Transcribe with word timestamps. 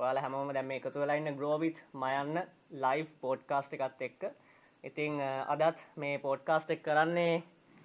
ඔයාල 0.00 0.18
හැමෝම 0.24 0.50
දැම 0.56 0.70
එකතු 0.78 1.02
වෙලාඉන්න 1.02 1.36
ග්‍රෝවිත් 1.38 1.78
මයන්න 2.02 2.36
ලයි් 2.84 3.00
පෝඩ්කාස්ට් 3.22 3.72
එකත් 3.76 4.02
එක්ක. 4.08 4.22
ඉතිං 4.84 5.20
අදත් 5.54 5.78
මේ 6.02 6.22
පෝඩ්කාස්ට් 6.26 6.70
එක් 6.74 6.82
කරන්නේ 6.86 7.42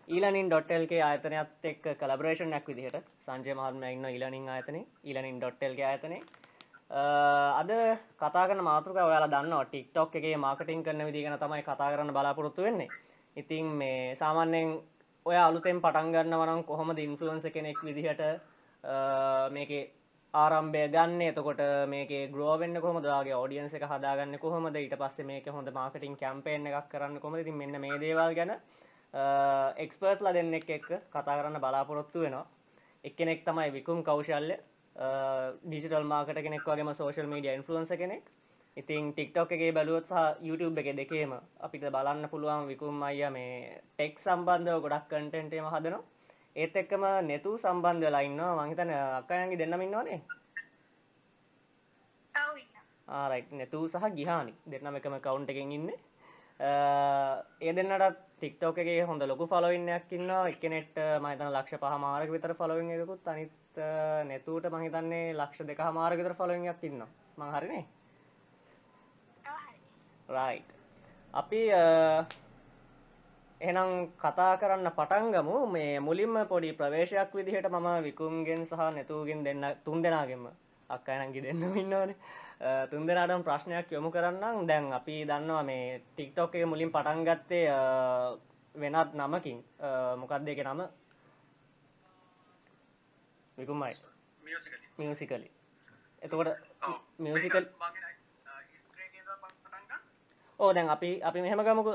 ඊලනින් 0.07 0.47
ඩොටල්ගේ 0.49 1.01
ආතනයත් 1.09 1.65
එක් 1.71 1.83
කලබරේෂන්යක් 2.01 2.67
විදිහට. 2.69 3.05
සංජය 3.25 3.53
මහත්ම 3.59 3.83
ඉන්න 3.89 4.05
ඉලනින් 4.17 4.47
ආතන 4.55 4.77
ඉලනින් 5.03 5.37
ඩොටල්ගේ 5.39 5.87
ආතනේ 5.91 6.21
අද 7.61 7.71
කතාගන 8.21 8.61
මාතෘක 8.69 8.97
ඔයාලා 9.07 9.31
දන්න 9.33 9.67
ටික්ටොක් 9.67 10.15
එකගේ 10.19 10.37
මාකටින් 10.45 10.83
කරන 10.85 11.05
විදිගෙන 11.09 11.37
තමයි 11.43 11.63
කතා 11.63 11.91
කරන්න 11.93 12.13
බලාපොරොත්තු 12.17 12.67
වෙන්නේ. 12.67 12.89
ඉතිං 13.35 13.65
මේ 13.81 14.15
සාමාන්‍යයෙන් 14.21 14.69
ඔය 15.25 15.37
අලුතෙන් 15.37 15.81
පටන්ගන්න 15.81 16.39
වනම් 16.41 16.63
කොහොම 16.69 16.89
ඉන්ෆලුවන්ස 16.97 17.45
කෙනෙක් 17.55 17.79
විදිහට 17.87 18.21
මේක 19.55 19.71
ආරම්භය 20.33 20.83
ගන්න. 20.93 21.21
එතකොට 21.21 21.61
මේක 21.93 22.11
ග්‍රෝවෙන්න 22.35 22.81
කොමදගේ 22.85 23.35
ෝඩියන්ස 23.39 23.73
එක 23.73 23.85
හදාගන්න 23.91 24.37
කොහොමද? 24.43 24.75
ඊට 24.75 24.95
පස්සේ 25.01 25.27
මේක 25.31 25.47
හොඳ 25.47 25.69
මාකටින් 25.79 26.15
කැම්පේෙන් 26.21 26.67
එකක් 26.69 26.89
කරන්න 26.91 27.19
කොමද 27.19 27.43
ති 27.45 27.51
මෙන්න 27.51 27.79
මේ 27.83 27.99
දේවල් 28.03 28.33
ගැන 28.39 28.53
එක්ස්පර්ස්ලා 29.83 30.33
දෙන්න 30.33 30.53
එක් 30.53 30.69
එක් 30.77 30.87
කතා 31.13 31.37
කරන්න 31.39 31.61
බලාපොරොත්තු 31.65 32.23
වෙනවා. 32.25 32.45
එක්කෙනෙක් 33.03 33.43
තමයි 33.45 33.69
විකුම් 33.77 33.99
කෞශල්ය 34.03 34.57
ඩිජිටල් 35.65 36.07
මාකට 36.13 36.41
කෙනෙක් 36.47 36.65
වගේම 36.69 36.93
සෝශල් 36.93 37.29
මීඩිය 37.33 37.53
ඉන්ෆලන්ස 37.59 37.93
කෙනෙක්. 38.01 38.25
ඉතින් 38.77 39.13
ටික්ටොක් 39.13 39.51
එකගේ 39.51 39.73
බැලුවොත් 39.77 40.09
සහ 40.09 40.41
YouTube 40.41 40.81
එක 40.81 40.89
දෙකේම 40.97 41.33
අපිට 41.65 41.85
බලන්න 41.95 42.29
පුළුවන් 42.31 42.65
විකුම් 42.71 43.03
අයිය 43.03 43.29
මේ 43.29 43.81
ටෙක් 43.91 44.17
සම්බන්ධව 44.25 44.81
ගොඩක් 44.81 45.05
කටෙන්ටේම 45.11 45.69
හදනවා. 45.75 46.01
ඒත් 46.55 46.75
එක්කම 46.81 47.03
නැතු 47.27 47.57
සම්බන්ධ 47.57 48.05
වෙලා 48.05 48.23
ඉන්නවා. 48.29 48.55
මං 48.57 48.71
හිතන්නේ 48.71 49.01
අක්කයන්ගේ 49.19 49.59
දෙන්නම 49.61 49.81
ඉන්නවනේ. 49.85 50.19
ඔව් 52.35 52.55
ඉන්නවා. 52.63 52.83
ආරයිට් 53.19 53.51
නැතු 53.59 53.87
සහ 53.87 54.09
ගිහානි. 54.17 54.53
දෙන්නම 54.71 54.99
එකම 54.99 55.15
කවුන්ට් 55.25 55.49
එකෙන් 55.53 55.71
ඉන්නේ. 55.77 55.99
ඒ 57.61 57.73
දෙන්නට 57.77 58.19
ටික්ටෝක 58.37 58.77
එකේ 58.83 59.01
හොඳ 59.09 59.25
ලොකු 59.31 59.47
ෆලොවින්නයක් 59.47 60.13
ඉන්නවා. 60.17 60.47
එක්කෙනෙක්ට 60.51 60.97
මම 61.19 61.27
හිතන 61.31 61.51
ලක්ෂ 61.55 61.81
පහ 61.81 61.97
මාරක 62.05 62.29
විතර 62.35 62.53
ෆලොවින් 62.61 62.93
එකකුත්. 62.95 63.27
අනිත් 63.27 63.81
නැතුවට 64.29 64.69
මං 64.71 64.85
හිතන්නේ 64.87 65.33
ලක්ෂ 65.39 65.67
දෙක 65.71 65.83
මාරක 65.99 66.17
විතර 66.21 66.37
ෆලොවින් 66.39 66.69
එකක් 66.69 66.83
ඉන්නවා. 66.91 67.11
මං 67.37 67.53
හරිනේ? 67.55 67.85
ඔව් 69.49 69.57
හරි. 69.65 69.77
රයිට් 70.37 70.69
අපි 71.33 71.61
එහෙනම් 73.63 73.89
කතා 74.15 74.53
කරන්න 74.57 74.89
පටන්ගමු 74.91 75.57
මේ 75.67 75.99
මුලින්ම 75.99 76.35
පොඩි 76.47 76.69
ප්‍රවේශයක් 76.73 77.31
විදිහට 77.33 77.67
මම 77.69 77.89
විකුම්ගෙන් 78.03 78.61
සහ 78.67 78.81
නැතුූගෙන් 78.89 79.43
දෙන්න 79.43 79.63
තුන් 79.85 80.01
දෙනාගෙන්ම. 80.03 80.45
අක්කයනංගි 80.89 81.41
දෙන්න 81.41 81.63
ඉන්නවනේ. 81.63 82.15
තුන් 82.91 83.07
දෙනාටම 83.07 83.43
ප්‍රශ්නයක් 83.43 83.91
යොමු 83.91 84.09
කරන්නම්. 84.11 84.67
දැන් 84.67 84.91
අපි 84.93 85.15
දන්නවා 85.25 85.63
මේ 85.63 86.01
ටික්ටොක් 86.07 86.55
එක 86.55 86.65
මුලින් 86.65 86.91
පටන් 86.91 87.23
ගත්තේ 87.23 87.65
වෙනත් 88.75 89.11
නමකින්. 89.15 89.57
මොකක්ද 90.19 90.47
එක 90.47 90.63
නම? 90.63 90.81
විකුම්මයි. 93.57 93.95
මියසිකලි 94.97 95.49
එතකොට 96.21 96.49
මියසිකල් 97.19 97.65
ඕ 100.59 100.73
දැන් 100.73 100.89
අපි 100.89 101.09
අපි 101.21 101.39
මෙහම 101.41 101.61
ගමක 101.61 101.87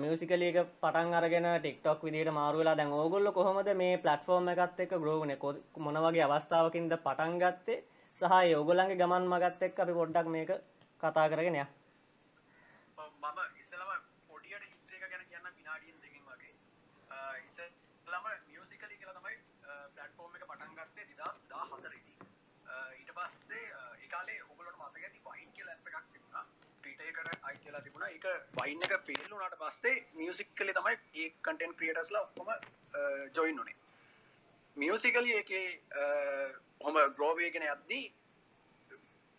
මියසිකලියක 0.00 0.56
පටන් 0.80 1.14
අරගෙන 1.14 1.46
ටික්ටොක් 1.56 2.00
විදිට 2.02 2.30
මාරුවෙලා 2.32 2.76
දැන් 2.76 2.92
ඕගොල්ල 2.92 3.28
කොහොමද 3.32 3.68
මේ 3.74 3.98
පලටෆෝර්ම් 3.98 4.48
එකත් 4.48 4.80
එක් 4.80 4.92
ග්‍රෝගන 4.94 5.32
මොන 5.78 5.98
වගේ 6.04 6.24
අවස්ථාවකින්ද 6.24 6.92
පටන් 6.98 7.34
ගත්තේ? 7.38 7.84
සහ 8.20 8.34
යෝගොලන්ගේ 8.46 8.96
ගමන් 8.96 9.24
මගත් 9.28 9.60
එක් 9.62 9.78
අපි 9.78 9.92
පොඩ්ඩක් 9.92 10.28
මේක 10.28 10.50
කතා 11.00 11.26
කරගෙනය 11.28 11.58
මම 11.58 11.68
ඉස්සලම 13.60 13.90
පොඩියට 14.28 14.64
හිස්ට්‍රේක 14.64 15.04
ගැන 15.04 15.24
කියන්න 15.26 15.46
විනාඩියෙන් 15.52 15.98
දෙකින් 16.02 16.24
වගේ 16.26 16.52
ඉස්සලම 17.40 18.24
මියසිකලි 18.48 18.94
කියලා 18.94 19.16
තමයි 19.18 19.36
පලටෆෝර්ම් 19.92 20.32
එක 20.34 20.44
පටන් 20.46 20.72
ගත්තේ 20.78 21.06
දිදස් 21.10 21.36
දා 21.50 21.64
හතරෙදි 21.66 22.00
ඊට 22.96 23.12
පස්සේ 23.14 23.64
ඒකාලේ 24.00 24.40
ඔගලට 24.44 24.76
මතක 24.78 25.04
ඇති 25.04 25.20
වයින් 25.26 25.50
කියල 25.52 25.68
ඇප 25.68 25.86
එකක් 25.88 26.06
තිබුණා 26.12 26.44
ටේකට 27.78 28.02
අයි 28.02 28.10
කියලා 28.10 28.10
තිබුණා. 28.10 28.10
එක 28.10 28.26
වයින් 28.56 28.82
එක 28.82 28.94
පෙල්ලුනාට 29.02 29.58
පස්සේ 29.58 29.96
මියසික් 30.14 30.54
කලේ 30.54 30.74
තමයි 30.74 30.96
ඒ 31.14 31.30
කටෙන් 31.40 31.74
ක්‍රියටස්ලා 31.74 32.22
ඔක්කොම 32.22 32.48
ජොයින් 33.34 33.60
උනේ 33.60 33.76
මියසිකලි 34.76 35.32
එකේ 35.34 35.66
හොම 36.80 36.96
ග්‍රෝවේගෙන 37.16 37.62
යද්දී 37.64 38.04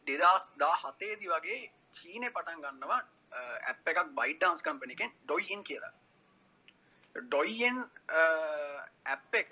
දෙදස් 0.07 0.49
දා 0.57 0.75
හතේදි 0.83 1.27
වගේ 1.27 1.59
චීනය 1.93 2.29
පටන් 2.29 2.61
ගන්නවා 2.61 3.01
ඇප් 3.65 3.87
එකක් 3.87 4.13
බයිඩ්ඩාන්ස් 4.13 4.63
කම්පනිකෙන් 4.63 5.11
ඩොයින් 5.23 5.63
කියලා. 5.63 5.93
ඩොයිෙන් 7.15 7.83
ඇප් 9.05 9.33
එක 9.33 9.51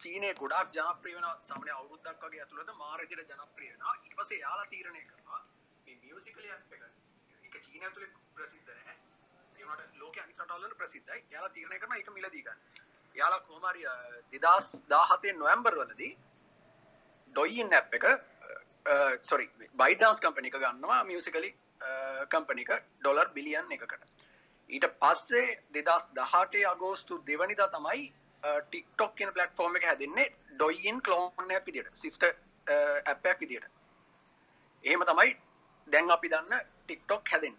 චීනය 0.00 0.32
ගොඩක් 0.34 0.72
ජනප්‍රියන 0.72 1.26
සමන 1.42 1.70
අවුරුද්දක් 1.70 2.24
වගේ 2.24 2.40
ඇතුළද 2.40 2.72
මාරජර 2.76 3.24
ජනප්‍රියන 3.24 3.86
ඉටපසේ 4.04 4.38
යාලා 4.38 4.66
තීරණය 4.66 5.04
කරවා 5.04 5.44
මියසිකල 5.86 6.46
ඇප් 6.48 6.72
එක 6.72 6.99
එක 7.60 7.66
චීන 7.68 7.84
තුළ 7.94 8.06
ප්‍රසිද්ධ 8.36 8.70
නෑ 8.76 8.96
ඒට 9.58 9.98
ලෝක 10.00 10.16
අනිකටල්ල 10.16 10.74
ප්‍රසිද්ධයි. 10.80 11.24
යාලා 11.30 11.52
තීරණය 11.56 11.78
කරන 11.78 11.96
එක 11.98 12.10
මිලදීගන්න 12.16 12.58
යාලා 13.14 13.40
කෝමරි 13.48 13.82
දෙදස් 14.34 14.68
දාහතේ 14.88 15.34
නොවම්බර් 15.34 15.76
වලදී 15.80 16.12
ඩොයින් 17.36 17.74
ඇප් 17.78 17.96
එක 17.98 18.06
සොරි 19.22 19.50
බයිඩන්ස් 19.82 20.22
කම්පනික 20.24 20.56
ගන්නවා 20.56 21.02
මියසිකලි 21.10 21.52
කම්පනික 22.32 22.70
ඩොලර් 23.00 23.28
බිලියන් 23.36 23.76
එකකට. 23.76 24.02
ඊට 24.70 24.86
පස්සේ 25.02 25.58
දෙදස් 25.74 26.08
දහටේ 26.16 26.64
අගෝස්තු 26.72 27.20
දෙවනිදා 27.28 27.68
තමයි 27.76 28.08
ටික්ටොක් 28.42 29.14
කියන 29.18 29.34
පලටෆෝර්ම 29.36 29.76
එක 29.76 29.88
හැදන්නේ 29.90 30.32
ඩොයින් 30.56 31.04
කලෝන්න 31.04 31.54
පිදිට 31.66 31.94
සිිස්ට 32.02 32.24
ඇපයක් 32.26 33.38
විදිට 33.40 33.70
එහෙම 34.84 35.08
තමයි 35.12 35.30
දැන් 35.88 36.10
අපි 36.16 36.28
දන්න 36.32 36.68
ටික්ටොක් 36.90 37.34
හැදෙන් 37.34 37.56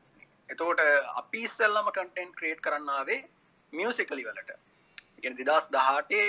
එතකොට 0.50 0.84
අපි 1.22 1.46
ඉස්සල්ලම 1.48 1.88
කටෙන්් 1.98 2.36
ක්‍රේට් 2.40 2.62
කරන්නාවේ 2.68 3.22
මියසිකලි 3.74 4.24
වලට. 4.28 4.52
ගෙන 5.24 5.36
දෙදස් 5.40 5.66
දහටේ 5.74 6.28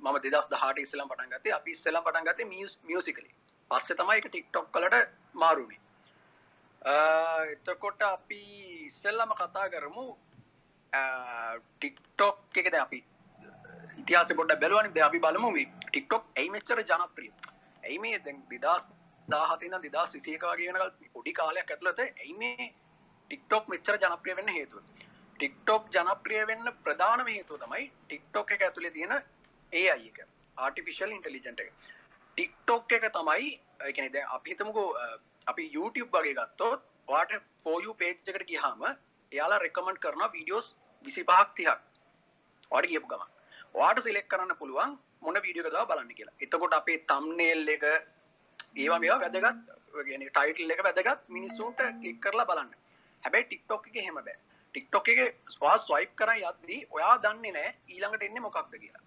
මම 0.00 0.16
දෙදස් 0.24 0.46
දහට 0.52 0.78
ඉස්සලම් 0.84 1.08
පටන් 1.10 1.32
ගත්තේ 1.32 1.56
අපි 1.56 1.70
ඉස්සලම් 1.76 2.04
පටන් 2.04 2.28
ගත්තේ 2.28 2.46
මියසිකලි 2.86 3.30
පස්සේ 3.70 3.98
තමයි 3.98 4.16
එක 4.20 4.28
ටික්ටොක් 4.28 4.70
කලට 4.74 4.96
මාරුණේ 5.34 5.80
එතකොට 7.52 8.06
අපි 8.08 8.40
ඉස්සල්ලම 8.86 9.34
කතා 9.40 9.66
කරමු 9.74 10.06
ටික්ටොක් 11.76 12.60
එකද 12.62 12.78
අපි 12.80 13.00
ඉතිහාස 13.98 14.32
පොඩ 14.40 14.56
බැලවනි 14.62 14.94
ද 14.94 15.04
අපි 15.08 15.22
බලමු 15.26 15.50
මේ 15.56 15.68
ටික්ටොක් 15.84 16.24
ඇයි 16.36 16.50
මෙච්චර 16.50 16.78
ජනප්‍රිය? 16.82 17.32
ඇයි 17.82 17.98
මේ 17.98 18.18
දැන් 18.24 18.38
දෙදස් 18.50 18.88
දාහතින 19.28 19.76
දෙදස් 19.86 20.14
විසේක 20.14 20.44
වගේ 20.44 20.72
වෙනකල් 20.72 21.08
පොඩි 21.14 21.32
කාලයක් 21.32 21.70
ඇතුළත 21.70 22.00
ඇයි 22.00 22.34
මේ 22.34 22.68
ටික්ටොක් 23.30 23.68
මෙච්චර 23.68 23.98
ජනප්‍රිය 23.98 24.36
වෙන්න 24.36 24.50
හේතුව. 24.50 24.82
ටික්ටොක් 25.40 25.88
ජනප්‍රිය 25.90 26.42
වෙන්න 26.46 26.72
ප්‍රධානම 26.84 27.28
හේතුව 27.28 27.60
තමයි 27.60 27.86
ටික්ටොක් 27.86 28.52
එක 28.56 28.62
ඇතුළේ 28.62 28.94
තියෙන 28.96 29.14
ඒ 29.72 29.86
අයි 29.90 30.08
එක 30.08 30.18
ආටිෆිශල් 30.56 31.10
ඉන්ටලිජන්ට 31.10 31.60
එක. 31.60 31.72
ටික්ටොක් 32.36 32.92
එක 32.92 33.08
තමයි 33.12 33.50
එකන 33.84 34.12
දැ 34.12 34.24
අපි 34.30 34.54
හිතමුකෝ 34.54 34.88
අපි 35.46 35.70
YouTube 35.74 36.10
වගේ 36.14 36.34
ගත්තොත් 36.34 36.88
වාට 37.08 37.36
පෝයු 37.64 37.94
පේජ්ජකට 37.94 38.48
ගිහාම 38.48 38.84
එයාලා 38.86 39.58
රෙකමන්ඩ් 39.58 40.02
කරන 40.04 40.26
වීඩියෝස් 40.28 40.74
විසි 41.04 41.24
පහක් 41.24 41.48
තිහක් 41.56 41.80
වාට 42.70 42.90
කියපු 42.92 43.08
ගම 43.08 43.24
වාට 43.74 44.02
සිලෙක් 44.02 44.28
කරන්න 44.28 44.58
පුළුවන් 44.58 44.98
මොන 45.22 45.38
වීඩියෝ 45.38 45.68
කතාව 45.68 45.88
බලන්න 45.88 46.14
කියලා. 46.14 46.36
එතකොට 46.40 46.74
අපේ 46.74 46.98
තම්නේල් 47.08 47.68
එක 47.68 47.84
ඒවා 48.76 48.98
මේවා 49.04 49.20
වැදගත්. 49.24 49.58
ටයිටල් 49.96 50.74
එක 50.74 50.82
වැදගත් 50.88 51.28
මිනිස්සුන්ට 51.36 51.80
ක්ලික් 52.02 52.20
කරලා 52.24 52.48
බලන්න. 52.50 52.72
හැබැයි 53.22 53.48
ටික්ටොක් 53.48 53.88
එක 53.88 53.96
හෙම 54.08 54.18
බෑ. 54.20 54.36
ටික්ටොක් 54.74 55.08
එක 55.08 55.50
ස්වා 55.56 55.76
ස්වයිප් 55.86 56.12
කර 56.20 56.32
යද්දී 56.36 56.80
ඔයා 56.96 57.14
දන්නේ 57.24 57.52
නෑ 57.56 57.70
ඊළඟට 57.88 58.26
එන්නේ 58.28 58.46
මොකක්ද 58.46 58.74
කියලා. 58.82 59.04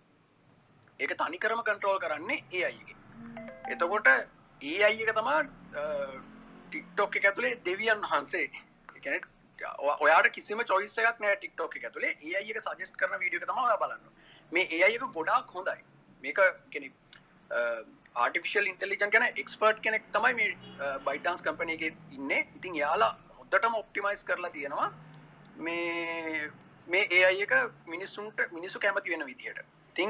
ඒක 1.00 1.12
තනිකරම 1.22 1.62
කන්ට්‍රෝල් 1.68 2.00
කරන්නේ 2.06 2.44
ඒ 2.52 2.64
අයිගේ 2.70 2.98
එතකොට 3.74 4.08
ඒ 4.62 4.80
අයි 4.88 5.04
එක 5.04 5.12
තමා 5.18 5.42
ටික්ටොක් 6.70 7.16
එක 7.20 7.28
ඇතුළේ 7.30 7.60
දෙවියන් 7.68 8.02
වහන්සේ. 8.06 8.50
එකැන 8.98 9.22
ඔයාට 10.06 10.32
කිසිම 10.38 10.64
චොයිස් 10.72 10.98
එකක් 11.04 11.22
නෑ 11.26 11.38
ටික්ටොක් 11.38 11.78
එක 11.78 11.88
ඇතුළේ 11.90 12.18
ඒ 12.22 12.36
අයික 12.42 12.62
සජෙස් 12.66 12.92
කරන 13.00 13.20
වීඩියෝ 13.22 13.46
තම 13.46 13.62
ඔයා 13.66 13.80
බලන්න. 13.84 14.04
මේ 14.52 14.68
ඒ 14.76 14.84
අයික 14.90 15.06
ගොඩාක් 15.18 15.54
හොඳයි. 15.56 15.80
මේක 16.24 16.40
කෙනෙ 16.72 16.92
ආටිෆිශල් 18.20 18.70
ඉන්ටලිජන් 18.72 19.12
ගැන 19.16 19.26
එක්ස්පර්ට් 19.36 19.82
කෙනෙක් 19.86 20.08
තමයි 20.14 20.34
මේ 20.34 20.50
බයිටන්ස් 21.06 21.44
කම්පන 21.44 21.70
එක 21.70 21.84
ඉන්න. 21.86 22.32
ඉතින් 22.58 22.76
යාලා 22.76 23.12
හොද්දටම 23.40 23.76
ඔප්ටිමයිස් 23.82 24.24
කරලා 24.24 24.52
තියෙනවා 24.52 24.90
මේ 25.60 26.50
මේ 26.88 27.06
ඒ 27.12 27.24
අයක 27.26 27.54
මිනිස්සුන්ට 27.88 28.40
මිනිස්සු 28.52 28.80
කැමති 28.80 29.12
වෙන 29.12 29.26
විදිහට. 29.26 29.60
තිං 29.96 30.10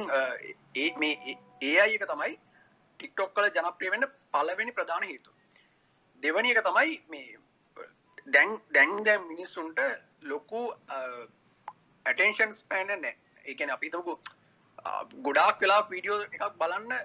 ඒ 0.75 0.89
මේ 0.97 1.35
ඒ 1.61 1.75
අයක 1.81 2.06
තමයි 2.07 2.33
ටික්ටොක් 3.00 3.33
කල 3.35 3.50
ජනප්‍රිය 3.51 3.91
වෙන්න 3.91 4.07
පලවෙනි 4.33 4.71
ප්‍රධාන 4.73 5.03
හේතු 5.03 5.31
දෙවනි 6.23 6.51
එක 6.53 6.61
තමයි 6.65 6.95
මේ 7.09 7.38
දැන් 8.27 8.57
දැන් 8.71 8.91
දැන් 9.03 9.27
මිනිස්සුන්ට 9.27 9.79
ලොකු 10.23 10.61
ඇටේෂන් 12.06 12.53
ස්පෑන 12.56 12.91
නෑ. 12.97 13.15
ඒකන 13.45 13.71
අපිතකු 13.71 14.13
ගොඩාක් 15.23 15.61
වෙලා 15.61 15.81
වීඩියෝ 15.89 16.19
එකක් 16.25 16.57
බලන්න 16.59 16.91
අ, 16.94 17.00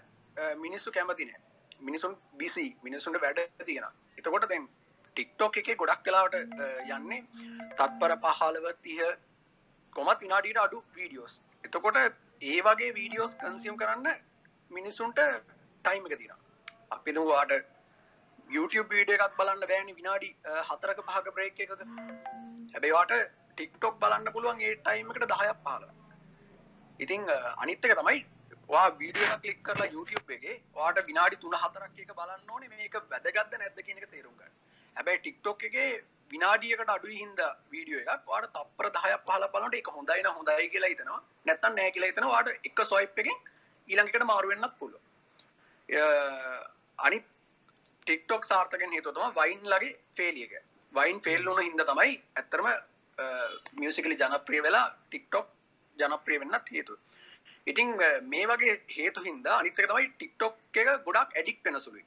මිනිස්සු 0.57 0.93
කැමති 0.93 1.25
නෑ. 1.25 1.41
මිනිසුන් 1.81 2.17
බිසි 2.35 2.67
මිනිසුන්ට 2.83 3.21
වැඩ 3.21 3.41
තියෙන 3.65 3.85
එතකොට 4.19 4.49
දැන් 4.49 4.67
ටික්ටොක් 5.17 5.57
එක 5.57 5.69
ගොඩක් 5.77 6.03
කලාවට 6.03 6.35
යන්නේ 6.91 7.21
තත්පර 7.77 8.15
පහලව 8.23 8.67
තිහ 8.83 9.01
කොමත් 9.93 10.21
විනාඩීට 10.21 10.59
අඩු 10.59 10.83
වීඩියෝස් 10.95 11.35
එතකොට 11.65 11.99
ඒ 12.43 12.61
වගේ 12.63 12.95
වීඩියෝස් 12.95 13.37
කන්සියම් 13.37 13.77
කරන්න 13.77 14.09
මිනිස්සුන්ට 14.71 15.21
ටයිම් 15.85 16.07
එක 16.07 16.19
තින 16.19 16.33
අපි 16.91 17.13
වාට 17.25 17.53
YouTube 18.51 18.89
වීඩිය 18.91 19.17
එකක් 19.19 19.37
බලන්න 19.39 19.67
බෑනි 19.67 19.93
විනාඩි 19.95 20.29
අ, 20.45 20.63
හතරක 20.63 20.99
පහක 21.03 21.33
බ්‍රේක් 21.33 21.61
එකක. 21.61 21.73
හැබැයිවාට 22.73 23.13
ටික්ටොක් 23.51 23.99
බලන්න 23.99 24.33
පුළුවන් 24.33 24.61
ඒ 24.61 24.75
ටයිම් 24.79 25.11
එකට 25.11 25.27
දහයක් 25.33 25.63
පාල 25.65 25.85
ඉතිං 27.01 27.23
අ, 27.29 27.37
අනිත් 27.57 27.85
එක 27.85 27.95
තමයි 27.99 28.19
වා 28.69 28.87
වීඩියෝ 29.01 29.39
කලික් 29.43 29.61
කරලා 29.63 29.89
YouTube 29.89 30.35
එකේ 30.37 30.57
වාට 30.75 30.99
විනාඩි 31.11 31.37
තුන 31.37 31.57
හතරක් 31.63 32.03
එක 32.05 32.13
බලන්න 32.19 32.51
ඕනේ 32.51 32.71
මේක 32.73 32.97
වැදගත්ද 33.13 33.57
නැද්ද 33.61 33.81
කියන 33.87 33.99
එක 33.99 34.11
තේරුම් 34.11 34.35
ගන්න. 34.35 34.53
හැබැයි 34.97 35.23
TikTok 35.27 35.65
එකේ 35.71 35.89
විනාඩියකට 36.31 36.93
අඩුයි 36.97 37.19
හින්දා 37.23 37.51
වීඩියෝ 37.73 38.03
එකක් 38.05 38.31
වාට 38.33 38.51
තප්පර 38.55 38.91
10ක් 38.91 39.15
15ක් 39.27 39.51
බලනකොට 39.55 39.79
ඒක 39.81 39.91
හොඳයි 39.97 40.23
නම් 40.23 40.39
හොඳයි 40.39 40.69
කියලා 40.69 40.93
හිතනවා. 40.93 41.21
නැත්තම් 41.47 41.77
නැහැ 41.79 41.95
කියලා 41.97 42.11
හිතනවා. 42.11 42.33
වාට 42.37 42.69
එක 42.71 42.85
ස්වයිප් 42.91 43.19
එකෙන් 43.25 43.39
ඊළඟ 43.89 44.11
එකට 44.13 44.27
මාරු 44.33 44.49
වෙන්නත් 44.49 44.79
පුළුවන්. 44.79 45.03
අ, 45.89 46.05
අනිත් 46.99 47.27
ටික්ටොක් 48.07 48.45
සාර්ථකෙන් 48.45 48.93
හේතුව 48.93 49.15
තමයි 49.15 49.33
වයින් 49.41 49.61
ලගේ 49.73 49.93
ෆේලිය 50.17 50.47
එක. 50.49 50.55
වයින් 50.93 51.21
ෆේල් 51.21 51.45
වුණ 51.47 51.67
හින්දා 51.69 51.87
තමයි 51.91 52.13
ඇත්තටම 52.37 52.69
මියුසිකලි 53.81 54.17
ජනප්‍රිය 54.17 54.63
වෙලා 54.63 54.87
ටික්ටොක් 54.91 55.47
ජනප්‍රිය 55.99 56.41
වෙන්නත් 56.41 56.73
හේතුව. 56.73 56.99
ඉතින් 57.67 57.89
අ, 58.01 58.09
මේ 58.23 58.47
වගේ 58.47 58.75
හේතු 58.89 59.21
හින්දා 59.23 59.59
අනිත් 59.61 59.79
එක 59.79 59.89
තමයි 59.89 60.09
ටික්ටොක් 60.11 60.55
එක 60.75 60.89
ගොඩක් 61.07 61.31
ඇඩික් 61.35 61.59
වෙන 61.65 61.81
සුළුයි. 61.81 62.05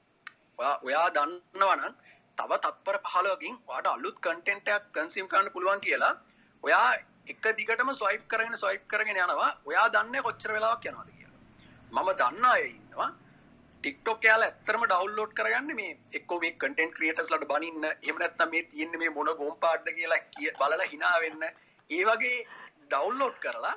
ඔයා 0.60 0.76
ඔයා 0.84 1.08
දන්නවා 1.12 1.76
නම් 1.78 1.94
තව 2.38 2.52
තත්පර 2.60 2.98
15කින් 3.06 3.56
ඔයාට 3.68 3.88
අලුත් 3.90 4.18
කන්ටෙන්ට් 4.22 4.68
එකක් 4.70 4.90
කන්සියුම් 4.96 5.28
කරන්න 5.28 5.52
පුළුවන් 5.52 5.82
කියලා 5.82 6.14
ඔයා 6.64 6.90
එක 7.28 7.46
දිගටම 7.58 7.90
ස්වයිප් 7.94 8.28
කරගෙන 8.28 8.58
ස්වයිප් 8.58 8.84
කරගෙන 8.88 9.18
යනවා. 9.18 9.52
ඔයා 9.66 9.88
දන්නේ 9.90 10.22
කොච්චර 10.22 10.52
වෙලාවක් 10.54 10.86
යනවද 10.86 11.10
කියලා. 11.12 11.40
මම 11.92 12.10
දන්න 12.20 12.46
අය 12.48 12.64
ඉන්නවා 12.70 13.10
ටික්ටොක් 13.84 14.24
යාලා 14.24 14.48
ඇත්තටම 14.50 14.84
ඩවුන්ලෝඩ් 14.86 15.34
කරගන්න 15.34 15.76
මේ 15.76 15.92
එක්කෝ 16.14 16.40
මේ 16.40 16.54
කන්ටෙන්ට් 16.56 16.96
ක්‍රියේටර්ස්ලාට 16.96 17.48
බනින්න 17.52 17.84
එහෙම 17.86 18.18
නැත්නම් 18.20 18.50
මේ 18.52 18.64
තියෙන්නේ 18.66 19.00
මේ 19.00 19.10
මොන 19.12 19.30
ගොම් 19.38 19.56
පාඩ්ද 19.60 19.90
කියලා 19.98 20.22
කිය- 20.32 20.56
බලලා 20.60 20.88
hina 20.94 21.12
වෙන්න 21.24 21.44
ඒ 21.90 22.04
වගේ 22.06 22.38
ඩවුන්ලෝඩ් 22.90 23.38
කරලා 23.40 23.76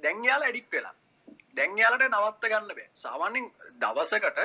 දැන් 0.00 0.24
යාලා 0.24 0.48
එඩිට් 0.48 0.70
වෙලා 0.72 0.94
දැන් 1.60 1.78
යාලට 1.78 2.06
නවත්ත 2.08 2.52
ගන්න 2.52 2.70
බෑ. 2.70 2.86
සාමාන්‍යයෙන් 3.04 3.50
දවසකට 3.82 4.38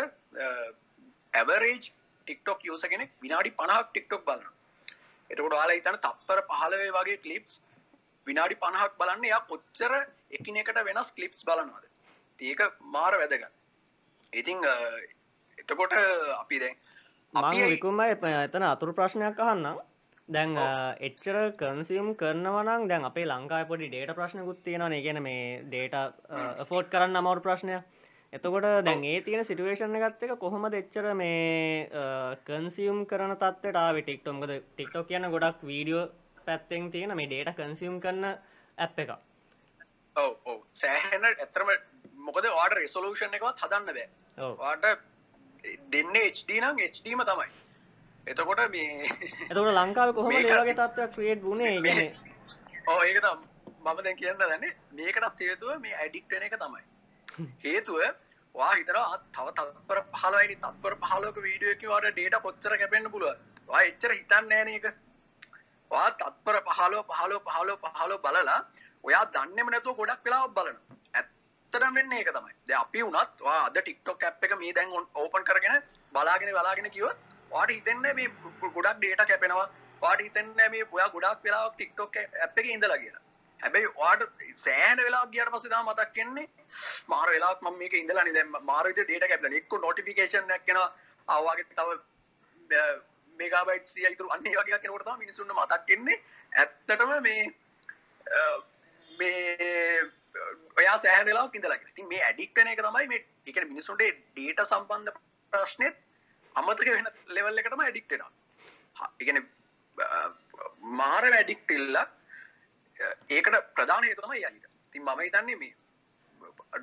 ඇවරේජ් 1.34 1.86
ටික්ටොක් 2.28 2.66
යූස 2.70 2.84
කෙනෙක් 2.94 3.12
විනාඩි 3.24 3.52
50ක් 3.60 3.84
ටික්ටොක් 3.90 4.26
බලනවා. 4.28 4.54
එතකොට 5.30 5.56
ඔයාලා 5.58 5.78
හිතන්න 5.80 6.00
තප්පර 6.06 6.42
15 6.50 6.96
වගේ 6.98 7.18
ක්ලිප්ස් 7.26 7.60
විනාඩි 8.28 8.58
50ක් 8.64 8.92
බලන්න 9.02 9.28
එයා 9.30 9.42
කොච්චර 9.52 9.94
එකිනෙකට 10.40 10.82
වෙනස් 10.90 11.12
ක්ලිප්ස් 11.18 11.46
බලනවද? 11.50 11.86
ඒක 12.40 12.62
මාර 12.96 13.18
වැදගත්. 13.22 13.52
ඉතිං 14.34 14.60
එතකොට 15.58 15.94
අපි 16.42 16.60
දැන් 16.64 16.78
මං 17.34 17.44
අපි 17.44 17.70
විකුම්මයි 17.76 18.16
එතන 18.44 18.70
අතුරු 18.72 18.98
ප්‍රශ්නයක් 19.00 19.40
අහන්නම් 19.40 19.80
දැන් 20.30 20.58
එච්චර 21.00 21.36
කන්සියම් 21.56 22.08
කරනවනම් 22.16 22.88
දැන් 22.88 23.04
අපේ 23.06 23.26
ලංකායි 23.26 23.68
පොඩි 23.68 23.90
ඩේට 23.90 24.16
ප්‍රශ්නකුත් 24.16 24.64
තියෙනවා. 24.64 25.02
ගැන 25.02 25.22
මේ 25.22 25.62
ඩේට 25.64 25.96
ෆෝට් 26.66 26.90
කරන්න 26.90 27.16
අමවරු 27.16 27.42
ප්‍රශ්නය 27.42 27.76
එතකොට 28.34 28.68
දැන් 28.86 29.04
ඒ 29.04 29.22
තියෙන 29.22 29.46
සිටුවේෂන් 29.46 29.96
එකත් 29.98 30.24
එක 30.24 30.34
කොහොමද 30.40 30.74
එච්චර 30.74 31.14
මේ 31.14 31.90
කන්සියම් 32.44 33.06
කරන 33.06 33.36
තත්වට 33.36 33.76
ආව? 33.78 34.00
ටික්ටොම්කද 34.00 34.54
ටික්ටොක් 34.70 35.08
කියන 35.08 35.30
ගොඩක් 35.30 35.62
වීඩියෝ 35.64 36.06
පැත්තෙන් 36.46 36.92
තියෙන 36.92 37.16
මේ 37.16 37.28
ඩේට 37.28 37.56
කන්සියම් 37.56 38.00
කරන්න 38.02 38.26
ඇප් 38.78 39.00
එක 39.00 39.12
ඔව් 40.16 40.58
සෑහෙන 40.74 41.26
ඇතරම 41.26 41.70
මොකද 42.26 42.50
වාට 42.52 42.74
රෙසොලූෂන් 42.74 43.38
එකවත් 43.38 43.62
හදන්න 43.62 43.86
බෑ. 43.90 44.08
වාට 44.58 44.86
දෙන්න 45.92 46.18
HD 46.24 46.60
නම් 46.60 46.82
HDම 46.88 47.24
තමයි 47.24 47.65
එතකොට 48.28 48.62
මේ 48.70 49.10
එතකොට 49.46 49.74
ලංකාව 49.74 50.14
කොහොම 50.14 50.30
මේක- 50.30 50.52
ඒවගේ 50.52 50.76
තත්වයක් 50.82 51.12
ක්‍රියේට් 51.14 51.42
වුණේ 51.44 51.82
ගැන 51.82 52.02
ඕ 52.88 53.00
ඒක 53.04 53.20
තම 53.22 53.40
මම 53.84 54.04
දැන් 54.04 54.18
කියන්න 54.18 54.38
දන්නේ 54.42 54.72
මේකටත් 54.94 55.42
හේතුව 55.42 55.80
මේ 55.80 55.94
ඇඩික්ටන 55.96 56.44
එක 56.44 56.56
තමයි. 56.58 56.84
හේතුව 57.64 58.00
වා 58.56 58.72
හිතර 58.74 58.98
තව 59.32 59.48
තත්පර 59.54 60.00
පහලයි 60.14 60.56
තත්පර 60.58 60.96
පහලෝක 61.04 61.38
වීඩියෝක 61.40 61.84
වාට 61.86 62.08
ඩේට 62.12 62.38
කොච්චර 62.42 62.78
කැපෙන්න්න 62.78 63.12
පුළුව 63.12 63.36
වා 63.68 63.82
එච්චර 63.84 64.12
හිතන්න 64.14 64.52
ෑන 64.52 64.70
එක 64.70 64.88
වා 65.92 66.08
තත්පර 66.14 66.58
පහලෝ 66.70 67.04
පහලෝ 67.12 67.40
පහලෝ 67.48 67.78
පහලෝ 67.86 68.18
බලලා 68.20 68.60
ඔයා 69.04 69.24
දන්නෙම 69.34 69.70
නැතුව 69.70 69.98
ගොඩක් 69.98 70.26
වෙලා 70.26 70.48
බලන 70.50 70.78
ඇත්තටම 71.14 71.94
වෙන්නේ 71.94 72.20
ඒක 72.20 72.32
තමයි. 72.32 72.54
දැන් 72.68 72.80
අපි 72.80 73.04
වුණත් 73.04 73.42
වා 73.42 73.60
අද 73.66 73.78
TikTok 73.84 74.24
app 74.24 74.44
එක 74.44 74.58
මේ 74.58 74.74
දැන් 74.74 74.90
ඕපන් 75.16 75.44
කරගෙන 75.44 75.82
බලාගෙන 76.14 76.54
බලාගෙන 76.54 76.90
කිව්වොත් 76.90 77.18
ඔයාට 77.52 77.76
හිතෙන්නේ 77.78 78.14
මේ 78.14 78.28
ගොඩක් 78.76 79.02
data 79.04 79.26
කැපෙනවා. 79.32 79.68
ඔයාට 80.02 80.26
හිතෙන්නේ 80.28 80.70
මේ 80.70 80.84
ඔයා 80.92 81.10
ගොඩක් 81.16 81.44
වෙලාවක් 81.44 81.78
TikTok 81.78 82.18
app 82.48 82.58
එකේ 82.58 82.74
ඉඳලා 82.78 82.98
කියලා. 82.98 83.22
හැබැයි 83.60 83.88
ඔයාට 83.96 84.24
සෑහෙන 84.66 85.04
වෙලාවක් 85.08 85.32
ගියාට 85.36 85.54
පස්සේ 85.56 85.72
තමයි 85.74 85.86
මතක් 85.94 86.16
වෙන්නේ 86.22 86.48
මාර 87.14 87.30
වෙලාවක් 87.36 87.62
මම 87.66 87.78
මේක 87.84 87.94
ඉඳලානේ 88.02 88.36
දැන් 88.38 88.52
මාර 88.72 88.86
විදිහට 88.90 89.12
data 89.14 89.32
කැපිලා 89.34 89.62
එක්ක 89.62 89.78
notification 89.88 90.52
එකක් 90.58 90.70
එනවා. 90.76 90.90
ආ 91.28 91.40
වගේ 91.48 91.66
තව 91.74 91.90
මෙගාබයිට් 93.40 93.88
සිය 93.94 94.06
ඉතුරු 94.12 94.30
අන්න 94.36 94.46
ඒ 94.48 94.56
වගේ 94.60 94.76
එකක් 94.80 94.86
එනකොට 94.90 95.08
තමයි 95.08 95.24
මිනිස්සුන්ට 95.24 95.56
මතක් 95.58 95.90
වෙන්නේ. 95.94 96.20
ඇත්තටම 96.62 97.12
මේ 97.28 97.42
අ, 98.26 98.42
මේ 99.12 100.02
ඔයා 100.80 100.98
සෑහෙන 101.04 101.26
වෙලාවක් 101.30 101.56
ඉඳලා 101.60 101.78
කියලා. 101.78 101.94
ඉතින් 101.96 102.08
මේ 102.14 102.22
ඇඩික්ට් 102.30 102.58
වෙන 102.62 102.72
එක 102.74 102.82
තමයි 102.88 103.08
මේ 103.14 103.22
ඒ 103.22 103.52
කියන්නේ 103.54 103.72
මිනිස්සුන්ට 103.74 104.04
data 104.40 104.66
සම්බන්ධ 104.72 105.20
ප්‍රශ්නෙත් 105.54 106.02
අමතක 106.56 106.90
වෙන 106.90 107.08
ලෙවල් 107.38 107.62
එකටම 107.62 107.84
ඇඩික්ට් 107.86 108.12
වෙනවා. 108.12 108.32
හා, 108.96 109.10
ඒ 109.20 109.26
කියන්නේ 109.26 109.46
අ, 109.98 110.30
මාර 111.00 111.24
ඇඩික්ට් 111.32 111.72
ඉල්ලක් 111.72 112.12
ඒකට 113.30 113.58
ප්‍රධාන 113.76 114.04
හේතුව 114.04 114.26
තමයි 114.26 114.42
යයිද. 114.42 114.66
ඉතින් 114.88 115.04
මම 115.04 115.22
හිතන්නේ 115.26 115.56
මේ 115.56 115.74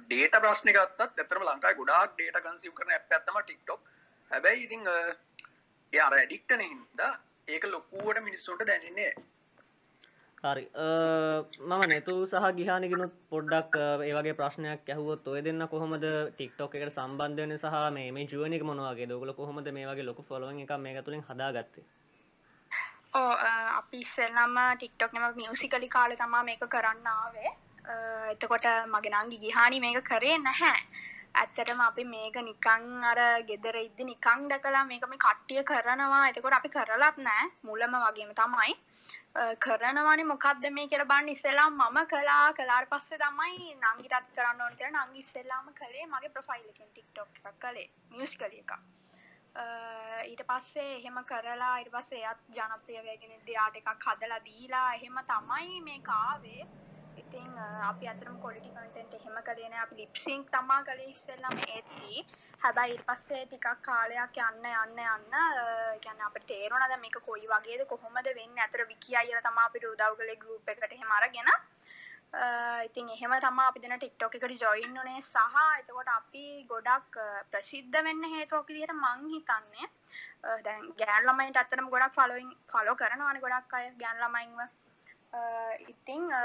ඩේට 0.05 0.39
ප්‍රශ්න 0.45 0.73
ගත්තත් 0.77 1.01
ඇත්තටම 1.07 1.45
ලංකාවේ 1.49 1.79
ගොඩාක් 1.81 2.15
ඩේටා 2.15 2.45
කන්සියුම් 2.47 2.75
කරන 2.79 2.95
ඇප් 2.97 3.13
එකක් 3.13 3.27
තමයි 3.29 3.45
TikTok. 3.51 3.81
හැබැයි 4.31 4.65
ඉතින් 4.67 4.89
අ, 4.89 4.97
ඒ 5.93 6.01
අර 6.07 6.15
ඇඩික්ට් 6.19 6.51
වෙන 6.53 6.65
හින්දා 6.67 7.13
ඒක 7.49 7.65
ලොකුවට 7.67 8.23
මිනිස්සුන්ට 8.23 8.67
දැනෙන්නේ 8.67 9.11
නැහැ. 9.11 9.31
හරි. 10.45 10.65
අ, 10.77 10.87
මම 11.63 11.83
නැතු 11.91 12.15
සහ 12.27 12.47
ගිහානගෙනුත් 12.59 13.13
පොඩ්ඩක් 13.31 13.75
අ, 13.79 13.87
ඒ 14.09 14.13
වගේ 14.17 14.35
ප්‍රශ්නයක් 14.41 14.91
ඇහුවොත් 14.95 15.29
ඔය 15.29 15.41
දෙන්න 15.47 15.65
කොහොමද 15.73 16.05
ටික්ටොක් 16.31 16.75
එකට 16.77 16.95
සම්බන්ධ 16.97 17.41
වෙන 17.43 17.55
සහ 17.57 17.77
මේ 17.97 18.11
මේ 18.17 18.27
ජුවනික 18.27 18.63
මොනවාගේ 18.71 19.07
දොගල 19.07 19.33
කොහොමද 19.41 19.69
මේ 19.77 19.87
වගේ 19.91 20.09
ලොකු 20.09 20.23
ෆොලොවින් 20.23 20.63
එක 20.65 20.73
මේක 20.79 20.99
තුළින් 21.05 21.25
හදාගත්තේ? 21.29 21.85
ඕ 23.15 23.33
අපි 23.79 23.99
ඉස්සෙල්ලම 23.99 24.57
ටික්ටොක් 24.75 25.13
නම 25.15 25.27
මියසිකලි 25.41 25.89
කාලෙ 25.89 26.17
තමා 26.17 26.43
මේක 26.43 26.63
කරන්න 26.75 27.07
ආවේ. 27.15 27.51
අ, 27.85 27.95
එතකොට 28.35 28.67
මගේ 28.93 29.15
නංගි 29.15 29.43
ගිහානි 29.45 29.81
මේක 29.81 29.99
කරේ 30.05 30.37
නැහැ. 30.39 30.79
ඇත්තටම 31.41 31.81
අපි 31.81 32.05
මේක 32.15 32.37
නිකං 32.43 33.05
අර 33.11 33.21
ගෙදර 33.49 33.77
ඉද්දි 33.87 34.05
නිකං 34.05 34.49
දැකලා 34.51 34.85
මේක 34.85 35.05
මේ 35.09 35.25
කට්ටිය 35.27 35.63
කරනවා. 35.65 36.25
එතකොට 36.31 36.59
අපි 36.59 36.69
කරලත් 36.69 37.17
නෑ. 37.29 37.45
මුලම 37.63 37.95
වගේම 38.07 38.33
තමයි. 38.41 38.73
අ, 38.75 38.92
කරනවනේ 39.35 40.25
මොකක්ද 40.25 40.65
මේ 40.71 40.89
කියලා 40.89 41.07
බලන්න 41.07 41.29
ඉස්සෙල්ලා 41.29 41.69
මම 41.71 41.99
කළා. 42.07 42.53
කළාට 42.53 42.89
පස්සේ 42.91 43.19
තමයි 43.19 43.75
නංගිටත් 43.77 44.33
කරන්න 44.37 44.61
ඕනේ 44.61 44.77
කියලා. 44.77 45.05
නංගි 45.07 45.19
ඉස්සෙල්ලාම 45.19 45.71
කළේ 45.75 46.07
මගේ 46.07 46.29
ප්‍රොෆයිල් 46.29 46.69
එකෙන් 46.69 46.91
TikTok 46.95 47.41
එකක් 47.41 47.59
කළේ. 47.59 47.89
මියුසිකලි 48.11 48.59
එකක්. 48.59 48.73
අ, 49.55 49.65
ඊට 50.25 50.43
පස්සේ 50.47 50.97
එහෙම 50.99 51.19
කරලා 51.25 51.75
ඊට 51.79 51.91
පස්සේ 51.91 52.23
එයත් 52.25 52.45
ජනප්‍රිය 52.57 53.03
වෙගෙන 53.09 53.33
එයාට 53.33 53.77
එකක් 53.77 54.07
හදලා 54.07 54.41
දීලා 54.45 54.89
එහෙම 54.95 55.19
තමයි 55.27 55.81
මේ 55.81 56.01
කාවේ 56.03 56.67
ඉතින් 57.33 57.49
අ, 57.57 57.67
uh, 57.67 57.89
අපි 57.91 58.05
අතරම 58.09 58.35
කොලිටි 58.41 58.69
කන්ටෙන්ට් 58.71 59.15
එහෙම 59.17 59.37
කළේ 59.45 59.69
නෑ. 59.71 59.83
අපි 59.83 59.95
ලිප් 60.01 60.17
සින්ක් 60.25 60.51
තමා 60.53 60.81
කළේ 60.85 61.09
ඉස්සෙල්ලාම 61.13 61.55
එද්දි 61.77 62.25
හැබැයි 62.63 62.93
ඊට 62.95 63.05
පස්සේ 63.09 63.45
ටිකක් 63.47 63.69
කාලයක් 63.87 64.37
යන්න 64.47 64.67
යන්න 64.71 64.99
යන්න 65.05 65.37
අ, 65.39 65.45
ඒ 65.63 65.95
කියන්නේ 66.05 66.27
අපිට 66.27 66.45
තේරුණා 66.51 66.89
දැන් 66.93 67.01
මේක 67.01 67.17
කොයි 67.29 67.49
වගේද 67.53 67.87
කොහොමද 67.89 68.29
වෙන්නේ? 68.41 68.65
අතර 68.67 68.85
විකි 68.91 69.17
අයියලා 69.17 69.45
තමා 69.47 69.65
අපිට 69.71 69.87
උදව් 69.93 70.19
කළේ 70.21 70.37
ගෲප් 70.43 70.69
එකට 70.75 70.93
එහෙම 70.99 71.15
අරගෙන. 71.19 71.49
අ, 71.53 72.83
ඉතින් 72.89 73.09
එහෙම 73.17 73.37
තමා 73.47 73.69
අපි 73.73 73.81
දෙන 73.87 73.97
ටික්ටොක් 73.97 74.37
එකට 74.41 74.61
ජොයින් 74.67 74.93
වුණේ 74.99 75.23
සහ 75.23 75.65
එතකොට 75.81 76.13
අපි 76.19 76.45
ගොඩක් 76.69 77.17
අ, 77.19 77.27
ප්‍රසිද්ධ 77.51 77.99
වෙන්න 78.09 78.29
හේතුවක් 78.37 78.69
විදිහට 78.69 78.93
මං 78.99 79.25
හිතන්නේ. 79.33 79.89
අ, 80.45 80.61
දැන් 80.69 80.93
ගෑන් 81.01 81.27
ළමයින්ට 81.27 81.63
අත්තරම 81.65 81.89
ගොඩක් 81.89 82.15
ෆලෝයින් 82.21 82.53
ෆලෝ 82.69 82.97
කරනවාන 82.97 83.41
ගොඩක් 83.41 83.79
අය 83.81 83.91
ගෑන් 83.97 84.25
ළමයින්ව. 84.27 84.69
අ, 85.33 85.41
ඉතිං 85.89 86.33
අ, 86.33 86.43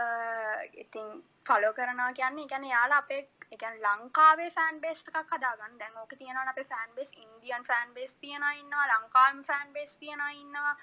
ඉතින් 0.76 1.08
ෆලෝ 1.48 1.74
කරනවා 1.74 2.14
කියන්නේ 2.14 2.48
ගැන 2.48 2.66
යාලා 2.66 2.98
අපේ 2.98 3.20
එකන් 3.52 3.76
ලංකාවේ 3.84 4.50
ෆෑන් 4.50 4.80
බේස් 4.82 5.04
එකක් 5.04 5.32
හදාගන්න. 5.34 5.78
දැන් 5.80 5.98
ඕක 5.98 6.16
තියෙනවා 6.18 6.50
අපේ 6.50 6.68
fan 6.72 6.96
base 6.96 7.12
Indian 7.16 7.68
fan 7.70 7.94
base 7.94 8.14
තියෙනවා 8.16 8.52
ඉන්නවා 8.54 8.88
ලංකාවෙම 8.90 9.44
ෆෑන් 9.44 9.74
බේස් 9.74 9.96
තියෙනවා 9.96 10.34
ඉන්නවා. 10.34 10.76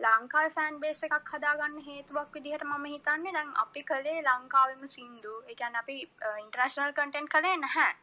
ලංකාවේ 0.00 0.54
ෆෑන් 0.56 0.80
බේස් 0.80 1.02
එකක් 1.02 1.32
හදාගන්න 1.34 1.78
හේතුවක් 1.86 2.34
විදිහට 2.34 2.64
මම 2.64 2.84
හිතන්නේ 2.86 3.32
දැන් 3.32 3.54
අපි 3.64 3.84
කළේ 3.84 4.18
ලංකාවෙම 4.22 4.84
සින්දු. 4.88 5.34
ඒ 5.42 5.54
කියන්නේ 5.54 5.84
අපි 5.84 5.96
ඉන්ටර්නැෂනල් 6.42 6.92
කන්ටෙන්ට් 6.92 7.30
කළේ 7.30 7.56
නැහැ. 7.58 7.94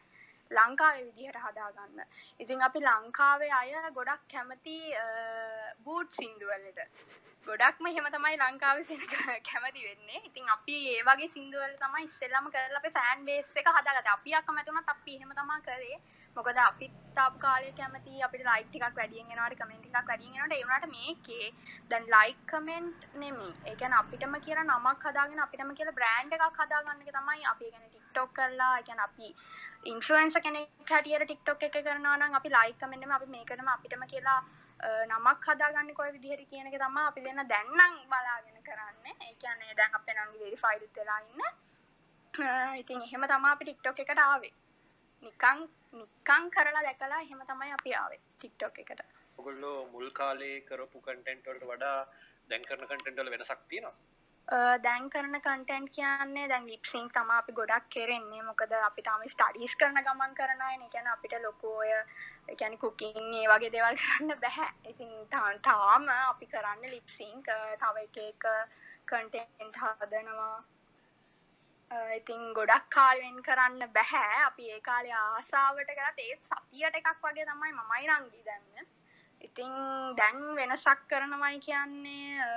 ලංකාවේ 0.51 1.05
විදිහට 1.05 1.39
හදාගන්න. 1.41 2.01
ඉතින් 2.39 2.61
අපි 2.61 2.79
ලංකාවේ 2.81 3.53
අය 3.53 3.93
ගොඩක් 3.93 4.25
කැමති 4.29 4.79
බූට් 5.85 6.11
සින්දුවලට 6.11 6.79
ගොඩක්ම 7.47 7.87
එහෙම 7.87 8.05
තමයි 8.13 8.37
ලංකාව 8.41 8.77
කැමති 9.47 9.81
වෙන්නේ. 9.87 10.19
ඉතින් 10.27 10.45
අපි 10.53 10.75
ඒ 10.93 11.01
වගේ 11.09 11.27
සිින්දුවල 11.33 11.73
තමයි 11.81 12.05
ඉස්සෙල්ලම 12.07 12.47
කරලා 12.53 12.79
අපේ 12.81 12.93
ෆෑන් 12.97 13.25
බේස් 13.27 13.51
එක 13.61 13.67
හදාගත 13.77 14.09
අපි 14.13 14.33
අකමැතුනත් 14.39 14.89
අපි 14.93 15.17
එහෙම 15.17 15.33
තමා 15.39 15.59
කරේ. 15.67 15.99
මොකද 16.37 16.57
අපි 16.63 16.87
තාප 17.19 17.37
කාලය 17.43 17.69
කැමති 17.77 18.23
අපිට 18.27 18.45
ලයික් 18.49 18.71
ටිකක් 18.71 18.97
වැඩියෙන් 18.99 19.31
එනවාට 19.35 19.57
කමෙන්ට් 19.61 19.85
එකක් 19.89 20.09
වැඩියෙන් 20.09 20.35
එනවාට. 20.35 20.57
ඒ 20.57 20.63
වුණාට 20.63 20.89
මේකේ 20.95 21.47
දැන් 21.93 22.09
ලයික් 22.15 22.41
කමෙන්ට් 22.53 23.07
නෙමෙයි. 23.23 23.53
ඒ 23.69 23.75
කියන්නේ 23.79 24.01
අපිටම 24.01 24.35
කියලා 24.47 24.67
නමක් 24.67 25.07
හදාගෙන 25.09 25.45
අපිටම 25.47 25.77
කියලා 25.79 25.97
බ්‍රෑන්ඩ් 26.01 26.37
එකක් 26.39 26.61
හදාගන්න 26.63 27.07
එක 27.07 27.15
තමයි 27.19 27.49
අපි 27.53 27.71
කියන්නේ 27.71 27.95
TikTok 27.95 28.35
කරලා 28.39 28.73
ඒ 28.81 28.85
කියන්නේ 28.89 29.09
අපි 29.09 29.33
ඉන්ෆ්ලුවෙන්සර් 29.93 30.45
කෙනෙක් 30.49 30.93
හැටියට 30.93 31.31
TikTok 31.33 31.65
එක 31.69 31.81
කරනවා 31.87 32.19
නම් 32.19 32.37
අපි 32.41 32.55
ලයික් 32.57 32.77
කමෙන්ට් 32.83 33.03
නෙමෙයි. 33.03 33.19
අපි 33.21 33.33
මේකටම 33.35 33.75
අපිටම 33.77 34.13
කියලා 34.13 34.39
නමක් 34.79 35.45
හදාගන්න 35.47 35.93
කොයි 35.93 36.11
විදිහට 36.11 36.49
කියන 36.49 36.67
එක 36.67 36.77
තමයි 36.77 37.03
අපි 37.03 37.21
දෙන්න 37.21 37.47
දැන් 37.47 37.67
නම් 37.69 37.95
බලාගෙන 38.07 38.57
කරන්නේ. 38.63 39.15
ඒ 39.21 39.33
කියන්නේ 39.35 39.77
දැන් 39.77 39.95
අපේ 39.95 40.15
නංගි 40.15 40.43
වෙරිෆයිඩ් 40.43 40.95
වෙලා 40.95 41.19
ඉන්න. 41.23 41.43
ඉතින් 42.75 43.01
එහෙම 43.01 43.25
තමයි 43.25 43.51
අපි 43.51 43.65
TikTok 43.65 43.99
එකට 43.99 44.19
ආවේ. 44.19 44.53
නිකන් 45.23 45.59
නිකන් 45.93 46.49
කරලා 46.51 46.83
දැකලා 46.83 47.21
එහෙම 47.21 47.41
තමයි 47.43 47.71
අපි 47.71 47.95
ආවේ 47.95 48.21
TikTok 48.39 48.79
එකට. 48.79 49.01
ඔගොල්ලෝ 49.37 49.77
මුල් 49.87 50.09
කාලේ 50.11 50.57
කරපු 50.61 51.01
කන්ටෙන්ට් 51.01 51.47
වලට 51.47 51.71
වඩා 51.71 51.97
දැන් 52.49 52.63
කරන 52.63 52.87
කන්ටෙන්ට් 52.87 53.19
වල 53.19 53.31
වෙනසක් 53.31 53.61
තියෙනවා. 53.69 53.95
දැන් 54.47 55.09
කරන 55.09 55.41
කන්ටෙන්ට් 55.41 55.89
කියන්නේ 55.91 56.47
දැන් 56.47 56.67
ලිප්සිං 56.67 57.09
තමයි 57.09 57.35
අපි 57.35 57.53
ගොඩක් 57.53 57.87
කරන්නේ 57.89 58.43
මොකද 58.43 58.71
අපි 58.79 59.01
තාම 59.01 59.23
ස්ටඩීස් 59.25 59.73
කරන 59.75 59.97
ගමන් 59.99 60.35
කරන 60.35 60.61
අය 60.61 60.77
නේ 60.77 60.89
කියන්නේ 60.89 61.13
අපිට 61.13 61.33
ලොකු 61.41 61.71
ඔය 61.77 61.89
ඒ 61.89 62.55
කියන්නේ 62.55 62.77
කුකින් 62.77 63.33
ඒ 63.33 63.47
වගේ 63.47 63.71
දේවල් 63.71 63.97
කරන්න 63.97 64.39
බෑ. 64.39 64.69
ඉතින් 64.85 65.11
තාම 65.63 66.07
අපි 66.09 66.45
කරන්නේ 66.45 66.91
ලිප්සිං 66.91 67.41
තව 67.43 67.95
එක 68.03 68.17
එක 68.19 68.45
කන්ටෙන්ට් 69.05 69.81
හදනවා. 69.81 70.63
ඉතින් 72.15 72.53
ගොඩක් 72.53 72.89
කාලෙන් 72.89 73.41
කරන්න 73.41 73.89
බෑ. 73.91 74.43
අපි 74.45 74.71
ඒ 74.71 74.81
කාලේ 74.81 75.17
ආසාවට 75.21 75.89
කරත් 75.91 76.19
ඒ 76.19 76.37
සතියට 76.37 77.01
එකක් 77.01 77.09
වගේ 77.23 77.45
තමයි 77.45 77.73
මමයි 77.73 78.07
රංගි 78.09 78.45
දැම්මේ. 78.45 78.85
ඉතින් 79.41 79.71
දැන් 80.17 80.37
වෙනසක් 80.55 81.01
කරනවයි 81.09 81.59
කියන්නේ 81.59 82.47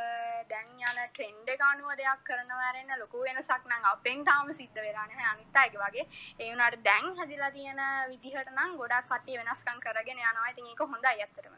දැන් 0.51 0.69
යන 0.81 0.99
ට්‍රෙන්ඩ් 1.09 1.49
එක 1.55 1.63
අනුව 1.69 1.91
දෙයක් 2.01 2.23
කරනවා 2.25 2.67
ඇරෙන්න 2.69 2.99
ලොකු 2.99 3.23
වෙනසක් 3.23 3.65
නම් 3.67 3.89
අපෙන් 3.93 4.25
තාම 4.25 4.53
සිද්ධ 4.55 4.79
වෙලා 4.79 5.07
නැහැ 5.07 5.31
අනිත් 5.33 5.59
අයගේ 5.63 5.83
වගේ. 5.83 6.07
ඒ 6.39 6.51
වුණාට 6.51 6.79
දැන් 6.85 7.09
හැදිලා 7.19 7.51
තියෙන 7.51 7.83
විදිහට 8.11 8.53
නම් 8.53 8.77
ගොඩක් 8.81 9.09
කට්ටිය 9.11 9.39
වෙනස්කම් 9.41 9.81
කරගෙන 9.81 10.21
යනවා. 10.21 10.51
ඉතින් 10.53 10.67
ඒක 10.67 10.81
හොඳයි 10.81 11.15
ඇත්තටම. 11.15 11.55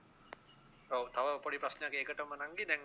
ඔව් 0.91 1.09
තව 1.15 1.39
පොඩි 1.45 1.63
ප්‍රශ්නයක් 1.65 1.95
ඒකටම 1.95 2.35
නංගි. 2.39 2.65
දැන් 2.67 2.85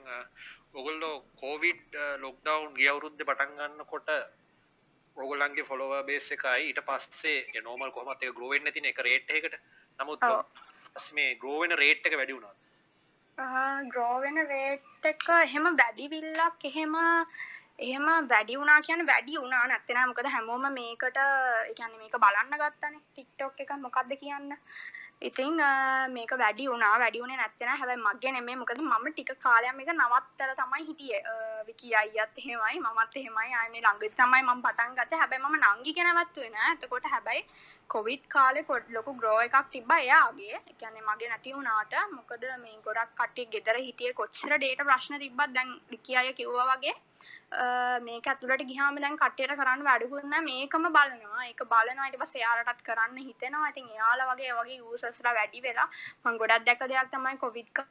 ඔගොල්ලෝ 0.73 1.15
කොවිඩ් 1.41 1.99
ලොක්ඩවුන් 2.25 2.75
ගිය 2.79 2.89
අවුරුද්දේ 2.91 3.29
පටන් 3.29 3.57
ගන්නකොට 3.59 4.13
ඔගොල්ලන්ගේ 5.17 5.67
ෆොලෝවර් 5.71 6.03
බේස් 6.03 6.29
එකයි. 6.37 6.69
ඊට 6.69 6.85
පස්සේ 6.87 7.65
නෝමල් 7.67 7.91
කොහොමත් 7.91 8.23
ඒක 8.23 8.37
ග්‍රෝ 8.37 8.53
වෙන්නේ 8.53 8.71
නැතිනේ 8.71 8.93
ඒක 8.93 9.03
රේට් 9.07 9.29
එකකට. 9.31 9.59
නමුත් 9.99 10.31
මේ 11.11 11.35
ග්‍රෝවෙන 11.35 11.77
රේට් 11.77 12.07
එක 12.07 12.17
වැඩි 12.17 12.37
වුණා 12.37 12.55
ග්‍රෝවෙන 13.91 14.37
රේට් 14.47 15.05
එක 15.05 15.27
එහෙම 15.37 15.65
වැඩිවිල්ලක් 15.77 16.65
එහෙම 16.71 16.95
එහෙම 17.79 18.05
වැඩි 18.29 18.57
වුණා 18.57 18.81
කියන්නේ 18.81 19.07
වැඩි 19.07 19.37
වුණා. 19.37 19.67
නැත්තේ 19.67 19.95
නෑ 19.95 20.07
මොකද 20.07 20.27
හැමෝම 20.27 20.67
මේකට 20.73 21.17
ඒ 21.17 21.73
කියන්නේ 21.73 21.99
මේක 21.99 22.15
බලන්න 22.17 22.59
ගත්තනේ. 22.61 23.01
TikTok 23.15 23.59
එක 23.59 23.71
මොකද්ද 23.77 24.15
කියන්න. 24.21 24.55
ඉතින් 25.21 25.55
මේක 26.13 26.31
වැඩි 26.37 26.67
වුණා. 26.69 26.99
වැඩි 26.99 27.21
වුණේ 27.21 27.37
නැත්තේ 27.37 27.67
නෑ. 27.67 27.77
හැබැයි 27.77 28.03
මගේ 28.05 28.31
නෙමෙයි. 28.31 28.57
මොකද 28.57 28.81
මම 28.81 29.05
ටික 29.11 29.31
කාලයක් 29.39 29.75
මේක 29.75 29.89
නවත්තලා 29.93 30.55
තමයි 30.55 30.85
හිටියේ. 30.87 31.21
විකි 31.67 31.95
අයියත් 31.95 32.37
එහෙමයි 32.37 32.79
මමත් 32.79 33.15
එහෙමයි. 33.15 33.53
ආයේ 33.53 33.71
මේ 33.73 33.81
ළඟදි 33.85 34.09
තමයි 34.19 34.43
මම 34.43 34.61
පටන් 34.65 34.95
ගත්තේ. 34.99 35.19
හැබැයි 35.21 35.43
මම 35.43 35.57
නංගි 35.63 36.03
නැවතුවේ 36.03 36.49
නෑ. 36.49 36.75
එතකොට 36.75 37.09
හැබැයි 37.13 37.47
කොවිඩ් 37.87 38.27
කාලේ 38.35 38.67
පොඩ් 38.69 38.93
ලොකු 38.97 39.13
ග්‍රෝ 39.21 39.39
එකක් 39.47 39.71
තිබ්බා 39.71 39.99
එයාගේ. 40.05 40.53
ඒ 40.59 40.77
කියන්නේ 40.79 41.07
මගේ 41.09 41.29
නැති 41.29 41.55
වුණාට. 41.57 41.95
මොකද 42.17 42.45
මේ 42.63 42.77
ගොඩක් 42.85 43.17
කට්ටිය 43.19 43.51
ගෙදර 43.55 43.77
හිටියේ 43.87 44.17
කොච්චර 44.21 44.57
ඩේටා 44.57 44.89
ප්‍රශ්න 44.91 45.19
තිබ්බත් 45.25 45.53
දැන් 45.57 45.75
විකි 45.91 46.17
අය 46.21 46.33
කිව්වා 46.33 46.69
වගේ 46.71 46.95
මේක 48.01 48.27
ඇතුළට 48.27 48.63
ගියාම 48.67 48.95
දැන් 49.01 49.17
කට්ටියට 49.17 49.55
කරන්න 49.59 49.83
වැඩකුත් 49.83 50.23
නැහැ 50.23 50.45
මේකම 50.45 50.87
බලනවා. 50.87 51.43
ඒක 51.45 51.61
බලනවා 51.65 52.07
ඊට 52.07 52.19
පස්සේ 52.21 52.41
එයාලටත් 52.41 52.81
කරන්න 52.83 53.17
හිතෙනවා. 53.19 53.69
ඉතින් 53.69 53.89
එයාලා 53.89 54.33
වගේ 54.33 54.53
වගේ 54.53 54.77
යූසර්ස්ලා 54.77 55.33
වැඩි 55.33 55.61
වෙලා 55.61 55.89
මම 56.23 56.37
ගොඩක් 56.37 56.65
දැක්ක 56.65 56.87
දෙයක් 56.89 57.11
තමයි 57.11 57.37
කොවිඩ් 57.37 57.85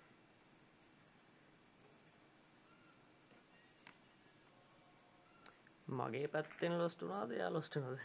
මගේ 5.89 6.29
පැත්තෙන් 6.29 6.79
ලොස්ට් 6.79 7.01
වුණාද? 7.03 7.31
එයා 7.31 7.53
ලොස්ට් 7.53 7.77
වුණාද 7.77 8.01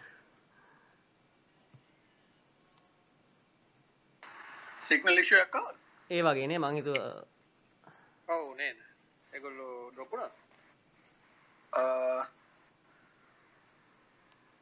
සිගනල් 4.82 5.18
ඉෂුව 5.18 5.40
එකක් 5.40 5.56
ඒ 6.10 6.22
වගේනේ 6.24 6.60
මං 6.60 6.78
හිතුව 6.78 6.96
ඔව් 8.28 8.46
නේද? 8.56 8.78
ඒගොල්ලෝ 9.34 9.92
ඩ්‍රොප් 9.92 10.12
වුණා 10.12 10.49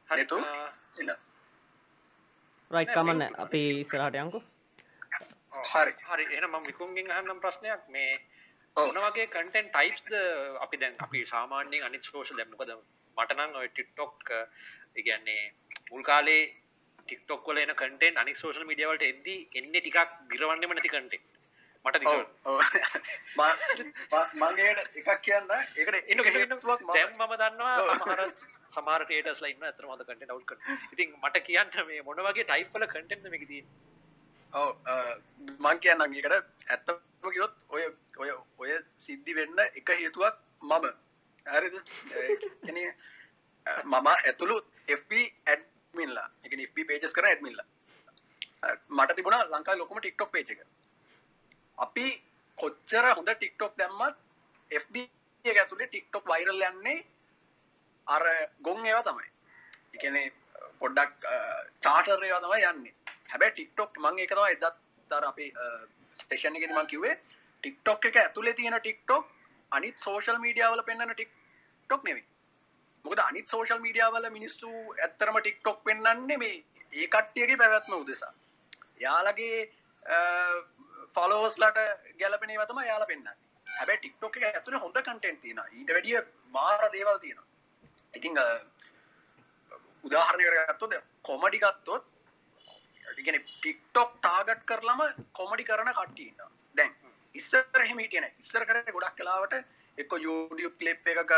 හරිතු 0.10 0.38
රයිට් 2.72 2.92
කමන්න 2.94 3.36
අපි 3.38 3.62
ඉස්සරහට 3.82 4.18
යංකෝ 4.18 4.44
හරි. 5.66 5.94
හරි 6.04 6.26
එහෙනම් 6.26 6.52
මම 6.52 6.66
විකුන්ගෙන් 6.66 7.12
අහන්නම් 7.12 7.40
ප්‍රශ්නයක්. 7.40 7.82
මේ 7.90 8.12
මොන 8.78 9.00
වගේ 9.06 9.28
කන්ටෙන්ට් 9.28 9.72
ටයිප්ස්ද 9.72 10.12
අපි 10.66 10.78
දැන් 10.78 10.96
අපි 11.00 11.26
සාමාන්‍යයෙන් 11.34 11.88
අනිත් 11.88 12.04
සෝෂල් 12.04 12.38
දැන් 12.38 12.52
මොකද? 12.52 12.72
මට 13.18 13.38
නම් 13.38 13.56
ඔය 13.56 13.70
TikTok 13.78 14.32
ඒ 14.32 15.02
කියන්නේ 15.02 15.42
මුල් 15.92 16.04
කාලේ 16.04 16.44
TikTok 17.08 17.48
වල 17.48 17.64
එන 17.64 17.74
කන්ටෙන්ට් 17.82 18.22
අනිත් 18.24 18.38
සෝෂල් 18.38 18.68
මීඩියා 18.70 18.92
වලට 18.92 19.10
එද්දි 19.14 19.36
එන්නේ 19.54 19.82
ටිකක් 19.82 20.14
ගිරවන්නෙම 20.32 20.76
නැති 20.76 20.94
කන්ටෙන්ට් 20.94 21.37
මට 21.86 21.98
මගේ 24.42 24.72
එකක් 25.00 25.10
කියන්න 25.26 25.52
ඒකට 25.56 25.98
එන්න 26.14 26.24
හේතුවක් 26.38 26.82
දැන් 26.94 27.12
මම 27.18 27.34
දන්නවා 27.42 27.76
සමහර 27.98 28.22
සමහර 28.78 29.02
ක්‍රියේටර්ස්ලා 29.10 29.52
ඉන්නවා 29.54 29.72
අතන 29.74 29.90
හොඳ 29.92 30.04
කන්ටෙන්ට් 30.08 30.34
අවුට් 30.34 30.48
කරන. 30.50 30.60
ඉතින් 30.94 31.08
මට 31.24 31.38
කියන්න 31.50 31.70
මේ 31.90 32.02
මොන 32.08 32.24
වගේ 32.28 32.48
ටයිප් 32.50 32.70
වල 32.74 32.86
කන්ටෙන්ට් 32.96 33.30
මේක 33.34 33.46
තියෙන්නේ? 33.52 33.76
ඔව් 34.54 34.70
මං 35.66 35.78
කියන්නම් 35.86 36.18
ඒකට 36.18 36.36
ඇත්තම 36.74 36.98
කිව්වොත් 37.36 37.56
ඔය 37.76 37.84
ඔය 38.24 38.30
ඔය 38.64 38.72
සිද්ධි 39.06 39.38
වෙන්න 39.40 39.60
එක 39.68 39.90
හේතුවක් 40.02 40.36
මම. 40.72 40.86
හරිද? 41.46 41.76
කියන්නේ 42.66 42.90
මම 43.86 44.08
ඇතුළු 44.14 44.58
FB 45.00 45.12
කියන්නේ 45.54 46.68
FB 46.70 46.78
pages 46.92 47.12
කරන 47.18 47.30
ඇඩ්මින්ලා. 47.32 47.68
මට 48.98 49.16
තිබුණා 49.16 49.48
ලංකාවේ 49.54 49.82
ලොකුම 49.82 49.98
page 50.36 50.52
එක. 50.56 50.62
අපි 51.78 52.06
කොච්චර 52.58 53.06
හොඳ 53.18 53.30
ටික්ටොක් 53.34 53.78
දැම්මත් 53.80 54.18
FB 54.72 55.06
එක 55.46 55.58
ඇතුලේ 55.64 55.88
ටික්ටොක් 55.90 56.26
වෛරල් 56.32 56.68
යන්නේ 56.70 57.06
අර 58.08 58.24
ගොන් 58.66 58.86
ඒවා 58.86 59.08
තමයි. 59.08 59.30
ඒ 59.94 60.00
කියන්නේ 60.02 60.28
පොඩ්ඩක් 60.82 61.28
චාටර් 61.86 62.24
ඒවා 62.24 62.44
තමයි 62.46 62.68
යන්නේ. 62.72 62.96
හැබැයි 63.32 63.56
ටික්ටොක් 63.56 64.00
මම 64.04 64.22
ඒක 64.24 64.34
තමයි 64.36 64.56
එදත් 64.58 65.16
අර 65.20 65.26
අපේ 65.32 65.52
ස්ටේෂන් 66.20 66.58
එකේදී 66.58 66.78
මම 66.78 66.90
කිව්වේ 66.94 67.16
ටික්ටොක් 67.64 68.10
එක 68.10 68.18
ඇතුලේ 68.24 68.58
තියෙන 68.60 68.80
ටික්ටොක් 68.80 69.26
අනිත් 69.72 69.98
සෝෂල් 70.06 70.42
මීඩියා 70.46 70.72
වල 70.74 70.84
පෙන්වන 70.90 71.14
ටික්ටොක් 71.14 72.04
නෙවෙයි. 72.08 72.26
මොකද 73.06 73.20
අනිත් 73.30 73.48
සෝෂල් 73.54 73.84
මීඩියා 73.86 74.12
වල 74.16 74.30
මිනිස්සු 74.38 74.70
ඇත්තරම 75.06 75.40
ටික්ටොක් 75.40 75.84
පෙන්වන්නේ 75.88 76.38
මේ 76.44 76.56
ඒ 76.94 77.08
කට්ටියගේ 77.14 77.62
පැවැත්ම 77.62 77.94
උදෙසා. 78.02 78.34
යාළගේ 79.06 79.58
ෆලෝස්ලට 81.18 81.78
ගැලපෙන 82.22 82.56
තම 82.72 82.82
යාල 82.88 83.06
පෙන්න්න 83.12 83.30
හැබැ 83.68 83.98
ටික්ටොක් 84.00 84.38
එක 84.40 84.48
ඇතුන 84.50 84.80
හොඳ 84.84 84.98
කටෙන්ට 85.00 85.42
තියෙන 85.44 85.62
ඊට 85.72 85.94
වැඩිය 85.96 86.20
මාර 86.58 86.84
දේවල් 86.96 87.18
තියෙනවා. 87.24 87.48
ඉතිං 88.18 88.38
උදාහරණය 90.08 90.46
ගත්තොද 90.70 90.94
කොමඩි 91.30 91.64
ගත්තොත් 91.64 92.06
ටික්ටොක් 93.18 94.12
ටාගට් 94.20 94.62
කරලම 94.70 95.02
කොමඩි 95.40 95.68
කරන 95.70 95.92
කට්ටින්න 96.00 96.38
දැන් 96.78 96.94
ඉස්සර 97.36 97.82
එහෙම 97.86 98.00
හිටියන 98.04 98.30
ඉස්සර 98.44 98.64
කර 98.70 98.80
ගොඩක් 98.96 99.18
කලාවට 99.20 99.58
එක්ක 99.98 100.14
YouTube 100.26 100.76
ක්ලිප් 100.80 101.12
එකක 101.14 101.34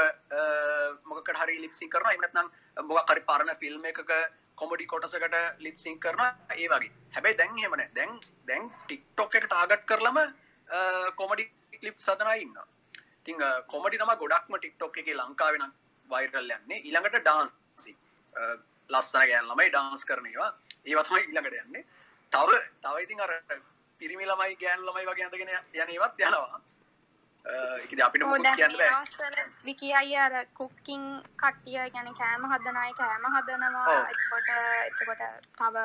මොකකට 1.09 1.39
හරි 1.41 1.55
ලිප්සිං 1.63 1.89
කරනවා. 1.89 2.12
එහෙම 2.12 2.24
නැත්නම් 2.25 2.48
මොකක් 2.91 3.12
හරි 3.13 3.25
පරණ 3.29 3.59
ෆිල්ම් 3.63 3.86
එකක 3.91 4.12
කොමඩි 4.59 4.85
කොටසකට 4.93 5.35
ලිප්සිං 5.65 5.99
කරනවා 6.03 6.31
ඒ 6.55 6.67
වගේ. 6.73 6.91
හැබැයි 7.15 7.39
දැන් 7.41 7.57
එහෙම 7.59 7.75
නැහැ 7.79 7.95
දැන් 7.97 8.11
දැන් 8.49 8.71
TikTok 8.89 9.35
එක 9.39 9.47
ටාගට් 9.47 9.85
කරලම 9.91 10.19
කොමඩි 11.21 11.45
ක්ලිප් 11.81 11.97
සදනා 12.05 12.35
ඉන්නවා. 12.43 12.67
ඉතින් 13.21 13.37
කොමඩි 13.73 14.01
තමයි 14.01 14.15
ගොඩක්ම 14.23 14.59
TikTok 14.65 14.97
එකේ 15.01 15.19
ලංකාවේ 15.21 15.61
නම් 15.61 15.73
වයිරල් 16.09 16.51
යන්නේ. 16.57 16.79
ඊළඟට 16.87 17.21
ඩාන්ස් 17.21 17.51
ලස්සන 18.89 19.25
ගෑන් 19.29 19.49
ළමයි 19.51 19.69
ඩාන්ස් 19.73 20.05
කරන 20.09 20.29
ඒවා. 20.31 20.51
ඒවා 20.85 21.05
තමයි 21.09 21.21
ඊළඟට 21.27 21.59
යන්නේ. 21.63 21.83
තව 22.31 22.49
තව 22.83 22.95
ඉතින් 23.05 23.21
අර 23.25 23.33
පිරිමි 24.01 24.25
ළමයි 24.31 24.57
ගෑන් 24.63 24.85
ළමයි 24.87 25.05
වගේ 25.11 25.25
අඳගෙන 25.27 25.53
යන 25.83 25.93
ඒවත් 25.95 26.25
යනවා. 26.27 26.59
ඉතින් 26.59 26.68
අපිට 28.01 28.23
විකි 29.63 29.93
අය 29.93 30.15
අර 30.15 30.33
කුක්කින් 30.53 31.03
කට්ටිය 31.37 31.89
ගැන 31.95 32.13
කෑම 32.13 32.43
හදන 32.51 32.77
අය 32.77 32.93
කෑම 32.93 33.25
හදනවා. 33.35 33.85
ඔව්. 33.87 34.05
එතකොට 34.87 35.23
තව 35.57 35.75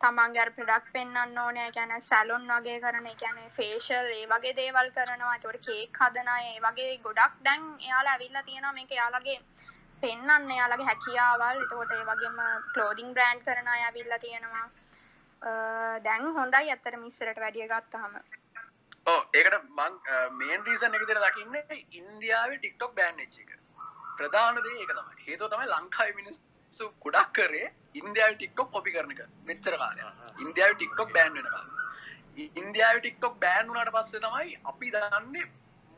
තමන්ගේ 0.00 0.42
අර 0.42 0.50
ප්‍රොඩක්ට් 0.50 0.92
පෙන්වන්න 0.92 1.38
ඕනේ. 1.38 1.66
ඒ 1.66 1.72
කියන්නේ 1.72 2.00
සැලොන් 2.00 2.44
වගේ 2.48 2.80
කරන 2.80 3.08
කියන්නේ 3.22 3.54
ෆේෂල් 3.56 4.10
ඒ 4.16 4.26
වගේ 4.26 4.56
දේවල් 4.56 4.90
කරනවා. 4.96 5.34
එතකොට 5.36 5.60
කේක් 5.66 6.00
හදන 6.00 6.28
අය 6.28 6.44
ඒ 6.50 6.60
වගේ 6.60 6.98
ගොඩක් 7.06 7.38
දැන් 7.44 7.62
එයාලා 7.86 8.12
ඇවිල්ලා 8.12 8.42
තියෙනවා 8.42 8.72
මේක 8.72 8.92
එයාලගේ 8.92 9.38
පෙන්වන්න 10.02 10.50
එයාලගේ 10.50 10.90
හැකියාවල්. 10.90 11.62
එතකොට 11.64 11.92
ඒ 11.92 12.04
වගේම 12.10 12.42
ක්ලෝදින් 12.74 13.14
බ්‍රෑන්ඩ් 13.14 13.46
කරන 13.46 13.72
ඇවිල්ලා 13.76 14.18
තියෙනවා. 14.18 14.66
දැන් 16.04 16.34
හොඳයි. 16.34 16.68
ඇත්තටම 16.68 17.08
ඉස්සරට 17.10 17.40
වැඩිය 17.40 17.68
ගත්තාම. 17.68 18.14
ඕ 18.14 18.37
ඒකට 19.08 19.56
මං 19.78 19.94
මේන් 20.40 20.66
රීසන් 20.68 20.94
එක 20.96 21.02
විදිහට 21.04 21.24
දකින්නේ 21.26 21.80
ඉන්දියාවේ 22.00 22.60
TikTok 22.64 22.94
බෑන් 22.98 23.16
වෙච්ච 23.22 23.38
එක. 23.42 23.50
ප්‍රධාන 24.18 24.60
දේ 24.66 24.76
ඒක 24.82 24.92
තමයි. 24.98 25.16
හේතුව 25.26 25.50
තමයි 25.52 25.68
ලංකාවේ 25.72 26.16
මිනිස්සු 26.20 26.90
ගොඩක් 27.04 27.32
කරේ 27.38 27.68
ඉන්දියාවේ 28.02 28.38
TikTok 28.42 28.70
කොපි 28.76 28.94
කරන 28.96 29.12
එක. 29.14 29.22
මෙච්චර 29.50 29.74
කාලයක්. 29.82 30.06
ඉන්දියාවේ 30.44 30.80
TikTok 30.82 31.12
බෑන් 31.16 31.38
වෙන 31.38 31.50
කාලේ. 31.54 32.48
ඉන්දියාවේ 32.62 33.04
TikTok 33.06 33.40
බෑන් 33.44 33.68
වුණාට 33.68 33.92
පස්සේ 33.96 34.24
තමයි 34.26 34.56
අපි 34.72 34.92
දන්නේ 34.96 35.46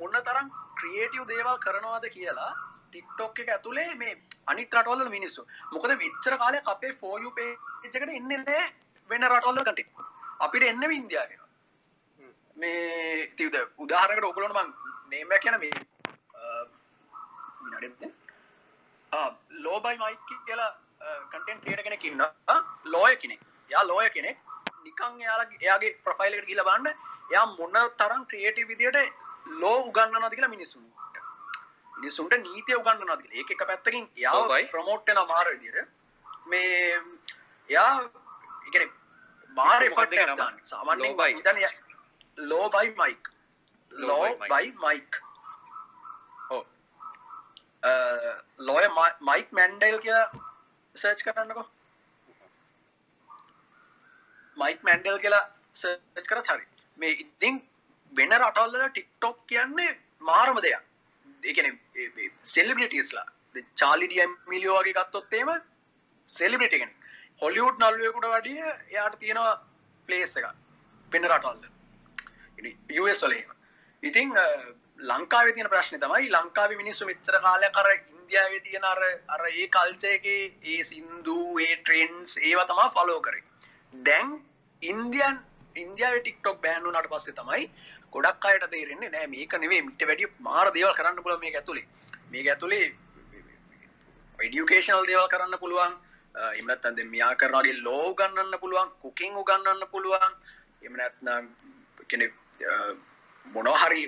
මොනතරම් 0.00 0.52
ක්‍රියේටිව් 0.80 1.26
දේවල් 1.32 1.58
කරනවද 1.66 2.06
කියලා 2.16 2.52
TikTok 2.94 3.42
එක 3.42 3.52
ඇතුලේ 3.56 3.88
මේ 4.02 4.16
අනිත් 4.46 4.78
රටවල 4.78 5.12
මිනිස්සු. 5.16 5.46
මොකද 5.72 5.98
මෙච්චර 6.04 6.38
කාලයක් 6.44 6.72
අපේ 6.74 6.96
for 7.02 7.20
you 7.26 7.30
page 7.38 7.58
එකට 7.84 8.16
එන්නේ 8.20 8.38
නැහැ 8.38 8.64
වෙන 9.10 9.30
රටවල 9.32 9.62
කන්ටෙන්ට්. 9.68 10.08
අපිට 10.46 10.72
එන්නේ 10.72 10.96
ඉන්දියාවේ. 11.02 11.46
මේ 12.60 13.26
තිවද 13.38 13.56
උදාහරකට 13.84 14.28
ඔකුලන 14.30 14.54
මං 14.58 14.68
නේම 15.12 15.32
කියන 15.44 15.56
මේ 15.62 15.72
ලෝබයි 19.64 19.96
මයික් 20.02 20.20
කියලා 20.46 20.70
කටෙන් 21.32 21.58
ටේට 21.60 21.82
කෙනෙක් 21.86 22.04
ඉන්න 22.04 22.22
ලෝය 22.94 23.14
කෙනෙක්. 23.16 23.40
යා 23.70 23.84
ලෝය 23.90 24.08
කෙනෙක්. 24.16 24.38
නිකං 24.84 25.20
යාලා 25.26 25.48
එයාගේ 25.64 25.96
ප්‍රොෆයිල්ලකට 26.06 26.48
ගිල 26.50 26.62
බන්න 26.68 26.86
එයා 27.32 27.46
මොන්න 27.58 27.76
තරම් 28.00 28.22
ක්‍රියේටි 28.30 28.68
විදියට 28.70 28.98
ලෝ 29.62 29.78
උගන්න 29.88 30.16
නද 30.20 30.32
කියලා 30.36 30.54
මිනිස්සුන් 30.56 30.84
මිනිසුන්ට 31.96 32.34
නීතිය 32.46 32.76
උගන්න 32.80 33.00
කියලා. 33.00 33.18
ඒක 33.32 33.50
එක 33.50 33.62
පැත්තකින් 33.70 34.08
යා 34.24 34.34
ලෝබයි? 34.38 34.70
ප්‍රමෝට්ටන 34.74 35.20
මාර 35.32 35.46
විදියට 35.52 35.88
මේ 36.46 37.00
එයා 37.68 37.92
ඉගෙන 38.68 38.90
මාර? 39.50 39.80
එපට 39.82 40.14
සාමාන්‍යෙන් 40.72 41.08
ලෝබයි. 41.08 41.32
හිතන 41.38 41.58
low 42.38 42.68
by 42.76 42.94
Mike 43.02 43.30
low 43.92 44.22
Low 44.22 44.37
by 44.42 44.49
by 44.52 44.72
Mike 44.84 45.20
lawyer 48.60 48.86
Mike 49.28 49.49
Mandel 49.58 49.99
කිය 50.04 50.19
සර්ච් 50.95 51.25
කරන්නකො. 51.26 51.64
මයික් 54.56 54.84
මැන්ඩල් 54.88 55.19
කියලා 55.25 55.43
සර්ච් 55.75 56.26
කර 56.30 56.43
හරි. 56.49 56.66
මේ 56.99 57.16
ඉතින් 57.25 57.60
වෙන 58.12 58.36
රටල්ල 58.38 58.86
ටික්ටොක් 58.86 59.43
කියන්නේ 59.47 59.90
මාරම 60.30 60.62
දෙයක්. 60.62 60.82
ඒකන 61.43 61.69
සෙලිබිටිස්ලා 62.54 63.26
චාලිඩිය 63.80 64.26
මිලියෝ 64.52 64.78
වගේ 64.80 64.97
ගත්තොත්තේම 64.99 65.50
සෙලිබිටිගෙන 66.32 66.93
හොලිවුඩ් 67.43 67.82
නල්ුවකුට 67.82 68.30
වඩිය 68.34 68.62
එයාට 68.62 69.21
තියෙනවා 69.21 69.52
පලේස් 70.08 70.36
එක 70.36 70.47
වෙන 71.12 71.28
රටල්ල 71.30 71.79
වලේම 73.23 73.50
ඉතිං 74.02 74.32
ලංකාවේ 75.02 75.52
තියෙන 75.52 75.68
ප්‍රශ්න 75.68 76.00
තමයි 76.00 76.30
ලංකාව 76.30 76.73
මිනිස්සු 76.76 77.06
මෙච්චර 77.06 77.38
කාලය 77.40 77.70
කර 77.70 77.90
ඉන්දියාවේ 77.92 78.60
තියෙන 78.60 78.84
අර 78.84 79.02
අර 79.28 79.46
ඒ 79.50 79.66
කල්චයගේ 79.68 80.40
ඒ 80.64 80.80
සින්දු 80.84 81.36
ඒ 81.58 81.76
ට්‍රෙන්න්ස් 81.76 82.36
ඒවා 82.38 82.66
තමා 82.66 82.90
ෆලෝ 82.90 83.20
කරේ. 83.20 83.44
දැන් 84.04 84.28
ඉන්දියන් 84.82 85.38
ඉන්දියාව 85.76 86.18
ටික්ටොක් 86.18 86.60
බෑන්ුනට 86.62 87.08
පස්සේ 87.08 87.34
තමයි 87.34 87.70
ගොඩක් 88.12 88.44
අයට 88.44 88.66
තේරෙන්නේ 88.70 89.10
නෑ 89.10 89.26
මේක 89.28 89.52
නෙවේ 89.54 89.82
මිට 89.82 90.02
වැඩිය 90.02 90.30
මාර 90.40 90.73
දේවල් 90.73 90.94
කරන්න 90.94 91.23
පුළ 91.23 91.38
මේ 91.38 91.54
ඇතුළේ 91.54 91.86
මේ 92.30 92.44
ඇතුළේ 92.46 92.86
එඩියුකේෂනල් 94.38 95.06
දේවල් 95.06 95.28
කරන්න 95.28 95.58
පුළුවන් 95.58 95.96
එමනත්තන්ද 96.54 97.00
මෙයා 97.06 97.34
කරනගේ 97.36 97.76
ලෝ 97.80 98.14
ගන්නන්න 98.14 98.60
පුළුවන් 98.60 98.90
කුකින් 99.02 99.36
උගන්නන්න 99.36 99.90
පුළුවන් 99.90 100.32
එමනැත්නම් 100.82 101.50
කෙනෙ 102.08 102.30
මොනොහරි 103.46 104.04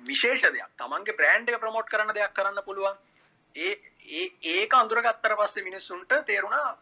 විශේෂ 0.00 0.42
දෙයක් 0.48 0.70
තමන්ගේ 0.76 1.14
බ්‍රෑන්ඩ් 1.14 1.50
එක 1.50 1.60
ප්‍රමෝට් 1.60 1.88
කරන 1.88 2.12
දෙයක් 2.14 2.34
කරන්න 2.34 2.64
පුළුවන් 2.64 2.96
ඒ 3.54 3.72
ඒ 4.10 4.26
ඒක 4.54 4.74
අඳුරගත්තර 4.74 5.34
පස්සේ 5.36 5.64
මිනිස්සුන්ට 5.64 6.12
තේරුණා 6.26 6.76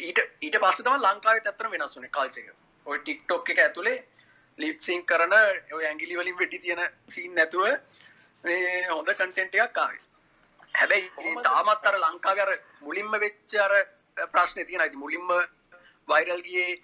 ඊට 0.00 0.18
ඊට 0.40 0.58
පස්සේ 0.58 0.84
තමයි 0.84 1.00
ලංකාවේ 1.00 1.42
ඇත්තටම 1.42 1.70
වෙනස් 1.72 1.96
වුනේ 1.96 2.10
කල්චර් 2.10 2.38
එක. 2.40 2.54
ඔය 2.86 2.98
TikTok 3.00 3.50
එක 3.50 3.58
ඇතුලේ 3.58 3.98
ලිප් 4.58 4.80
සින්ක් 4.80 5.06
කරන 5.06 5.34
ඔය 5.72 5.84
ඇඟිලි 5.84 6.18
වලින් 6.18 6.38
වෙටි 6.38 6.58
තියෙන 6.58 6.82
සීන් 7.08 7.34
නැතුව 7.34 7.66
මේ 8.44 8.88
හොඳ 8.88 9.10
කන්ටෙන්ට් 9.12 9.54
එකක් 9.56 9.78
ආවේ. 9.78 10.02
හැබැයි 10.74 11.36
තාමත් 11.42 11.86
අර 11.86 11.98
ලංකාවේ 11.98 12.44
අර 12.44 12.52
මුලින්ම 12.80 13.10
වෙච්ච 13.18 13.56
අර 13.58 13.72
ප්‍රශ්නේ 14.28 14.64
තියෙනවා. 14.64 14.86
ඉතින් 14.86 14.98
මුලින්ම 14.98 15.28
වයිරල් 16.08 16.42
ගියේ 16.42 16.82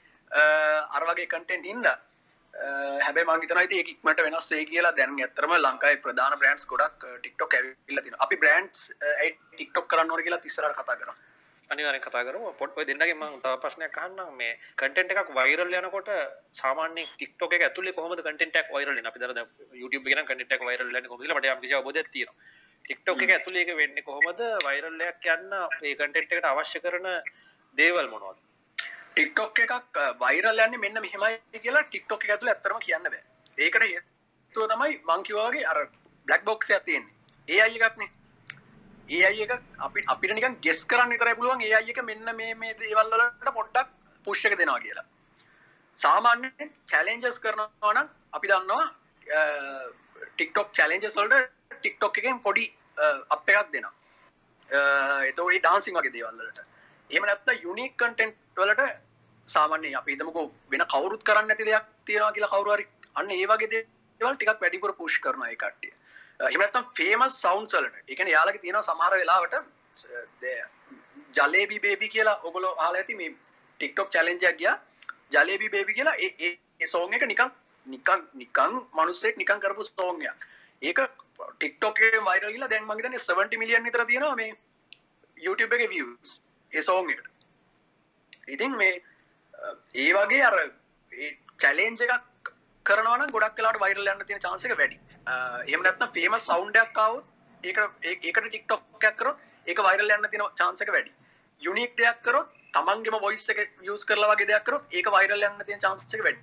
අර 0.91 1.03
වගේ 1.05 1.29
කන්ටෙන්ට් 1.29 1.67
ඉඳලා 1.67 1.99
හැබැයි 2.55 3.27
මං 3.27 3.43
හිතනවා 3.43 3.65
ඉතින් 3.67 3.79
ඒක 3.81 3.91
ඉක්මනට 3.93 4.23
වෙනස් 4.25 4.49
වෙයි 4.53 4.67
කියලා 4.71 4.95
දැන් 4.97 5.19
ඇත්තටම 5.19 5.53
ලංකාවේ 5.57 6.01
ප්‍රධාන 6.07 6.39
බ්‍රෑන්ඩ්ස් 6.41 6.67
ගොඩක් 6.73 7.07
TikTok 7.25 7.55
ඇවිල්ලා 7.59 8.05
තියෙනවා. 8.05 8.25
අපි 8.27 8.37
බ්‍රෑන්ඩ්ස් 8.43 8.81
TikTok 9.61 9.89
කරන්න 9.89 10.13
ඕනේ 10.13 10.27
කියලා 10.27 10.43
ඉස්සරහට 10.51 10.81
කතා 10.81 10.97
කරා. 11.03 11.17
අනිවාර්යෙන් 11.71 12.05
කතා 12.07 12.25
කරමු. 12.29 12.53
ඔය 12.77 12.87
දෙන්නගේ 12.87 13.15
මම 13.15 13.41
තව 13.45 13.55
ප්‍රශ්නයක් 13.65 13.97
අහන්නම්. 13.99 14.37
මේ 14.37 14.59
කන්ටෙන්ට් 14.77 15.15
එකක් 15.15 15.33
වයිරල් 15.39 15.75
යනකොට 15.81 16.11
සාමාන්‍යයෙන් 16.61 17.09
TikTok 17.23 17.57
එක 17.59 17.67
ඇතුලේ 17.69 17.97
කොහොමද 17.99 18.25
කන්ටෙන්ට් 18.29 18.61
එකක් 18.63 18.71
වයිරල් 18.77 18.95
වෙන්නේ? 18.95 19.11
අපි 19.11 19.19
දැන් 19.19 19.49
YouTube 19.83 20.05
එකේ 20.07 20.21
නම් 20.21 20.29
කන්ටෙන්ට් 20.31 20.57
එකක් 20.59 20.69
වයිරල් 20.69 20.87
වෙන්නේ 20.89 21.09
කොහොමද 21.09 21.25
කියලා 21.25 21.41
මට 21.41 21.57
යම් 21.57 21.65
කිසි 21.65 21.79
අවබෝධයක් 21.81 22.13
තියෙනවා. 22.13 22.37
TikTok 22.85 23.23
එක 23.25 23.37
ඇතුලේ 23.39 23.65
ඒක 23.65 23.77
වෙන්නේ 23.83 24.09
කොහොමද? 24.11 24.41
වයිරල් 24.69 25.05
එකක් 25.11 25.29
යන්න 25.37 25.59
ඒ 25.59 25.99
කන්ටෙන්ට් 26.01 26.39
එකට 26.39 26.51
අවශ්‍ය 26.53 26.85
කරන 26.85 27.13
දේවල් 27.79 28.09
මොනවද 28.15 28.52
TikTok 29.17 29.63
එකක් 29.67 30.01
වයිරල් 30.21 30.65
යන්නේ 30.67 30.83
මෙන්න 30.85 31.03
මෙහෙමයි 31.03 31.61
කියලා 31.61 31.85
TikTok 31.91 32.25
එක 32.25 32.35
ඇතුලේ 32.37 32.55
ඇත්තටම 32.55 32.83
කියන්න 32.87 33.07
බෑ 33.07 33.23
ඒකට 33.59 33.85
හේතුව 33.85 34.73
තමයි 34.73 34.99
මං 35.05 35.29
කිව්වා 35.29 35.51
වගේ 35.51 35.67
අර 35.67 35.85
බ්ලැක් 36.27 36.45
බොක්ස් 36.45 36.71
එකක් 36.71 36.91
තියෙන්නේ 36.91 37.63
AI 37.63 37.79
එකක් 37.79 37.97
නේ 37.99 38.13
ඒ 39.11 39.25
අයි 39.27 39.43
එක 39.43 39.53
අපි 39.79 40.05
අපිට 40.07 40.35
නිකන් 40.35 40.55
ගෙස් 40.61 40.85
කරන්න 40.85 41.11
විතරයි 41.11 41.35
පුළුවන් 41.35 41.63
ඒ 41.63 41.73
අයි 41.75 41.91
එක 41.91 42.03
මෙන්න 42.03 42.29
මේ 42.37 42.55
මේ 42.55 42.75
දේවල් 42.75 43.11
වලට 43.13 43.55
පොඩ්ඩක් 43.55 43.89
පුෂ් 44.27 44.45
එක 44.45 44.57
දෙනවා 44.59 44.81
කියලා. 44.81 45.05
සාමාන්‍යයෙන් 46.01 46.71
චැලෙන්ජස් 46.87 47.39
කරනවා 47.39 47.93
නම් 47.95 48.09
අපි 48.33 48.49
දන්නවා 48.49 48.85
TikTok 50.39 50.73
චැලෙන්ජස් 50.73 51.17
වලට 51.17 51.81
TikTok 51.83 52.19
එකෙන් 52.19 52.41
පොඩි 52.41 52.65
අප් 53.31 53.49
එකක් 53.49 53.73
දෙනවා. 53.73 53.95
එතකොට 55.23 55.53
ඒ 55.53 55.61
ඩාන්සින් 55.61 55.99
වගේ 55.99 56.15
දේවල් 56.17 56.39
වලට. 56.39 56.72
එහෙම 57.13 57.25
නැත්නම් 57.25 57.63
යුනික් 57.63 57.97
කන්ටෙන්ට් 57.97 58.37
වලට 58.57 58.85
සාමාන්‍යයෙන් 59.49 59.97
අපි 59.97 60.15
හිතමුකෝ 60.15 60.47
වෙන 60.71 60.85
කවුරුත් 60.87 61.25
කරන්නේ 61.25 61.49
නැති 61.49 61.69
දෙයක් 61.71 61.89
තියනවා 62.07 62.33
කියලා 62.33 62.53
කවුරු 62.55 62.75
හරි 62.75 62.87
අන්න 63.15 63.31
ඒ 63.33 63.47
වගේ 63.47 63.69
දේවල් 63.73 64.37
ටිකක් 64.37 64.63
වැඩිපුර 64.63 64.93
පුෂ් 64.95 65.19
කරනවා 65.19 65.51
ඒ 65.51 65.57
කට්ටිය. 65.57 65.93
එමනත්තම් 66.51 66.85
ෆේමස් 66.99 67.41
සෞන්ඩ්ස් 67.41 67.75
වලට. 67.75 67.97
ඒ 68.01 68.15
කියන්නේ 68.15 68.37
යාළගේ 68.37 68.63
තියෙනවා 68.65 68.89
සමහර 68.89 69.15
වෙලාවට 69.21 69.55
ජලේබි 71.39 71.81
බේබි 71.81 72.09
කියලා 72.09 72.39
ඔයගොල්ලෝ 72.43 72.75
අහලා 72.77 73.03
ඇති 73.03 73.15
මේ 73.15 73.35
TikTok 73.81 74.09
challenge 74.11 74.47
එකක් 74.51 74.59
ගියා. 74.59 74.77
ජලේබි 75.33 75.69
බේබි 75.69 75.99
කියලා 75.99 76.17
ඒ 76.19 76.31
ඒ 76.41 76.55
ඒ 76.81 76.87
song 76.87 77.15
එක 77.15 77.27
නිකන් 77.27 77.51
නිකන් 77.87 78.25
නිකන් 78.35 78.79
මිනිස්සෙක් 78.95 79.37
නිකන් 79.37 79.61
කරපු 79.61 79.85
song 79.87 80.23
එකක්. 80.23 80.47
ඒක 80.83 81.01
TikTok 81.59 82.01
එකේ 82.01 82.25
viral 82.29 82.53
ගිහලා 82.55 82.71
දැන් 82.71 82.85
මම 82.85 82.97
හිතන්නේ 82.99 83.23
70 83.27 83.59
මිලියන් 83.59 83.85
විතර 83.85 84.07
තියෙනවා 84.07 84.37
මේ 84.37 84.51
YouTube 85.37 85.75
එකේ 85.77 85.91
views. 85.91 86.41
ඒ 86.73 86.83
song 86.89 87.11
එකට. 87.15 87.27
ඉතින් 88.49 88.77
මේ 88.77 89.03
ඒ 89.95 90.13
වගේ 90.19 90.43
අර 90.49 90.55
ඒ 91.13 91.31
challenge 91.63 92.05
එකක් 92.07 92.53
කරනවන 92.87 93.33
ගොඩක් 93.37 93.57
කලාට 93.59 93.81
වෛරල් 93.85 94.11
යන්න 94.13 94.27
තියෙන 94.29 94.45
chance 94.47 94.65
එක 94.69 94.77
වැඩි. 94.81 94.99
එහෙම 95.69 95.83
නැත්නම් 95.87 96.15
famous 96.17 96.49
sound 96.51 96.77
එකක් 96.85 97.03
ආවොත් 97.05 97.25
ඒක 97.63 98.27
ඒකට 98.27 98.51
TikTok 98.55 99.07
එකක් 99.11 99.19
කරොත් 99.21 99.39
ඒක 99.67 99.85
වෛරල් 99.89 100.15
යන්න 100.17 100.31
තියෙන 100.31 100.57
chance 100.61 100.83
එක 100.87 100.95
වැඩි. 100.97 101.13
unique 101.63 101.97
දෙයක් 102.01 102.23
කරොත් 102.29 102.49
තමන්ගේම 102.77 103.19
voice 103.27 103.47
එක 103.53 103.61
use 103.93 104.09
කරලා 104.09 104.33
වගේ 104.33 104.51
දෙයක් 104.53 104.65
කරොත් 104.69 104.97
ඒක 104.99 105.13
වෛරල් 105.17 105.47
යන්න 105.49 105.63
තියෙන 105.69 105.85
chance 105.85 106.09
එක 106.19 106.25
වැඩි. 106.29 106.43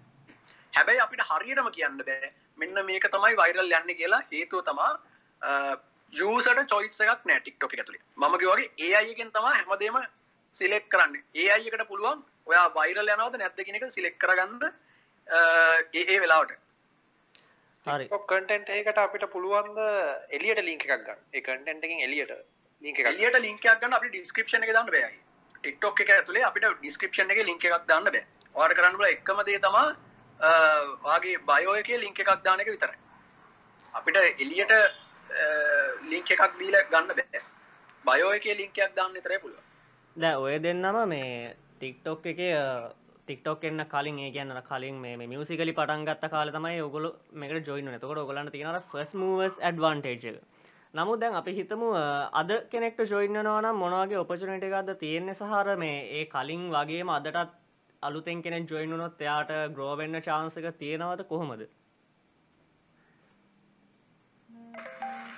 හැබැයි 0.73 1.03
අපිට 1.05 1.25
හරියටම 1.31 1.69
කියන්න 1.77 1.99
බෑ 2.09 2.31
මෙන්න 2.61 2.85
මේක 2.91 3.05
තමයි 3.15 3.35
වෛරල් 3.41 3.65
යන්නේ 3.65 3.99
කියලා 3.99 4.21
හේතුව 4.31 4.63
තමා 4.69 4.91
යූසට 6.13 6.63
චොයිස් 6.71 7.01
එකක් 7.05 7.27
නෑ 7.27 7.41
ටික්ටොක් 7.41 7.73
එක 7.73 7.83
ඇතුලේ. 7.83 8.03
මම 8.21 8.37
කිව්වා 8.39 8.57
වගේ 8.61 8.95
AI 8.95 9.11
එකෙන් 9.11 9.31
තමයි 9.35 9.53
හැමදේම 9.57 9.99
සිලෙක්ට් 10.53 10.89
කරන්නේ. 10.89 11.23
AI 11.35 11.67
එකට 11.67 11.87
පුළුවන් 11.87 12.23
ඔයා 12.45 12.65
වෛරල් 12.75 13.11
යනවද 13.15 13.37
නැද්ද 13.41 13.61
කියන 13.65 13.77
එක 13.79 13.85
සිලෙක්ට් 13.95 14.19
කරගන්න 14.23 14.63
ඒ 15.27 16.03
ඒ 16.03 16.19
වෙලාවට. 16.23 16.53
හරි. 17.85 18.07
කටන්ට 18.07 18.69
ඒකට 18.69 19.01
අපිට 19.05 19.25
පුළුවන්ද 19.35 19.77
එලියට 20.37 20.61
ලිංක 20.69 20.85
එකක් 20.85 21.05
ගන්න? 21.05 21.19
ඒ 21.33 21.41
කටන්ට 21.41 21.85
එකින් 21.87 22.05
එලියට 22.07 22.33
ලිංක 22.81 22.99
එකක් 22.99 23.11
එලියට 23.13 23.39
ලින්ක් 23.45 23.65
එකක් 23.65 23.81
ගන්න 23.81 23.97
අපි 23.99 24.11
ඩිස්ක්‍රිප්ෂන් 24.15 24.65
එක 24.67 24.73
දාන්න 24.77 24.91
බෑ 24.95 25.11
TikTok 25.63 26.01
එක 26.01 26.13
ඇතුලේ 26.15 26.45
අපිට 26.49 26.67
ඩිස්ක්‍රිප්ෂන් 26.81 27.33
එකේ 27.35 27.47
ලින්ක් 27.51 27.65
එකක් 27.65 27.87
දාන්න 27.91 28.09
බෑ. 28.09 28.25
ඔයාලට 28.55 28.79
කරන්න 28.79 28.97
පුළුවන් 28.97 29.13
එකම 29.17 29.43
දේ 29.47 29.61
තමයි 29.67 29.85
වාගේ 31.05 31.37
බයෝ 31.51 31.77
එකේ 31.83 32.01
ලින්ක් 32.03 32.19
එකක් 32.25 32.43
දාන 32.43 32.65
එක 32.65 32.73
විතරයි. 32.73 32.99
අපිට 33.93 34.17
එලියට 34.43 34.75
ලින්ක් 36.11 36.35
එකක් 36.35 36.59
දීලා 36.59 36.85
ගන්න 36.91 37.15
බෑ. 37.21 37.47
බයෝ 38.05 38.35
එකේ 38.37 38.59
ලින්ක් 38.61 38.77
එකක් 38.77 38.95
දාන්න 38.95 39.13
විතරයි 39.13 39.43
පුළුවන් 39.45 39.68
දැ 40.19 40.35
ඔය 40.37 40.55
දෙන්නම 40.59 40.97
මේ 41.07 41.55
ටික්ටොක් 41.73 42.25
එක 42.25 42.39
ටික්ටොක් 43.21 43.63
එන්න 43.63 43.83
කලින් 43.85 44.17
ඒ 44.19 44.31
කියන්න 44.31 44.61
කලින් 44.63 44.97
මේ 44.97 45.15
මියසිකලි 45.23 45.73
පටන්ගත්ත 45.73 46.25
කාල 46.29 46.51
තමයි 46.51 46.81
ඔගොලු 46.81 47.11
මේකට 47.33 47.67
ජොයින 47.67 47.91
තකොට 47.95 48.19
ඔගලන්න 48.19 48.51
තියෙනට 48.51 48.89
ෆස් 48.91 49.13
මූවස් 49.15 49.59
ඇඩ්වන්ටේජ් 49.61 50.27
එක. 50.31 50.41
නමුත් 50.93 51.19
දැන් 51.19 51.35
අපි 51.35 51.53
හිතමු 51.53 51.89
අද 52.33 52.51
කෙනෙක්ට 52.69 53.01
ජොයින්නනවා 53.07 53.61
නම් 53.61 53.77
මොනවගේ 53.77 54.19
ඔපචනට 54.19 54.67
එකක්ද 54.69 54.93
තියෙන්නේ 54.97 55.35
සහර 55.35 55.75
මේ 55.77 55.97
ඒ 56.13 56.25
කලින් 56.27 56.69
වගේම 56.69 57.11
අදටත් 57.11 57.55
අලුතෙන් 58.03 58.41
කෙනෙක් 58.41 58.69
ජොයිනුනොත් 58.69 59.21
එයාට 59.21 59.53
ග්‍රෝවෙන්න 59.73 60.21
චාන්සක 60.21 60.71
තියෙනවද 60.79 61.23
කොහොමද? 61.25 61.67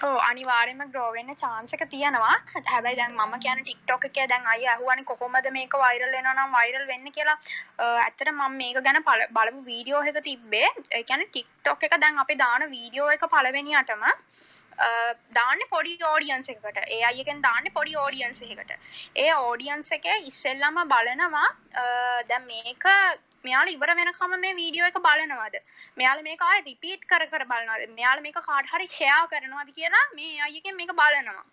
ඕ 0.08 0.18
අනිවාර්යම 0.28 0.82
ග්‍රෝවෙන්න 0.94 1.32
චාන්සක 1.42 1.84
තියෙනවා. 1.92 2.36
හැබැයි 2.72 3.00
දැන් 3.00 3.14
මම 3.18 3.36
කියන 3.44 3.60
ටික්ටොක් 3.62 4.08
එක 4.10 4.18
දැන් 4.32 4.50
අය 4.54 4.66
අහුවනි 4.74 5.06
කොහොමද 5.12 5.50
මේක 5.58 5.78
වෛරල් 5.84 6.12
වෙනවා 6.16 6.34
නම් 6.38 6.56
වෛරල් 6.58 6.86
වෙන්න 6.92 7.08
කියලා. 7.18 7.38
ඇත්තට 7.80 8.34
මම 8.34 8.58
මේක 8.64 8.82
ගැන 8.88 9.00
බලමු 9.38 9.62
වීඩියෝ 9.70 10.04
එක 10.12 10.20
තිබ්බේ. 10.30 10.68
ඒ 10.98 11.04
කියන්නේ 11.04 11.32
ටික්ටොක් 11.32 11.88
එක 11.90 11.96
දැන් 12.04 12.22
අපි 12.26 12.40
දාන 12.44 12.68
වීඩියෝ 12.76 13.10
එක 13.16 13.26
පළවෙනියටම 13.36 14.06
දාන්න 15.38 15.60
පොඩි 15.74 15.98
ෝඩියන්ස 16.12 16.48
එකට. 16.54 16.80
ඒ 16.96 17.02
අයකෙන් 17.10 17.44
දාන්න 17.48 17.74
පොඩි 17.76 17.98
ෝඩියන්ස 18.04 18.42
එකට 18.46 18.72
ඒ 19.26 19.34
ෝඩියන්ස 19.48 19.92
එක 19.98 20.08
ඉස්සෙල්ලම 20.32 20.80
බලනවා 20.94 21.50
දැ 22.32 22.40
මේක 22.54 22.88
මෙයාල 23.44 23.72
ඉවර 23.76 23.92
වෙනකම 24.00 24.36
මේ 24.44 24.58
වීඩියෝ 24.60 24.90
එක 24.92 25.00
බලනවාද? 25.08 25.56
මෙයාල 26.00 26.24
මේක 26.28 26.42
ආය 26.50 26.60
රිපීට් 26.70 27.08
කර 27.12 27.24
කර 27.32 27.46
බලනවාද? 27.52 27.88
මෙයාල 28.00 28.24
මේක 28.26 28.40
කාඩ් 28.50 28.72
හරි 28.74 28.88
ෂෙයා 28.88 29.24
කරනවාද 29.34 29.74
කියලා 29.78 30.06
මේ 30.18 30.42
අයකෙන් 30.48 30.80
මේක 30.82 30.94
බලනවා. 31.02 31.46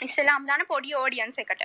ඉස්සෙල්ලාම් 0.00 0.46
දාන 0.50 0.66
පොඩි 0.72 0.94
ඕඩියන්ස් 1.02 1.38
එකට. 1.44 1.64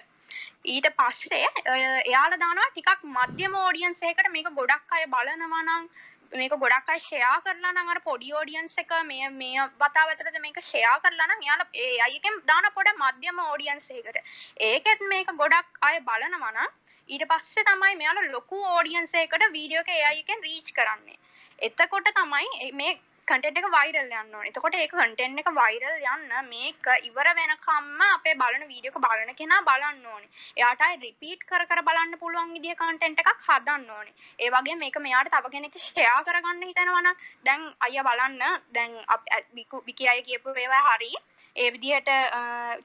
ඊට 0.74 0.88
පස්සේ 1.00 1.48
එයාල 1.74 2.38
දානවා 2.44 2.70
ටිකක් 2.72 3.04
මධ්‍යම 3.18 3.60
ඕඩියන්ස් 3.66 4.02
එකට 4.12 4.32
මේක 4.38 4.50
ගොඩක් 4.60 4.98
අය 4.98 5.06
බලනවා 5.16 5.62
නම් 5.68 5.88
මේක 6.42 6.54
ගොඩක් 6.64 6.92
අය 6.94 7.00
ෂෙයා 7.06 7.38
කරලා 7.46 7.72
නම් 7.74 7.90
අර 7.94 8.00
පොඩි 8.10 8.34
ඔඩියන්ස් 8.42 8.78
එක 8.84 8.94
මේ 9.08 9.30
මේ 9.40 9.66
වතාවතරද 9.82 10.38
මේක 10.46 10.60
ෂෙයා 10.68 10.98
කරලා 11.06 11.28
නම් 11.28 11.48
එයාලා 11.48 11.70
ඒ 11.86 11.98
අයගෙන් 12.08 12.38
දාන 12.52 12.70
පොඩ 12.78 12.92
මධ්‍යම 13.04 13.42
ඔඩියන්ස් 13.48 13.90
එකකට. 13.98 14.22
ඒකෙත් 14.70 15.02
මේක 15.14 15.34
ගොඩක් 15.42 15.84
අය 15.90 16.00
බලනවා 16.10 16.54
නම් 16.54 16.70
ඊට 17.12 17.24
පස්සේ 17.30 17.68
තමයි 17.68 17.96
මෙයාලා 18.02 18.34
ලොකු 18.34 18.58
ඕඩියන්ස් 18.74 19.14
එකකට 19.22 19.48
වීඩියෝ 19.56 19.86
එක 19.86 19.94
AI 19.94 20.20
එකෙන් 20.20 20.44
රීච් 20.44 20.76
කරන්නේ. 20.76 21.18
එතකොට 21.60 22.08
තමයි 22.18 22.72
මේ 22.74 23.00
කටෙන්ට් 23.28 23.60
එක 23.60 23.68
වෛරල් 23.74 23.98
යන්න 23.98 24.36
ඕනේ. 24.36 24.50
එතකොට 24.50 24.76
ඒක 24.76 24.94
කන්ටෙන්ට් 24.94 25.42
එක 25.42 25.50
වෛරල් 25.58 26.06
යන්න 26.14 26.48
මේක 26.48 26.88
ඉවර 27.10 27.30
වෙනකම්ම 27.40 28.02
අපේ 28.06 28.38
බලන 28.42 28.64
වීඩියෝ 28.72 28.94
එක 28.94 29.04
බලන 29.06 29.36
කෙනා 29.42 29.60
බලන්න 29.68 30.08
ඕනේ. 30.14 30.32
එයාට 30.58 30.86
ආයි 30.88 31.02
රිපීට් 31.04 31.46
කර 31.52 31.68
කර 31.70 31.84
බලන්න 31.90 32.20
පුළුවන් 32.24 32.56
විදිය 32.56 32.78
කන්ටෙන්ට් 32.80 33.22
එකක් 33.26 33.46
හදන්න 33.50 33.86
ඕනේ. 33.98 34.16
ඒ 34.40 34.50
වගේ 34.56 34.80
මේක 34.82 35.00
මෙයාට 35.06 35.32
තව 35.36 35.54
කෙනෙක් 35.58 35.78
ෂෙයා 35.80 36.18
කරගන්න 36.24 36.66
හිතනවා 36.70 37.04
නම් 37.04 37.22
දැන් 37.46 37.70
අයියා 37.88 38.08
බලන්න 38.10 38.42
දැන් 38.72 38.98
විකි 39.88 40.12
අය 40.16 40.24
කියපු 40.24 40.58
ඒවා 40.58 40.84
හරි. 40.90 41.14
ඒ 41.56 41.70
විදිහට 41.76 42.12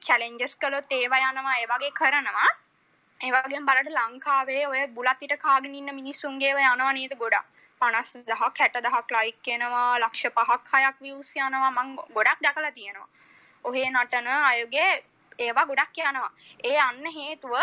චැලෙන්ජස් 0.05 0.55
කළොත් 0.61 0.97
ඒවා 1.01 1.25
යනවා 1.25 1.59
ඒ 1.59 1.67
වගේ 1.73 1.97
කරනවා. 1.99 2.49
ඒවගේ 3.21 3.61
බලට 3.61 3.91
ලංකාවේ 3.91 4.63
ඔය 4.67 4.81
බුලත්තිට 4.89 5.33
කාගෙන 5.39 5.75
ඉන්න 5.75 5.95
මිනිස්සුන්ගේ 5.95 6.51
යනවා 6.53 6.91
නේද 6.93 7.13
ගොඩක්? 7.17 7.45
පනස් 7.81 8.11
දහක් 8.27 8.59
හැට 8.59 8.77
දහක් 8.79 9.15
ලයික් 9.15 9.37
කෙනවා 9.43 9.99
ලක්ෂ 9.99 10.33
පහක් 10.35 10.73
හයක් 10.75 10.97
වියස් 11.01 11.31
යනවා. 11.37 11.71
මං 11.71 11.95
ගොඩක් 12.15 12.39
දැකලා 12.41 12.71
තියෙනවා. 12.71 13.07
ඔහේ 13.65 13.87
නටන 13.89 14.27
අයගේ 14.27 14.91
ඒවා 15.39 15.65
ගොඩක් 15.69 15.97
යනවා. 16.01 16.29
ඒ 16.63 16.77
අන්න 16.85 17.05
හේතුව 17.17 17.55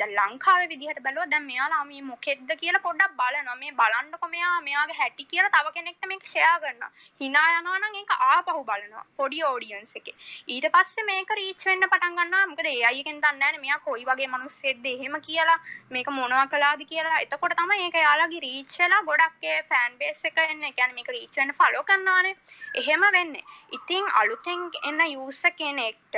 ද 0.00 0.08
ලංකාව 0.08 0.62
විදිහට 0.72 1.00
බැලුව 1.06 1.30
දැන් 1.32 1.46
මෙයාලා 1.50 1.82
මේ 1.90 2.02
මොකෙද්ද 2.10 2.50
කියලා 2.60 2.84
පොඩ්ඩක් 2.86 3.16
බලනවා. 3.20 3.56
මේ 3.62 3.72
බලන්නකො 3.80 4.28
මෙයා 4.34 4.54
මෙයාගේ 4.68 4.98
හැටි 5.00 5.28
කියලා 5.32 5.52
තව 5.56 5.74
කෙනෙක්ට 5.76 6.08
මේක 6.12 6.24
ෂෙයා 6.24 6.56
කරනවා. 6.62 6.90
hina 7.20 7.42
යනවා 7.58 7.78
නම් 7.80 7.98
ඒක 8.00 8.12
ආපහු 8.28 8.64
බලනවා. 8.70 9.04
පොඩි 9.18 9.42
ඔඩියන්ස් 9.50 9.94
එකේ. 10.00 10.16
ඊට 10.48 10.68
පස්සේ 10.74 11.06
මේක 11.10 11.34
රීච් 11.40 11.66
වෙන්න 11.70 11.86
පටන් 11.86 12.18
ගන්නවා. 12.18 12.46
මොකද 12.52 12.70
ඒ 12.72 12.82
අය 12.90 13.00
එකෙන් 13.02 13.20
දන්නේ 13.20 13.38
නැහැ 13.38 13.62
මෙයා 13.64 13.80
කොයි 13.86 14.08
වගේ 14.10 14.30
මිනිස්සෙක්ද? 14.36 14.86
එහෙම 14.94 15.20
කියලා. 15.28 15.58
මේක 15.90 16.12
මොනවා 16.18 16.46
කළාද 16.54 16.86
කියලා. 16.92 17.22
එතකොට 17.26 17.58
තමයි 17.60 17.86
ඒක 17.86 18.00
යාළගේ 18.00 18.44
රීච් 18.46 18.78
වෙලා 18.82 19.02
ගොඩක් 19.10 19.48
ඒ 19.52 19.62
ෆෑන් 19.72 19.98
බේස් 20.02 20.24
එක 20.24 20.42
එන්නේ. 20.44 20.72
කියන්නේ 20.72 20.98
මේක 20.98 21.14
රීච් 21.16 21.40
වෙන්න 21.40 21.56
ෆලෝ 21.60 21.84
කරනවානේ. 21.84 22.36
එහෙම 22.74 23.08
වෙන්නේ. 23.18 23.44
ඉතින් 23.72 24.04
අලුතෙන් 24.20 24.70
එන 24.88 25.00
යූසර් 25.08 25.52
කෙනෙක්ට 25.58 26.16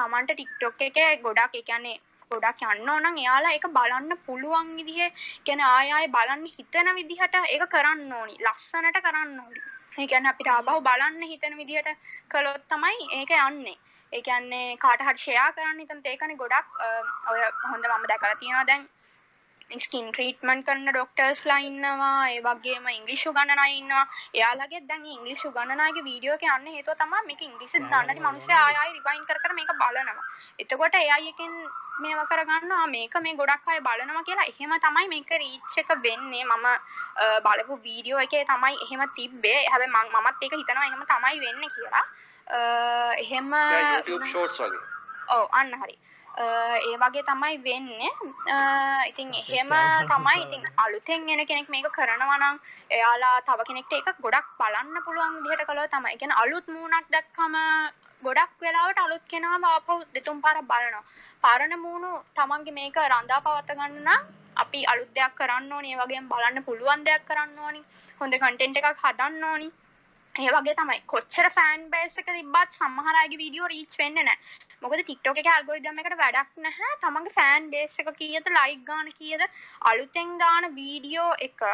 තමන්ට 0.00 0.32
ටික්ටොක් 0.34 0.86
එක 0.86 1.02
ගොඩක් 1.22 1.60
එකන්නේ 1.60 1.98
ගොඩක් 2.30 2.62
යන්න 2.64 2.90
ඕනම් 2.90 3.16
එයාලා 3.18 3.52
ඒක 3.54 3.66
බලන්න 3.76 4.12
පුළුවන් 4.26 4.68
විදිහේ 4.78 5.08
කියන්නේ 5.44 5.70
ආය 5.70 5.88
ආය 5.92 6.06
බලන්න 6.08 6.44
හිතන 6.48 6.90
විදිහට 6.98 7.36
ඒක 7.38 7.64
කරන්න 7.72 8.12
ඕනි 8.14 8.36
ලස්සනට 8.40 8.98
කරන්න 9.00 9.32
ඕනි. 9.40 9.60
ඒ 9.92 10.06
කියන්නේ 10.06 10.32
අපිට 10.32 10.50
ආපහු 10.50 10.76
බලන්න 10.80 11.30
හිතන 11.30 11.56
විදිහට 11.56 11.90
කළොත් 12.28 12.62
තමයි 12.68 13.08
ඒක 13.18 13.34
යන්නේ. 13.38 13.76
ඒ 14.12 14.22
කියන්නේ 14.22 14.76
කාට 14.78 15.02
හරි 15.02 15.16
ෂෙයා 15.16 15.50
කරන්න 15.52 15.82
හිතන 15.82 16.06
ඒකනේ 16.06 16.38
ගොඩක් 16.38 16.80
ඔය 17.28 17.42
හොඳ 17.64 17.90
මම 17.90 18.08
දැකලා 18.08 18.36
තියෙනවා 18.36 18.66
දැන් 18.66 18.88
ස්කින් 19.78 20.06
ට්‍රීට්මන්ට් 20.12 20.64
කරන 20.66 20.88
ඩොක්ටර්ස්ලා 20.90 21.58
ඉන්නවා 21.66 22.28
ඒ 22.30 22.40
වගේම 22.46 22.86
උගන්නන 23.30 23.62
අය 23.64 23.74
ඉන්නවා. 23.78 24.06
එයාලගේ 24.34 24.80
දැන් 24.88 25.04
උගන්නන 25.50 25.84
අයගේ 25.84 26.04
වීඩියෝ 26.08 26.38
යන්න 26.54 26.72
හේතුව 26.76 26.98
තමයි 27.02 27.26
මේක 27.28 27.42
ඉංග්‍රීසි 27.48 27.78
දන්නේ 27.78 28.02
නැති 28.06 28.24
මිනිස්සු 28.26 28.56
ආය 28.56 28.74
ආය 28.80 28.90
රිවයින් 28.96 29.24
කර 29.28 29.54
මේක 29.58 29.70
බලනවා. 29.82 30.26
එතකොට 30.58 30.98
එකෙන් 31.28 31.54
මේව 32.02 32.20
කරගන්නවා 32.32 32.86
මේක 32.96 33.14
මේ 33.22 33.36
ගොඩක් 33.42 33.70
අය 33.74 33.80
බලනවා 33.86 34.24
කියලා. 34.28 34.48
එහෙම 34.52 34.74
තමයි 34.86 35.08
මේක 35.14 35.30
රීච් 35.44 35.78
එක 35.84 35.94
වෙන්නේ. 36.02 36.44
මම 36.44 36.66
බලපු 37.46 37.80
වීඩියෝ 37.86 38.20
එකේ 38.26 38.44
තමයි 38.52 38.76
එහෙම 38.84 39.06
තිබ්බේ. 39.16 39.58
හැබැයි 39.70 39.94
මම 39.94 40.18
මමත් 40.18 40.42
ඒක 40.42 40.58
හිතනවා 40.60 40.86
එහෙම 40.90 41.06
තමයි 41.14 41.40
වෙන්නේ 41.46 41.74
කියලා. 41.76 42.06
එහෙම 43.24 43.50
YouTube 43.54 44.32
shorts 44.32 44.58
වගේ. 44.58 44.86
ඔව් 45.36 45.48
අන්න 45.52 45.74
හරි 45.82 45.98
ඒ 46.40 46.96
වගේ 47.02 47.22
තමයි 47.22 47.56
වෙන්නේ 47.64 48.10
ඉතින් 49.10 49.32
එහෙම 49.34 49.72
තමයි 50.10 50.36
ඉතින් 50.44 50.62
අලුතෙන් 50.84 51.28
එන 51.28 51.42
කෙනෙක් 51.46 51.68
මේක 51.68 51.88
කරනවා 51.92 52.38
නම් 52.38 52.56
එයාලා 52.90 53.36
තව 53.48 53.66
කෙනෙක්ට 53.68 53.92
ඒක 53.92 54.08
ගොඩක් 54.24 54.48
බලන්න 54.60 55.04
පුළුවන් 55.06 55.34
විදිහට 55.36 55.66
කළොත් 55.68 55.90
තමයි. 55.90 56.16
කියන්නේ 56.16 56.40
අලුත් 56.42 56.66
මූණක් 56.68 57.06
දැක්කම 57.14 57.56
ගොඩක් 58.22 58.54
වෙලාවට 58.60 59.02
අලුත් 59.04 59.24
කෙනාම 59.28 59.64
ආපහු 59.64 59.98
දෙතුන් 60.14 60.40
පාරක් 60.44 60.64
බලනවා. 60.64 61.04
පරණ 61.44 61.74
මූණු 61.84 62.12
තමන්ගේ 62.36 62.76
මේක 62.78 62.96
රඳා 63.04 63.40
පවත්වා 63.40 63.78
ගන්න 63.80 64.08
අපි 64.56 64.80
අලුත් 64.92 65.10
දෙයක් 65.16 65.36
කරන්න 65.38 65.72
ඕනේ. 65.72 65.92
ඒ 65.92 66.00
වගේම 66.00 66.30
බලන්න 66.32 66.66
පුළුවන් 66.68 67.04
දෙයක් 67.04 67.28
කරන්න 67.28 67.58
ඕනේ. 67.58 67.86
හොඳ 68.20 68.34
කන්ටෙන්ට් 68.42 68.80
එකක් 68.80 69.04
හදන්න 69.04 69.44
ඕනේ. 69.44 69.70
ඒ 70.34 70.50
වගේ 70.54 70.74
තමයි 70.74 71.00
කොච්චර 71.06 71.46
ෆෑන් 71.56 71.86
බේස් 71.92 72.18
එක 72.18 72.28
තිබ්බත් 72.30 72.76
සමහර 72.78 73.16
අයගේ 73.20 73.40
වීඩියෝ 73.42 73.72
රීච් 73.72 74.02
වෙන්නේ 74.02 74.24
නැහැ. 74.24 74.69
මොකද 74.82 75.00
TikTok 75.08 75.38
එකේ 75.40 75.52
ඇල්ගොරිතම් 75.54 75.98
එකට 76.02 76.16
වැඩක් 76.20 76.50
නැහැ. 76.66 76.92
තමන්ගේ 77.02 77.36
ෆෑන් 77.38 77.70
බේස් 77.72 77.98
එක 78.00 78.10
කීයද, 78.20 78.46
ලයික් 78.56 78.82
ගාන 78.90 79.08
කීයද, 79.18 79.42
අලුතෙන් 79.90 80.36
දාන 80.42 80.68
වීඩියෝ 80.78 81.30
එක 81.46 81.64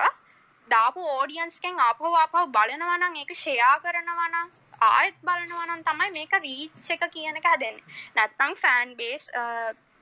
දාපු 0.68 1.08
ඔඩියන්ස් 1.16 1.58
එකෙන් 1.60 1.82
ආපහු 1.86 2.12
ආපහු 2.22 2.46
බලනවා 2.56 2.98
නම් 2.98 3.18
ඒක 3.22 3.32
ෂෙයා 3.36 3.74
කරනවා 3.84 4.28
නම් 4.32 4.48
ආයෙත් 4.90 5.18
බලනවා 5.22 5.66
නම් 5.68 5.84
තමයි 5.88 6.10
මේක 6.18 6.34
රීච් 6.46 6.90
එක 6.96 7.06
කියන 7.14 7.38
එක 7.40 7.48
හැදෙන්නේ. 7.50 7.84
නැත්නම් 8.16 8.56
ෆෑන් 8.64 8.96
බේස් 9.00 9.30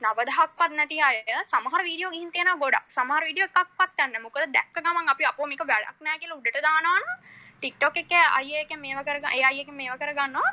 නවදහක්වත් 0.02 0.72
නැති 0.78 1.02
අය 1.10 1.22
සමහර 1.52 1.86
වීඩියෝ 1.88 2.14
ගිහින් 2.16 2.32
තියෙනවා 2.32 2.62
ගොඩක්. 2.64 2.90
සමහර 2.96 3.28
වීඩියෝ 3.28 3.52
එකක්වත් 3.52 4.04
යන්නේ. 4.06 4.24
මොකද 4.26 4.50
දැක්ක 4.56 4.76
ගමන් 4.80 5.14
අපි 5.14 5.30
අපෝ 5.32 5.52
මේක 5.52 5.68
වැඩක් 5.72 6.04
නෑ 6.08 6.18
කියලා 6.18 6.40
උඩට 6.40 6.60
දානවා 6.66 6.98
නම් 6.98 7.16
ටික්ටොක් 7.60 7.96
එක 8.02 8.12
අය 8.38 8.50
එක 8.64 8.76
මේව 8.84 9.06
කරග 9.06 9.32
ඒ 9.36 9.48
අය 9.50 9.60
එක 9.60 9.70
මේව 9.80 10.00
කරගන්නවා 10.00 10.50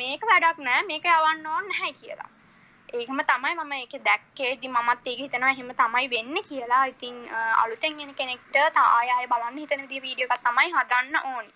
මේක 0.00 0.22
වැඩක් 0.30 0.58
නෑ. 0.68 0.82
මේක 0.92 1.04
යවන්න 1.16 1.46
ඕන් 1.46 1.68
නැහැ 1.72 1.92
කියලා. 2.00 2.30
ඒකම 2.94 3.20
තමයි 3.30 3.54
මම 3.58 3.72
ඒක 3.72 3.94
දැක්කේ 4.06 4.52
ඉතින් 4.54 4.72
මමත් 4.72 5.06
ඒක 5.12 5.20
හිතනවා 5.24 5.50
එහෙම 5.50 5.74
තමයි 5.80 6.10
වෙන්නේ 6.14 6.42
කියලා. 6.48 6.84
ඉතින් 6.92 7.16
අලුතෙන් 7.62 8.00
එන 8.00 8.14
කෙනෙක්ට 8.14 8.56
ආය 8.84 9.08
ආය 9.10 9.26
බලන්න 9.32 9.58
හිතන 9.58 9.82
විදිය 9.82 10.02
වීඩියෝ 10.06 10.30
එකක් 10.30 10.44
තමයි 10.48 10.72
හදන්න 10.76 11.16
ඕනේ. 11.24 11.52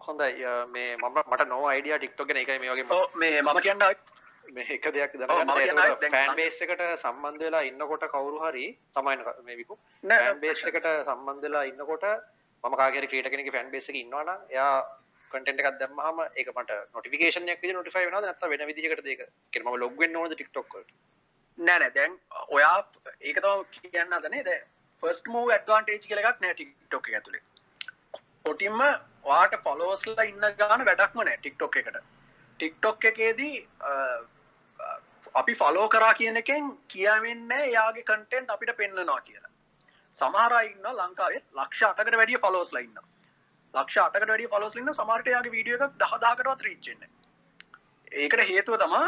හොඳයි. 0.00 0.44
මේ 0.74 0.96
මම 0.96 1.18
මට 1.24 1.48
නෝ 1.48 1.64
අයිඩියා 1.72 1.98
ටික්ටොක් 1.98 2.28
ගැන. 2.28 2.40
එකයි 2.44 2.58
මේ 2.58 2.72
වගේ 2.72 2.86
ඔව් 2.98 3.16
මේ 3.16 3.42
මම 3.42 3.60
කියන්න 3.60 3.82
මේ 4.54 4.64
එක 4.74 4.86
දෙයක් 4.94 5.14
ඔව්, 5.14 5.40
මම 5.44 5.54
කියන්නේ 5.54 5.74
දැනගන්න 5.74 6.00
දැන් 6.02 6.12
ෆෑන් 6.12 6.36
බේස් 6.36 6.60
එකට 6.62 6.82
සම්බන්ධ 7.02 7.42
වෙලා 7.42 7.64
ඉන්නකොට 7.70 8.04
කවුරු 8.12 8.38
හරි 8.44 8.66
තමයි 8.94 9.16
මේ 9.44 9.56
විකු? 9.56 9.74
නෑ, 10.02 10.20
ෆෑන් 10.20 10.40
බේස් 10.44 10.62
එකට 10.70 10.86
සම්බන්ධ 11.08 11.42
වෙලා 11.42 11.64
ඉන්නකොට 11.72 12.06
මම 12.64 12.76
කාගේ 12.80 13.00
හරි 13.00 13.10
ක්‍රියේටර් 13.10 13.32
කෙනෙක්ගේ 13.34 13.56
ෆෑන් 13.56 13.70
බේස් 13.74 13.88
එකේ 13.88 14.04
ඉන්නවා 14.04 14.24
නම් 14.24 14.40
එයා 14.54 14.76
කන්ටෙන්ට් 15.30 15.60
එකක් 15.62 15.78
දැම්මහම 15.80 16.24
ඒක 16.24 16.50
මට 16.54 16.78
නොටිෆිකේෂන් 16.94 17.48
එකක් 17.48 17.62
විදිහට 17.62 17.78
නොටිෆයි 17.78 18.06
වෙනවද 18.06 18.26
නැත්නම් 18.26 18.54
වෙන 18.54 18.66
විදිහකටද 18.70 19.08
ඒක 19.08 19.22
කියන්නේ 19.52 19.68
මම 19.68 19.80
ලොග් 19.80 19.98
වෙන්න 19.98 20.16
ඕනද 20.16 20.36
TikTok 20.40 20.74
වලට 20.74 20.92
නෑ 21.58 21.78
නෑ 21.80 21.94
දැන් 21.94 22.18
ඔයා 22.48 22.76
ඒක 23.22 23.40
තමයි 23.44 23.90
කියන්න 23.90 24.16
හදනේ 24.18 24.44
දැන් 24.44 24.66
ෆස්ට් 25.02 25.28
මූව් 25.28 25.52
ඇඩ්වාන්ටේජ් 25.54 26.00
කියලා 26.04 26.30
එකක් 26.30 26.40
නෑ 26.40 26.54
TikTok 26.54 27.08
එක 27.08 27.18
ඇතුලේ. 27.18 27.42
කොටින්ම 28.44 28.80
ඔයාට 29.24 29.58
ෆලෝවර්ස්ලා 29.64 30.26
ඉන්න 30.30 30.48
ගාන 30.58 30.84
වැඩක්ම 30.88 31.22
නෑ 31.22 31.38
TikTok 31.42 31.76
එකට. 31.76 31.98
TikTok 32.60 33.04
එකේදී 33.04 33.54
අ, 33.82 33.92
අ, 34.78 34.96
අපි 35.34 35.54
ෆලෝ 35.54 35.88
කරා 35.88 36.14
කියන 36.14 36.36
එකෙන් 36.36 36.72
කියවෙන්නේ 36.88 37.62
එයාගේ 37.66 38.04
කන්ටෙන්ට් 38.04 38.50
අපිට 38.50 38.76
පෙන්වනවා 38.76 39.20
කියලා. 39.22 39.52
සමහර 40.18 40.52
අය 40.52 40.66
ඉන්නවා 40.70 40.96
ලංකාවේ 41.00 41.42
ලක්ෂ 41.54 41.82
8කට 41.90 42.16
වැඩිය 42.16 42.40
ෆලෝවර්ස්ලා 42.40 42.80
ඉන්නවා. 42.80 43.06
ලක්ෂ 43.74 43.98
8කට 43.98 44.28
වැඩිය 44.28 44.48
ෆලෝවර්ස්ලා 44.48 44.82
ඉන්න 44.82 44.94
සමහරට 44.94 45.30
එයාගේ 45.32 45.52
වීඩියෝ 45.52 45.80
එකක් 45.80 45.96
10000කටවත් 46.04 46.62
රීච් 46.62 46.86
වෙන්නේ 46.86 47.08
නැහැ. 47.08 48.22
ඒකට 48.22 48.44
හේතුව 48.50 48.78
තමා 48.82 49.04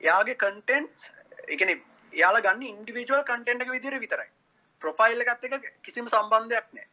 එයාගේ 0.00 0.36
කන්ටෙන්ට් 0.36 1.10
එකන 1.48 1.70
යාලා 2.12 2.44
ගන්න 2.46 2.66
ඉන්ඩිවිජුවල් 2.70 3.24
කන්ටෙන්ට් 3.24 3.62
එක 3.62 3.70
විදිහට 3.70 4.00
විතරයි. 4.00 4.28
ප්‍රොෆයිල් 4.82 5.24
එකත් 5.26 5.44
එක 5.50 5.66
කිසිම 5.82 6.08
සම්බන්ධයක් 6.08 6.68
නැහැ. 6.72 6.88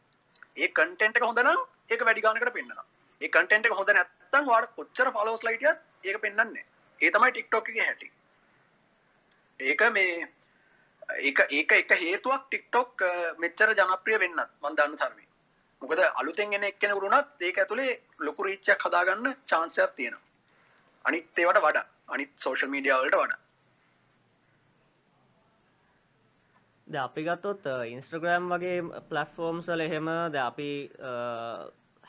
ඒ 0.57 0.69
කන්ටෙන්ට් 0.71 1.17
එක 1.17 1.23
හොඳ 1.23 1.43
නම් 1.43 1.61
ඒක 1.89 2.05
වැඩි 2.07 2.21
ගානකට 2.21 2.53
පෙන්වනවා 2.53 2.85
ඒ 3.21 3.29
කන්ටෙන්ට් 3.29 3.65
එක 3.67 3.73
හොඳ 3.73 3.91
නැත්නම් 3.91 4.49
ඔයාලට 4.49 4.75
කොච්චර 4.75 5.11
ෆලෝවර්ස් 5.11 5.43
ලා 5.43 5.53
හිටියත් 5.53 5.79
ඒක 6.05 6.21
පෙන්වන්නේ 6.21 6.45
නැහැ. 6.47 6.65
ඒ 7.01 7.11
තමයි 7.11 7.31
TikTok 7.33 7.69
එකේ 7.69 7.85
හැටි. 7.85 8.11
ඒක 9.59 9.81
මේ 9.91 10.27
ඒක 11.19 11.39
ඒක 11.51 11.71
එක 11.73 11.91
හේතුවක් 12.01 12.43
TikTok 12.51 13.01
අ, 13.03 13.11
මෙච්චර 13.37 13.73
ජනප්‍රිය 13.75 14.19
වෙන්නත් 14.19 14.39
මම 14.61 14.75
දන්න 14.75 14.97
තරමේ 14.97 15.27
මොකද 15.81 16.01
අලුතෙන් 16.13 16.53
එන 16.53 16.63
එක්කෙනෙකුට 16.63 17.07
උනත් 17.09 17.45
ඒක 17.47 17.61
ඇතුලේ 17.63 17.91
ලොකු 18.19 18.43
රීච් 18.43 18.71
එකක් 18.73 18.87
හදාගන්න 18.87 19.35
chance 19.47 19.83
එකක් 19.83 19.95
තියෙනවා. 19.95 20.25
අනිත් 21.05 21.39
ඒවට 21.39 21.61
වඩා. 21.65 21.85
අනිත් 22.07 22.31
සෝෂල් 22.37 22.71
මීඩියා 22.73 23.01
වලට 23.01 23.21
වඩා. 23.21 23.39
ද 26.87 26.95
අපි 26.97 27.23
ගත්තොත් 27.23 27.67
ඉන්ස්ට්‍රග්‍රෑම් 27.89 28.49
වගේ 28.53 28.77
පලට්ෆෝර්ම්සල 29.09 29.81
එහෙම 29.81 30.07
ද 30.33 30.41
අපි 30.43 30.69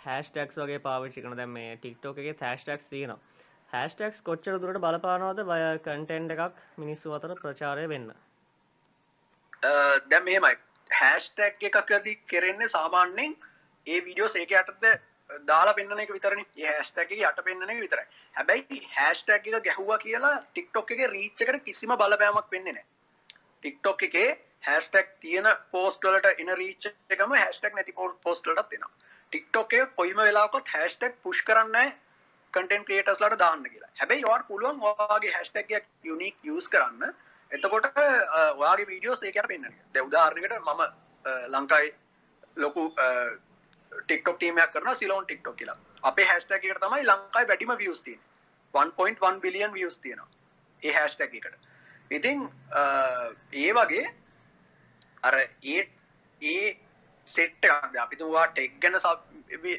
හැස්ටක්ස් 0.04 0.56
වගේ 0.62 0.80
පාවිච්චි 0.86 1.22
කන 1.22 1.36
දැම 1.36 1.52
මේ 1.58 1.76
ටික්ටෝක 1.76 2.18
එක 2.18 2.42
හැස්ටක්ස් 2.42 2.88
තියනවා. 2.94 3.18
හැස්ටක්ස් 3.68 4.22
කොච්චර 4.22 4.58
දුරට 4.58 4.80
බලපානවද? 4.86 5.44
බය 5.44 5.60
කන්ටෙන්ඩ් 5.86 6.34
එකක් 6.36 6.58
මිනිස්සු 6.78 7.14
අතර 7.14 7.36
ප්‍රචාරය 7.42 7.86
වෙන්න. 7.88 8.10
දැ 10.10 10.20
මේමයි 10.20 10.56
හැස්ටැක් 10.90 11.62
එකකදී 11.68 12.16
කෙරෙන්නේ 12.26 12.68
සාමාන්‍යෙන් 12.68 13.36
ඒ 13.86 14.00
විඩියෝ 14.04 14.28
ඒක 14.36 14.52
යටද 14.52 14.84
දාලා 15.46 15.74
පෙන්න්න 15.74 16.00
එක 16.00 16.12
විතරන. 16.12 16.44
හැස්ටැක 16.58 17.12
යට 17.12 17.42
පෙන්න්න 17.44 17.70
එක 17.70 17.80
විතරයි. 17.80 18.06
හැබැයි 18.34 18.82
හැස්ටැක් 18.96 19.46
එක 19.46 19.64
ගැහුව 19.64 19.92
කියලා 20.04 20.36
ටික්ටොක් 20.42 20.90
එක 20.90 21.02
රීච්චකට 21.12 21.64
කිසිම 21.64 21.94
බලපෑමක් 21.94 22.50
වෙන්නේ 22.50 22.76
නෑ 22.78 22.86
ටික්ටොක් 23.62 24.02
එකේ 24.02 24.28
හැස්ටැක් 24.62 25.16
තියෙන 25.20 25.48
පෝස්ටලට 25.72 26.28
එන 26.34 26.52
රීච් 26.56 26.90
එකම 27.10 27.34
හැස්ටක් 27.36 27.74
නැති 27.74 27.96
පෝස්ටලට 27.96 28.68
තියෙන 28.70 28.86
ටික්ටොක් 29.32 29.72
එක 29.72 29.96
කොයිම 29.96 30.20
වෙලාකොත් 30.20 30.68
හැස්ටක් 30.68 31.18
පුෂ් 31.22 31.42
කරන්න 31.42 31.92
කටන් 32.54 32.84
ක්‍රේටස්ලට 32.84 33.38
දාන්න 33.38 33.64
කියලා. 33.64 33.90
හැබැයි 34.00 34.24
වාට 34.24 34.48
පුළුවන් 34.48 34.80
වාගේ 34.80 35.34
හැස්ටක් 35.36 35.70
යුනික් 36.04 36.36
යස් 36.44 36.68
කරන්න. 36.68 37.14
එතකොට 37.50 37.86
වාගේ 38.58 38.88
වීඩියෝ 38.88 39.16
ඒකට 39.22 39.48
පෙන්න්න 39.48 39.78
ද 39.94 40.02
උදාහරණකට 40.08 40.58
මම 40.60 40.82
ලංකායි 41.54 41.94
ලොකු 42.56 42.84
ටික්ටොක් 43.92 44.36
ටීමයක් 44.36 44.72
කරන 44.72 44.96
සිලෝන් 44.96 45.24
ටික්ටොක් 45.24 45.56
කියලා. 45.56 45.78
අපේ 46.02 46.26
හැස්ටක් 46.26 46.64
එකට 46.64 46.80
තමයි 46.80 47.04
ලංකායි 47.04 47.48
වැඩිම 47.48 47.74
වියස් 47.78 48.02
තියෙන 48.02 48.20
1.1 48.74 49.40
බිලියන් 49.40 49.72
වියස් 49.72 49.98
තියෙනවා 49.98 50.28
ඒ 50.82 50.92
හැස්ටක් 50.92 51.34
එකට. 51.34 51.56
ඉතින් 52.10 52.48
ඒ 53.54 53.72
වගේ 53.72 54.06
අර 55.22 55.34
ඒ 55.38 55.82
ඒ 56.42 56.76
සෙට් 57.28 57.70
අපිතුවා 58.00 58.46
ටෙක් 58.48 58.80
ගැන 58.80 58.98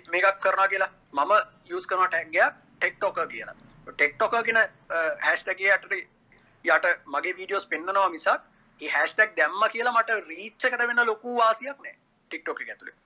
මේකක් 0.09 0.39
කරනා 0.39 0.67
කියලා 0.67 0.91
මම 1.13 1.33
යස් 1.69 1.87
කරන 1.87 2.07
ටැක්ගයක් 2.07 2.53
ටෙක්ටොක 2.77 3.19
කියලා. 3.29 3.55
ටෙක්ටොක 3.87 4.33
ගෙන 4.45 4.59
හැස්ටගේ 5.21 5.73
අට 5.73 5.85
යට 5.91 6.87
මගේ 7.07 7.37
වීඩියෝස් 7.37 7.67
පෙන්න්නනවා 7.67 8.09
මිසක් 8.09 8.49
ඒ 8.81 8.89
හැස්ටක් 8.89 9.37
දැම්ම 9.37 9.63
කියලා 9.71 9.93
මට 9.93 10.19
රීච්චකට 10.27 10.83
වෙන 10.83 11.05
ලොකු 11.05 11.37
වාසියක් 11.37 11.79
නෑ 11.79 11.95
ටික්ටොක 12.31 12.61
ඇතුළේ 12.61 13.00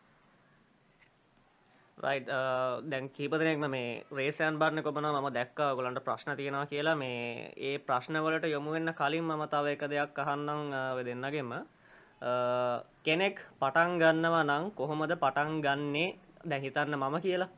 රයි් 1.97 2.27
uh, 2.27 2.84
දැන් 2.84 3.05
කීපදනෙක්ම 3.10 3.63
මේ 3.67 4.03
රේසයන් 4.12 4.60
බරණ 4.60 4.84
කොබන 4.84 5.05
ම 5.08 5.27
දැක්ක. 5.31 5.60
ගොලන්ට 5.77 6.03
ප්‍රශ්න 6.03 6.36
තියෙනවා 6.36 6.65
කියලා. 6.65 6.95
මේ 6.95 7.53
ඒ 7.58 7.77
ප්‍රශ්නවලට 7.79 8.45
යොමුවෙන්න 8.45 8.91
කලින් 8.93 9.23
මම 9.23 9.43
තව 9.47 9.65
එක 9.67 9.84
දෙයක් 9.88 10.19
අහන්නම් 10.19 10.73
uh, 10.73 10.91
වෙදන්නගෙම 10.97 11.51
uh, 11.53 12.77
කෙනෙක් 13.01 13.39
පටන් 13.62 13.95
ගන්නවා 13.97 14.43
නං 14.43 14.71
කොහොමද 14.71 15.15
පටන් 15.15 15.62
ගන්නේ? 15.62 16.17
දැහිතන්න 16.45 16.97
මම 16.97 17.15
කියලා. 17.21 17.49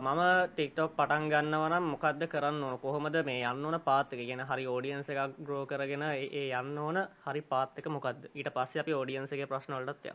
මම 0.00 0.20
ටික්ටොක් 0.48 0.92
පටන් 0.94 1.24
ගන්නවනම් 1.26 1.84
මොකක්ද 1.92 2.22
කරන්න 2.28 2.62
ඕන? 2.62 2.78
කොහොමද 2.78 3.16
මේ 3.24 3.40
යන්න 3.42 3.64
ඕන 3.64 3.80
පාත්තක 3.80 4.20
ගෙන 4.28 4.44
හරි 4.44 4.66
ෝඩියන්ස 4.66 5.08
එකක් 5.08 5.40
ග්‍රෝ 5.40 5.64
කරගෙන 5.66 6.04
ඒ 6.04 6.44
යන්න 6.52 6.76
ඕන 6.78 7.06
හරි 7.24 7.40
පාත්තක 7.44 7.88
මොකක්ද 7.88 8.28
ඊට 8.34 8.52
පස්ස 8.52 8.82
අපි 8.82 8.92
ෝඩියන්සගේ 8.92 9.48
ප්‍රශ්නවලටත්ය 9.48 10.12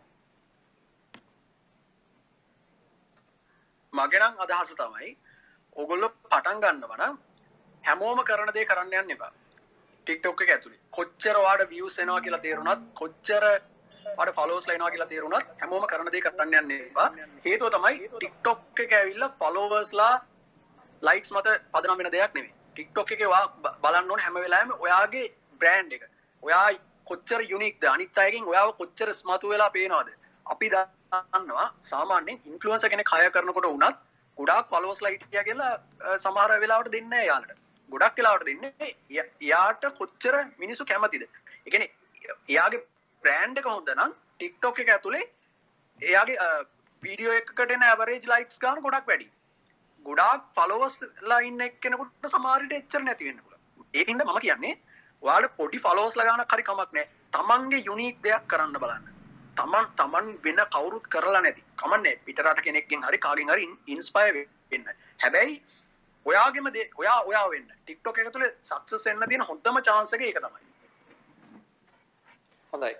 මගෙනම් 3.99 4.43
අදහස 4.43 4.73
තමයි 4.81 5.11
ඔගොල්ලො 5.75 6.09
පටන් 6.25 6.61
ගන්නවන 6.63 7.17
හැමෝම 7.83 8.19
කරන 8.29 8.51
දේ 8.55 8.65
කරන්න 8.65 8.93
යන්න 9.01 9.15
එපා. 9.15 9.31
ටික්ටොක් 10.07 10.41
එක 10.43 10.51
ඇතුළි 10.55 10.77
කොච්චර 10.97 11.37
වාඩ 11.45 11.63
වියස් 11.71 11.97
එනවා 12.03 12.21
කියලා 12.25 12.43
තේරුණත් 12.45 12.85
කොච්චර 13.01 13.45
අට 14.05 14.31
ෆලෝස් 14.37 14.67
ලයිනවා 14.69 14.91
කියලා 14.93 15.11
තේරුණත් 15.13 15.47
හැමෝම 15.61 15.85
කරන 15.91 16.11
දේ 16.13 16.23
කරන්න 16.25 16.57
යන්න 16.61 16.73
එපා. 16.77 17.07
හේතුව 17.45 17.71
තමයි 17.75 18.09
ටික්ටොක් 18.15 18.81
එක 18.85 18.97
ඇවිල්ලා 18.99 19.31
ෆලෝවර්ස්ලා 19.39 20.13
ලයික්ස් 21.01 21.31
මත 21.31 21.55
පදනම් 21.73 21.97
වෙන 21.99 22.11
දෙයක් 22.11 22.35
නෙමෙයි. 22.35 22.53
ටික්ටොක් 22.73 23.11
එකේ 23.11 23.31
වා 23.33 23.45
බලන්න 23.83 24.11
ඕන 24.11 24.25
හැම 24.25 24.37
වෙලාවෙම 24.41 24.75
ඔයාගේ 24.79 25.25
බ්‍රෑන්ඩ් 25.61 25.97
එක. 25.97 26.03
ඔයා 26.43 26.67
කොච්චර 27.09 27.41
යුනික්ද 27.53 27.83
අනිත් 27.93 28.17
අයගෙන් 28.17 28.47
ඔයාව 28.51 28.75
කොච්චර 28.79 29.13
ස්මතු 29.13 29.51
වෙලා 29.53 29.69
පේනවද? 29.69 30.09
අපි 30.45 30.69
දන්නවා 31.33 31.67
සාමාන්‍යයෙන් 31.83 32.41
ඉන්ෆ්ලුවන්සර් 32.45 32.89
කෙනෙක් 32.89 33.13
හය 33.13 33.29
කරනකොට 33.31 33.67
වුණත් 33.67 34.01
ගොඩාක් 34.37 34.71
ෆලෝවර්ස් 34.71 35.01
ලයිට් 35.01 35.29
කියලා 35.31 35.73
සමහර 36.17 36.59
වෙලාවට 36.63 36.91
දෙන්නේ 36.91 37.11
නැහැ 37.11 37.27
යාළුවට 37.27 37.63
ගොඩක් 37.91 38.17
වෙලාවට 38.17 38.47
දෙන්නේ 38.47 38.91
එයාට 39.41 39.85
කොච්චර 39.99 40.35
මිනිස්සු 40.57 40.85
කැමතිද? 40.85 41.23
ඒ 41.65 41.69
කියන්නේ 41.69 41.91
එයාගේ 42.49 42.83
බ්‍රෑන්ඩ් 43.23 43.61
එක 43.61 43.69
හොඳ 43.71 43.91
නම් 43.95 44.15
TikTok 44.39 44.81
එක 44.83 44.91
ඇතුලේ 44.95 45.25
එයාගේ 46.01 46.51
වීඩියෝ 47.03 47.39
එකකට 47.39 47.75
එන 47.75 47.83
ඇවරේජ් 47.83 48.29
ලයික්ස් 48.33 48.61
ගන්න 48.61 48.85
ගොඩක් 48.85 49.11
වැඩි 49.11 49.29
ගොඩාක් 50.05 50.47
ෆලෝවර්ස් 50.57 50.97
ලා 51.23 51.41
ඉන්න 51.49 51.67
එක්කෙනෙකුට 51.67 52.31
සමහරට 52.31 52.77
එච්චර 52.79 53.03
නැති 53.03 53.29
වෙන්න 53.29 53.39
පුළුවන්. 53.39 53.61
ඒකින්ද 53.93 54.23
මම 54.23 54.39
කියන්නේ 54.39 54.75
ඔයාලට 55.23 55.57
පොඩි 55.57 55.83
ෆලෝවර්ස් 55.85 56.17
ලා 56.17 56.27
ගන්න 56.27 56.47
හරි 56.47 56.67
කමක් 56.69 56.91
නැහැ. 56.91 57.11
තමන්ගේ 57.33 57.85
යුනික් 57.85 58.23
දෙයක් 58.23 58.47
කරන්න 58.47 58.81
බලන්න. 58.83 59.14
තමන් 59.57 59.87
තමන් 59.97 60.27
වෙන 60.43 60.61
කවුරුත් 60.75 61.07
කරලා 61.07 61.41
නැති. 61.41 61.63
කමන්නේ 61.77 62.19
පිටරට 62.25 62.61
කෙනෙක්ගෙන් 62.61 63.07
හරි 63.07 63.17
කාගෙන් 63.17 63.49
හරි 63.49 63.65
ඉන්ස්පයර් 63.87 64.37
වෙන්න. 64.71 64.85
හැබැයි 65.23 65.61
ඔයාගේම 66.25 66.69
දේ 66.73 66.89
ඔයා 66.97 67.19
ඔයා 67.23 67.49
වෙන්න. 67.49 67.67
ටික්ටොක් 67.81 68.19
එක 68.19 68.31
තුළ 68.31 68.47
සක්සස් 68.63 69.05
වෙන්න 69.05 69.27
තියෙන 69.29 69.47
හොඳම 69.49 69.81
chance 69.81 70.15
එක 70.15 70.21
ඒක 70.21 70.39
තමයි. 70.39 70.63
හොඳයි. 72.73 72.95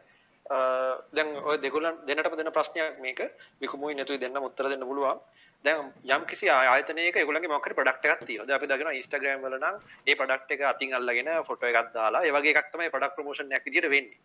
දැන් 1.14 1.32
ඔය 1.44 1.58
දෙගොල්ලන් 1.62 1.98
දෙන්නටම 2.08 2.38
දෙන 2.38 2.52
ප්‍රශ්නයක් 2.52 3.00
මේක. 3.00 3.22
විකුමුයි 3.62 3.96
නැතුයි 3.96 4.20
දෙන්නම 4.20 4.48
උත්තර 4.50 4.70
දෙන්න 4.70 4.88
පුළුවන්. 4.90 5.20
දැන් 5.66 5.92
යම් 6.16 6.26
කිසි 6.30 6.50
ආයතනයක 6.50 7.18
ඒගොල්ලන්ගේ 7.18 7.50
මොකක් 7.50 7.68
හරි 7.68 7.78
ප්‍රොඩක්ට් 7.80 8.06
එකක් 8.06 8.26
තියෙනවා. 8.28 8.48
දැන් 8.48 8.58
අපි 8.60 8.70
දකිනවා 8.72 8.98
Instagram 9.02 9.42
වල 9.46 9.58
නම් 9.58 9.76
ඒ 10.08 10.16
ප්‍රොඩක්ට් 10.16 10.56
එක 10.56 10.62
අතින් 10.72 10.94
අල්ලගෙන 10.94 11.32
ෆොටෝ 11.48 11.70
එකක් 11.72 11.94
දාලා 11.94 12.24
ඒ 12.24 12.36
වගේ 12.38 12.54
එකක් 12.54 12.72
තමයි 12.72 12.94
ප්‍රොඩක්ට් 12.94 13.18
ප්‍රොමෝෂන් 13.18 13.56
එකක් 13.58 13.66
විදියට 13.66 13.90
වෙන්නේ. 13.96 14.20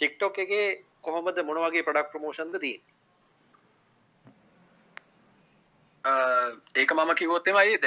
TikTok 0.00 0.38
එකේ 0.44 0.66
කොහොමද 1.02 1.38
මොන 1.48 1.62
වගේ 1.64 1.86
ප්‍රොඩක්ට් 1.86 2.12
ප්‍රොමෝෂන්ද 2.12 2.56
තියෙන්නේ? 2.60 2.94
ඒක 6.74 6.90
මම 6.92 7.12
කිවොත්තෙමයි 7.20 7.78
ද 7.84 7.86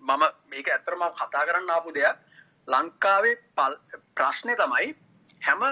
මම 0.00 0.24
මේක 0.50 0.68
ඇතරම 0.68 1.02
කතා 1.20 1.46
කරන්න 1.48 1.74
ආපු 1.76 1.94
දෙයක්. 1.98 2.16
ලංකාවේ 2.68 3.36
පල් 3.56 3.74
ප්‍රශ්නය 4.16 4.54
තමයි 4.62 4.94
හැම 5.42 5.62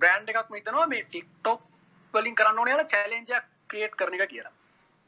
බ්‍රෑන්් 0.00 0.28
එකක් 0.32 0.50
මිතනවා 0.50 0.86
මේ 0.86 1.04
ටික්ටොක් 1.04 1.60
වලින් 2.14 2.34
කරන්න 2.34 2.58
ඕනයාල 2.58 2.84
චැලෙන්ජක් 2.94 3.32
ක්‍රියට් 3.70 3.94
කරන 3.96 4.14
එක 4.16 4.30
කියලා. 4.30 4.54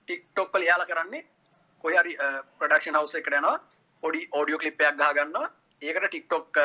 ටික්ටොක්කල 0.08 0.62
යාල 0.70 0.86
කරන්නේ 0.90 1.26
කොහරි 1.84 2.12
ප්‍රඩක්ෂන් 2.58 2.96
හවස 2.98 3.14
එකටනවා 3.20 3.56
පොඩි 4.02 4.20
ඕඩියෝ 4.32 4.60
කලිප්පයක් 4.62 4.96
ගහගන්න 5.00 5.46
ඒකට 5.84 6.08
ටික්ටොක් 6.08 6.62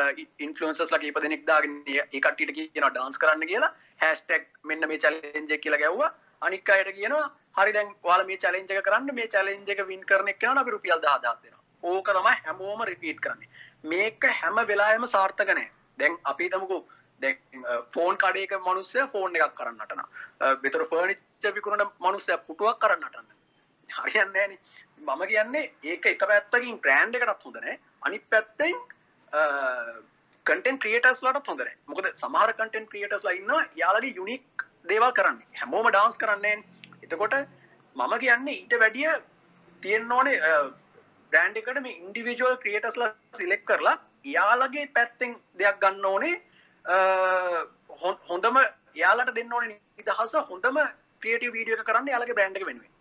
ඉන්ෆලන්සස් 0.47 0.95
ලගේ 0.95 1.12
ඉපදෙනෙක් 1.12 1.45
දාගෙන 1.49 1.77
ඒකටට 1.97 2.55
කියන 2.58 2.88
ඩාන්ස් 2.88 3.21
කරන්න 3.21 3.51
කියලා 3.51 3.71
හැස්ටෙක් 4.03 4.49
මෙන්න 4.63 4.89
මේ 4.91 5.03
චලෙන්ජ 5.05 5.55
කියලා 5.65 5.84
ගැව්වා 5.84 6.12
අනික් 6.41 6.69
අයට 6.69 6.91
කියනවා 6.97 7.25
හරි 7.58 7.73
දැන් 7.73 7.89
ඔයාලා 8.03 8.27
මේ 8.27 8.38
චැලෙන්ජ් 8.43 8.71
එක 8.73 8.86
කරන්න 8.88 9.15
මේ 9.15 9.27
චැලෙන්ජ් 9.34 9.71
එක 9.73 9.82
වින් 9.88 10.05
කරන 10.12 10.32
එක්කනට 10.34 10.62
අපි 10.62 10.75
රුපියල් 10.75 10.99
10000ක් 10.99 11.36
දෙනවා. 11.43 11.63
ඕක 11.84 12.12
තමයි 12.17 12.36
හැමෝම 12.45 12.86
රිපීට් 12.91 13.19
කරන්නේ. 13.25 13.49
මේක 13.84 14.29
හැම 14.41 14.62
වෙලාවෙම 14.69 15.08
සාර්ථක 15.15 15.49
නැහැ. 15.49 15.71
දැන් 15.99 16.17
අපි 16.32 16.47
හිතමුකෝ 16.47 16.82
දැන් 17.21 17.38
ෆෝන් 17.95 18.21
කඩේක 18.23 18.53
මිනිස්සයා 18.67 19.10
ෆෝන් 19.15 19.36
එකක් 19.36 19.58
කරන්න 19.60 19.77
නටන. 19.77 20.01
විතර 20.63 20.86
ෆර්නිචර් 20.91 21.55
විකුණන 21.58 21.86
මිනිස්සයා 22.08 22.39
පුටුවක් 22.47 22.79
කරන්න 22.79 23.03
නටන. 23.08 23.27
හරියන්නේ 23.89 24.34
නැහනේ. 24.38 24.60
මම 25.08 25.27
කියන්නේ 25.27 25.65
ඒක 25.84 26.05
එක 26.05 26.23
පැත්තකින් 26.32 26.79
බ්‍රෑන්ඩ් 26.86 27.19
එකටත් 27.19 27.45
හොඳ 27.45 27.60
නැහැ. 27.60 27.79
අනිත් 28.01 28.25
පැත්තෙන් 28.29 28.79
කටෙන් 29.32 30.80
ක්‍රියටර්ස් 30.80 31.22
ලට 31.24 31.48
හොඳර 31.48 31.70
මොකද 31.86 32.10
සමහර 32.15 32.54
කටෙන් 32.54 32.86
ක්‍රියටර්ස් 32.88 33.26
ඉන්න 33.32 33.56
යාලගේ 33.76 34.15
යුනික් 34.15 34.65
දේවල් 34.86 35.12
කරන්න 35.13 35.39
හැමෝම 35.56 35.89
ඩාන්ස් 35.89 36.18
කරන්නේ 36.18 36.56
එතකොට 37.04 37.36
මම 37.96 38.13
කියන්නේ 38.20 38.56
ඊට 38.56 38.76
වැඩිය 38.76 39.10
තියෙන්න 39.84 40.12
ඕනේ 40.12 40.38
බ්‍රෑන්ඩ් 41.32 41.58
එකට 41.58 41.82
මේ 41.82 41.98
ඉන්ඩිවිජුවල් 41.98 42.58
ක්‍රියේටර්ස්ලා 42.58 43.12
සිලෙක්ට් 43.38 43.65
කරලා 43.65 43.98
යාලගේ 44.28 44.88
පැත්තෙන් 44.89 45.36
දෙයක් 45.60 45.80
ගන්න 45.80 46.06
ඕනේ 46.06 46.36
හොඳම 48.28 48.60
යාලට 48.96 49.36
දෙන්න 49.36 49.54
ඕනේ 49.54 49.80
නිදහස 50.00 50.36
හොඳම 50.48 50.82
ක්‍රියේටිව් 51.22 51.54
වීඩියෝ 51.54 51.80
එක 51.80 51.86
කරන්න 51.86 52.13
යාලගේ 52.13 52.36
බ්‍රෑන්ඩ් 52.36 52.62
එක 52.62 52.65
වෙනුවෙන් 52.65 52.94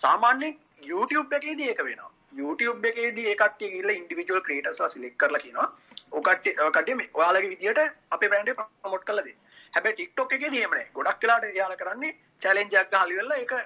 සාමාන්‍යයෙන් 0.00 0.58
YouTube 0.82 1.36
එකේදී 1.36 1.68
ඒක 1.68 1.82
වෙනවා 1.82 2.15
YouTube 2.36 2.88
එකේදී 2.90 3.26
ඒ 3.30 3.36
කට්ටිය 3.42 3.72
ගිහලා 3.74 3.98
ඉන්ඩිවිජුවල් 4.00 4.44
ක්‍රියේටර්ස්ලා 4.48 4.88
සිලෙක්ට් 4.88 5.18
කරලා 5.22 5.42
කියනවා 5.44 5.68
ඔය 6.12 6.22
කට්ටිය 6.28 6.56
ඔය 6.66 6.72
කට්ටිය 6.72 6.98
මේ 7.00 7.10
ඔයාලගේ 7.14 7.52
විදියට 7.54 7.82
අපේ 8.10 8.30
බ්‍රෑන්ඩ් 8.32 8.52
එක 8.54 8.60
ප්‍රොමෝට් 8.64 9.08
කරලා 9.08 9.26
දෙන්න 9.28 9.40
හැබැයි 9.74 9.96
ටික්ටොක් 9.96 10.36
එකේදී 10.38 10.62
එහෙම 10.62 10.76
නැහැ 10.76 10.92
ගොඩක් 10.98 11.24
වෙලාට 11.24 11.48
යාලා 11.60 11.80
කරන්නේ 11.82 12.12
චැලෙන්ජ් 12.42 12.78
එකක් 12.82 12.92
ගහලා 12.92 13.08
ඉවරලා 13.14 13.42
ඒක 13.44 13.56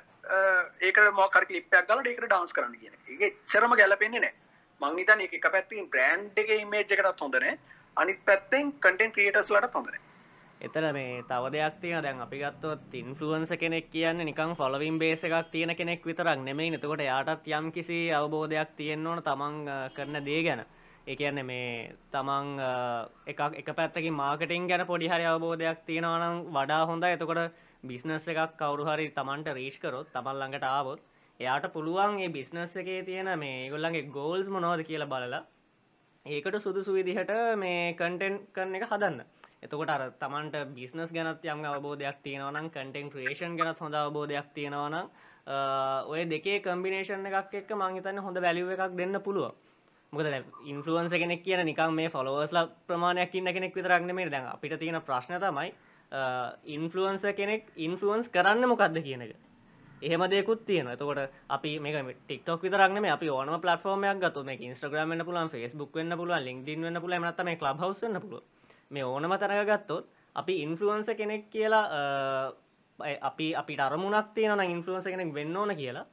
ඒකට 0.81 1.11
මොකක් 1.19 1.37
හරි 1.37 1.47
ක්ලිප් 1.47 1.75
එකක් 1.75 1.89
ගාලා 1.89 2.11
ඒකට 2.11 2.27
ඩාන්ස් 2.27 2.53
කරන්න 2.53 2.77
කියන 2.81 2.95
එක. 2.95 3.03
ඒක 3.09 3.23
එච්චරම 3.29 3.75
ගැලපෙන්නේ 3.81 4.21
නැහැ. 4.21 4.35
මං 4.81 4.99
හිතන්නේ 4.99 5.27
ඒක 5.27 5.35
එක 5.39 5.49
පැත්තකින් 5.55 5.91
බ්‍රෑන්ඩ් 5.95 6.39
එකේ 6.43 6.61
ඉමේජ් 6.65 6.85
එකටත් 6.87 7.25
හොඳ 7.25 7.37
නැහැ. 7.37 7.59
අනිත් 7.97 8.21
පැත්තෙන් 8.25 8.73
කන්ටෙන්ට් 8.85 9.15
ක්‍රියේටර්ස්ලාටත් 9.15 9.75
හොඳ 9.75 9.91
නැහැ. 9.91 10.10
එතන 10.61 10.87
මේ 10.93 11.23
තව 11.23 11.45
දෙයක් 11.51 11.77
තියෙන 11.81 12.03
දැන් 12.03 12.19
අපි 12.21 12.39
ගත්තොත් 12.39 12.95
ඉන්ෆ්ලුවන්ස 12.95 13.53
කෙනෙක් 13.55 13.87
කියන්නේ 13.91 14.25
නිකන් 14.25 14.51
ෆොලවින් 14.55 14.99
බේස් 14.99 15.23
එකක් 15.23 15.51
තියෙන 15.51 15.73
කෙනෙක් 15.75 16.05
විතරක් 16.05 16.39
නෙමෙයි. 16.39 16.75
එතකොට 16.75 17.01
එයාටත් 17.01 17.49
යම් 17.51 17.73
කිසි 17.73 17.99
අවබෝධයක් 18.13 18.77
තියෙන්න 18.77 19.07
ඕන 19.07 19.23
තමන් 19.23 19.57
කරන 19.95 20.21
දේ 20.23 20.43
ගැන. 20.43 20.61
ඒ 21.07 21.17
කියන්නේ 21.17 21.43
මේ 21.45 21.95
තමන් 22.13 22.49
එකක් 23.27 23.41
එක 23.55 23.71
පැත්තකින් 23.75 24.15
මාර්කටිං 24.15 24.69
ගැන 24.69 24.85
පොඩි 24.87 25.09
හරි 25.09 25.25
අවබෝධයක් 25.27 25.81
තියෙනවා 25.87 26.21
නම් 26.21 26.37
වඩා 26.51 26.83
හොඳයි. 26.85 27.11
එතකොට 27.11 27.41
බිස්නස් 27.85 28.29
එකක් 28.29 28.53
කවුරු 28.59 28.85
හරි 28.87 29.09
තමන්ට 29.11 29.55
රීච් 29.55 29.81
කරොත් 29.81 30.13
තමන් 30.13 30.37
ළඟට 30.37 30.69
ආවොත් 30.69 31.01
එයාට 31.41 31.73
පුළුවන් 31.73 32.21
ඒ 32.21 32.29
බිස්නස් 32.31 32.77
එකේ 32.77 33.01
තියෙන 33.03 33.33
මේ 33.39 33.57
ඒගොල්ලන්ගේ 33.59 34.09
ගෝල්ස් 34.13 34.49
මොනවද 34.51 34.85
කියලා 34.85 35.09
බලලා 35.09 35.43
ඒකට 36.27 36.57
සුදුසු 36.59 36.93
විදිහට 36.93 37.33
මේ 37.57 37.95
කන්ටෙන්ට් 37.95 38.51
කරන 38.53 38.75
එක 38.75 38.85
හදන්න. 38.87 39.21
එතකොට 39.63 39.91
අර 39.91 40.03
තමන්ට 40.19 40.75
බිස්නස් 40.75 41.11
ගැනත් 41.13 41.45
යම් 41.47 41.65
අවබෝධයක් 41.67 42.21
තියෙනවා 42.23 42.53
නම් 42.53 42.69
කන්ටෙන්ට් 42.71 43.13
ක්‍රියේෂන් 43.13 43.57
ගැනත් 43.57 43.81
හොඳ 43.81 43.95
අවබෝධයක් 43.97 44.47
තියෙනවා 44.55 44.89
නම් 44.89 45.07
ඔය 46.07 46.23
දෙකේ 46.27 46.61
කම්බිනේෂන් 46.61 47.27
එකක් 47.29 47.55
එක්ක 47.55 47.71
මං 47.73 47.97
හිතන්නේ 47.97 48.21
හොඳ 48.21 48.39
වැලියු 48.39 48.71
එකක් 48.71 48.97
දෙන්න 48.97 49.21
පුළුවන්. 49.21 49.53
මොකද 50.13 50.27
දැන් 50.27 50.45
ඉන්ෆ්ලුවන්සර් 50.67 51.19
කෙනෙක් 51.19 51.43
කියන 51.43 51.65
නිකන් 51.65 51.93
මේ 51.93 52.09
ෆලෝවර්ස්ලා 52.09 52.69
ප්‍රමාණයක් 52.87 53.35
ඉන්න 53.35 53.53
කෙනෙක් 53.53 53.75
විතරක් 53.75 54.03
නෙමෙයි 54.03 54.31
දැන් 54.31 54.49
අපිට 54.49 54.79
තියෙන 54.79 55.01
ප්‍රශ්න 55.03 55.37
තමයි 55.39 55.69
ඉන්ෆලුවන්ස 56.69 57.27
කෙනෙක් 57.35 57.69
ඉන්ෆලුවන්ස් 57.79 58.29
කරන්න 58.29 58.67
මොකක්ද 58.67 58.97
කියන 59.01 59.23
එක. 59.23 59.37
එහෙම 60.03 60.25
දෙකුත් 60.27 60.65
තියෙන 60.67 60.89
එතකොට 60.89 61.21
අපි 61.49 61.79
මේ 61.81 62.15
ටික්ටොක් 62.17 62.63
විතරක්න 62.63 62.99
මේ 62.99 63.13
අපි 63.13 63.29
ඕනම 63.31 63.61
පලටෆෝර්මයක් 63.61 64.19
ගතු 64.21 64.45
මේ 64.45 64.59
ඉස්ට්‍රග්‍රම 64.63 65.11
වන්න 65.11 65.25
පුළුවන් 65.25 65.51
ෆස්බුක් 65.51 65.93
වන්න 65.95 66.17
පුළුවන් 66.17 66.45
ලින්ක්ඩින් 66.45 66.83
වන්න 66.83 67.01
පුළුවන් 67.01 67.23
නැත්නම් 67.23 67.45
මේ 67.45 67.57
ක්ලබ් 67.57 67.79
හවුස් 67.79 68.03
වෙන්න 68.03 68.21
පුළුවන්. 68.21 68.60
මේ 68.91 69.05
ඕනම 69.05 69.33
තරග 69.39 69.61
ගත්තොත් 69.71 70.05
අපි 70.37 70.55
ඉන්ෆලුවන්ස 70.63 71.11
කෙනෙක් 71.21 71.51
කියලා 71.51 71.85
අපි 73.23 73.47
අපි 73.55 73.75
අරමුණක් 73.81 74.35
තියෙන 74.35 74.61
ඉන්ෆලුවන්ස 74.61 75.07
කෙනෙක් 75.07 75.35
වෙන්න 75.35 75.57
ඕන 75.57 75.77
කියලා. 75.77 76.07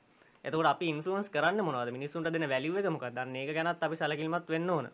එතකොට 0.46 0.70
අපි 0.74 0.90
ඉන්ෆලුවන්ස් 0.90 1.30
කරන්න 1.30 1.64
මොනවද? 1.64 1.92
මිනිස්සුන්ට 1.92 2.32
දෙන 2.34 2.50
වැලියු 2.50 2.78
එක 2.78 2.90
මොකක්ද? 2.96 3.18
අන්න 3.18 3.36
ඒක 3.36 3.54
ගැනත් 3.54 3.84
අපි 3.84 3.96
සැලකිලිමත් 3.96 4.50
වෙන්න 4.50 4.70
ඕන. 4.70 4.90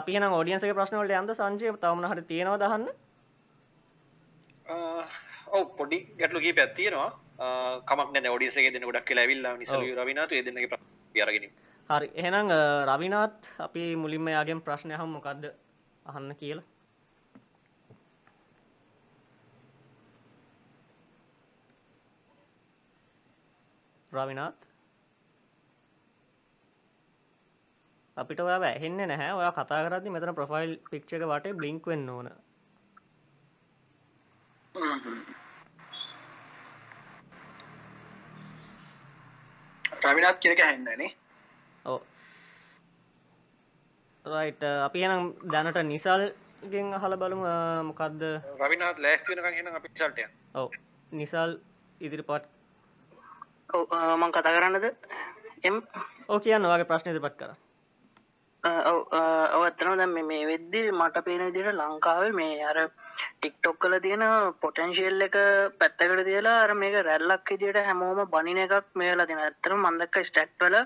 අපි 0.00 0.18
නම් 0.18 0.32
ඔඩියන්සගේ 0.32 0.74
ප්‍රශ්න 0.74 0.98
වලට 1.00 1.18
යන්න 1.20 1.34
සංජය 1.34 1.72
තවමන 1.82 2.08
හරි 2.10 2.22
තියෙනවා 2.30 2.60
දහන්න 2.62 2.86
ඔව 5.52 5.64
පොඩි 5.78 5.98
ගැටලුගේ 6.18 6.54
පැත්තියෙනවා 6.54 7.10
කමක් 7.88 8.30
ෝඩියසේ 8.30 8.70
දෙන 8.72 8.88
ගොඩක් 8.88 9.10
ලැවිල්ල 9.18 9.48
නිස 9.58 9.68
රවිනාතු 10.00 10.40
දෙන්නගේ 10.46 11.22
අරගෙන 11.26 11.50
හරි. 11.90 12.08
එහෙනම් 12.14 12.48
රවිනාත් 12.90 13.36
අපි 13.58 13.84
මුලින්ම 13.96 14.28
යාගෙන් 14.28 14.64
ප්‍රශ්නය 14.66 14.96
හම් 14.96 15.12
මොකක්ද 15.16 15.44
අහන්න 16.06 16.34
කියලා. 16.36 16.64
රවිනාත්? 24.12 24.54
අපිට 28.16 28.40
ඔයා 28.40 28.60
ඇහෙන්නේ 28.62 29.06
නැහැ. 29.06 29.32
ඔයා 29.32 29.52
කතා 29.52 29.82
කරදදි 29.84 30.14
මෙතන 30.14 30.34
ප්‍රොෆයිල් 30.34 30.72
පික්්ච 30.90 31.12
එක 31.12 31.28
වට 31.30 31.56
බ්ලිංක් 31.58 31.86
වෙන්න 31.86 32.08
ඕන. 32.10 32.30
රවිනාත් 40.04 40.38
කියනක 40.42 40.60
හැන්නනේ 40.60 41.10
ඕ 41.84 42.00
රයිට 44.24 44.62
අපි 44.62 45.02
එනම් 45.02 45.34
දැනට 45.44 45.78
නිසල් 45.84 46.22
ගෙන් 46.64 46.94
අහල 46.94 47.16
බලමු 47.16 47.46
මොකක්ද 47.84 48.22
රවිනාත් 48.60 48.98
ලෑස්තිනක 48.98 49.44
හෙන 49.50 49.68
අපි 49.70 49.88
සල්ටය 49.90 50.26
ඔව. 50.54 50.70
නිසල් 51.12 51.58
ඉදිරිපත්. 52.00 52.44
මං 54.16 54.32
කතා 54.32 54.54
කරන්නද? 54.56 54.86
එම්? 55.64 55.82
ඕ 56.28 56.38
කියන්න 56.40 56.62
වගේ 56.64 56.86
ප්‍රශ්න 56.86 57.10
ඉදිරිපත් 57.10 57.36
කර 57.36 57.52
ඔව 58.64 59.62
ඇත්තන 59.62 59.98
දැම් 59.98 60.14
මේ 60.24 60.46
වෙද්දි 60.46 60.82
මට 60.92 61.24
පේන 61.24 61.46
විදිට 61.46 61.74
ලංකාවේ 61.74 62.32
මේ 62.32 62.64
අර 62.64 62.78
ටික්ටොක් 63.34 63.78
කල 63.78 63.98
තියෙන 64.00 64.22
පොටන්ශල් 64.60 65.26
එක 65.26 65.36
පැත්තකට 65.78 66.24
තියලා 66.24 66.58
අර 66.64 66.74
මේක 66.76 66.94
රැල්ලක් 67.02 67.50
ඉදිට 67.50 67.78
හැමෝම 67.82 68.22
බනින 68.28 68.60
එකක් 68.60 68.94
මේලා 68.94 69.26
තින 69.26 69.40
ඇත්තර 69.40 69.74
මන්දක්ක 69.76 70.22
ස්ටට්වල 70.22 70.76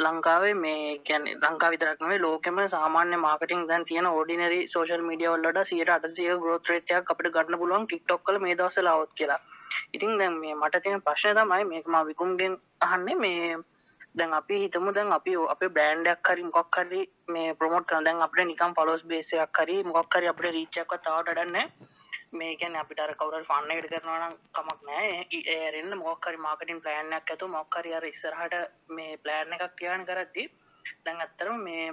ලංකාවේ 0.00 0.54
මේ 0.56 0.98
කැන 1.00 1.24
ලංකා 1.34 1.70
විතරක්නේ 1.70 2.18
ලෝකෙම 2.18 2.58
සාමාන්‍ය 2.68 3.16
මාර්කටින් 3.18 3.66
දැන් 3.68 3.84
තියෙන 3.84 4.08
ෝඩිනරි 4.08 4.60
සෝශල් 4.68 5.02
මිඩියවල්ලට 5.04 5.60
සියට 5.64 5.90
අටසිය 5.90 6.30
ග්‍රෝත්‍රේටයක් 6.38 7.12
අපට 7.12 7.28
ගන්න 7.30 7.60
පුළුවන් 7.60 7.84
ටික්ටොක් 7.86 8.22
කල 8.24 8.38
මේ 8.38 8.54
දවස 8.54 8.78
ලවත් 8.80 9.12
කියලා. 9.14 9.40
ඉතින් 9.92 10.18
දැන් 10.18 10.38
මේ 10.38 10.54
මට 10.56 10.82
තියෙන 10.82 11.02
ප්‍රශ්න 11.02 11.36
තමයි 11.38 11.64
මේකම 11.66 11.98
විකුම්ගෙන් 12.06 12.56
අහන්නේ 12.80 13.16
මේ 13.16 13.58
දැන් 14.14 14.32
අපි 14.32 14.58
හිතමු 14.58 14.94
දැන් 14.94 15.12
අපි 15.12 15.36
අපේ 15.48 15.70
බ්‍රෑන්ඩයක් 15.70 16.28
හරි 16.28 16.48
මොකක් 16.48 16.78
හරි 16.78 17.02
මේ 17.28 17.54
ප්‍රොමෝට් 17.54 17.86
කරන 17.86 18.04
දැන් 18.04 18.22
අපිට 18.22 18.46
නිකන් 18.46 18.76
ෆලෝස් 18.76 19.02
බේස් 19.04 19.32
එකක් 19.38 19.60
හරි 19.60 19.76
මොකක් 19.84 20.14
හරි 20.14 20.26
අපිට 20.28 20.54
රීච් 20.54 20.78
එකක් 20.78 20.94
තාවට 20.98 21.28
වැඩන්නේ 21.28 21.50
මේ 21.52 21.90
කියන්නේ 22.32 22.80
අපිට 22.80 23.00
අර 23.00 23.14
කවුරු 23.14 23.36
හරි 23.36 23.44
ෆන් 23.44 23.70
එකකට 23.70 23.90
කරනවා 23.92 24.18
නම් 24.20 24.34
කමක් 24.52 24.80
නැහැ 24.82 25.22
ඒ 25.30 25.56
ඇරෙන්න 25.56 25.98
මොකක් 25.98 26.26
හරි 26.26 26.38
මාකටිං 26.38 26.80
ප්ලෑන් 26.80 27.12
එකක් 27.12 27.30
ඇතුව 27.30 27.50
මොකක් 27.50 27.74
හරි 27.76 27.94
අර 27.94 28.04
ඉස්සරහට 28.04 28.54
මේ 28.90 29.16
ප්ලෑන් 29.18 29.52
එකක් 29.52 29.74
තියාගෙන 29.76 30.06
කරද්දි 30.06 30.44
දැන් 31.04 31.20
ඇත්තටම 31.20 31.58
මේ 31.60 31.86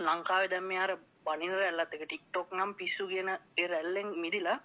ලංකාවේ 0.00 0.50
දැන් 0.50 0.64
මේ 0.64 0.80
අර 0.80 0.92
බනින 1.26 1.54
රැල්ලත් 1.54 1.94
එක 1.94 2.04
ටික්ටොක් 2.04 2.48
නම් 2.52 2.74
පිස්සු 2.74 3.06
කියන 3.08 3.30
ඒ 3.30 3.66
රැල්ලෙන් 3.66 4.10
මිදිලා 4.16 4.58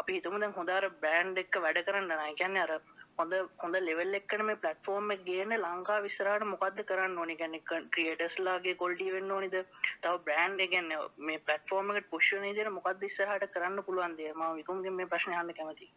අපි 0.00 0.16
හිතමු 0.16 0.40
දැන් 0.40 0.56
හොඳ 0.56 0.70
අර 0.70 0.88
බ්‍රෑන්ඩ් 0.96 1.38
එක 1.38 1.60
වැඩ 1.60 1.84
කරන්න 1.84 2.10
නෑ 2.12 2.34
කියන්නේ 2.34 2.66
අර 2.66 2.72
හොඳ 3.18 3.34
හොඳ 3.58 3.76
ලෙවල් 3.80 4.16
එක්කන 4.18 4.42
මේ 4.44 4.56
ප්ලට්ෆෝර්ම් 4.56 5.12
එක 5.14 5.20
ගේන්න 5.24 5.54
ලංකා 5.56 5.98
විස්සරහට 6.00 6.46
මොකද්ද 6.46 6.80
කරන්න 6.84 7.18
ඕනේ? 7.18 7.36
කියන්නේ 7.36 7.82
ක්‍රියේටර්ස්ලාගේ 7.88 8.74
කොල්ටි 8.76 9.10
වෙන්න 9.12 9.30
ඕනේද? 9.30 9.56
තව 10.00 10.14
බ්‍රෑන්ඩ් 10.24 10.60
එක 10.60 10.72
කියන්නේ 10.72 11.00
මේ 11.22 11.42
ප්ලට්ෆෝර්ම් 11.42 11.92
එකට 11.92 12.10
පුෂ් 12.10 12.30
වෙන 12.32 12.46
විදිහට 12.46 12.72
මොකද්ද 12.72 13.04
ඉස්සරහට 13.04 13.52
කරන්න 13.52 13.84
පුළුවන් 13.84 14.16
දේ 14.16 14.32
මම 14.32 14.56
විකුම්ගෙන් 14.56 14.96
මේ 14.96 15.06
ප්‍රශ්නේ 15.06 15.36
අහන්න 15.36 15.54
කැමතියි. 15.54 15.90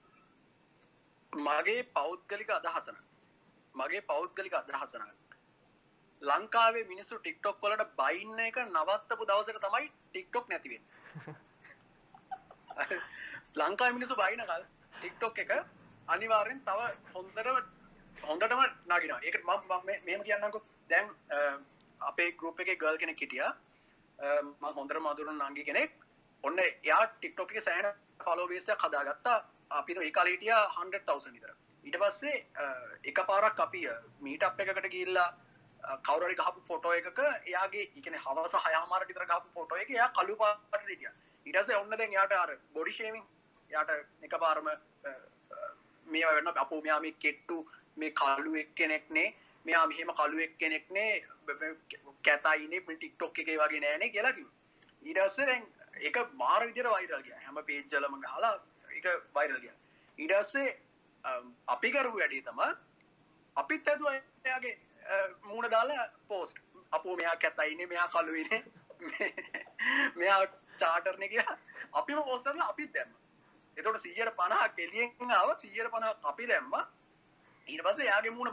මගේ 1.34 1.88
පෞද්ගලික 1.93 2.51
අදහසන 2.51 2.99
මගේ 3.76 4.03
පෞද්ගලික 4.03 4.53
අදහසනක් 4.55 5.38
ලංකාවේ 6.22 6.86
මිනිස්සු 6.86 7.18
ටික්ටොක් 7.18 7.57
වලට 7.61 7.89
බයින්න 7.95 8.39
එක 8.41 8.61
නවත්තපු 8.65 9.24
දවසට 9.26 9.65
තමයි 9.65 9.89
ටික්ටොක් 9.89 10.45
නැතිවෙන් 10.49 10.84
ලංකා 13.57 13.91
මිනිසු 13.91 14.15
බයිනකල් 14.15 14.63
ටික්ටොක් 14.93 15.39
එක 15.39 15.51
අනිවාරෙන් 16.08 16.60
තව 16.62 16.80
හොන්දටම 17.14 17.58
හොඳටම 18.22 18.62
නගෙන 18.88 19.14
එක 19.24 19.36
මෙම 20.05 20.22
කියන්නකු 20.24 20.62
දැන් 20.89 21.10
අපේ 22.01 22.32
ගරුප් 22.34 22.60
එක 22.60 22.74
ගල් 22.78 22.97
කෙනෙක් 22.97 23.20
හිටිය. 23.20 23.45
ම 24.53 24.66
හොඳර 24.74 24.99
මදුරුන් 24.99 25.39
නංගි 25.41 25.64
කෙනෙක්. 25.64 25.91
ඔන්න 26.43 26.60
එයා 26.60 27.03
ටික්ටොප් 27.08 27.51
එක 27.51 27.64
සෑන 27.64 27.88
කලෝබේසය 28.20 28.76
කදාගත්තා 28.76 29.38
අපිට 29.72 29.97
ඒකාලීටිය 29.99 30.53
හන්ඩ 30.76 30.95
විතර. 31.28 31.51
ඊට 31.86 31.97
පස්සේ 31.97 32.45
එක 33.03 33.20
පාරක් 33.26 33.60
අපි 33.60 33.84
මීට 34.22 34.43
අප 34.43 34.60
එකකට 34.60 34.89
ගිල්ලා 34.89 35.30
කවරරි 36.01 36.36
ගහපු 36.36 36.62
ෆොටෝ 36.68 36.93
එකක 36.93 37.20
එයාගේ 37.45 37.88
එකන 37.95 38.16
හවස 38.18 38.55
හයාමාර 38.66 39.08
විතර 39.08 39.26
ගහපු 39.26 39.49
ෆොටෝ 39.53 39.78
එක 39.78 39.89
එයා 39.89 40.10
කළු 40.12 40.36
පාටිය 40.36 41.10
ඉටස 41.45 41.74
ඔන්න 41.76 41.89
දැන් 41.93 42.12
යාට 42.12 42.34
අර 42.34 42.51
බොඩිශේමින් 42.74 43.26
යට 43.72 43.91
එක 44.24 44.39
පාරම 44.39 44.70
මේ 46.08 46.26
වන්න 46.28 46.58
අපෝ 46.58 46.82
මෙයා 46.82 46.99
මේ 46.99 47.16
කෙට්ටු 47.20 47.58
මේ 47.97 48.12
කල්ලු 48.14 48.55
එක් 48.55 48.76
කෙනෙක්නේ 48.76 49.28
මෙයා 49.66 49.88
මෙහෙම 49.88 50.14
කලු 50.14 50.39
එක් 50.39 50.58
කෙනෙක්නේ 50.58 51.10
කැතයිනේ 52.24 52.82
ටික්ටොක් 52.82 53.39
එක 53.39 53.51
වගේ 53.55 53.82
නෑනේ 53.82 54.10
කියලාකිව 54.10 54.47
ඊටස්ස 55.03 55.38
දැන් 55.41 55.68
එක 56.01 56.18
මාර 56.34 56.62
විදිර 56.64 56.86
වෛරල් 56.86 57.22
ගිය. 57.22 57.36
හැම 57.36 57.64
පේජ්ජලම 57.64 58.20
ගහලා 58.22 58.53
එක 58.89 59.08
වෛරල් 59.34 59.60
ගිය. 59.60 59.74
ඊටස්සේ 60.18 60.78
අපි 61.68 61.91
කරු 61.91 62.12
වැඩේ 62.14 62.41
තම 62.41 62.62
අපිත් 63.55 63.88
ඇතුව 63.88 64.08
එයාගේ 64.12 64.76
මූුණ 65.43 65.72
දාලා 65.72 66.08
පෝස්ට් 66.28 66.58
අපෝ 66.91 67.16
මෙයා 67.16 67.36
කැතයිනේ 67.38 67.88
මෙයා 67.88 68.08
කලුවනේ 68.10 68.64
මෙයා 70.20 70.41
චාටර්න 70.80 71.30
කිය 71.30 71.45
අපිම 71.93 72.24
පෝස්ටරල 72.24 72.62
අපිත් 72.64 72.93
දැම්ම. 72.93 73.16
එතොට 73.78 74.01
සියයට 74.01 74.36
පණහා 74.39 74.67
කෙලියෙන් 74.78 75.32
ආව 75.38 75.49
සියයට 75.63 75.91
පණ 75.93 76.28
අපි 76.32 76.49
දැම්ම. 76.51 76.75
ඊට 77.67 77.84
පස 77.86 78.03
යාගේ 78.09 78.36
මුණ 78.38 78.51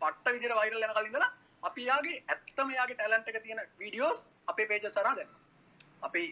පට්ට 0.00 0.32
විදිර 0.34 0.54
වෛරල් 0.60 0.86
යන 0.86 0.94
කලින්දලා 0.96 1.30
අපි 1.62 1.88
යාගේ 1.90 2.22
ඇත්තම 2.28 2.72
යාගේ 2.78 2.96
ටැලන්ට 2.96 3.28
එක 3.30 3.42
තියෙන 3.42 3.60
වීඩියෝස් 3.82 4.24
අපේ 4.52 4.66
පේජ 4.70 4.88
සරා 4.88 5.14
දැන්න 5.18 5.32
අපි 6.02 6.22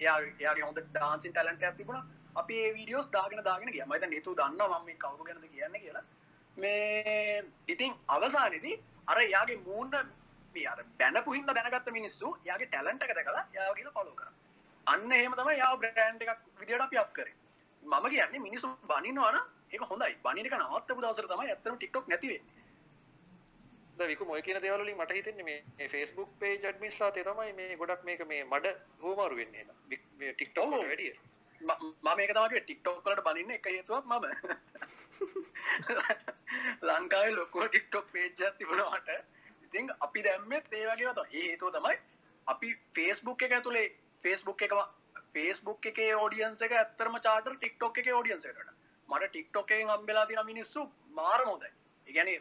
එයාගේ 0.00 0.64
හොඳ 0.68 0.80
ඩාන්සින් 0.86 1.34
ටැලන්ට 1.34 1.66
ඇතිබුණ 1.68 2.00
අපි 2.42 2.56
වීඩියෝස් 2.76 3.10
දාගෙන 3.16 3.44
දාගෙන 3.48 3.72
කිය 3.74 3.84
මත 3.86 4.10
නතු 4.10 4.34
දන්න 4.40 4.62
ම 4.78 4.88
කවරු 5.04 5.28
ගැනද 5.28 5.46
කියන්න 5.52 5.82
කියලා. 5.84 6.04
මේ 6.56 7.44
ඉතින් 7.68 7.92
අවසානදී 8.08 8.76
අර 9.06 9.18
යාගේ 9.26 9.60
මූන්න 9.66 9.94
අර 9.94 10.80
බැනපු 11.00 11.36
හින්න 11.36 11.52
දැනගත්ත 11.58 11.90
මිනිස්සු 11.98 12.36
යාගේ 12.48 12.70
ටැලන්ට 12.72 13.04
එක 13.04 13.14
දැකලා 13.18 13.44
යාගෙන 13.58 13.92
පලෝ 13.98 14.14
කර. 14.20 14.28
අන්න 14.86 15.12
එහෙම 15.12 15.36
තම 15.38 15.50
යා 15.58 15.76
බ්‍රෑන්් 15.76 16.20
එකක් 16.24 16.40
විදිට 16.60 16.86
අපි 16.86 17.00
අප් 17.02 17.12
කරේ. 17.18 17.34
මම 17.82 18.06
කියන්නේ 18.08 18.40
මිනිසු 18.40 18.66
බනිනවාන 18.84 19.36
ඒක 19.70 19.82
හොඳයි. 19.82 20.14
බනික 20.22 20.52
නවත්තපු 20.54 21.00
දවසර 21.00 21.26
තමයි 21.26 21.48
ඇත්තම 21.48 21.76
ටික්ටොක් 21.76 22.08
නැතිවේ 22.08 22.40
විකු 24.00 24.24
මොය 24.24 24.42
කියන 24.42 24.62
දේවලින් 24.62 24.96
මට 24.96 25.12
හිතෙන්නේ 25.12 25.44
මේ 25.44 25.88
ෆේස්බුක් 25.88 26.30
පේජ් 26.38 26.64
ඇඩ්මින්ස්ලා 26.64 27.10
තේ 27.10 27.24
තමයි 27.24 27.52
මේ 27.52 27.76
ගොඩක් 27.76 28.04
මේක 28.04 28.22
මේ 28.26 28.44
මඩ 28.44 28.72
හුවමාරු 29.00 29.36
වෙන්නේ 29.36 29.64
මේ 30.18 30.32
ටික්ටොක් 30.32 30.66
වල 30.66 30.84
වැඩිය. 30.84 31.12
මම 31.60 32.16
මේක 32.16 32.32
තමයි 32.32 32.60
ටික්ටොක් 32.60 33.04
වලට 33.04 33.24
බනින්න 33.24 33.50
එක 33.50 33.66
හේතුවක් 33.66 34.04
මම. 34.06 34.24
ලංකාවේ 36.82 37.32
ලොකෝ 37.32 37.68
ටික්ටොක් 37.68 38.06
පේජ් 38.12 38.28
එකක් 38.28 38.56
තිබුණාට 38.58 39.10
ඉතින් 39.64 39.92
අපි 40.00 40.24
දැම්මෙත් 40.24 40.72
ඒ 40.72 40.86
වගේ 40.86 41.08
වත. 41.08 41.26
ඒ 41.30 41.44
හේතුව 41.44 41.72
තමයි 41.72 41.96
අපි 42.46 42.68
ෆේස්බුක් 42.94 43.42
එක 43.42 43.52
ඇතුලේ 43.52 43.86
ෆේස්බුක් 44.24 44.62
එක 44.62 44.72
ෆේස්බුක් 45.34 45.86
එකේ 45.90 46.12
ඔඩියන්ස් 46.26 46.62
එක 46.66 46.72
ඇත්තරම 46.80 47.18
චාටර් 47.26 47.56
ටික්ටොක් 47.56 47.98
එකේ 48.02 48.14
ඔඩියන්ස් 48.20 48.46
එකට 48.50 48.70
මට 49.08 49.30
ටික්ටොක් 49.30 49.70
එකෙන් 49.76 49.92
හම්බෙලා 49.94 50.26
තියෙන 50.30 50.46
මිනිස්සු 50.52 50.86
මාරම 51.18 51.48
හොඳයි. 51.52 51.70
ඒ 52.06 52.12
කියන්නේ 52.16 52.38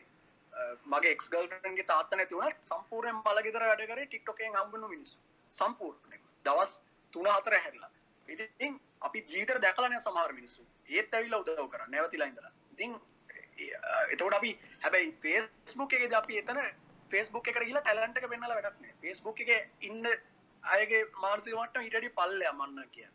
මගේ 0.94 1.12
එක්ස් 1.16 1.30
ගල්ෆ්‍රෙන්ඩ්ගේ 1.34 1.88
තාත්තා 1.92 2.18
නැති 2.20 2.40
වුණත් 2.40 2.70
සම්පූර්ණයෙන් 2.72 3.24
බලගෙදර 3.28 3.66
වැඩ 3.70 3.86
කරේ 3.92 4.12
TikTok 4.14 4.42
එකෙන් 4.42 4.60
හම්බුණු 4.62 4.88
මිනිස්සු. 4.96 5.18
සම්පූර්ණයෙන්. 5.54 6.22
දවස් 6.46 6.74
3-4 7.14 7.64
හැරිලා. 7.66 7.92
ඉතින් 8.28 8.82
අපි 9.08 9.26
ජීවිතේට 9.32 9.64
දැකලා 9.68 9.90
නැහැ 9.90 10.06
සමහර 10.08 10.34
මිනිස්සු. 10.40 10.62
ඒත් 10.96 11.14
ඇවිල්ලා 11.14 11.42
උදව් 11.46 11.70
කරා 11.74 11.88
නැවතිලා 11.96 12.28
ඉඳලා. 12.32 12.54
ඉතින් 12.74 13.00
එතකොට 14.14 14.36
අපි 14.40 14.52
හැබැයි 14.84 15.16
Facebook 15.24 15.94
එකේදී 15.98 16.20
අපි 16.22 16.42
එතන 16.42 16.60
Facebook 17.12 17.48
එකට 17.52 17.66
ගිහලා 17.68 17.84
ටැලන්ට් 17.86 18.20
එක 18.20 18.28
පෙන්නලා 18.34 18.58
වැඩක් 18.58 18.82
නැහැ. 18.82 18.98
Facebook 19.04 19.42
එකේ 19.46 19.62
ඉන්න 19.90 20.06
අයගේ 20.64 21.04
මානසික 21.22 21.56
මට්ටම 21.56 21.82
ඊට 21.82 21.96
වඩා 21.96 22.16
පල්ලෙයා 22.18 22.54
මන්න 22.54 22.90
කියන්නේ. 22.92 23.14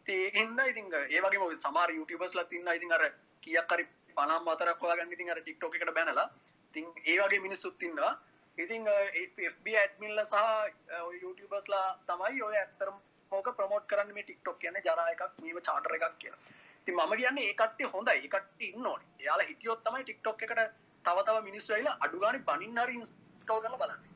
ඉතින් 0.00 0.20
ඒකින්ද 0.20 0.60
ඉතින් 0.62 0.86
ඒ 1.08 1.20
වගේම 1.20 1.58
සමහර 1.58 1.90
YouTubers 1.90 2.34
ඉන්න 2.52 2.74
ඉතින් 2.74 2.92
අර 2.92 3.04
කීයක් 3.42 3.72
හරි 3.72 3.86
50 4.16 4.58
4ක් 4.64 4.80
හොයාගන්න 4.80 5.12
ඉතින් 5.12 5.30
අර 5.30 5.40
TikTok 5.40 5.74
එකට 5.74 5.94
බැනලා 5.94 6.28
ඉතින් 6.74 6.86
ඒ 7.06 7.18
වගේ 7.18 7.40
මිනිස්සුත් 7.40 7.82
ඉන්නවා 7.82 8.12
ඉතින් 8.58 8.84
FB 9.52 9.66
ඇඩ්මින්ල 9.74 10.20
සහ 10.24 10.36
YouTubeර්ස්ලා 11.22 11.86
තමයි 12.06 12.42
ඔය 12.42 12.56
ඇත්තරම 12.56 12.96
ඕක 13.32 13.48
ප්‍රමෝට් 13.56 13.86
කරන්න 13.86 14.14
මේ 14.14 14.24
ටික්ටොක් 14.24 14.58
කියන්නේ 14.58 14.84
ජරා 14.84 15.08
එකක් 15.10 15.40
මේව 15.40 15.60
චාටර් 15.60 15.94
එකක් 15.94 16.18
කියලා. 16.18 16.40
ඉතින් 16.82 16.94
මම 16.96 17.16
කියන්නේ 17.16 17.48
ඒ 17.48 17.54
කට්ටිය 17.54 17.86
හොඳයි. 17.86 18.16
ඒ 18.16 18.28
කට්ටිය 18.28 18.68
ඉන්න 18.68 18.86
ඕනේ. 18.86 19.08
එයාලා 19.20 19.46
හිටියොත් 19.46 19.84
තමයි 19.84 20.04
ටික්ටොක් 20.04 20.42
එකට 20.42 20.60
තව 21.04 21.24
තව 21.26 21.36
මිනිස්සු 21.42 21.72
ඇවිල්ලා 21.72 21.96
අඩු 22.00 22.20
ගානේ 22.20 22.46
බනින්න 22.48 22.82
හරි 22.84 22.94
ඉන්ස්ටෝල් 22.94 23.62
කරලා 23.62 23.78
බලන්නේ. 23.78 24.11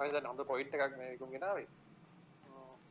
මම 0.00 0.12
දැන් 0.12 0.26
හොඳ 0.26 0.42
පොයින්ට් 0.44 0.74
එකක් 0.74 0.96
මේ 0.96 1.10
විකුම් 1.10 1.30
ගෙනාවේ. 1.30 1.68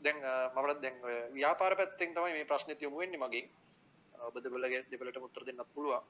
දැන් 0.02 0.18
මමලත් 0.56 0.82
දැන් 0.82 0.98
ව්‍යාපාර 1.34 1.76
පැත්තෙන් 1.76 2.14
තමයි 2.14 2.34
මේ 2.34 2.46
ප්‍රශ්නෙත් 2.46 2.82
යොමු 2.82 2.98
වෙන්නේ 2.98 3.20
මගෙන්. 3.20 3.50
ඔබ 4.20 4.36
දෙපළගේ 4.38 4.84
දෙපළට 4.86 5.18
උත්තර 5.20 5.46
දෙන්නත් 5.46 5.74
පුළුවන්. 5.74 6.04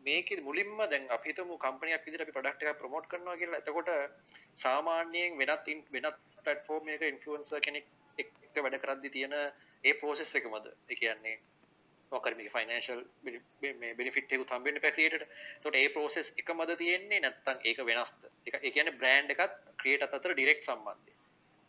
මේකෙ 0.00 0.40
මුලින්ම 0.40 0.78
දැන් 0.86 1.10
අපි 1.10 1.30
හිතමු 1.30 1.58
කම්පනියක් 1.58 2.06
විදිහට 2.06 2.24
අපි 2.24 2.32
ප්‍රොඩක්ට් 2.32 2.62
එකක් 2.64 2.78
ප්‍රොමෝට් 2.78 3.06
කරනවා 3.06 3.36
කියලා. 3.36 3.60
එතකොට 3.60 3.90
සාමාන්‍යයෙන් 4.56 5.38
වෙනත් 5.38 5.70
වෙනත් 5.90 6.16
ප්ලැට්ෆෝම් 6.38 6.88
එකක 6.88 7.04
ඉන්ෆ්ලුවෙන්සර් 7.04 7.60
කෙනෙක් 7.60 7.86
එක්ක 8.18 8.56
වැඩ 8.58 8.80
කරද්දී 8.80 9.10
තියෙන 9.10 9.34
ඒ 9.84 9.94
ප්‍රොසෙස් 9.94 10.34
එකමද? 10.34 10.66
ඒ 10.88 10.96
කියන්නේ 10.96 11.36
මොකක්ද 12.12 12.36
මේක 12.36 12.52
ෆයිනෑන්ෂල් 12.52 13.02
මේ 13.74 13.92
බෙනිෆිට් 13.94 14.32
එකක් 14.32 14.50
හම්බෙන්න 14.50 14.80
පැක්‍රියේටට. 14.80 15.26
එතකොට 15.56 15.76
ඒ 15.76 15.88
ප්‍රොසෙස් 15.90 16.32
එකමද 16.36 16.72
තියෙන්නේ 16.76 17.20
නැත්නම් 17.20 17.58
ඒක 17.64 17.82
වෙනස්ද? 17.84 18.30
ඒක 18.46 18.56
ඒ 18.58 18.70
කියන්නේ 18.70 18.98
බ්‍රෑන්ඩ් 18.98 19.34
එකත් 19.34 19.69
ක්‍රියේටර් 19.80 20.18
අතර 20.18 20.34
ඩිරෙක්ට් 20.34 20.68
සම්බන්ධය. 20.68 21.12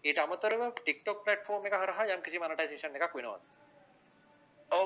ඊට 0.03 0.21
අමතරව 0.25 0.61
TikTok 0.85 1.25
ප්ලැට්ෆෝම් 1.25 1.67
එක 1.69 1.75
හරහා 1.81 2.11
යම්කිසි 2.15 2.43
මොනටයිසේෂන් 2.43 2.95
එකක් 2.99 3.17
වෙනවද? 3.17 3.43
ඔව 4.71 4.85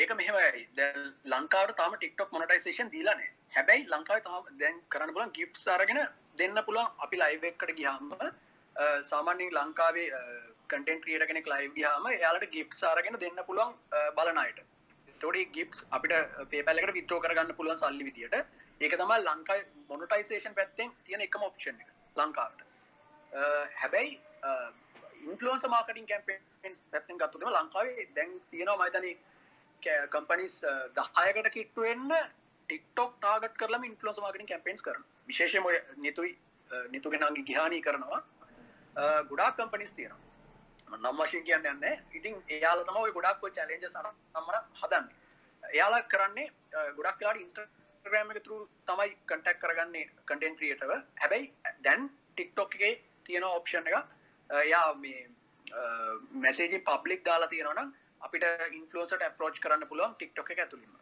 ඒක 0.00 0.10
මෙහමයි 0.18 0.64
දැ 0.78 0.88
ලංකාවට 1.32 1.76
තම 1.78 1.94
ටික්ටොක් 1.96 2.34
මොනටයිසේෂන් 2.36 2.90
දීලනේ 2.94 3.30
හැබැයි 3.54 3.86
ලංකාව 3.92 4.20
තම 4.26 4.58
දැන් 4.62 4.80
කරන්න 4.92 5.14
පුලන් 5.16 5.32
ගිප් 5.38 5.62
අරගෙන 5.76 6.00
දෙන්න 6.40 6.60
පුළුවන්. 6.66 6.90
අපි 7.04 7.22
ලයිව 7.22 7.46
එකට 7.50 7.72
ගියාම 7.78 8.12
සාමාන්‍යෙන් 9.10 9.56
ලංකාවේ 9.58 10.08
කටෙන් 10.68 11.00
ක්‍රියට 11.04 11.26
කෙනෙක් 11.30 11.50
ලයිව් 11.54 11.72
ගයාම 11.78 12.06
යාලට 12.14 12.46
ගිප් 12.56 12.76
අරගෙන 12.90 13.18
දෙන්න 13.24 13.40
පුළුවන් 13.48 13.74
බලනයට 14.18 14.60
තොඩි 15.20 15.44
ගිප්ස් 15.56 15.86
අපිට 15.90 16.14
පේපැලකට 16.52 16.94
විත්‍රෝ 16.98 17.20
කරගන්න 17.24 17.56
පුළුවන් 17.58 17.82
සල්ලි 17.82 18.08
විදිට 18.10 18.38
ඒක 18.80 18.96
තම 19.00 19.12
ලංකායි 19.26 19.66
මොනටයිසේෂන් 19.90 20.56
පැත්තෙන් 20.60 20.94
තියෙන 21.04 21.26
එකම 21.26 21.48
ඔප්ෂන් 21.48 21.82
එක. 21.82 21.93
ලංකාවට. 22.16 22.60
හැබැයි 23.80 24.10
ඉන්ෆලුවන්ස 25.24 25.68
මාර්කටින් 25.74 26.06
කැම්පේන්ස් 26.06 26.82
පැත්තෙන් 26.92 27.20
ගත්තුටම 27.20 27.50
ලංකාවේ 27.50 28.08
දැන් 28.16 28.34
තියෙනවා 28.50 28.78
මයිතන 28.82 29.06
කම්පනිස් 30.12 30.56
දහයකට 30.98 31.50
කිට්ටුවෙන්න 31.56 32.12
ටික්ටොක් 32.68 33.16
ටාගට 33.16 33.56
කරලම 33.62 33.88
ඉන්ෆලුවන්ස 33.90 34.20
මාර්කටින් 34.24 34.50
කැම්පේන්ස් 34.52 34.82
කරන 34.82 35.08
විශේෂම 35.28 35.66
නිතුයි 35.98 36.36
නිතුගෙනගේ 36.90 37.48
ගිහානී 37.48 37.82
කරනවා. 37.82 38.20
ගොඩාක් 39.30 39.56
කම්පනිස් 39.56 39.92
තියෙනවා. 39.92 40.22
නම් 40.98 41.16
වශයෙන් 41.18 41.44
කියන්න 41.44 41.66
යන්න 41.66 41.84
ඉතින් 42.12 42.34
එයාල 42.56 42.84
තම 42.88 42.98
ගොඩක් 43.16 43.46
චලෙන්ජ 43.54 43.86
සර 43.88 44.08
නම්මර 44.34 44.56
හදන්න. 44.80 45.08
එයාලා 45.62 46.02
කරන්නේ 46.12 46.46
ගොඩක් 46.98 47.24
ලාට 47.26 47.40
ඉන්ස්ට්‍රග්‍රෑම 47.42 48.32
එක 48.32 48.42
තුරු 48.44 48.58
තමයි 48.88 49.16
කටක් 49.26 49.58
කරගන්නේ 49.62 50.10
කටෙන් 50.26 50.56
ක්‍රියටව 50.58 50.92
හැබැයි 51.22 51.46
දැන් 51.84 52.10
ටික්ටොක් 52.10 52.74
එකේ 52.76 52.94
තියෙන 53.26 53.44
ඔප්ෂන් 53.50 53.88
එක 53.90 53.96
යා 54.70 54.88
මේ 55.04 55.20
මැසේජි 56.38 56.82
පබ්ලික් 56.88 57.24
දාලා 57.24 57.52
තියෙනවනම් 57.52 57.94
අපිට 58.20 58.44
ඉන්ෆලෝසට 58.72 59.22
ඇප්‍රෝච් 59.22 59.62
කරන්න 59.62 59.88
පුළුවන් 59.88 60.14
ටික්ටොක 60.14 60.50
එක 60.50 60.62
ඇතුළින්ම. 60.64 60.94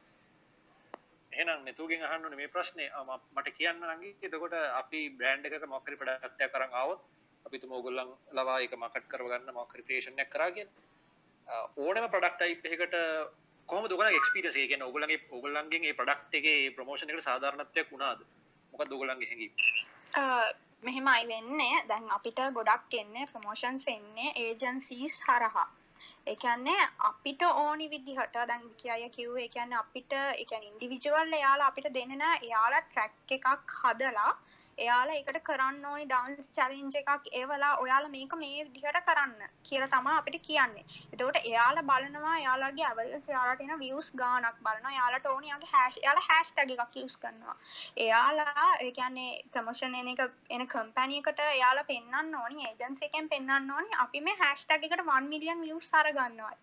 එහෙනම් 1.32 1.60
නතුගෙන් 1.66 2.04
අහන්න 2.04 2.36
මේ 2.36 2.48
ප්‍රශ්නේ. 2.48 2.90
මට 3.36 3.56
කියන්න 3.58 3.84
නංගි 3.88 4.10
එතකොට 4.22 4.56
අපි 4.80 5.00
බ්‍රෑන්ඩ් 5.18 5.46
එකක 5.48 5.66
මොකක් 5.74 5.88
හරි 5.88 6.00
ප්‍රොඩක්ට් 6.00 6.46
එකක් 6.46 6.56
අරන් 6.58 6.74
ආවොත් 6.80 7.04
අපි 7.46 7.60
තුම 7.60 7.72
ඕගොල්ලන් 7.72 8.10
ලවා 8.38 8.58
ඒක 8.64 8.74
මාකට් 8.76 9.06
කරව 9.12 9.30
ගන්න 9.32 9.54
මොකක් 9.58 9.72
හරි 9.74 9.86
ක්‍රියේෂන් 9.86 10.24
එකක් 10.24 10.34
කරා 10.34 10.50
කියන 10.56 10.68
ඕනෑම 11.76 12.10
ප්‍රොඩක්ට් 12.14 12.42
ටයිප් 12.42 12.68
එකකට 12.72 12.96
කොහොම 13.68 13.88
දුගල 13.88 14.08
එක්ස්පිරියන්ස් 14.10 14.56
එක 14.56 14.68
කියන්නේ? 14.70 14.88
ඔයගොල්ලන්ගේ 14.88 15.20
ඔයගොල්ලන්ගේ 15.30 15.82
මේ 15.84 15.98
ප්‍රොඩක්ට් 16.00 16.38
එකේ 16.40 16.58
ප්‍රොමෝෂන් 16.76 17.10
එකට 17.10 17.28
සාධාරණත්වයක් 17.30 17.88
වුණාද? 17.92 18.20
මොකක්ද 18.72 18.94
ඔයගොල්ලන්ගේ 18.94 19.28
හැඟීම 19.30 19.52
මෙහෙමයි 20.82 21.28
වෙන්නේ. 21.28 21.76
දැන් 21.88 22.10
අපිට 22.10 22.40
ගොඩක් 22.54 22.94
එන්නේ 22.94 23.26
ප්‍රමෝෂන්ස් 23.26 23.86
එන්නේ 23.88 24.34
ඒජන්සීස් 24.38 25.16
හරහා. 25.26 25.68
එකන්නේ 26.26 26.82
අපිට 27.08 27.42
ඕනි 27.44 27.86
විදිහට 27.90 28.36
දැන් 28.42 28.64
කිය 28.76 29.04
කිව් 29.10 29.36
එකන්න 29.42 29.72
අපිට 29.74 30.12
එක 30.34 30.52
ඉන්ඩිවිජුවල් 30.60 31.36
එයාලා 31.38 31.68
අපිට 31.68 31.88
දෙන්නන 31.94 32.24
එයාලා 32.24 32.82
ට්‍රැක් 32.82 33.34
එකක් 33.36 33.76
හදලා 33.80 34.32
එයාලා 34.78 35.16
එකට 35.16 35.38
කරන්න 35.44 35.84
ඕනි 35.84 36.04
ඩාන්ස් 36.06 36.48
චලෙන්ජ 36.50 36.94
එකක් 37.00 37.26
ඒවලා 37.32 37.72
ඔයාලා 37.76 38.12
මේක 38.14 38.32
මේ 38.42 38.64
විදිහට 38.66 38.98
කරන්න 39.08 39.52
කියලා 39.62 39.88
තමා 39.88 40.16
අපිට 40.18 40.38
කියන්නේ. 40.42 40.84
එතකොට 41.12 41.38
එයාලා 41.42 41.84
බලනවා 41.84 42.38
යාලගේ 42.38 42.86
ඇවල් 42.88 43.12
යාලට 43.28 43.62
එන 43.66 43.74
වියස් 43.78 44.10
ගානක් 44.14 44.64
බලන 44.64 44.88
යාලට 44.94 45.26
ඕනියාගේ 45.26 45.72
හැෂ් 45.74 46.00
යාල 46.04 46.22
හැෂ් 46.28 46.52
ටැග 46.52 46.74
එකක් 46.76 46.98
යස් 47.04 47.16
කරනවා. 47.18 47.56
එයාලා 47.98 48.68
ඒකන්නේ 48.80 49.30
ප්‍රමෝෂන් 49.52 49.94
එන 49.94 50.12
එක 50.14 50.26
එන 50.50 50.66
කම්පැනියකට 50.68 51.46
එයාලා 51.46 51.88
පෙන්න්න 51.92 52.34
ඕනි 52.42 52.68
ඒජන්ස 52.68 53.08
එකෙන් 53.08 53.28
පෙන්න්න 53.28 53.70
ඕනි 53.70 54.02
අපි 54.04 54.26
මේ 54.28 54.40
හැෂ් 54.42 54.66
ටැග 54.66 54.90
එකට 54.90 55.06
1 55.06 55.32
මිලියන් 55.32 55.66
වියස් 55.66 55.90
සර 55.90 56.12
ගන්නවා 56.12 56.54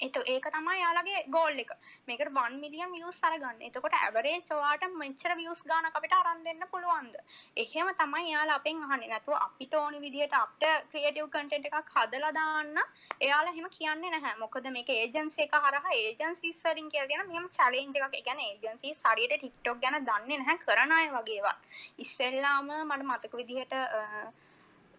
එතු 0.00 0.20
ඒක 0.26 0.46
තමයි 0.48 0.76
යාලගේ 0.76 1.22
ගෝල් 1.28 1.58
එක. 1.62 1.72
මේකට 2.08 2.32
වන් 2.32 2.54
මිලියන් 2.60 2.92
වියස් 2.92 3.20
අරගන්න. 3.22 3.60
එතකොට 3.62 3.96
ඇවරේ 3.96 4.36
චවාට 4.42 4.86
මෙච්චර 4.94 5.34
වියස් 5.36 5.62
ගාන 5.64 5.88
අපිට 5.90 6.14
අරන් 6.14 6.42
දෙන්න 6.44 6.64
පුළුවන්ද? 6.72 7.16
එහෙම 7.56 7.90
තමයි 7.94 8.24
යාලා 8.28 8.58
අපෙන් 8.60 8.82
අහන්නේ. 8.82 9.10
නැතුව 9.10 9.36
අපිට 9.38 9.74
ඕනි 9.74 10.00
විදිහට 10.00 10.34
අපිට 10.34 10.88
ක්‍රියේටිව් 10.90 11.30
කන්ටෙන්ට් 11.30 11.70
එකක් 11.70 11.94
හදලා 11.96 12.32
දාන්න. 12.32 12.76
එයාලා 13.20 13.54
එහෙම 13.54 13.68
කියන්නේ 13.70 14.10
නැහැ. 14.10 14.36
මොකද 14.38 14.70
මේක 14.70 14.90
ඒජන්සි 14.90 15.46
එක 15.46 15.56
හරහා 15.60 15.96
ඒජන්සිස් 15.96 16.62
වලින් 16.64 16.90
කියලා 16.90 17.24
මෙහෙම 17.24 17.48
චැලෙන්ජ් 17.50 17.96
එකක්. 17.96 18.14
ඒ 18.14 18.22
කියන්නේ 18.22 18.52
ඒජන්සිස් 18.52 19.02
හරියට 19.06 19.40
TikTok 19.40 19.80
ගැන 19.80 20.00
දන්නේ 20.04 20.38
නැහැ 20.38 20.60
කරන 20.60 20.92
අය 20.92 21.08
වගේවා 21.12 21.56
ඉස්සෙල්ලාම 21.98 22.70
මට 22.82 23.02
මතක 23.04 23.32
විදිහට 23.34 23.74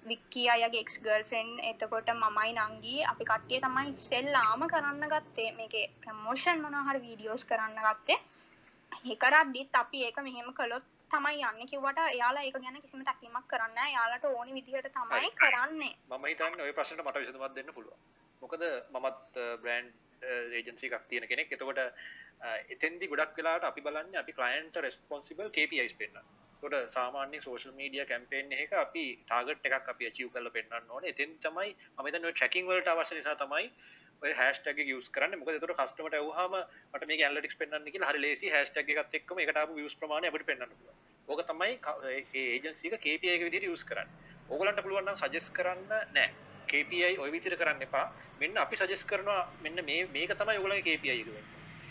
වික්කී 0.05 0.47
අයගේ 0.49 0.81
එක්ස් 0.81 0.95
ගර්ෆෙන් 0.99 1.49
එතකොට 1.63 2.09
මමයි 2.13 2.53
නංගී. 2.53 3.03
අපි 3.11 3.23
කට්ටිය 3.25 3.59
තමයි 3.61 3.89
ඉස්සෙල්ලාම 3.89 4.63
කරන්න 4.67 5.05
ගත්තේ. 5.13 5.51
මේක 5.53 5.75
ප්‍රමෝෂන් 6.01 6.61
මොනහර 6.61 6.97
වීඩියෝස් 7.05 7.45
කරන්න 7.45 7.77
ගත්තේ. 7.79 8.17
ඒකරද්දිත් 9.05 9.75
අපි 9.75 10.03
ඒක 10.07 10.17
මෙහෙම 10.21 10.49
කළොත් 10.53 10.85
තමයි 11.11 11.43
යන්න. 11.43 11.69
කිවට 11.71 12.01
යාලා 12.21 12.43
ඒක 12.43 12.57
ගැන 12.57 12.81
කිසිම 12.81 13.03
තැකීමක් 13.03 13.47
කරන්න 13.47 13.93
යාලට 13.93 14.25
ඕනි 14.27 14.57
විදිහට 14.57 14.91
තමයි 14.91 15.31
කරන්නේ. 15.35 15.93
මම 16.09 16.25
හිතන්නේ 16.25 16.65
ওই 16.67 16.73
ප්‍රශ්නට 16.73 17.05
මට 17.05 17.21
විසඳුමක් 17.21 17.55
දෙන්න 17.55 17.73
පුළුවන්. 17.73 17.99
මොකද 18.41 18.63
මමත් 18.91 19.45
බ්‍රෑන්ඩ් 19.61 19.93
ඒජන්සි 20.51 20.89
එකක් 20.89 21.07
තියෙන 21.09 21.27
කෙනෙක්. 21.27 21.51
එතකොට 21.51 21.79
එතෙන්දි 22.69 23.07
ගොඩක් 23.07 23.37
වෙලාට 23.37 23.63
අපි 23.63 23.81
බලන්නේ 23.81 24.21
අපි 24.21 24.33
ක්ලයන්ට් 24.33 24.85
රෙස්පොන්සිබල් 24.85 25.53
KPIs 25.57 25.93
පෙන්වන්න 25.99 26.40
කොට 26.61 26.75
සාමාන්‍ය 26.91 27.39
සෝෂල් 27.39 27.73
මීඩිය 27.73 28.05
කැම්පේෙන් 28.05 28.51
එක 28.55 28.73
අපි 28.75 29.05
ටාගට් 29.21 29.65
එකක් 29.67 29.89
අපි 29.89 30.11
චිව් 30.11 30.29
කල 30.33 30.49
පෙන්න්න 30.49 30.89
ඕන. 30.89 31.03
එතින් 31.03 31.37
තමයි 31.39 31.75
අමතන 31.97 32.27
ට්‍රකින් 32.27 32.67
වලට 32.67 32.89
අවශ්‍ය 32.89 33.17
නිසා 33.17 33.35
තමයි 33.35 33.69
හැස්ටක 34.33 34.81
යස් 34.87 35.09
කරන්න. 35.09 35.39
මොක 35.39 35.49
තුර 35.59 35.73
කස්ටමට 35.73 36.17
වහම 36.19 36.55
මට 36.93 37.07
මේ 37.07 37.23
ඇල්ලටික් 37.23 37.57
පෙන්න්න 37.57 37.87
ki 37.87 38.01
හරි 38.01 38.19
ලේසි 38.19 38.49
හැස්ටක් 38.49 38.91
එකත් 38.95 39.17
එක්ම 39.21 39.39
එකට 39.39 39.61
වියස් 39.71 39.95
ප්‍රමාණය 39.95 40.29
අපට 40.29 40.45
පෙන්න්න 40.45 40.67
ඕක 41.27 41.41
තමයි 41.45 41.79
ඒජන්සික 42.35 42.99
කේපිය 42.99 43.33
එක 43.35 43.47
විදිට 43.47 43.69
යස් 43.69 43.83
කරන්න. 43.83 44.09
ඕගලන්ට 44.49 44.83
පුළුවන්න 44.83 45.17
සජස් 45.17 45.49
කරන්න 45.51 45.87
නෑ. 45.89 46.29
KPI 46.67 47.17
ඔය 47.17 47.31
විදිර 47.31 47.57
කරන්න 47.57 47.81
එපා. 47.81 48.05
මෙන්න 48.39 48.57
අපි 48.57 48.77
සජස් 48.77 49.03
කරනවා 49.05 49.41
මෙන්න 49.61 49.85
මේ 49.85 50.05
මේක 50.09 50.31
තමයි 50.35 50.57
ඔගලගේ 50.57 50.85
KPI 50.87 51.17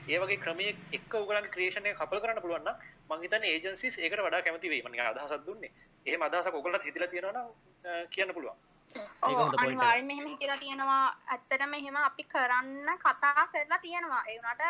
ඒ 0.08 0.18
වගේ 0.18 0.36
ක්‍රමය 0.36 0.66
එක් 0.92 1.14
ඔගලන් 1.14 1.46
ක්‍රේෂණය 1.50 1.90
කපල් 1.94 2.20
කරන්න 2.22 2.42
පුළුවන්න 2.42 2.68
මං 2.68 2.78
හිතන්නේ 3.18 3.52
ඒජන්සිස් 3.52 3.98
ඒකට 3.98 4.22
වඩා 4.26 4.42
කැමති 4.42 4.70
වෙයි. 4.70 4.82
මම 4.82 5.00
අදහසක් 5.06 5.46
දුන්නේ. 5.46 5.72
එහෙම 6.06 6.22
අදහසක් 6.22 6.54
ඔයගොල්ලන්ට 6.54 6.84
හිතලා 6.84 7.08
තියෙනවා 7.08 7.42
නම් 7.42 7.48
කියන්න 8.11 8.34
පුළුවන්. 8.34 8.58
අනිවාර්යෙන් 9.58 10.06
මෙහෙම 10.06 10.26
හිතලා 10.26 10.58
තියෙනවා. 10.58 11.16
ඇත්තටම 11.28 11.74
එහෙම 11.74 11.96
අපි 11.96 12.24
කරන්න 12.24 12.98
කතා 12.98 13.46
කරලා 13.48 13.78
තියෙනවා. 13.78 14.22
ඒ 14.28 14.36
වුණාට 14.36 14.62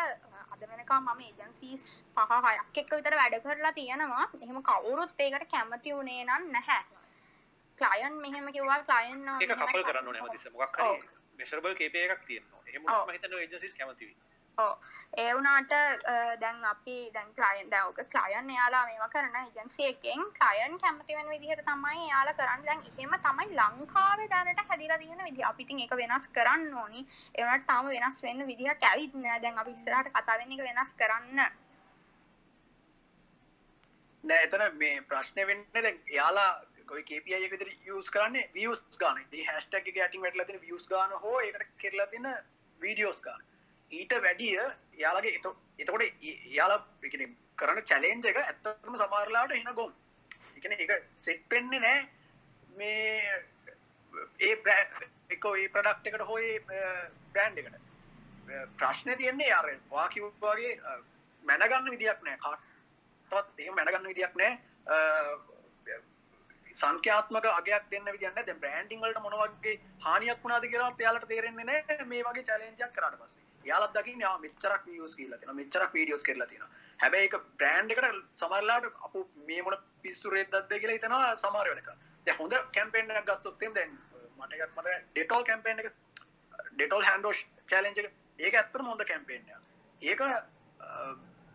අද 0.53 0.61
වෙනකම් 0.71 1.07
මම 1.07 1.21
ඒජන්සිස් 1.27 1.83
පහ 2.15 2.31
හයක් 2.47 2.77
එක්ක 2.77 2.91
විතර 2.97 3.15
වැඩ 3.21 3.37
කරලා 3.43 3.73
තියෙනවා. 3.73 4.25
එහෙම 4.41 4.59
කවුරුත් 4.63 5.19
ඒකට 5.19 5.47
කැමති 5.51 5.95
වුණේ 5.95 6.25
නම් 6.25 6.51
නැහැ. 6.51 6.83
ක්ලයන් 7.79 8.19
මෙහෙම 8.23 8.51
කිව්වා 8.53 8.81
ක්ලයන් 8.83 9.23
ඒක 9.35 9.55
කපල් 9.55 9.87
කරන්න 9.87 10.07
ඕනේ 10.07 10.21
හැමතිස්සෙම. 10.21 10.53
මොකක් 10.53 10.77
හරි 10.79 10.99
මෙෂරබල් 11.39 11.75
KPI 11.75 12.03
එකක් 12.07 12.27
තියෙනවා. 12.27 12.61
එහෙම 12.67 12.81
මම 12.83 13.15
හිතන්නේ 13.15 13.41
ඒජන්සිස් 13.45 13.73
කැමති 13.79 14.05
වෙයි 14.05 14.30
ඒ 14.57 15.33
වුණාට 15.35 15.71
දැන් 16.41 16.65
අපි 16.65 16.95
දැන් 17.13 17.29
ක්ලයන් 17.35 17.69
දැන් 17.71 17.87
ඔක 17.87 17.99
ක්ලයන් 18.13 18.49
එයාලා 18.49 18.85
මේවා 18.85 19.09
කරන 19.09 19.35
ඒජන්සි 19.35 19.85
එකෙන් 19.85 20.21
ක්ලයන් 20.37 20.77
කැමති 20.79 21.15
වෙන 21.15 21.29
විදිහට 21.29 21.63
තමයි 21.65 22.03
එයාලා 22.05 22.33
කරන්නේ. 22.33 22.65
දැන් 22.65 22.83
එහෙම 22.87 23.15
තමයි 23.27 23.57
ලංකාවේ 23.59 24.29
දැනට 24.29 24.63
හැදිලා 24.69 24.97
තියෙන 24.97 25.23
විදිහ. 25.23 25.47
අපි 25.49 25.63
ඉතින් 25.63 25.79
ඒක 25.79 25.95
වෙනස් 25.97 26.27
කරන්න 26.29 26.73
ඕනි. 26.83 27.05
ඒ 27.35 27.43
වුණාට 27.43 27.67
තාම 27.67 27.87
වෙනස් 27.87 28.23
වෙන්න 28.23 28.47
විදිහක් 28.47 28.87
ඇවිත් 28.91 29.13
නෑ. 29.15 29.41
දැන් 29.41 29.59
අපි 29.59 29.71
ඉස්සරහට 29.71 30.13
කතා 30.15 30.37
වෙන 30.37 30.55
එක 30.57 30.63
වෙනස් 30.69 30.93
කරන්න. 30.93 31.43
නෑ 34.23 34.43
එතන 34.47 34.67
මේ 34.77 35.01
ප්‍රශ්නේ 35.03 35.47
වෙන්නේ 35.47 35.85
දැන් 35.87 36.01
එයාලා 36.07 36.49
කොයි 36.87 37.03
KPI 37.03 37.37
එක 37.37 37.53
විදිහට 37.53 37.85
යූස් 37.85 38.09
කරන්නේ? 38.09 38.49
views 38.53 38.83
ගන්න. 38.97 39.23
ඉතින් 39.27 39.47
hashtag 39.53 39.87
එක 39.87 40.03
යටින් 40.05 40.27
වැටලා 40.27 40.45
තියෙන 40.45 40.65
views 40.67 40.85
ගන්න 40.87 41.23
හෝ 41.23 41.39
ඒකට 41.39 41.79
කරලා 41.83 42.07
තියෙන 42.07 42.29
videos 42.81 43.21
ගන්න. 43.21 43.50
ඊට 43.91 44.13
වැඩිය 44.19 44.57
යාලගේ 44.97 45.35
එතකොට 45.35 46.03
යාලා 46.51 46.79
කරන 47.57 47.83
චැලෙන්ජ 47.83 48.25
එක 48.25 48.39
ඇත්තම 48.39 48.97
සමාරලාට 48.97 49.53
එන 49.53 49.71
ගොම් 49.75 49.93
එකන 50.57 50.75
එක 50.77 50.91
සෙට් 51.17 51.47
පෙන්නේ 51.49 51.79
නෑ 51.79 51.99
මේ 52.73 53.41
ඒ 54.41 54.55
එක 55.29 55.45
ඒ 55.45 55.67
ප්‍රඩක්් 55.69 56.07
එකට 56.07 56.27
හොයි 56.27 56.59
බ්‍රෑන්් 56.61 57.57
එකට. 57.57 57.79
ප්‍රශ්න 58.77 59.17
තියන්නේ 59.17 59.49
යාර 59.49 59.69
වාකිවගේ 59.91 60.73
මැනගන්න 61.43 61.91
විදියක් 61.91 62.19
නෑ 62.23 62.37
කාටත් 62.39 63.59
ඒ 63.59 63.71
මැනගන්න 63.71 64.07
විදියක් 64.07 64.35
නෑ 64.35 64.53
සංඛ්‍යාත්මක 66.75 67.47
අගයක් 67.51 67.87
දෙන්න 67.91 68.11
විදින්න 68.11 68.41
ද 68.41 68.57
බ්‍රන්ඩිං 68.57 69.01
වලට 69.01 69.23
මොනවගේ 69.23 69.77
හානියක් 70.01 70.43
වුණාද 70.43 70.67
කියලා 70.67 70.91
යාලට 70.99 71.27
තේරෙන්නේ 71.27 71.65
නෑ 71.65 72.05
මේ 72.05 72.23
වගේ 72.23 72.45
චලෙන්ජක් 72.45 72.93
කරට 72.93 73.17
පස්සේ. 73.19 73.40
යාලත් 73.65 73.93
දකින්න 73.95 74.23
යා 74.25 74.37
මෙච්චරක් 74.37 74.85
views 74.85 75.15
කියලා 75.15 75.39
තියෙනවා 75.39 75.59
මෙච්චරක් 75.61 75.93
videos 75.93 76.23
කරලා 76.23 76.47
තියෙනවා. 76.47 76.69
හැබැයි 76.99 77.27
ඒක 77.27 77.35
බ්‍රෑන්ඩ් 77.59 77.91
එකට 77.91 78.07
සමහරලාට 78.35 78.87
අපු 79.07 79.25
මේ 79.49 79.61
මොන 79.61 79.77
පිස්සු 80.03 80.29
රෙද්දක්ද 80.29 80.71
කියලා 80.73 80.97
හිතනවා 80.97 81.35
සමහර 81.37 81.67
වෙලක. 81.73 81.89
දැන් 82.27 82.37
හොඳ 82.37 82.53
කැම්පේන් 82.77 83.11
එකක් 83.11 83.27
ගත්තොත් 83.31 83.67
එම් 83.67 83.73
දැන් 83.73 83.97
මට 84.39 84.53
එකක් 84.57 84.77
මට 84.77 84.97
ඩෙටෝල් 85.09 85.45
කැම්පේන් 85.51 85.83
එක 85.83 85.91
ඩෙටෝල් 86.71 87.07
හෑන්ඩ් 87.09 87.29
වොෂ් 87.29 87.43
චැලෙන්ජ් 87.73 88.01
එක. 88.03 88.09
ඒක 88.39 88.53
ඇත්තටම 88.55 88.91
හොඳ 88.91 89.05
කැම්පේන් 89.11 89.43
එකක්. 89.47 89.63
ඒක 90.01 90.21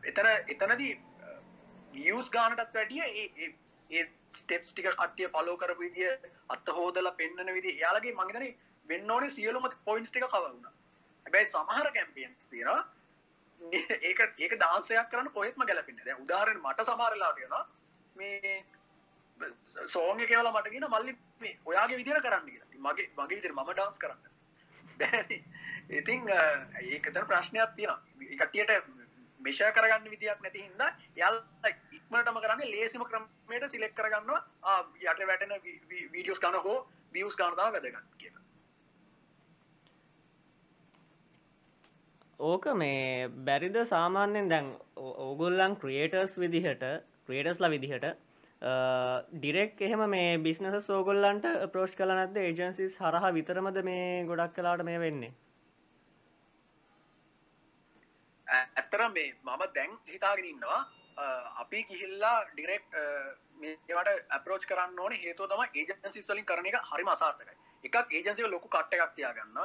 එතන 0.02 0.30
එතනදී 0.54 0.92
views 1.94 2.30
ගානටත් 2.30 2.74
වැඩිය 2.74 3.02
ඒ 3.02 3.50
ඒ 3.90 4.04
ස්ටෙප්ස් 4.36 4.72
ටික 4.72 4.88
කට්ටිය 4.92 5.28
ෆලෝ 5.34 5.56
කරපු 5.56 5.82
විදිය 5.82 6.10
අත 6.54 6.72
හොදලා 6.78 7.18
පෙන්වන 7.20 7.52
විදිය 7.58 7.76
එයාලගේ 7.76 8.14
මං 8.14 8.32
හිතන්නේ 8.32 8.56
වෙන්න 8.88 9.10
ඕනේ 9.10 9.34
සියලුම 9.36 9.68
පොයින්ට්ස් 9.84 10.10
ටික 10.10 10.26
කවර් 10.26 10.48
වුණා. 10.48 10.74
හැබැයි 11.26 11.48
සමහර 11.48 11.90
කැම්පියන්ස් 11.92 12.46
තියෙනවා. 12.50 12.82
ඒක 14.08 14.20
ඒක 14.38 14.52
ඩාන්සයක් 14.54 15.10
කරන්න 15.10 15.34
කොහෙත්ම 15.36 15.66
ගැලපෙන්නේ 15.68 16.08
දැන් 16.08 16.22
උදාහරණ 16.24 16.62
මට 16.62 16.88
සමහරලාට 16.88 17.38
වෙනවා 17.40 17.64
මේ 18.16 18.54
සෝංග 19.86 20.20
එක 20.20 20.28
කියලා 20.28 20.52
මට 20.52 20.72
කියන 20.74 20.88
මල්ලි 20.94 21.16
මේ 21.40 21.58
ඔයාගේ 21.64 21.98
විදිහට 22.00 22.26
කරන්න 22.26 22.46
කියලා. 22.46 22.68
මගේ 22.86 23.08
මගේ 23.18 23.36
විදිහට 23.36 23.56
මම 23.56 23.72
ඩාන්ස් 23.72 23.98
කරන්න. 23.98 24.20
දැන් 25.00 25.26
ඉතින් 25.90 26.28
ඒකතර 26.28 27.24
ප්‍රශ්නයක් 27.32 27.74
තියෙනවා. 27.76 28.00
කට්ටියට 28.40 28.70
මෙෂා 29.40 29.72
කරගන්න 29.72 30.10
විදියක් 30.14 30.40
නැති 30.42 30.62
හින්දා 30.62 30.90
යාලා 31.16 31.74
ඉක්මනටම 31.98 32.40
කරන්නේ 32.44 32.70
ලේසිම 32.70 33.04
ක්‍රමයට 33.10 33.70
සිලෙක්ට් 33.70 33.98
කරගන්නවා. 33.98 34.40
ආ 34.62 34.80
යට 35.04 35.26
වැටෙන 35.32 35.54
වීඩියෝස් 35.90 36.40
ගන්න 36.40 36.64
හෝ 36.66 36.78
views 37.14 37.36
ගන්න 37.36 37.56
තමයි 37.56 37.72
වැදගත් 37.74 38.18
කියලා. 38.22 38.45
ඕක 42.40 42.66
මේ 42.74 43.28
බැරිද 43.28 43.76
සාමාන්‍යෙන් 43.86 44.48
දැන් 44.48 44.66
ඕගොල්ලන් 44.96 45.76
ක්‍රියේටර්ස් 45.76 46.36
විදිහට 46.36 46.84
ක්‍රියටස්ලා 47.26 47.70
විදිහට 47.70 48.04
ඩිරෙක් 49.34 49.80
එහෙම 49.80 50.04
මේ 50.08 50.38
බිස්නස 50.38 50.86
සෝගොල්ලන්ට 50.86 51.46
ප්‍රෝෂ් 51.72 51.94
කල 51.94 52.08
නැද 52.10 52.36
ඒජන්සිස් 52.38 52.98
හරහා 52.98 53.32
විතරමද 53.32 53.82
මේ 53.84 54.24
ගොඩක් 54.24 54.54
කලාට 54.54 54.84
මේ 54.84 54.98
වෙන්නේ? 54.98 55.32
ඇත්තර 58.46 59.08
මේ 59.08 59.32
මම 59.42 59.62
දැන් 59.72 59.98
හිතාගෙන 60.06 60.44
ඉන්නවා 60.46 60.80
අපි 61.56 61.82
ගිහිල්ලා 61.84 62.36
ඩිරෙක්් 62.46 62.84
මේට 63.56 64.12
අපරෝච් 64.30 64.66
කරන්න 64.66 64.98
ඕන 64.98 65.12
හේතු 65.14 65.48
තම 65.48 65.64
ඒජන්සි 65.74 66.22
වලින් 66.24 66.44
කරන 66.44 66.66
එක 66.66 66.78
හරි 66.84 67.04
මසාර්ථකයි 67.04 67.56
එකක් 67.84 68.12
ඒජන්සික 68.12 68.46
ලොකු 68.46 68.68
කට්ට 68.68 68.94
එකක් 68.98 69.16
තියාගන්න 69.16 69.58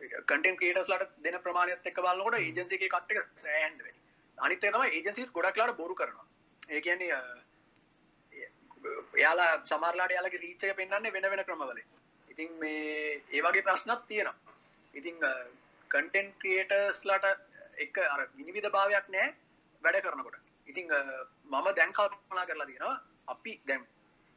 කටන් 0.00 0.56
ක්‍රේටස්ලට 0.56 1.14
දෙන 1.18 1.38
ප්‍රමාණයත් 1.42 1.86
එක් 1.86 1.98
බලන්නකොට 1.98 2.38
ඒජන්සිගේ 2.38 2.88
කට්ක 2.88 3.18
සෑහන්ඩ 3.36 3.80
වැඩි 3.80 4.00
අනිත් 4.38 4.60
තම 4.60 4.82
ඒජන්සිස් 4.88 5.32
ගොඩක් 5.32 5.56
ලාට 5.56 5.76
බොරු 5.76 5.94
කරනවා. 5.94 6.26
ඒ 6.68 6.80
කියන්නේ 6.80 7.20
එයාලා 9.16 9.50
සමරලාට 9.64 10.10
යාලගේ 10.10 10.40
රීච්චක 10.40 10.76
පෙන්න්නේ 10.76 11.12
වෙන 11.12 11.30
වෙන 11.30 11.44
ක්‍රමවල 11.44 11.80
ඉතින් 12.28 12.52
මේ 12.54 13.22
ඒවගේ 13.30 13.62
ප්‍රශ්නත් 13.62 14.06
තියෙනවා. 14.06 14.56
ඉතිං 14.94 15.16
කටන් 15.90 16.28
ක්‍රියටර්ස්ලට 16.38 17.26
එක 17.78 17.98
අර 18.06 18.20
විනිවිධ 18.36 18.70
භාවයක් 18.70 19.06
නෑ 19.08 19.28
වැඩ 19.84 20.02
කරනකොට. 20.02 20.36
ඉතිං 20.66 20.86
මම 21.46 21.66
දැන් 21.76 21.92
කල්පනා 21.92 22.46
කරලා 22.46 22.66
තියෙනවා 22.66 22.96
අපි 23.28 23.52
දැම් 23.66 23.82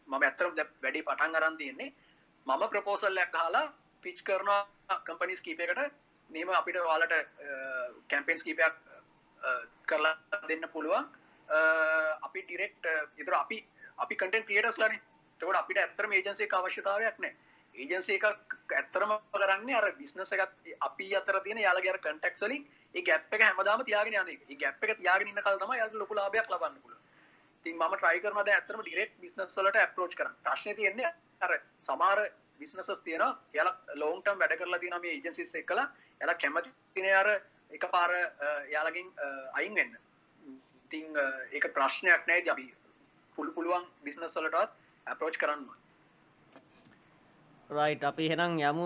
මම 0.08 0.22
ඇත්තරම් 0.22 0.54
වැඩි 0.84 1.02
පටන් 1.04 1.36
අරන් 1.36 1.58
තියෙන්නේ 1.58 1.94
මම 2.48 2.64
ප්‍රපෝසල්ලයක් 2.70 3.36
හලා 3.42 3.66
පිච් 4.04 4.24
කරනවා 4.24 4.62
කම්පනිස් 5.08 5.42
කීපයකට 5.42 5.94
නීම 6.30 6.50
අපිට 6.50 6.78
වාලට 6.90 7.14
කැම්පෙන්ස් 8.10 8.44
කීපයක් 8.44 8.76
කරලා 9.88 10.44
දෙන්න 10.50 10.68
පුළුවන්. 10.74 11.08
අපි 12.28 12.42
ඩිරෙක්් 12.44 12.92
ඉතුර 13.18 13.36
අපි 13.36 13.58
අපි 13.98 14.16
කටන් 14.16 14.46
ක්‍රියටස් 14.46 14.80
ලන. 14.80 15.00
තකට 15.42 15.56
අපිට 15.56 15.78
ඇත්තරම 15.78 16.12
ඒජන්සේ 16.12 16.48
අවශ්‍යතාවයක් 16.60 17.20
නෑ 17.20 17.36
ඒජන්සේ 17.76 18.16
එකක් 18.18 18.74
ඇත්තරම 18.80 19.12
කරන්න 19.34 19.76
අර 19.76 19.88
බිස්නස 20.00 20.32
එකත් 20.32 20.74
අපි 20.88 21.10
අතර 21.16 21.40
තියෙන 21.44 21.62
යාලගර 21.66 21.98
කටක්සලින් 22.06 22.68
ඒ 22.96 23.02
ගැප් 23.02 23.34
එක 23.34 23.44
හැමදාම 23.48 23.84
තියාගෙන 23.86 24.18
යන 24.22 24.60
ගැප් 24.60 24.84
එක 24.84 24.98
තියාගෙන 25.00 25.32
ඉන්න 25.32 25.44
කල්තම 25.48 25.74
යාල 25.80 25.98
ලොකු 26.02 26.16
ලාභයක් 26.16 26.50
ලබන්න 26.50 26.82
පුළුවන්. 26.84 27.02
තින් 27.66 27.76
ම 27.78 27.84
ට්‍රයි 27.96 28.22
කරනද 28.22 28.50
ඇතරම 28.50 28.82
ඩිරෙක් 28.82 29.12
බිස්නස් 29.20 29.58
වලට 29.58 29.84
අප්‍රෝච් 29.84 30.16
කරන 30.20 30.36
ප්‍රශ්න 30.46 30.76
තියන්නේ 30.80 31.14
අර 31.42 31.52
සමාර 31.82 32.20
බිස්නසස් 32.64 33.04
තියෙන 33.08 33.24
යල 33.60 33.70
ලෝන්ටම් 34.02 34.40
වැඩ 34.42 34.60
කරලා 34.60 34.84
තින 34.84 34.96
මේ 35.06 35.16
ඒජන්සිස් 35.18 35.56
එක් 35.62 35.68
කලා 35.72 35.88
එලා 36.22 36.40
කැමති 36.44 36.70
තින 36.96 37.08
අර 37.22 37.30
එක 37.76 37.86
පාර 37.94 38.12
යාලගින් 38.74 39.08
අයින් 39.60 39.76
වෙන්න. 39.80 39.94
තිං 40.92 41.08
ඒක 41.52 41.66
ප්‍රශ්නයක් 41.78 42.28
නෑ. 42.30 42.42
ජබි 42.48 42.68
පුළු 43.38 43.52
පුළුවන් 43.56 43.86
බිස්නස් 44.06 44.36
වලටත් 44.38 44.72
අප්‍රෝච් 45.08 45.38
කරන්න 45.42 45.64
රයිට් 47.70 48.04
අපි 48.10 48.30
හෙනම් 48.32 48.60
යමු 48.70 48.86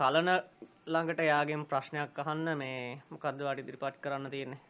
කලන 0.00 0.30
ළඟට 0.92 1.20
යාගෙන් 1.30 1.66
ප්‍රශ්නයක් 1.72 2.18
අහන්න. 2.24 2.46
මේ 2.62 2.80
මොකක්ද 3.10 3.44
වාට 3.46 3.62
ඉදිරිපත් 3.62 4.00
කරන්න 4.04 4.30
තියෙන්නේ? 4.34 4.60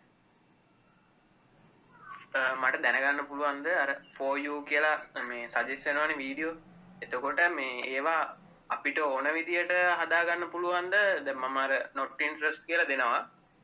මට 2.62 2.82
දැනගන්න 2.84 3.28
පුළුවන්ද? 3.28 3.66
අර 3.82 3.90
ෆෝයූ 4.16 4.58
කියලා 4.70 4.96
මේ 5.30 5.44
සජෙස්සනවන 5.54 6.18
වීඩියෝ 6.22 6.54
එතකොට 7.02 7.40
මේ 7.50 7.82
ඒවා 7.88 8.22
අපිට 8.70 8.98
ඕන 9.00 9.26
විදියට 9.34 9.72
හදාගන්න 10.00 10.50
පුළුවන්ද? 10.52 10.94
ද 11.24 11.28
මමර 11.34 11.72
නොට්ටන් 11.94 12.40
්‍රස් 12.40 12.58
කියල 12.66 12.82
දෙනවා. 12.86 13.20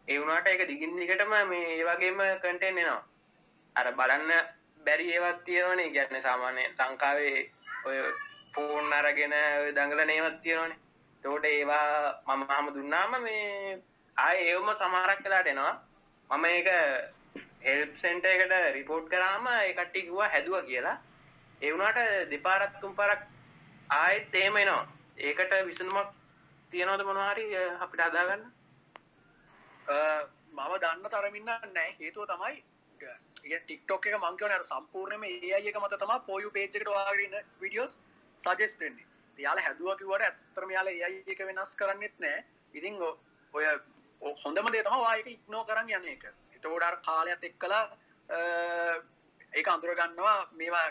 ඒවුනාට 0.09 0.47
එක 0.49 0.67
දිගින් 0.69 0.97
දිගටම 0.97 1.35
මේ 1.49 1.73
ඒවගේම 1.73 2.21
කටෙන් 2.37 2.79
එනවා 2.79 3.01
අර 3.77 3.93
බලන්න 3.93 4.31
බැරි 4.87 5.07
ඒවත් 5.13 5.45
තියෙනවනේ. 5.45 5.91
ගැත්න 5.91 6.23
සාමාන්‍ය 6.23 6.65
ලංකාවේ 6.71 7.39
ඔය 7.85 7.99
පෝර්න් 8.55 8.93
අරගෙන 8.93 9.35
දඟල 9.75 10.05
නේවත් 10.05 10.39
තියෙනවනේ. 10.43 10.79
තෝට 11.25 11.45
ඒවා 11.47 11.89
මම 12.29 12.47
හම 12.49 12.67
දුන්නාම 12.75 13.13
මේ 13.23 13.79
ආය 14.17 14.39
ඒවම 14.45 14.71
සමාරක් 14.75 15.23
කලාට 15.23 15.47
එනවා. 15.47 15.75
මම 16.31 16.45
ඒක 16.47 16.69
හෙල්ප් 17.65 17.93
සෙන්ට 17.99 18.25
එකට 18.27 18.55
රිපෝට් 18.75 19.09
කරාම 19.09 19.47
එකට්ටි 19.49 20.07
කිව්වා 20.07 20.29
හැදුව 20.29 20.65
කියලා. 20.67 20.97
එවුනාට 21.65 22.29
දෙපාරත් 22.31 22.75
තුම් 22.81 22.93
පරක් 22.95 23.23
ආයෙත් 23.93 24.35
එහෙම 24.35 24.57
එනවා. 24.57 24.85
ඒකට 25.19 25.55
විසඳුමක් 25.67 26.13
තියනවද 26.73 27.03
මොනවාරි 27.05 27.45
අපිට 27.79 28.03
අදාගන්න 28.03 28.45
මම 30.53 30.73
දන්න 30.77 31.11
තරමින්න 31.11 31.45
නෑ. 31.45 31.91
හේතුව 31.99 32.27
තමයි 32.27 32.63
ටික්ටොක් 33.61 34.07
එක 34.07 34.17
මංකවන 34.19 34.65
සම්පූර්ණයම 34.65 35.25
ඒ 35.25 35.55
අයක 35.55 35.79
මත 35.79 35.99
තම 35.99 36.15
පොයු 36.27 36.51
පේජ්කට 36.51 36.89
වාගන්න 36.89 37.37
විඩියෝස් 37.61 37.99
සජෙස්ටෙන්නේ 38.43 39.07
යාල 39.39 39.59
හැදුවකිවට 39.61 40.23
ඇත්තරම 40.23 40.71
යාල 40.71 40.89
ඒ 40.89 41.13
එක 41.27 41.41
වෙනස් 41.43 41.75
කරන්නෙත් 41.77 42.17
නෑ. 42.19 42.45
ඉතිං 42.75 42.95
ඔය 43.55 43.65
හොඳම 44.45 44.73
දේ 44.73 44.83
තම 44.83 45.01
වායක 45.01 45.27
ඉක්නෝ 45.29 45.65
කරන්න 45.65 45.91
යන්න 45.93 46.13
එක 46.15 46.25
එතෝඩර් 46.57 46.97
කාලයක් 47.07 47.45
එක් 47.45 47.59
කලා 47.59 47.85
ඒක 49.53 49.69
අඳුරගන්නවා 49.69 50.39
මේවා 50.53 50.87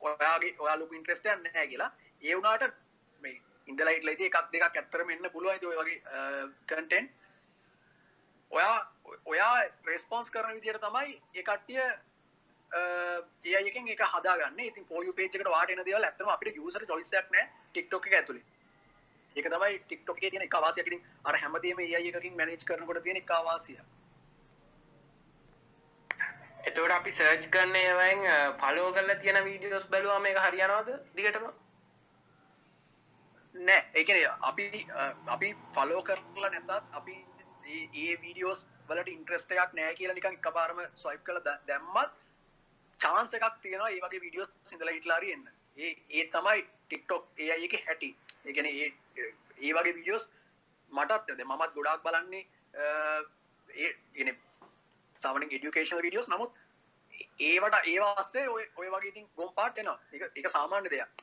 ඔයාගේ 0.00 0.54
ඔයාලු 0.58 0.88
ඉන්ට්‍රස්ටයන් 0.92 1.44
නෑ 1.44 1.66
කියලා. 1.66 1.90
ඒ 2.22 2.36
වුනාට 2.36 2.64
මේ 3.22 3.40
ඉන්දලයිට 3.68 4.04
ලයිති 4.04 4.30
එකක් 4.30 4.50
දෙකක් 4.52 4.80
ඇත්තරම 4.80 5.10
එන්න 5.10 5.30
පුළුවන්. 5.32 5.66
ඔය 5.66 5.76
වගේ 5.76 5.98
කටෙන් 6.68 7.10
ඔයා 8.50 8.74
ඔයා 9.26 9.54
රෙස්පොන්ස් 9.84 10.30
කරන 10.30 10.56
විදියට 10.56 10.80
තමයි 10.80 11.20
එකට්ටිය 11.34 11.84
ඒයකින් 13.44 13.88
එක 13.88 14.02
හදාගන්න. 14.08 14.60
ඉතින් 14.62 14.86
පොය 14.86 15.12
පේචකට 15.12 15.48
වාටන 15.48 15.84
දෙවල් 15.84 16.04
ඇත්තම 16.04 16.28
අපිට 16.28 16.56
යුසර 16.56 16.86
චොයිසයක් 16.86 17.30
නෑ 17.30 17.48
ටික්ටොක් 17.70 18.06
එක 18.06 18.20
ඇතුළේ 18.20 18.54
ඒක 19.36 19.46
තමයි 19.46 19.78
ටික්ටොක් 19.80 20.18
තියෙන 20.20 20.42
එකවාසියකින් 20.42 21.00
අර 21.24 21.36
හැමදේම 21.36 21.80
ඒ 21.80 21.94
අයකින් 21.96 22.36
මැනේජ් 22.36 22.64
කරනකොට 22.64 23.02
තියෙන 23.02 23.16
එකවාසිය 23.16 23.78
එතවට 26.66 26.92
අපි 26.92 27.12
සර්ච් 27.12 27.44
කරන 27.50 27.76
ඒවයින් 27.76 28.22
පලෝ 28.60 28.88
කරලා 28.92 29.16
තියෙන 29.16 29.44
වීඩියෝස් 29.44 29.86
බැලවා 29.86 30.18
මේ 30.20 30.34
හරියනවාද 30.36 30.90
දිගටම? 31.16 31.46
නෑ. 33.54 33.80
ඒකන 33.94 34.18
අපි 34.42 34.86
අපි 35.28 35.48
ෆලෝ 35.74 36.02
කරලා 36.02 36.50
නැතත් 36.50 36.70
අපි 36.92 37.16
ඒ 37.94 38.14
වීඩියෝස් 38.22 38.66
වලට 38.88 39.08
ඉන්ට්‍රස්ටයක් 39.08 39.74
නෑ 39.74 39.94
කියලා 39.94 40.14
නිකන් 40.14 40.38
එක 40.38 40.48
පාරම 40.52 40.80
ස්වයිප් 40.94 41.24
කළ 41.24 41.42
දැම්මත් 41.66 42.16
චාන්ස 43.00 43.34
එකක් 43.34 43.60
තියෙනවා 43.62 43.90
ඒ 43.90 44.00
වගේ 44.00 44.20
වීඩියෝ 44.20 44.48
සිදල 44.64 44.88
හිටලාරි 44.88 45.32
එන්න 45.32 45.46
ඒ 45.78 45.92
ඒ 46.10 46.24
තමයි 46.32 46.60
ටික්ටොක් 46.62 47.28
ඒ 47.38 47.50
අයක 47.52 47.76
හැටි. 47.82 48.10
ඒගැන 48.44 48.66
ඒ 48.66 48.88
ඒ 49.60 49.72
වගේ 49.72 49.94
වීඩියෝස් 49.94 50.28
මටත් 50.92 51.30
ඇද 51.30 51.44
මමත් 51.44 51.72
ගොඩක් 51.76 52.04
බලන්නේ 52.04 52.42
ඒ 55.24 55.26
සාමන 55.26 55.46
ඩියුකේෂන් 55.48 56.02
විඩියෝස් 56.02 56.28
නමුත් 56.28 56.52
ඒවට 57.40 57.86
ඒවාස්සේ 57.86 58.48
ඔය 58.48 58.64
ඔය 58.76 58.88
වගේ 58.88 59.10
ඉතින් 59.10 59.26
ගොම් 59.36 59.52
පාට් 59.54 59.78
එනවා. 59.78 59.98
එක 60.12 60.22
එක 60.36 60.50
සාමාන්‍ය 60.50 60.90
දෙයක්. 60.90 61.22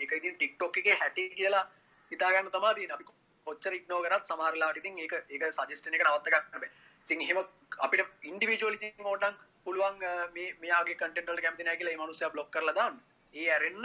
එක 0.00 0.12
ඉතින් 0.12 0.36
ටික්ටොක් 0.36 0.78
එක 0.78 0.88
හැටි 1.00 1.28
කියලා 1.30 1.64
හිතාගන්න 2.12 2.50
තමාදී 2.50 2.90
අපි 2.90 3.08
කොච්චර 3.46 3.72
ඉක්නෝ 3.72 4.00
කරත් 4.02 4.30
සමහරලාට 4.30 4.80
ඉතින් 4.82 4.98
ඒක 4.98 5.14
ඒක 5.30 5.44
සජෙස්ටන 5.50 5.98
එක 5.98 6.06
නවත්ත 6.06 6.32
ගන්න 6.32 6.62
බෑ. 6.62 6.70
ඉතින් 7.04 7.20
එහෙම 7.20 7.42
අපිට 7.78 8.28
ඉන්ඩිවිජුවල් 8.30 8.78
ඉතින් 8.78 9.10
ඕටන් 9.12 9.36
පුළුවන් 9.64 9.98
මේ 10.34 10.48
මෙයාගේ 10.62 10.96
කන්ටෙන්ට් 10.96 11.42
කැමති 11.42 11.64
නැහැ 11.64 11.80
කියලා 11.82 11.96
ඒ 11.96 12.02
මනුස්සයා 12.02 12.30
බ්ලොක් 12.30 12.50
කරලා 12.50 12.74
දාන්න. 12.74 13.02
ඒ 13.34 13.50
ඇරෙන්න 13.50 13.84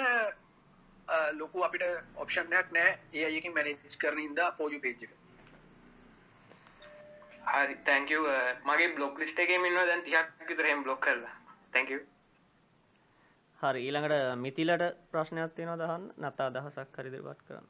ලොකු 1.33 1.63
අපිට 1.63 1.83
ඔප්ෂන්යක් 2.17 2.77
නෑ 2.77 2.99
ඒ 3.13 3.25
අයකින් 3.25 3.53
මැනේජ් 3.53 3.97
කරන 3.97 4.23
ඉඳා 4.27 4.51
පෝජු 4.53 4.79
පේජ් 4.79 5.03
එක. 5.03 5.20
හරි 7.43 7.75
තැංක 7.85 8.09
මගේ 8.65 8.95
බ්ලොක් 8.95 9.19
ලිස්ට 9.19 9.39
එක 9.39 9.51
මෙන්න 9.57 9.75
දැන් 9.81 10.03
තියක් 10.03 10.27
විතරහෙම 10.47 10.83
බ්ලොක් 10.83 11.01
කරලා. 11.01 11.35
තැංක 11.73 11.89
හරි 13.59 13.79
ඊළඟට 13.81 14.37
මිතිලට 14.37 14.83
ප්‍රශ්නයක් 15.11 15.53
තියෙනවා 15.55 15.79
දහන්න 15.79 16.05
නතා 16.21 16.47
අදහසක් 16.47 16.97
හරිදිරිපත් 16.97 17.41
කරන්න? 17.47 17.67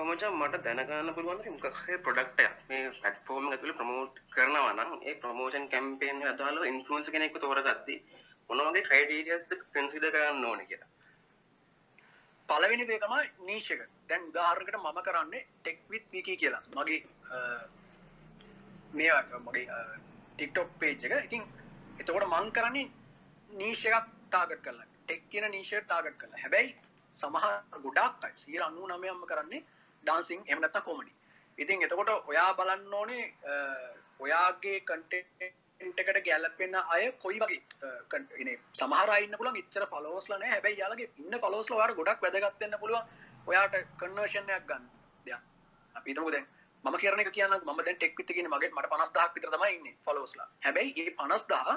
මචා 0.00 0.30
මට 0.32 0.62
දැනගන්න 0.64 1.14
පුළුවන් 1.14 1.40
මොකක්හේ 1.54 1.98
ප්‍රොඩක්ටයක් 2.00 2.58
මේ 2.68 2.82
පැට්ෆෝර්ම් 3.02 3.48
ඇතුළ 3.48 3.72
ප්‍රමෝට් 3.72 4.20
කරනවා 4.30 4.74
නම් 4.74 4.92
ඒ 5.02 5.14
ප්‍රමෝෂන් 5.22 5.66
කැම්පේෙන් 5.68 6.22
අදාල 6.28 6.60
ඉන්ෆලන්ස 6.64 7.10
කෙනෙක්ු 7.10 7.38
තෝරගත්ති 7.38 7.96
මොනවගේ 8.50 8.84
ක්‍රයිඩීරියස් 8.84 9.48
කන්සිද 9.72 10.04
කරන්න 10.08 10.44
ඕන 10.44 10.62
කියලා. 10.66 10.92
පලවෙනි 12.48 12.86
දේ 12.86 13.00
තමයි 13.00 13.26
නීශක 13.46 13.82
දැන් 14.08 14.30
උදාහරකට 14.30 14.78
මම 14.78 15.02
කරන්නේ 15.02 15.42
ටෙක්විත් 15.58 16.06
විකි 16.12 16.36
කියලා. 16.36 16.62
මගේ 16.76 17.00
මේ 18.92 19.12
මගේ 19.40 19.66
ටික්ටොක් 20.34 20.68
පේජ් 20.78 21.04
එක. 21.06 21.24
ඉතින් 21.24 21.42
එතකොට 22.00 22.26
මං 22.26 22.52
කරන්නේ 22.52 22.90
නීශ 23.50 23.86
එකක් 23.86 24.06
ටාගට් 24.26 24.62
කරලා. 24.62 24.86
ටෙක් 25.04 25.22
කියන 25.30 25.50
නීෂ 25.50 25.72
ටාගට් 25.80 26.18
කරලා. 26.18 26.42
හැබැයි 26.44 26.76
සමහර 27.14 27.54
ගොඩක් 27.84 28.34
සිය 28.34 28.58
අන්නු 28.60 28.86
නමයම්ම 28.88 29.22
කරන්නේ 29.26 29.62
ඩාන්සිං 30.04 30.42
එමනත්ත 30.46 30.76
කොමඩි 30.84 31.12
ඉතින් 31.58 31.82
එතකොට 31.82 32.10
ඔයා 32.26 32.50
බලන්න 32.54 32.94
ඕනේ 32.94 33.24
ඔයාගේ 34.20 34.80
කටෙන්ටකට 34.82 36.20
ගැලපෙන 36.26 36.74
අය 36.74 37.12
කොයි 37.22 37.40
වගේ 37.40 38.58
සමහරයින්න 38.74 39.38
පුළන් 39.38 39.58
ඉච්චර 39.62 39.86
පලෝස්ලන 39.86 40.44
හැබැයි 40.44 40.78
යාලගේ 40.78 41.10
ඉන්න 41.18 41.40
පලෝස්ල 41.40 41.74
වාට 41.74 41.96
ගොඩක් 41.96 42.22
වැදගත්වන්න 42.22 42.78
පුළුවන් 42.80 43.04
ඔයාට 43.46 43.74
කන්වර්ෂණයක් 43.98 44.68
ගන්න 44.68 44.86
දෙයක්. 45.26 45.42
අපිතමු 45.94 46.30
දැන් 46.30 46.46
ම 46.84 46.96
කරන 46.96 47.30
කියන 47.30 47.58
ම 47.66 47.82
ටෙක් 47.82 48.24
ගෙන 48.30 48.48
මගේ 48.48 48.70
මට 48.70 48.90
පනස්දහක් 48.90 49.34
විතර 49.34 49.52
තමයි 49.52 49.94
ෆලෝස්ලා 50.04 50.48
හැබැයි 50.62 50.94
ඒ 50.98 51.14
පනස්දහ 51.16 51.76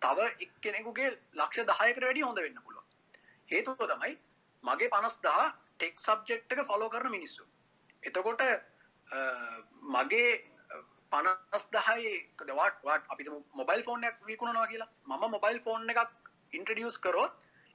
තව 0.00 0.30
එක්කෙනෙකුගේ 0.40 1.10
ලක්ෂ 1.34 1.68
දහයකට 1.68 2.02
වැඩි 2.02 2.22
හොඳ 2.22 2.40
වෙන්න 2.40 2.60
පුළුව 2.60 2.84
හේතුව 3.48 3.84
තමයි 3.86 4.16
මගේ 4.64 4.90
පනස්දා 4.90 5.42
ටෙක් 5.74 6.00
සබ්ජෙක්්ක 6.00 6.64
ෆලෝ 6.66 6.88
කරන 6.88 7.10
මිනිස්සු. 7.10 7.44
එතකොට 8.02 8.42
අ, 8.42 8.50
මගේ 9.94 10.30
පනස් 11.12 11.66
දහයි 11.70 12.12
දවාට 12.42 12.80
වාට 12.82 13.04
අපි 13.08 13.24
මොබයිල් 13.54 13.82
ෆෝනයක් 13.82 14.16
විකුණනවා 14.22 14.66
කියලා. 14.66 14.90
මම 15.06 15.24
මොබයිල් 15.30 15.60
ෆෝන් 15.60 15.90
එකක් 15.90 16.32
ඉන්ට්‍රඩියස් 16.52 16.98
කරොත් 16.98 17.32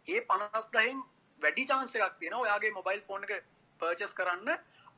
ඒ 0.08 0.22
පනස් 0.24 0.68
දහෙන් 0.74 1.04
වැඩි 1.42 1.68
චාන්ස 1.68 1.96
එකක් 1.98 2.20
තියෙන 2.20 2.36
ඔයාගේ 2.36 2.72
මොබයිල් 2.72 3.02
ෆෝන් 3.02 3.24
එක 3.24 3.34
පර්චස් 3.80 4.14
කරන්න 4.14 4.50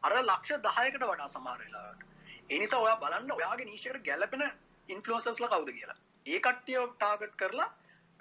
අර 0.04 0.14
ලක්ෂ 0.20 0.64
දහයකට 0.66 1.04
වඩා 1.04 1.28
සමාරලාට 1.28 2.08
එනිසා 2.50 2.80
ඔයා 2.80 2.98
බලන්න 3.04 3.32
ඔයාගේ 3.32 3.66
නිශ්ෂයට 3.66 4.04
ගැලපෙන 4.04 4.44
ඉන්ෆලෝසස්ල 4.90 5.48
කවුද 5.48 5.70
කියලා. 5.72 6.00
ඒ 6.26 6.40
කට්ටිය 6.40 6.82
ටාගට් 6.94 7.36
කරලා 7.38 7.70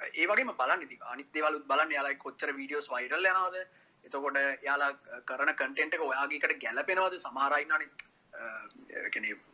ඒ 0.00 0.26
වගේම 0.26 0.52
බලන්න 0.60 0.84
ඉති 0.86 1.00
අනිත් 1.12 1.32
දේවලුත් 1.34 1.66
බලන්න 1.66 1.96
යාලයි 1.96 2.20
කොච්චර 2.24 2.52
වීඩියෝස් 2.58 2.90
වයිරල් 2.92 3.30
යනවාද? 3.32 3.56
එතකොට 4.04 4.38
යාලා 4.62 4.92
කරන 5.26 5.52
කටෙන්ට 5.54 5.96
එක 5.96 6.02
ඔයාගේකට 6.02 6.56
ගැලපෙනවද 6.62 7.18
සමහරයින්නන 7.18 7.84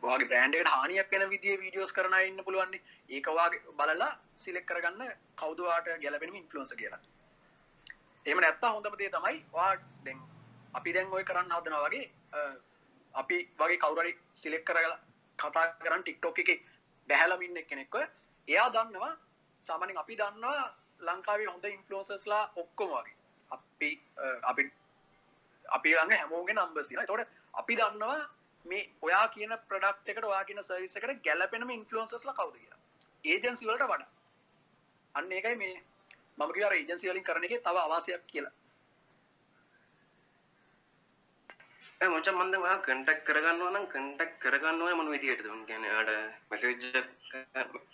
වගේ 0.03 0.27
බ්‍රන්ඩට 0.29 0.71
හානියක් 0.75 1.11
වෙන 1.11 1.29
විදිිය 1.33 1.59
වීඩියෝස් 1.63 1.93
කරන 1.93 2.15
ඉන්න 2.21 2.45
පුළුවන්නේ 2.45 2.81
ඒකවාගේ 3.09 3.75
බලලා 3.79 4.13
සිලෙක් 4.37 4.65
කරගන්න 4.65 5.13
කවදවාට 5.35 5.93
ගැලපෙන 6.03 6.35
ඉන්ෆලන්ස 6.35 6.73
කියලා. 6.81 7.03
එම 8.25 8.39
නැත්තා 8.39 8.71
හොඳම 8.71 8.97
දේ 8.99 9.09
තමයි 9.11 9.45
වා 9.53 9.71
දැන් 10.05 10.19
අපි 10.77 10.93
දැන් 10.93 11.11
ඔය 11.11 11.23
කරන්න 11.23 11.51
හදන 11.51 11.75
වගේ 11.85 12.05
අ, 12.33 12.39
අපි 13.13 13.37
වගේ 13.59 13.77
කවුරරි 13.79 14.13
සිලෙක් 14.33 14.65
කරගලා 14.65 14.99
කතා 15.39 15.65
කරන්න 15.79 16.03
ටික්ටෝක 16.03 16.39
එක 16.39 16.51
බැහැලමින්න 17.09 17.61
කෙනෙක්ව 17.65 17.95
එයා 18.47 18.67
දන්නවා 18.71 19.13
සාමානෙන් 19.67 19.97
අපි 19.97 20.17
දන්නවා 20.17 20.65
ලංකාවේ 21.01 21.47
හොඳ 21.47 21.65
ඉන්ෆලෝසස්ලා 21.67 22.43
ඔක්කොම 22.55 22.89
වගේ. 22.91 23.15
අපි 23.51 23.89
අ, 24.17 24.25
අපි 24.43 24.63
අපි 25.65 25.89
ළඟ 25.91 26.13
හැමෝගේ 26.13 26.55
නම්බස් 26.55 26.87
තියෙනවා. 26.87 27.03
එතකොට 27.03 27.27
අපි 27.53 27.75
දන්නවා 27.75 28.19
මේ 28.65 28.83
ඔයා 29.01 29.27
කියන 29.29 29.53
ප්‍රොඩක්ට් 29.67 30.09
එකට 30.09 30.23
ඔයා 30.25 30.43
කියන 30.45 30.63
සර්විස් 30.63 30.95
එකට 30.95 31.23
ගැලපෙනම 31.23 31.69
ඉන්ෆ්ලුවෙන්සර්ස්ලා 31.71 32.33
කවුද 32.35 32.55
කියලා. 32.55 32.79
ඒජන්සි 33.23 33.65
වලට 33.65 33.85
වඩා. 33.85 34.09
අන්න 35.15 35.31
ඒකයි 35.31 35.55
මේ 35.55 35.75
මම 36.37 36.51
කිව්වා 36.53 36.69
අර 36.69 36.75
ඒජන්සි 36.75 37.09
වලින් 37.09 37.23
කරන 37.23 37.43
එකේ 37.43 37.61
තව 37.61 37.77
අවාසියක් 37.79 38.25
කියලා. 38.27 38.53
මච 42.01 42.27
මන්ද 42.31 42.55
වා 42.61 42.77
කටක් 42.79 43.19
කරගන්නවා 43.27 43.71
නම් 43.71 43.85
කටක් 43.87 44.31
කරගන්නවා 44.41 44.95
මොන 44.95 45.09
විදියට 45.11 45.41
දුන් 45.43 45.61
කියන 45.65 45.83
අට 45.91 46.09
මැසේජ් 46.49 46.75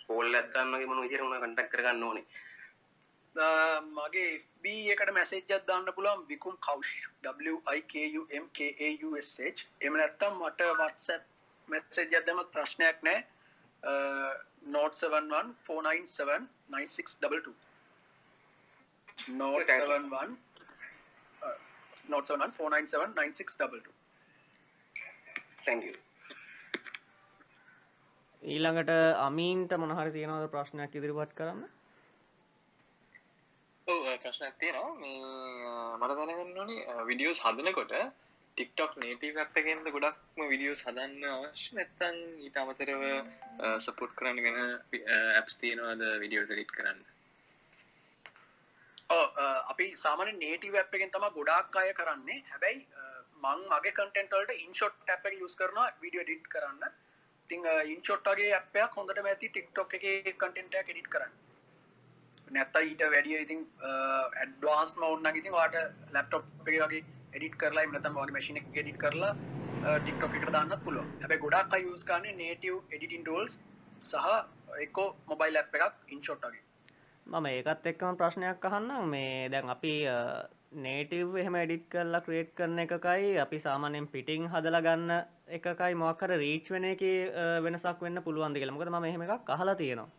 පෝල් 0.06 0.34
ඇත්තන්නගේ 0.34 0.86
මොන 0.86 1.00
විදිර 1.04 1.20
වුණ 1.22 1.40
කටක් 1.44 1.68
කරගන්න 1.72 2.02
ඕනේ? 2.04 2.24
අ, 3.36 3.46
මගේ 3.90 4.26
FB 4.38 4.64
එකට 4.92 5.10
මැසේජ්ජක් 5.12 5.64
දාන්න 5.66 5.88
පුළුවන් 5.96 6.22
විකුම් 6.28 6.54
කවුෂ් 6.58 6.92
WIKUMKAUSH 8.36 9.60
එම 9.80 9.94
නැත්තම් 9.94 10.34
මට 10.40 10.60
WhatsApp 10.74 11.22
මැසේජ්ජක් 11.68 12.24
දැම්මත් 12.26 12.50
ප්‍රශ්නයක් 12.52 12.98
නෑ 13.02 13.20
note 14.68 14.96
71 14.98 15.54
497 15.66 16.48
9622 16.70 17.54
note 19.38 19.68
71 19.72 20.36
71 22.08 22.56
497 22.56 23.14
9622 23.18 23.92
තැංග 25.64 25.82
ඊළඟට 28.42 28.90
අමීන්ට 29.20 29.72
මොනහරි 29.82 30.10
තියෙනවද 30.16 30.50
ප්‍රශ්නයක් 30.54 30.98
ඉදිරිපත් 30.98 31.32
කරන්න? 31.38 31.62
ඔව් 33.86 34.02
ප්‍රශ්නයක් 34.24 34.58
තියෙනවා. 34.60 34.92
මේ 35.00 35.16
මට 36.00 36.18
දැනගන්න 36.18 36.60
ඕනේ 36.60 37.06
විඩියෝස් 37.10 37.40
හදනකොට 37.44 37.94
ටික්ටොක් 38.56 38.92
නේටීව 39.02 39.40
ඇප් 39.42 39.56
එකෙන්ද 39.60 39.88
ගොඩක්ම 39.94 40.44
විඩියෝස් 40.52 40.84
හදන්න 40.86 41.24
අවශ්‍ය 41.30 41.70
නැත්තම් 41.78 42.20
ඊට 42.44 42.60
අමතරව 42.62 43.02
සපෝට් 43.86 44.12
කරන්න 44.18 44.38
වෙන 44.44 44.56
ඇප්ස් 45.40 45.58
තියෙනවද 45.62 46.02
විඩියෝස් 46.22 46.52
එඩිට් 46.54 46.76
කරන්න 46.76 47.00
අපි 49.72 49.86
සාමාන්‍ය 50.02 50.32
නේටිව් 50.42 50.76
ඇප් 50.80 50.94
එකෙන් 50.98 51.10
තමයි 51.14 51.30
ගොඩාක් 51.38 51.76
අය 51.82 51.92
කරන්නේ. 52.00 52.38
හැබැයි 52.52 52.80
අ, 53.00 53.02
මං 53.44 53.64
මගේ 53.72 53.94
කන්ටෙන්ට් 53.98 54.36
වලට 54.36 54.60
ඉන්ෂොට් 54.66 55.10
ඇප් 55.14 55.26
එක 55.30 55.38
යූස් 55.40 55.56
කරනවා 55.60 55.88
වීඩියෝ 56.02 56.24
එඩිට් 56.26 56.46
කරන්න. 56.54 56.84
ඉතින් 57.50 57.66
ඉන්ෂොට් 57.94 58.28
වගේ 58.32 58.52
ඇප් 58.58 58.76
එකක් 58.84 58.94
හොඳටම 59.00 59.26
ඇති 59.32 59.50
TikTok 59.56 59.96
එකේ 60.00 60.36
කන්ටෙන්ට් 60.44 60.78
එකක් 60.82 60.92
එඩිට් 60.94 61.10
කරන්න. 61.14 61.34
නැත්නම් 62.54 62.88
ඊට 62.88 63.02
වැඩිය 63.14 63.36
ඉතින් 63.44 63.60
ඇඩ්වාන්ස් 63.90 64.94
මෝඩ් 65.02 65.22
නම් 65.24 65.38
ඉතින් 65.42 65.54
ඔයාට 65.58 65.76
ලැප්ටොප් 66.16 66.44
එකේ 66.68 66.80
වගේ 66.86 67.04
එඩිට් 67.36 67.56
කරලා 67.62 67.84
එහෙම 67.84 67.94
නැත්නම් 67.96 68.18
ඔයාගේ 68.20 68.36
මැෂින් 68.38 68.60
එකේ 68.62 68.82
එඩිට් 68.84 69.00
කරලා 69.04 69.32
TikTok 70.08 70.36
එකට 70.40 70.52
දාන්නත් 70.56 70.76
පුළුවන්. 70.84 71.08
හැබැයි 71.22 71.42
ගොඩාක් 71.46 71.74
අය 71.78 71.82
යූස් 71.88 72.04
කරන්නේ 72.10 72.36
native 72.42 72.78
editing 72.98 73.24
tools 73.30 73.58
සහ 74.04 74.28
එක්කෝ 74.84 75.08
මොබයිල් 75.32 75.56
ඇප් 75.62 75.74
එකක් 75.80 76.14
ඉන්ෂොට් 76.16 76.46
වගේ. 76.48 76.62
මම 77.26 77.46
ඒකත් 77.48 77.86
එක්කම 77.86 78.16
ප්‍රශ්නයක් 78.20 78.64
අහන්නම්. 78.68 79.08
මේ 79.08 79.48
දැන් 79.48 79.70
අපි 79.74 79.92
නේටව් 80.86 81.36
එහෙම 81.42 81.54
එඩිට් 81.56 81.86
කරලා 81.92 82.20
ක්‍රේට් 82.26 82.50
කරන 82.58 82.78
එකකයි 82.84 83.38
අපි 83.44 83.58
සාමානයෙන් 83.66 84.08
පිටිං 84.08 84.48
හදලා 84.52 84.82
ගන්න 84.86 85.12
එකකයි 85.56 85.94
මොක්කර 86.02 86.34
රීච් 86.42 86.68
වෙන 86.74 86.84
එක 86.84 87.02
වෙනසක් 87.64 88.04
වෙන්න 88.06 88.22
පුළුවන් 88.26 88.54
කියලා. 88.54 88.76
මොකද 88.76 88.92
මම 88.92 89.08
එහෙම 89.10 89.24
එකක් 89.26 89.54
අහලා 89.56 89.74
තියෙනවා. 89.74 90.10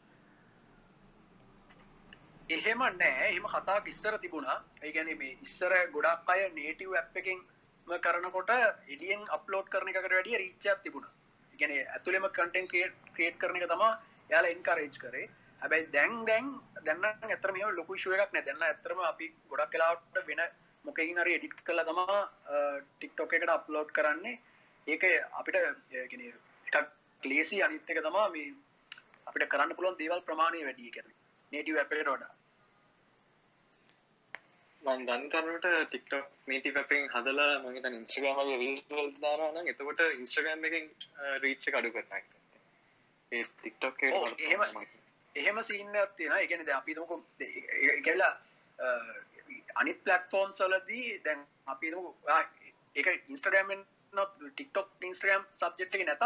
එහෙම 2.50 2.82
නෑ. 2.98 3.30
එහෙම 3.30 3.48
කතාවක් 3.54 3.88
ඉස්සර 3.94 4.18
තිබුණා. 4.18 4.58
ඒ 4.84 4.92
කියන්නේ 4.92 5.20
මේ 5.22 5.38
ඉස්සර 5.42 5.74
ගොඩක් 5.94 6.34
අය 6.34 6.50
නේටිව් 6.58 6.92
ඇප් 6.96 7.22
එකෙන් 7.24 7.40
ම 7.88 7.98
කරනකොට 8.04 8.52
එඩියෙන් 8.94 9.22
අප්ලෝඩ් 9.38 9.70
කරන 9.70 9.90
එකට 9.90 10.12
වැඩිය 10.12 10.38
රීච් 10.44 10.70
එකක් 10.74 10.84
තිබුණා. 10.84 11.14
ඒ 11.54 11.58
කියන්නේ 11.58 11.88
ඇතුළෙම 11.96 12.30
කන්ටෙන්ට් 12.38 12.70
ක්‍රියේට් 13.16 13.42
කරන 13.42 13.58
එක 13.58 13.72
තමයි 13.72 13.90
එයාලා 14.30 14.56
එන්කරේජ් 14.58 15.04
කරේ. 15.04 15.28
හැබැයි 15.66 15.92
දැන් 15.92 16.14
දැන් 16.26 16.48
දැන් 16.84 17.00
නම් 17.00 17.30
ඇත්තටම 17.30 17.54
මේව 17.54 17.72
ලොකු 17.74 17.98
එකක් 18.16 18.34
නෑ. 18.34 18.46
දැන් 18.46 18.58
නම් 18.58 18.68
ඇත්තටම 18.68 19.00
අපි 19.04 19.26
ගොඩක් 19.50 19.74
වෙලාවට 19.74 20.28
වෙන 20.28 20.42
මොකකින් 20.86 21.20
හරි 21.20 21.34
එඩිට් 21.34 21.64
කරලා 21.64 21.86
තමයි 21.86 22.18
TikTok 23.00 23.34
එකට 23.34 23.50
අප්ලෝඩ් 23.50 23.92
කරන්නේ. 23.92 24.40
ඒක 24.88 25.04
අපිට 25.32 25.58
කියන්නේ 26.10 26.34
එකක් 26.68 26.78
ලේසි 27.24 27.62
අනිත් 27.62 27.90
එක 27.90 28.02
තමයි 28.02 28.26
මේ 28.30 28.48
අපිට 29.28 29.50
කරන්න 29.50 29.76
පුළුවන් 29.76 29.98
දේවල් 29.98 30.22
ප්‍රමාණය 30.22 30.66
වැඩි 30.66 30.88
ඒ 30.88 30.92
කියන්නේ 30.92 31.16
නේටිව් 31.52 31.80
වඩා. 32.10 32.34
මන් 34.84 35.06
දන්න 35.08 35.30
තරමට 35.30 35.68
ටික්ටොක් 35.88 36.26
නීටි 36.48 36.76
අපෙන් 36.76 37.08
හදලා 37.10 37.54
මගේ 37.60 37.82
දානවා 39.22 39.52
නම් 39.54 39.68
එතකොට 39.68 40.04
ඉන්ස්ට්‍රගම් 40.12 40.68
එකෙන් 40.70 40.86
රීච් 41.42 41.68
එක 41.68 41.80
අඩු 41.80 41.92
කරනවා. 41.92 42.22
ඒ 43.32 43.44
ටික්ටොක් 43.46 44.04
එහෙම- 44.04 45.04
එහෙම 45.36 45.58
සීන් 45.70 45.96
එකක් 45.96 46.16
තියෙනවා. 46.18 46.40
ඒ 46.42 46.48
කියන්නේ 46.48 46.68
දැන් 46.70 46.78
අපි 46.82 46.92
හිතමුකෝ 46.92 47.20
ඒ 47.42 48.02
කියලා 48.08 48.34
අනිත් 49.82 50.00
platforms 50.06 50.60
වලදී 50.66 51.06
දැන් 51.26 51.42
අපි 51.74 51.88
හිතමු 51.90 52.04
ඔයා 52.28 52.42
ඒක 52.96 53.08
Instagram 53.36 53.72
එකෙන් 53.72 53.86
නොත් 54.14 54.32
TikTok 54.60 54.88
Instagram 55.12 55.46
subject 55.64 55.96
එකේ 55.96 56.08
නැතත් 56.10 56.24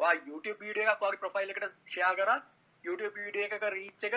ඔයා 0.00 0.14
YouTube 0.30 0.58
වීඩියෝ 0.64 0.92
එකක් 0.94 1.02
ඔයාගේ 1.06 1.22
profile 1.24 1.52
එකට 1.54 1.68
share 1.94 2.14
කරත් 2.20 2.44
YouTube 2.84 3.14
වීඩියෝ 3.20 3.48
එකක 3.50 3.66
reach 3.76 4.04
එක 4.10 4.16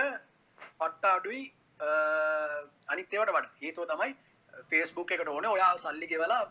පට්ට 0.79 1.05
අඩුයි 1.11 1.43
අ, 1.79 1.87
අනිත් 2.93 3.13
ඒවාට 3.13 3.31
වඩා. 3.35 3.51
හේතුව 3.61 3.87
තමයි 3.91 4.11
Facebook 4.71 5.11
එකට 5.15 5.31
ඕනේ 5.35 5.51
ඔයා 5.55 5.71
සල්ලි 5.85 6.07
ගෙවලා 6.13 6.41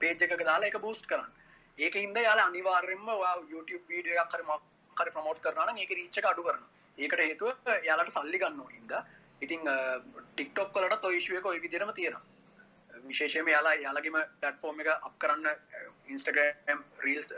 page 0.00 0.24
එකක 0.26 0.42
දාලා 0.50 0.68
ඒක 0.70 0.80
boost 0.86 1.06
කරන්න. 1.10 1.30
ඒකින්ද 1.78 2.16
යාලා 2.28 2.48
අනිවාර්යෙන්ම 2.52 3.08
ඔයා 3.18 3.36
YouTube 3.54 3.84
වීඩියෝ 3.92 4.24
එකක් 4.24 4.34
හරි 4.38 4.44
මොකක් 4.50 4.64
හරි 4.96 5.10
ප්‍රමෝට් 5.16 5.40
කරනවා 5.46 5.68
නම් 5.70 5.80
ඒක 5.84 5.94
reach 6.00 6.18
එක 6.22 6.28
අඩු 6.32 6.42
කරනවා. 6.48 6.70
ඒකට 6.98 7.20
හේතුව 7.26 7.70
යාලට 7.88 8.12
සල්ලි 8.16 8.38
ගන්න 8.42 8.60
ඕන 8.64 8.72
හින්දා. 8.78 9.02
ඉතින් 9.44 9.62
TikTok 10.38 10.74
වලටත් 10.76 11.04
ඔය 11.10 11.16
issue 11.20 11.38
එක 11.38 11.46
ඔය 11.52 11.60
විදිහටම 11.64 11.92
තියෙනවා. 12.00 12.22
විශේෂයෙන්ම 13.08 13.48
යාලා 13.54 13.74
යාලගේම 13.86 14.16
platform 14.42 14.80
එක 14.84 14.88
up 15.06 15.14
කරන්න 15.22 15.46
අ, 15.46 15.54
Instagram 16.14 16.80
reels 17.04 17.28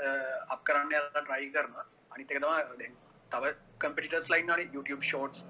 up 0.54 0.64
කරන්න 0.68 0.90
යාලා 0.96 1.24
try 1.28 1.42
කරනවා. 1.56 1.84
අනිත් 2.14 2.30
එක 2.32 2.40
තමයි 2.44 2.78
දැන් 2.82 2.94
තව 3.34 3.54
competitors 3.84 4.30
ලා 4.32 4.38
ඉන්නවනේ 4.42 4.68
YouTube 4.76 5.04
shorts 5.12 5.44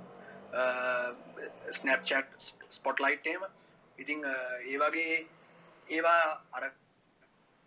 අ, 0.53 0.63
Snapchat 1.79 2.27
Spotlight 2.79 3.27
එහෙම. 3.33 3.45
ඉතින් 3.99 4.25
අ, 4.25 4.35
ඒ 4.73 4.79
වගේ 4.85 5.17
ඒවා 5.89 6.21
අර 6.59 6.65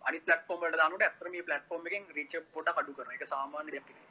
අනිත් 0.02 0.24
platform 0.28 0.60
වලට 0.64 0.80
දානකොට 0.82 1.06
ඇත්තට 1.08 1.30
මේ 1.36 1.46
platform 1.50 1.86
එකෙන් 1.90 2.10
reach 2.18 2.34
එක 2.40 2.50
පොඩ්ඩක් 2.56 2.82
අඩු 2.82 2.92
කරනවා. 2.98 3.16
ඒක 3.16 3.26
සාමාන්‍ය 3.34 3.70
දෙයක් 3.76 3.88
නෙවෙයි. 3.88 4.10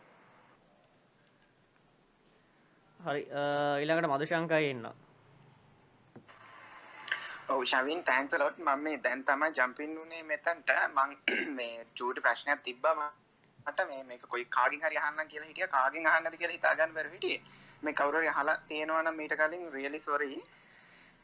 හරි 3.04 3.24
ඊළඟට 3.80 4.10
මදුශංකයි 4.10 4.70
ඉන්න 4.70 4.86
ඔව් 7.50 7.64
ශවින් 7.66 8.04
තෑන්ක්ස් 8.04 8.36
ලොට් 8.36 8.58
මම 8.60 8.80
මේ 8.82 9.00
දැන් 9.00 9.24
තමයි 9.24 9.50
ජම්පින් 9.54 9.98
උනේ 9.98 10.24
මෙතනට. 10.24 10.70
මං 10.90 11.12
මේ 11.58 11.86
චූටි 11.96 12.22
ප්‍රශ්නයක් 12.22 12.64
තිබ්බා. 12.64 13.10
මට 13.66 13.88
මේ 13.90 14.04
මේක 14.04 14.24
කොයි 14.28 14.46
කාගෙන් 14.48 14.82
හරි 14.82 14.98
අහන්න 15.00 15.28
කියලා 15.28 15.48
හිටියා. 15.48 15.68
කාගෙන් 15.70 16.08
අහන්නද 16.08 16.38
කියලා 16.38 16.56
හිතා 16.56 16.76
ගන්න 16.76 16.94
බැරුව 16.94 17.14
හිටියේ. 17.14 17.42
මේ 17.84 17.94
කවුරු 17.94 18.18
හරි 18.18 18.30
අහලා 18.30 18.58
තියෙනවා 18.68 19.02
නම් 19.02 19.16
මීට 19.16 19.36
කලින් 19.36 19.66
රියලි 19.72 20.00
සෝරි 20.00 20.30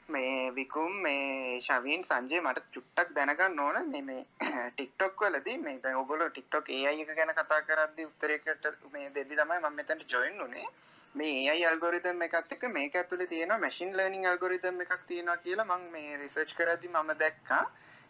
මේ 0.10 0.52
විකුම් 0.52 1.00
මේ 1.00 1.62
ශවීන් 1.62 2.04
සංජය 2.04 2.42
මට 2.42 2.66
චුට්ටක් 2.74 3.16
දැනගන්න 3.16 3.60
ඕන. 3.60 3.82
මේ 3.88 4.04
මේ 4.04 4.22
ටික්ටොක් 4.70 5.26
වලදී 5.26 5.58
මේ 5.60 5.80
දැන් 5.80 5.96
ඔයගොල්ලෝ 5.96 6.30
ටික්ටොක් 6.30 6.70
AI 6.72 6.96
එක 6.98 7.16
ගැන 7.16 7.34
කතා 7.34 7.62
කරද්දී 7.64 8.06
උත්තරයකට 8.06 8.70
මේ 8.92 9.10
දෙද්දි 9.12 9.36
තමයි 9.36 9.60
මම 9.60 9.74
මෙතනට 9.74 10.08
ජොයින් 10.10 10.42
උනේ. 10.42 10.68
මේ 11.16 11.50
AI 11.50 11.62
ඇල්ගොරිතම් 11.66 12.22
එකත් 12.22 12.52
එක්ක 12.52 12.64
මේක 12.70 12.96
ඇතුලේ 12.96 13.28
තියෙනවා 13.28 13.60
මැෂින් 13.60 13.94
ලර්නින් 13.98 14.26
ඇල්ගොරිතම් 14.26 14.82
එකක් 14.82 15.06
තියෙනවා 15.08 15.38
කියලා 15.38 15.66
මම 15.68 15.86
මේ 15.92 16.18
රිසර්ච් 16.18 16.52
කරද්දී 16.58 16.92
මම 16.92 17.10
දැක්කා. 17.20 17.64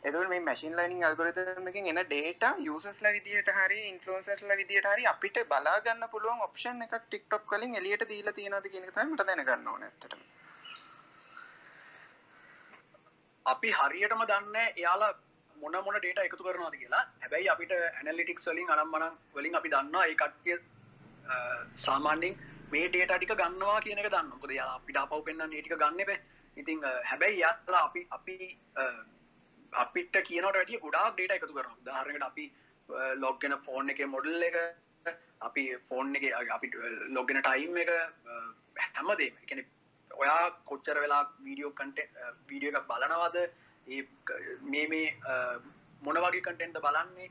එතකොට 0.04 0.30
මේ 0.30 0.39
මැෂින් 0.41 0.76
ලර්නින් 0.76 1.04
ඇල්ගොරිතම් 1.04 1.70
එකෙන් 1.72 1.88
එන 1.88 2.02
data 2.10 2.50
users 2.66 3.00
ලා 3.02 3.14
විදියට 3.14 3.52
හරි 3.58 3.80
influencers 3.91 4.43
ලා 4.43 4.58
විදියට 4.58 4.89
හරි 4.91 5.06
අපිට 5.06 5.39
බලා 5.47 5.78
ගන්න 5.80 6.12
පුළුවන් 6.12 6.43
option 6.47 6.82
එකක් 6.82 7.08
TikTok 7.10 7.47
වලින් 7.54 7.76
එළියට 7.76 8.06
දීලා 8.10 8.34
තියෙනවද 8.34 8.68
කියන 8.68 8.84
එක 8.84 8.93
තමයි 8.93 9.14
මට 9.14 9.28
දැනගන්න 9.30 9.72
ඕනේ 9.74 9.89
ඇත්තටම. 9.89 10.22
අපි 13.45 13.74
හරියටම 13.74 14.26
දන්න 14.26 14.60
එයාලා 14.66 15.14
මොන 15.56 15.80
මොන 15.86 15.97
ඩේට 15.97 16.22
එකතු 16.26 16.43
කරනවාද 16.43 16.76
කියලා. 16.76 17.04
හැබැයි 17.22 17.50
අපිට 17.50 17.74
ඇනලිටික්ස් 17.80 18.52
වලින් 18.52 18.76
අනම්මනම් 18.76 19.18
වලින් 19.36 19.60
අපි 19.62 19.74
දන්නවා 19.76 20.06
ඒ 20.06 20.20
කට්ටිය 20.22 20.60
සාමාන්‍යෙන් 21.80 22.39
මේ 22.72 22.89
ඩේට 22.89 23.13
ටික 23.13 23.34
ගන්නවා 23.41 23.80
කියන 23.86 24.01
එක 24.01 24.09
දන්න 24.13 24.30
මොකද 24.34 24.51
යාලා 24.57 24.80
අපිට 24.82 24.99
අපව 25.03 25.24
පෙන්න්න 25.28 25.53
ඒටික 25.53 25.78
ගන්න 25.84 26.03
එප. 26.03 26.11
ඉතිං 26.57 26.84
හැබැයි 27.11 27.39
යාලා 27.43 27.84
අපි 27.88 28.01
අපි 28.17 28.36
අපිට 29.74 30.15
කියනට 30.28 30.49
වැඩිය 30.49 30.84
ගොඩාක් 30.86 31.15
ඩේට 31.15 31.36
එකතු 31.38 31.57
කරන 31.57 31.82
ධාරකට 31.88 32.28
අපි 32.30 32.45
ලොග්ගෙන 33.24 33.57
ෆෝන් 33.65 33.89
එක 33.93 34.01
මොඩල් 34.13 34.45
එක 34.49 34.57
අපි 35.47 35.63
ෆෝන් 35.89 36.15
එක 36.20 36.53
අපි 36.57 36.72
ලොග්ගෙන 37.17 37.41
ටයිම් 37.41 37.78
එක 37.84 37.91
හැමදේ 38.95 39.34
කෙනෙ 39.49 39.65
ඔයා 40.11 40.45
කොච්චර 40.70 40.97
වෙලා 41.03 41.24
වීඩියෝ 41.45 41.74
කටේ 41.74 42.07
වීඩියෝ 42.49 42.80
එකක් 42.80 42.88
බලනවාද? 42.91 43.38
ඒ 43.88 44.01
මේ 44.72 44.88
මේ 44.88 45.07
මොන 46.01 46.17
වගේ 46.26 46.45
කටෙන්ට 46.47 46.82
බලන්නේ? 46.86 47.30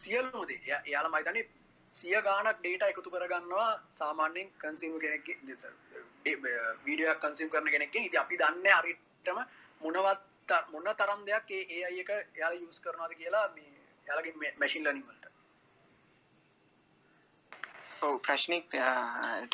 සියල්ලුමද 0.00 0.50
එයාල 0.86 1.08
මයිතනේ 1.12 1.48
සිය 1.96 2.16
ගානක් 2.22 2.48
ඩේට 2.54 2.86
එකතු 2.86 3.10
කරගන්නවා 3.10 3.68
සාමාන්‍යෙන් 3.92 4.48
කන්සිීම 4.58 4.96
කෙනෙක් 5.00 5.26
වීඩියක් 6.84 7.20
කන්සිම් 7.20 7.50
කරන 7.50 7.70
කෙනෙක් 7.70 7.96
ඉති 7.98 8.18
අපි 8.18 8.38
දන්න 8.38 8.66
අරිටම 8.72 9.38
මොනවත් 9.80 10.58
මොන්න 10.70 10.90
තරම් 10.94 11.22
දෙයක් 11.24 11.50
ඒ 11.52 11.62
ඒ 11.70 11.84
අයක 11.84 12.10
යාල 12.36 12.54
යුස් 12.56 12.80
කරනවාද 12.80 13.14
කියලා 13.14 13.46
මේ 13.50 13.72
යාලගේ 14.06 14.52
මැශින් 14.56 14.84
ලනිවලට 14.84 15.26
ඔව් 18.02 18.16
ප්‍රශ්නික් 18.20 18.74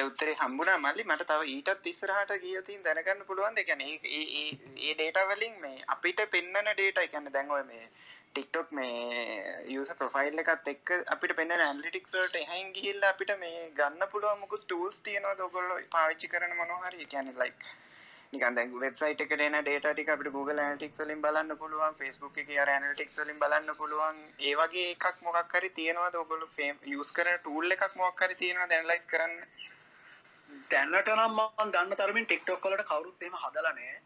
උත්තරේ 0.01 0.35
හම්බුණා 0.35 0.79
මල්ලි. 0.79 1.05
මට 1.05 1.27
තව 1.27 1.43
ඊටත් 1.49 1.87
ඉස්සරහට 1.87 2.33
ගියතින් 2.41 2.83
දැනගන්න 2.83 3.27
පුළුවන් 3.27 3.55
දෙ 3.55 3.65
කියන්නේ 3.65 4.01
ඒ 4.11 4.25
ඒ 4.37 4.51
ඒ 4.81 4.95
data 4.97 5.23
වලින් 5.29 5.55
මේ 5.61 5.85
අපිට 5.89 6.21
පෙන්නන 6.31 6.59
data 6.73 7.07
කියන්නේ 7.07 7.33
දැන් 7.33 7.51
ඔය 7.51 7.63
මේ 7.65 7.85
TikTok 8.37 8.69
මේ 8.79 9.77
user 9.81 9.97
profile 10.01 10.43
එකත් 10.43 10.69
එක්ක 10.73 10.91
අපිට 11.15 11.33
පෙන්වන 11.39 11.63
analytics 11.69 12.17
වලට 12.17 12.37
එහයින් 12.43 12.69
ගිහිල්ලා 12.77 13.13
අපිට 13.15 13.33
මේ 13.45 13.63
ගන්න 13.79 14.11
පුළුවන් 14.13 14.43
මොකද 14.43 14.67
tools 14.73 14.99
තියෙනවද? 15.07 15.41
ඔයගොල්ලෝ 15.47 15.79
පාවිච්චි 15.95 16.33
කරන 16.35 16.55
මොනවා 16.61 16.91
හරි. 16.91 17.07
කියන්නේ 17.13 17.41
like 17.43 17.65
නිකන් 18.33 18.55
දැන් 18.59 18.71
වෙබ්සයිට් 18.85 19.25
එකට 19.25 19.43
එන 19.47 19.57
data 19.69 19.93
ටික 19.93 20.13
අපිට 20.15 20.33
Google 20.37 20.63
Analytics 20.67 21.03
වලින් 21.03 21.21
බලන්න 21.27 21.59
පුළුවන් 21.63 21.99
Facebook 22.01 22.39
එකේ 22.45 22.61
අර 22.65 22.71
Analytics 22.77 23.19
වලින් 23.23 23.43
බලන්න 23.43 23.77
පුළුවන්. 23.81 24.23
ඒ 24.49 24.55
වගේ 24.63 24.87
එකක් 24.95 25.21
මොකක් 25.27 25.59
හරි 25.59 25.71
තියෙනවද? 25.81 26.17
ඔයගොල්ලෝ 26.23 26.49
use 27.01 27.13
කරන 27.19 27.39
tool 27.49 27.77
එකක් 27.77 28.01
මොකක් 28.03 28.25
හරි 28.27 28.41
තියෙනවද 28.43 28.73
analyze 28.79 29.07
කරන්න? 29.13 29.37
දැනට 30.73 31.15
නම් 31.19 31.39
මම 31.39 31.71
දන්න 31.77 31.97
තරමින් 32.01 32.31
TikTok 32.33 32.67
වලට 32.67 32.89
කවුරුත් 32.91 33.23
එහෙම 33.23 33.39
හදලා 33.45 33.77
නැහැ. 33.79 34.01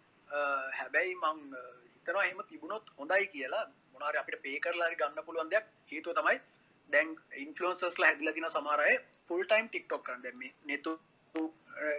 හැබැයි 0.78 1.14
මං 1.22 1.38
හිතනවා 1.94 2.24
එහෙම 2.28 2.40
තිබුණොත් 2.50 2.94
හොඳයි 2.98 3.26
කියලා 3.34 3.66
මොනාරි 3.97 4.22
අපිට 4.22 4.42
පේ 4.47 4.62
කරලා 4.64 4.88
හරි 4.90 5.01
ගන්න 5.03 5.26
පුළුවන් 5.28 5.53
දෙයක්. 5.53 5.66
හේතුව 5.92 6.16
තමයි 6.20 6.38
දැන් 6.88 7.09
ඉන්ෆ්ලුවන්සර්ස්ලා 7.44 8.09
හැදිලා 8.11 8.34
තියෙන 8.36 8.51
සමහර 8.57 8.80
අය 8.86 8.97
ෆුල් 9.28 9.44
ටයිම් 9.44 9.68
TikTok 9.74 10.03
කරන. 10.07 10.22
දැන් 10.24 10.36
මේ 10.42 10.53
නෙතු 10.70 10.99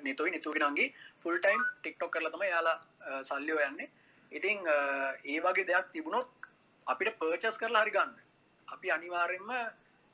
නිතුයි 0.04 0.32
නිතුගෙනගේ 0.36 0.94
ෆුල් 1.24 1.40
ටයිම් 1.40 1.64
ටික්ටොක් 1.80 2.12
කරලා 2.14 2.34
තම 2.36 2.44
යාලා 2.50 2.78
සල්ලියෝ 3.24 3.60
යන්නේ. 3.68 3.90
ඉතිං 4.32 4.60
ඒ 5.26 5.40
වගේ 5.46 5.68
දෙයක් 5.72 5.92
තිබුණොත් 5.96 6.30
අපිට 6.88 7.20
පර්චස් 7.20 7.58
කරලා 7.64 7.84
හරි 7.84 7.96
ගන්න. 7.98 8.14
අපි 8.68 8.88
අනිවාරෙන්ම 8.98 9.52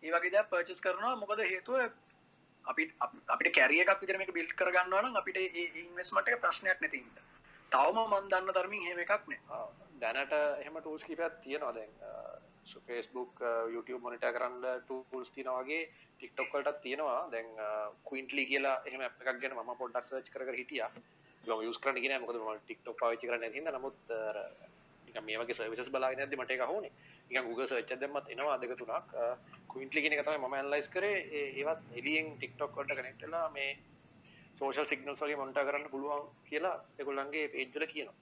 ඒ 0.04 0.12
වගේ 0.16 0.34
දෙයක් 0.36 0.50
පර්චස් 0.52 0.82
කරනවා. 0.86 1.16
මොකද 1.22 1.40
හේතුව 1.54 1.80
අපි 2.66 2.84
අපිට 3.34 3.56
කැරිය 3.60 3.84
එකක් 3.84 4.02
විතර 4.02 4.18
මේක 4.18 4.34
බිල්ඩ් 4.40 4.58
කරගන්නවනම් 4.60 5.22
අපිට 5.22 5.38
ඒ 5.38 5.70
ඉන්වෙස්ට්මන්ට් 5.86 6.34
එක 6.34 6.44
ප්‍රශ්නයක් 6.44 6.82
නැති 6.82 7.04
හින්දා. 7.04 7.26
තවම 7.72 7.98
මන් 8.12 8.30
දන්න 8.32 8.54
තරමින් 8.60 8.86
එහෙම 8.88 9.02
එකක් 9.06 9.32
නෑ. 9.32 9.42
දැනට 10.02 10.34
එහෙම 10.34 10.80
ටූල්ස් 10.80 11.04
කිපයක් 11.04 11.40
තියෙනවා. 11.44 11.74
දැන් 11.74 11.92
ෆේස්බුක් 12.88 13.42
YouTube 13.74 14.02
මොනිට 14.02 14.26
කරන්න 14.36 14.84
ටූල්ස් 14.86 15.32
තියෙනවාගේ 15.36 15.82
ටික්ටොක් 16.20 16.54
වලටත් 16.54 16.82
තියෙනවා. 16.82 17.22
දැන් 17.32 17.50
කුයින්ටලි 18.10 18.46
කියලා 18.52 18.78
එහෙම 18.86 19.02
ඇප් 19.02 19.22
එකක් 19.22 19.42
ගැන 19.42 19.58
මම 19.58 19.74
පොඩ්ඩක් 19.82 20.08
සර්ච් 20.10 20.30
කර 20.34 20.46
කර 20.50 20.60
හිටියා. 20.62 20.92
මම 21.44 21.64
යූස් 21.68 21.80
කරන්න 21.80 22.04
ගියේ 22.04 22.20
මොකද 22.20 22.40
මම 22.40 22.62
ටික්ටොක් 22.64 23.00
පාවිච්චි 23.02 23.28
කරන්නේ 23.28 23.50
නැති 23.50 23.60
හින්දා. 23.60 23.78
නමුත් 23.78 23.98
නිකන් 25.08 25.26
මේ 25.26 25.40
වගේ 25.40 25.58
සර්විසස් 25.58 25.92
බලාගෙන 25.94 26.24
යද්දි 26.26 26.40
මට 26.40 26.52
ඒක 26.52 26.66
අහුනේ 26.68 26.92
නිකන් 27.30 27.48
Google 27.48 27.68
search 27.68 27.92
එකක් 27.92 28.02
දැම්මත් 28.02 28.30
එනවා 28.34 28.58
දෙක 28.58 28.76
තුනක්. 28.78 29.14
කුයින්ටලි 29.68 30.02
කියන 30.02 30.14
එක 30.14 30.26
තමයි 30.26 30.40
මම 30.42 30.56
ඇනලයිස් 30.60 30.88
කරේ. 30.96 31.18
ඒවත් 31.60 31.82
එළියෙන් 32.00 32.36
ටික්ටොක් 32.38 32.78
වලට 32.78 33.00
කනෙක්ට් 33.00 33.26
වෙලා 33.26 33.50
මේ 33.58 33.72
සෝෂල් 34.60 34.88
සිග්නල්ස් 34.90 35.22
වගේ 35.24 35.40
මොනිටර් 35.42 35.66
කරන්න 35.68 35.90
පුළුවන් 35.94 36.30
කියලා 36.50 36.76
ඒගොල්ලන්ගේ 37.00 37.48
පේජ් 37.54 37.68
වල 37.76 37.88
කියනවා. 37.94 38.16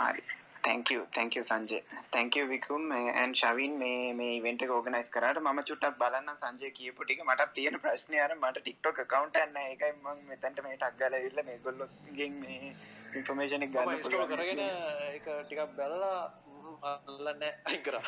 හරි 0.00 0.22
thank 0.66 0.90
you. 0.92 1.00
Thank 1.16 1.36
you 1.36 1.42
Sanjaya 1.50 1.78
thank 2.14 2.36
you 2.36 2.44
Vikum 2.46 2.82
and 3.22 3.38
ශවින් 3.40 3.72
මේ 3.82 4.12
මේ 4.18 4.32
ඉවෙන්ට් 4.38 4.64
එක 4.66 4.72
ඕගනයිස් 4.76 5.08
කරාට 5.16 5.40
මම 5.42 5.60
චුට්ටක් 5.70 5.98
බලන්න 6.02 6.30
සංජය 6.42 6.70
කියපු 6.78 7.00
ටික 7.04 7.22
මට 7.26 7.48
තියෙන 7.56 7.78
ප්‍රශ්නේ 7.84 8.22
අර 8.26 8.32
මට 8.36 8.64
TikTok 8.68 9.00
account 9.04 9.34
එකක් 9.36 9.54
නැහැ. 9.56 9.72
ඒකයි 9.72 9.92
මම 9.94 10.18
මෙතනට 10.30 10.62
මේ 10.66 10.76
ටක් 10.76 11.00
ගාලා 11.00 11.20
ඇවිල්ලා 11.20 11.46
මේගොල්ලෝගෙන් 11.50 12.34
මේ 12.44 12.60
ඉන්ෆර්මේෂන් 13.20 13.66
එක 13.66 13.72
ගන්න 13.74 14.04
පුළුවන් 14.04 14.30
කරගෙන 14.32 14.62
ඒක 14.66 15.26
ටිකක් 15.42 15.62
බලලා 15.78 16.20
අල්ලන්න 16.92 17.42
අයින් 17.48 17.82
කරා. 17.82 18.04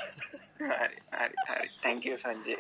හරි 0.61 0.99
හරි 1.19 1.37
හරි. 1.49 1.69
Thank 1.85 2.11
you 2.11 2.17
සංජය 2.25 2.57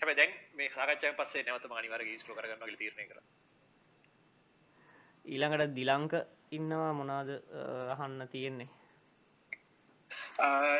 හැබැයි 0.00 0.18
දැන් 0.20 0.32
මේ 0.54 0.70
සාකච්ඡාවෙන් 0.78 1.20
පස්සේ 1.20 1.44
නැවත 1.44 1.64
ඉන්ස්ටෝල් 2.14 2.36
කරගන්නවා 2.36 2.66
කියලා 2.66 2.82
තීරණය 2.82 3.06
කරා 3.12 3.39
ඊළඟට 5.30 5.74
දිලංක 5.74 6.12
ඉන්නවා 6.52 6.92
මොනාද 6.92 7.30
අහන්න 7.94 8.28
තියෙන්නේ? 8.28 8.68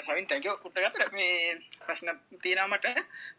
සවින් 0.02 0.26
තැක 0.26 0.46
උත්තගතර 0.64 1.12
මේ 1.12 1.54
ප්‍රශ්න 1.80 2.10
තියෙනමට 2.42 2.86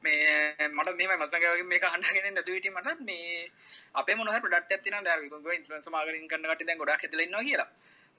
මේ 0.01 0.67
මට 0.69 0.95
මේ 0.99 1.17
මසගගේ 1.17 1.63
මේ 1.65 1.79
හන්ඩගෙන 1.85 2.33
නැතුවිට 2.33 2.67
මට 2.69 2.99
මේ 3.01 3.49
අපේ 3.95 4.15
මොහ 4.15 4.35
පඩක් 4.37 4.71
ඇතින 4.71 4.97
දැ 5.01 5.17
ඉන්ස 5.57 5.89
මාගරින් 5.89 6.27
කන්නට 6.27 6.67
දැ 6.67 6.77
ගොඩක් 6.77 6.93
ඇතිලන්නවා 6.99 7.43
කියලා. 7.43 7.69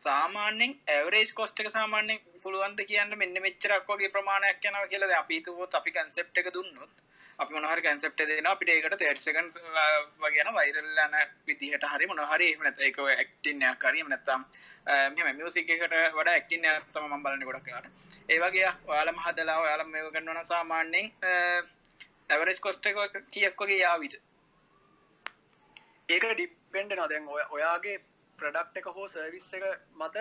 සාමාන්‍යෙන් 0.00 0.72
ඇවරේජ් 0.88 1.32
කොස්ටක 1.34 1.70
සාමාන්‍යෙන් 1.70 2.20
පුළුවන්ද 2.42 2.80
කියන්න 2.84 3.16
මෙන්න 3.16 3.40
මෙච්චරක් 3.40 3.88
වගේ 3.90 4.10
ප්‍රමාණයක් 4.10 4.68
යනව 4.68 4.86
කියලද 4.88 5.14
අපිතුවොත් 5.14 5.74
අපි 5.74 5.90
කන්සෙප්ට 5.92 6.38
එක 6.38 6.52
දුන්නොත් 6.54 7.02
අපි 7.42 7.54
මොනහර 7.54 7.80
කැන්සප්ට 7.80 8.22
දෙන 8.30 8.46
අපිට 8.46 8.70
ඒකට 8.70 8.96
තේර්සකන් 8.98 9.50
වගෙන 10.20 10.50
වෛරල්ලන 10.54 11.18
විදිහට 11.46 11.86
හරි 11.88 12.08
මොනහරි 12.08 12.48
එමනත 12.52 12.82
එක 12.82 12.98
ඇක්ටින්නයක් 13.06 13.78
කරීම 13.80 14.08
නැත්තම් 14.08 14.46
මෙම 15.16 15.36
මියසික් 15.36 15.70
එකට 15.70 15.94
වඩා 16.14 16.34
ඇක්ටින්න 16.34 16.68
තම 16.90 17.06
ම 17.10 17.22
බලන්න 17.22 17.46
ගොඩක්ට 17.46 18.30
ඒවගේ 18.30 18.72
ඔයාලම 18.86 19.22
හදලා 19.24 19.60
ඔයාලම 19.60 19.90
මේ 19.90 20.10
ගන්නවන 20.10 20.44
සාමාන්‍යෙන් 20.46 21.12
ඇවරෙස් 22.30 22.60
කොස්ට 22.60 22.86
කියක් 23.30 23.56
වගේ 23.58 23.78
යාවිද? 23.78 24.14
ඒක 26.08 26.24
ඩිපෙන්ඩ 26.30 26.94
නොදැන් 26.94 27.28
ඔය 27.28 27.42
ඔයාගේ 27.50 27.96
ප්‍රඩක්් 28.38 28.78
එක 28.78 28.86
හෝ 28.90 29.08
සර්විස් 29.08 29.48
එක 29.52 29.64
මත 29.96 30.16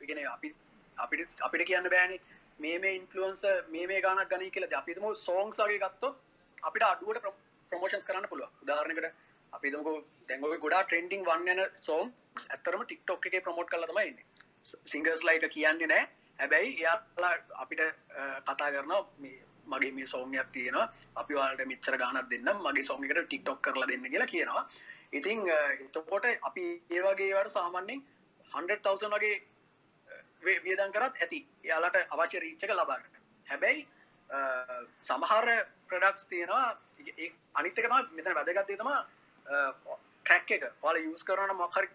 ඉගෙන 0.00 0.24
අපි 0.28 0.54
අපිට 0.98 1.40
අපිට 1.40 1.66
කියන්න 1.66 1.90
බෑනේ. 1.90 2.20
මේ 2.58 2.78
මේ 2.78 2.94
ඉන්ෆලුවන්ස 3.00 3.42
මේ 3.74 3.86
මේ 3.86 4.00
ගානක් 4.00 4.30
ගනී 4.32 4.50
කියලා 4.50 4.80
අපිතම 4.80 5.06
සෝංස් 5.24 5.60
වගේ 5.62 5.80
ගත්තොත් 5.84 6.16
අපිට 6.62 6.86
අඩුවට 6.90 7.28
ප්‍රමෝෂන්ස් 7.72 8.08
කරන්න 8.08 8.30
පුළුව 8.30 8.64
උදාහරණකට 8.64 9.08
අපිතමක 9.52 9.88
දැංගව 10.28 10.56
ගොඩා 10.64 10.82
ට්‍රෙන්ඩිං 10.84 11.26
වන්න 11.28 11.52
යන 11.54 11.76
සෝම් 11.88 12.14
ඇත්තරම 12.46 12.84
ටික්ටොක් 12.84 13.28
එක 13.30 13.44
ප්‍රමෝට් 13.46 13.70
කල 13.74 13.86
තමයින්න 13.90 14.18
සිංගර්ස් 14.92 15.22
ලයිට 15.24 15.46
කියන්නේ 15.56 15.90
නෑ. 15.92 16.08
හැබැයි 16.38 16.72
එයාලා 16.74 17.34
අපිට 17.62 17.82
කතා 18.48 18.70
කරන 18.74 18.92
මගේ 19.66 19.92
මේ 19.92 20.06
සෝමයක් 20.06 20.50
තියෙනවා. 20.52 20.86
අපි 21.16 21.34
වාලට 21.34 21.64
මිච්චර 21.72 21.96
ගානක් 22.02 22.30
දෙන්න 22.30 22.50
මගේ 22.66 22.88
සෝමිකට 22.90 23.20
ටික්ටොක් 23.24 23.62
කරලා 23.62 23.88
දෙන්න 23.88 24.10
කියලා 24.12 24.32
කියනවා. 24.34 24.64
ඉතිං 25.12 25.38
එතකොට 25.48 26.26
අපි 26.42 26.64
ඒවගේවට 26.90 27.54
සාමාන්‍යෙන් 27.58 28.02
100,000 28.52 29.14
වගේ 29.14 29.36
වියදන් 30.42 30.92
කරත් 30.92 31.14
ඇති. 31.16 31.40
යාලට 31.64 31.96
අවශ්‍ය 32.10 32.40
රීච්චක 32.40 32.72
ලබාගන්න 32.72 33.22
හැබැයි 33.46 33.86
සමහර 35.00 35.48
ප්‍රඩක්ස් 35.88 36.26
තියෙනවා. 36.26 36.76
අනිතකම 37.54 37.96
මෙතන 38.12 38.34
වැදගත්තේ 38.34 38.76
තම 38.76 38.90
ට්‍රැක් 40.24 40.50
එක. 40.50 40.64
වාල 40.82 40.96
යස් 40.98 41.24
කරන 41.24 41.52
මකරි 41.56 41.88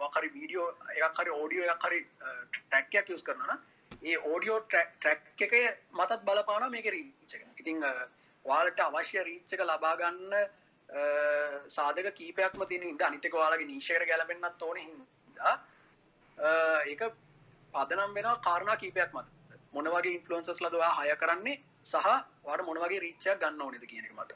මකරි 0.00 0.28
වීඩියෝ 0.34 0.68
එකහරි 0.98 1.30
ඕඩියෝ 1.30 1.72
එකහරි 1.72 2.04
ට්‍රැක්යක් 2.52 3.10
යස් 3.10 3.24
කරන 3.24 3.58
ඒ 4.02 4.16
ඕඩියෝ 4.18 4.60
ට්‍රැක් 4.62 5.42
එක 5.46 5.54
මතත් 5.92 6.20
බලපාන 6.24 6.70
මේක 6.70 6.88
රීච්චක 6.94 7.60
ඉතිං 7.60 7.84
වාලට 8.44 8.80
අවශ්‍ය 8.80 9.24
රීච්චක 9.24 9.60
ලබාගන්න 9.62 10.34
සාධක 11.68 12.08
කීපයක්ම 12.14 12.66
තින 12.68 12.82
ඉද 12.84 13.02
අනිතක 13.02 13.34
වාලගේ 13.34 13.66
නීශයට 13.66 14.08
ගැලපෙන්න්නත් 14.08 14.62
ඕන 14.62 14.76
හිද 14.78 15.40
ඒක 16.86 17.02
පදනම් 17.76 18.14
වෙන 18.14 18.28
කාරණා 18.40 18.76
කීපයක් 18.76 19.12
මත. 19.12 19.26
මොන 19.72 19.90
වගේ 19.94 20.14
ඉන්ෆලන්සස් 20.14 20.60
ලදවා 20.60 20.92
හය 20.98 21.16
කරන්නේ 21.16 21.56
සහ 21.84 22.08
වාට 22.44 22.66
මොන 22.66 22.82
වගේ 22.82 23.00
රීච්චයක් 23.00 23.40
ගන්න 23.40 23.62
ඕනෙද 23.62 23.86
කියන 23.90 24.04
එක 24.04 24.14
මත. 24.14 24.30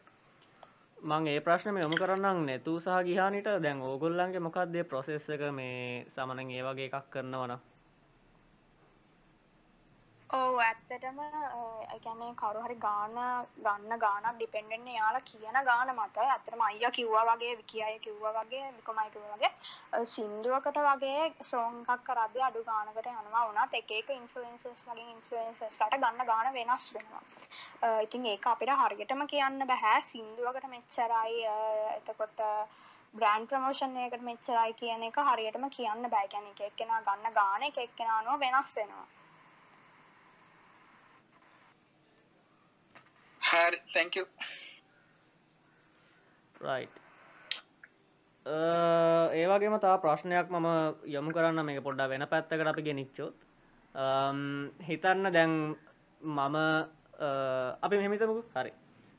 මං 0.98 1.26
ඒ 1.28 1.40
ප්‍රශ්නම 1.40 1.76
යොමු 1.78 1.96
කරන්නම්. 1.96 2.44
නැතු 2.46 2.78
සහ 2.78 3.02
ගිහානිට. 3.08 3.50
දැන් 3.64 3.82
ඕගොල්ලන්ගේ 3.82 4.46
මොකක්දේ 4.46 4.84
ප්‍රොසෙස් 4.84 5.28
එක? 5.30 5.42
මේ 5.52 6.06
සමනන් 6.06 6.50
ඒ 6.50 6.62
වගේ 6.62 6.88
එකක් 6.90 7.10
කරනවන 7.10 7.58
ඕ 10.30 10.58
ඇත්තටම 10.60 11.16
එකැනේ 11.88 12.34
කරුහරි 12.34 12.74
ගාන 12.76 13.16
ගන්න 13.58 13.94
ගානක් 13.98 14.28
ඩිපෙන්ඩෙන්න්න 14.34 14.90
යාලා 14.90 15.22
කියන 15.22 15.58
ගාන 15.62 15.90
මත 15.92 16.22
ඇතරම 16.24 16.62
අයිය 16.62 16.90
කිව්වා 16.90 17.24
වගේ 17.30 17.56
විකි 17.56 17.82
අය 17.82 17.96
කිව්වා 17.98 18.32
වගේ 18.36 18.68
විකොමයිකිව 18.76 19.24
වගේ 19.32 20.04
සින්දුවකට 20.12 20.80
වගේ 20.86 21.26
සෝංකක් 21.44 22.06
කරද 22.06 22.38
අඩු 22.42 22.64
ගානකට 22.64 23.10
යනවා 23.14 23.44
වුණත් 23.44 23.74
එක 23.74 23.92
එක 23.92 24.14
ඉන්ෆලන්සස් 24.14 24.86
වගේ 24.86 25.08
ඉන්ෆලන්සස්ලට 25.08 25.98
ගන්න 25.98 26.26
ගාන 26.26 26.52
වෙනස් 26.52 26.88
වෙනවා. 26.92 27.22
ඉතින් 28.00 28.28
ඒක 28.28 28.46
අපිට 28.46 28.76
හරියටම 28.78 29.28
කියන්න 29.28 29.66
බැහැ 29.66 30.00
සින්දුවකට 30.06 30.70
මෙච්චරයි 30.70 31.46
එතකොට 31.92 32.48
බ්‍රෑන්් 33.14 33.48
ප්‍රමෝෂන් 33.48 34.02
එකට 34.02 34.22
මෙච්චරයි 34.24 34.78
කියන 34.78 35.02
එක 35.04 35.24
හරියටම 35.26 35.70
කියන්න 35.72 36.10
බෑගැන 36.10 36.50
එක 36.50 36.68
එක්කෙන 36.68 37.00
ගන්න 37.00 37.34
ගාන 37.34 37.66
එක 37.68 37.80
එක්කෙනානුව 37.80 38.38
වෙනස් 38.40 38.76
වෙනවා. 38.76 39.08
හරි 43.50 43.78
thank 43.94 44.16
you. 44.16 44.24
Right. 46.60 46.92
Uh, 48.46 49.26
ඒවගේම 49.34 49.76
තා 49.78 49.96
ප්‍රශ්නයක් 49.98 50.50
මම 50.50 50.68
යොමු 51.06 51.30
කරන්න 51.32 51.64
මේ 51.64 51.80
පොඩ්ඩ 51.80 52.12
වෙන 52.12 52.26
පැත්තකට 52.26 52.70
අපි 52.72 52.82
ගෙනනිච්චොත් 52.82 53.34
um, 53.94 54.70
හිතන්න 54.80 55.32
දැන් 55.32 55.52
මම 56.20 56.56
uh, 56.58 57.70
අපි 57.82 57.94
මෙහිමිතමකු 57.96 58.42
හරි. 58.54 58.72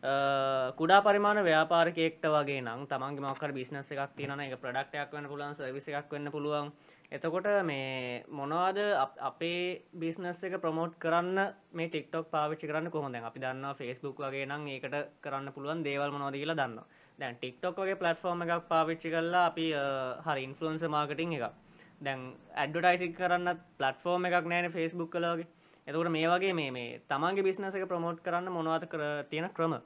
Uh, 0.04 0.74
කුඩා 0.80 1.02
පරිමාණ 1.02 1.44
ව්‍යාපාරකෙක්ට 1.44 2.26
වගේ 2.28 2.62
නම් 2.62 2.88
තමන්ගේ 2.88 3.26
මක්කර 3.26 3.52
බිස්නස 3.54 3.92
එකක් 3.94 4.16
තියන 4.18 4.40
එක 4.40 4.58
ප්‍රඩක්ටයක් 4.58 5.14
වන්න 5.14 5.32
පුළුවන් 5.32 5.56
සවිස 5.56 5.92
එකක් 5.92 6.12
වෙන්න 6.12 6.34
පුළුවන්. 6.36 6.72
එතකොට 7.12 7.48
මේ 7.62 8.24
මොනවාද 8.30 8.78
අපේ 9.22 9.84
බිස්නස් 9.94 10.44
එක 10.44 10.54
ප්‍රමෝට් 10.58 10.94
කරන්න 10.98 11.40
මේ 11.72 11.90
ටික්ටොක් 11.90 12.30
පාවිච්චි 12.30 12.70
කරන්න 12.70 12.88
කොහොඳ 12.90 13.16
අපි 13.20 13.42
දන්න 13.42 13.76
ෆස්බුක් 13.76 14.22
වගේ 14.22 14.46
නම් 14.46 14.64
ඒකට 14.70 14.96
කරන්න 15.22 15.52
පුළුවන් 15.52 15.84
දේවල් 15.84 16.12
මොනවද 16.12 16.36
කියලා 16.36 16.56
දන්න 16.58 16.78
දැන් 17.20 17.36
ටික්ටොක් 17.36 17.76
වගේ 17.78 17.98
පලටෆෝර්ම 17.98 18.44
එකක් 18.44 18.70
පාවිච්චි 18.70 19.12
කරලා 19.12 19.44
අපි 19.48 19.66
හරි 20.26 20.46
ඉන්ෆලන්ස 20.46 20.88
මාර්කටිං 20.90 21.34
එක 21.34 21.44
දැන් 22.02 22.24
ඇඩ්ඩටයිසි 22.56 23.12
කරන්න 23.14 23.60
පලටෆෝර්ම 23.78 24.30
එකක් 24.30 24.48
නෑන 24.48 24.72
ෆස්බුක් 24.72 25.12
කලගේ 25.12 25.50
එතකට 25.88 26.12
මේ 26.12 26.30
වගේ 26.30 26.54
මේ 26.54 26.72
මේ 26.72 26.98
තමන්ගේ 27.08 27.44
බිස්නස 27.44 27.76
එක 27.76 27.88
ප්‍රමෝට් 27.88 28.24
කරන්න 28.24 28.52
මොනවද 28.52 28.88
කර 28.88 29.06
තියෙන 29.28 29.52
ක්‍රම? 29.52 29.78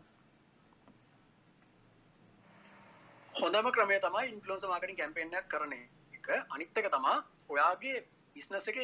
හොඳම 3.35 3.73
ක්‍රමය 3.73 3.99
තමයි 3.99 4.25
ඉන්ෆලන්ස 4.29 4.63
මාර්කටින් 4.67 4.97
කැම්පේනයක් 4.97 5.49
කරනේ 5.49 5.85
එක. 6.27 6.45
අනිත්තක 6.49 6.89
තමා 6.89 7.17
ඔයාගේ 7.49 7.97
බිස්නස 8.35 8.67
එක 8.67 8.79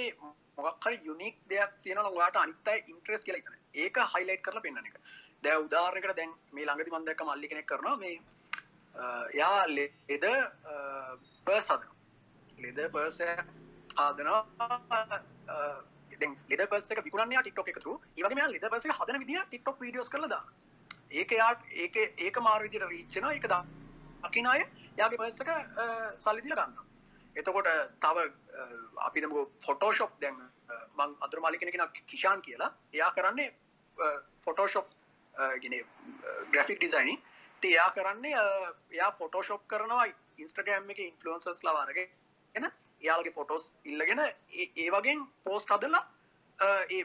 මොක්හරි 0.57 0.97
යුනික් 1.03 1.35
දෙයක් 1.49 1.71
තියෙන 1.83 2.05
ඔයාට 2.05 2.37
අනිත්තයි 2.37 2.83
ඉන්ට්‍රෙස් 2.87 3.21
කියලා 3.21 3.45
තන 3.47 3.59
ඒක 3.75 3.97
හයිලයිට් 4.13 4.43
කරලා 4.43 4.61
පෙන්න්න 4.61 4.85
එක. 4.85 4.97
දැ 5.43 5.55
උදාරකට 5.59 6.15
දැන් 6.15 6.35
මේ 6.51 6.65
ළඟති 6.65 6.91
මන්දක 6.91 7.21
මල්ලි 7.23 7.47
කෙනෙක් 7.47 7.67
කරනවා 7.67 7.95
මේ 7.97 8.15
යා 9.33 9.65
ලෙද 9.67 10.25
පර්ස් 11.45 11.69
හදන 11.69 11.89
ලෙද 12.57 12.79
පර්ස 12.89 13.19
හදනවා 13.97 14.41
ලෙද 16.49 16.61
පස 16.67 16.89
විකුණන්න 16.99 17.37
ටික්ටොක් 17.37 17.69
එකතු 17.69 17.95
ඒවගේ 18.17 18.35
මෙයා 18.35 18.51
ලෙද 18.51 18.67
පස 18.67 18.85
හදන 18.91 19.19
විදිිය 19.19 19.41
ටික්ටොක් 19.43 19.81
වීඩියෝස් 19.81 20.09
කරලදා 20.09 20.43
ඒක 21.11 21.31
යාට 21.33 21.65
ඒක 21.75 21.97
ඒක 21.97 22.39
මාර්විදිට 22.39 22.87
රීච්චන 22.87 23.29
එක 23.31 23.47
දා 23.47 23.63
අකිනාය 24.23 24.63
යාගේ 24.97 25.19
පස්සක 25.19 25.49
සල්ලිදිල 26.19 26.55
ගන්න 26.55 26.90
එතකොට 27.35 27.69
තව 27.99 28.25
අපිදම 28.99 29.35
ෆොටෝශොප් 29.59 30.15
දැන් 30.19 30.39
මං 30.95 31.15
අතුරමාලිකෙනෙන 31.19 31.99
කිෂාන් 32.05 32.41
කියලා. 32.41 32.71
එයා 32.93 33.11
කරන්නේ 33.11 33.49
ෆොටෝශොප් 34.45 34.87
ගෙන 35.57 35.77
ග්‍රෆික් 36.51 36.77
ඩිසයිනි 36.77 37.15
එයා 37.63 37.89
කරන්නේ 37.91 38.35
එයා 38.91 39.11
ෆොටෝශොප් 39.13 39.67
කරනවා 39.67 40.05
ඉන්ස්ටගෑම් 40.37 40.89
එක 40.89 40.99
ඉන්ෆලන්සස් 41.01 41.63
ලවාරග 41.63 41.99
එන 42.55 42.65
එයාලගේ 43.01 43.33
ෆොටෝස් 43.33 43.71
ඉල්ලගෙන 43.85 44.19
ඒ 44.19 44.89
වගේ 44.89 45.17
පෝස්ට 45.43 45.73
හදලා 45.73 46.03
ඒ 46.89 47.03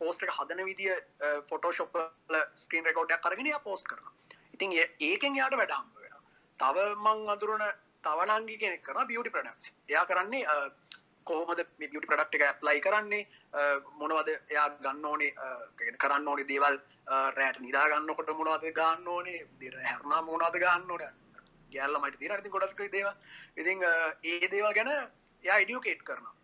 පෝස්ට 0.00 0.22
එක 0.22 0.32
හදන 0.32 0.64
විදිිය 0.64 0.96
ෆොටෝශොප් 1.48 1.98
ස්ක්‍රීන් 2.56 2.84
රෙකෝඩ්ඩයක් 2.84 3.22
කරගෙන 3.22 3.52
පෝස්ට 3.62 3.88
කරන 3.88 4.06
ඉතින් 4.54 4.74
ඒකෙන් 5.02 5.36
යාට 5.36 5.54
වැඩාම්බ 5.54 5.94
වෙන 5.96 6.16
තව 6.60 6.88
මං 6.96 7.28
අඳුරන 7.28 7.64
තවනංගි 8.08 8.60
කෙනෙක් 8.64 8.84
කරන 8.90 9.08
බියටි 9.12 9.34
ප්‍රඩක්ස් 9.38 9.72
එයා 9.88 10.06
කරන්නේ 10.10 10.44
කොහොමද 11.26 11.60
බියටි 11.78 12.06
ප්‍රඩක්් 12.10 12.34
එක 12.46 12.60
ප්ලයි 12.60 12.80
කරන්නේ? 12.86 13.26
මොනවද 14.00 14.28
එයා 14.34 14.68
ගන්න 14.84 15.04
ඕනේ? 15.10 15.32
කරන්න 16.02 16.28
ඕනේ 16.32 16.48
දේවල් 16.50 16.78
රෑට 17.38 17.60
නිදාගන්න 17.64 18.14
කොට 18.18 18.30
මොනවද 18.40 18.64
ගන්න 18.78 19.08
ඕනේ? 19.14 19.44
දෙර 19.60 19.76
හැරනා 19.88 20.22
මොනවද 20.28 20.56
ගන්න 20.64 20.90
ඕන? 20.94 21.04
ගැල්ල 21.74 22.00
මට 22.00 22.18
තිර 22.22 22.42
ති 22.42 22.54
ගොඩක් 22.56 22.82
දේව 22.96 23.08
ඉතිං 23.60 23.84
ඒ 24.32 24.48
දේවල් 24.54 24.74
ගැන 24.78 24.90
එයා 24.94 25.58
ඉඩියෝකේට් 25.64 26.02
කරනවා. 26.08 26.34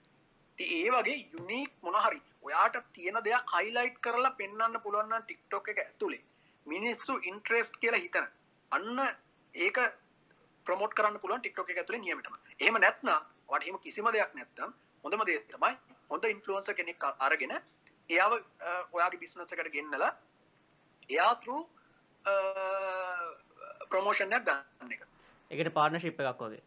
ති 0.59 0.65
ඒ 0.79 0.91
වගේ 0.95 1.19
යුනික් 1.35 1.73
මොනහරි 1.83 2.21
ඔයාට 2.47 2.77
තියෙන 2.95 3.21
දෙයක් 3.29 3.57
හයිලයිට් 3.57 4.01
කරලා 4.05 4.37
පෙන්න්න 4.41 4.81
පුළුවන්න 4.85 5.25
ටික්ටොක් 5.25 5.69
එක 5.73 5.85
ඇතුළේ 5.85 6.23
මිනිස්සු 6.67 7.21
ඉන්ට්‍රෙස්ට් 7.31 7.81
කියලා 7.83 8.05
හිතන. 8.05 8.27
අන්න 8.73 9.01
ඒක 9.55 9.79
ප්‍රමෝට් 10.67 10.97
කරන්න 10.97 11.21
පුළුවන් 11.21 11.43
ටික්ටොක් 11.43 11.71
එක 11.71 11.81
ඇතුලේ 11.83 12.01
නියමිතම 12.01 12.35
එහෙම 12.57 12.77
නැත්නම් 12.79 13.17
වට 13.49 13.65
එහෙම 13.65 13.79
කිසිම 13.81 14.11
දෙයක් 14.13 14.35
නැත්නම් 14.35 14.75
හොඳම 15.05 15.25
දේ 15.29 15.41
තමයි 15.49 15.73
හොඳ 16.11 16.25
ඉන්ෆ්ලුවෙන්සර් 16.27 16.75
කෙනෙක් 16.75 17.05
අරගෙන 17.21 17.55
එයාව 18.11 18.33
ඔයාගේ 18.93 19.21
බිස්නස් 19.21 19.53
එකට 19.53 19.73
ගෙන්නලා 19.73 20.13
එයා 21.11 21.33
through 21.37 21.65
ප්‍රොමෝෂන් 23.91 24.33
එකක් 24.33 24.47
ගන්න 24.47 24.93
එක. 24.93 25.03
ඒකට 25.51 25.75
පාර්ට්නර්ෂිප් 25.79 26.21
එකක් 26.23 26.43
වගේ. 26.43 26.63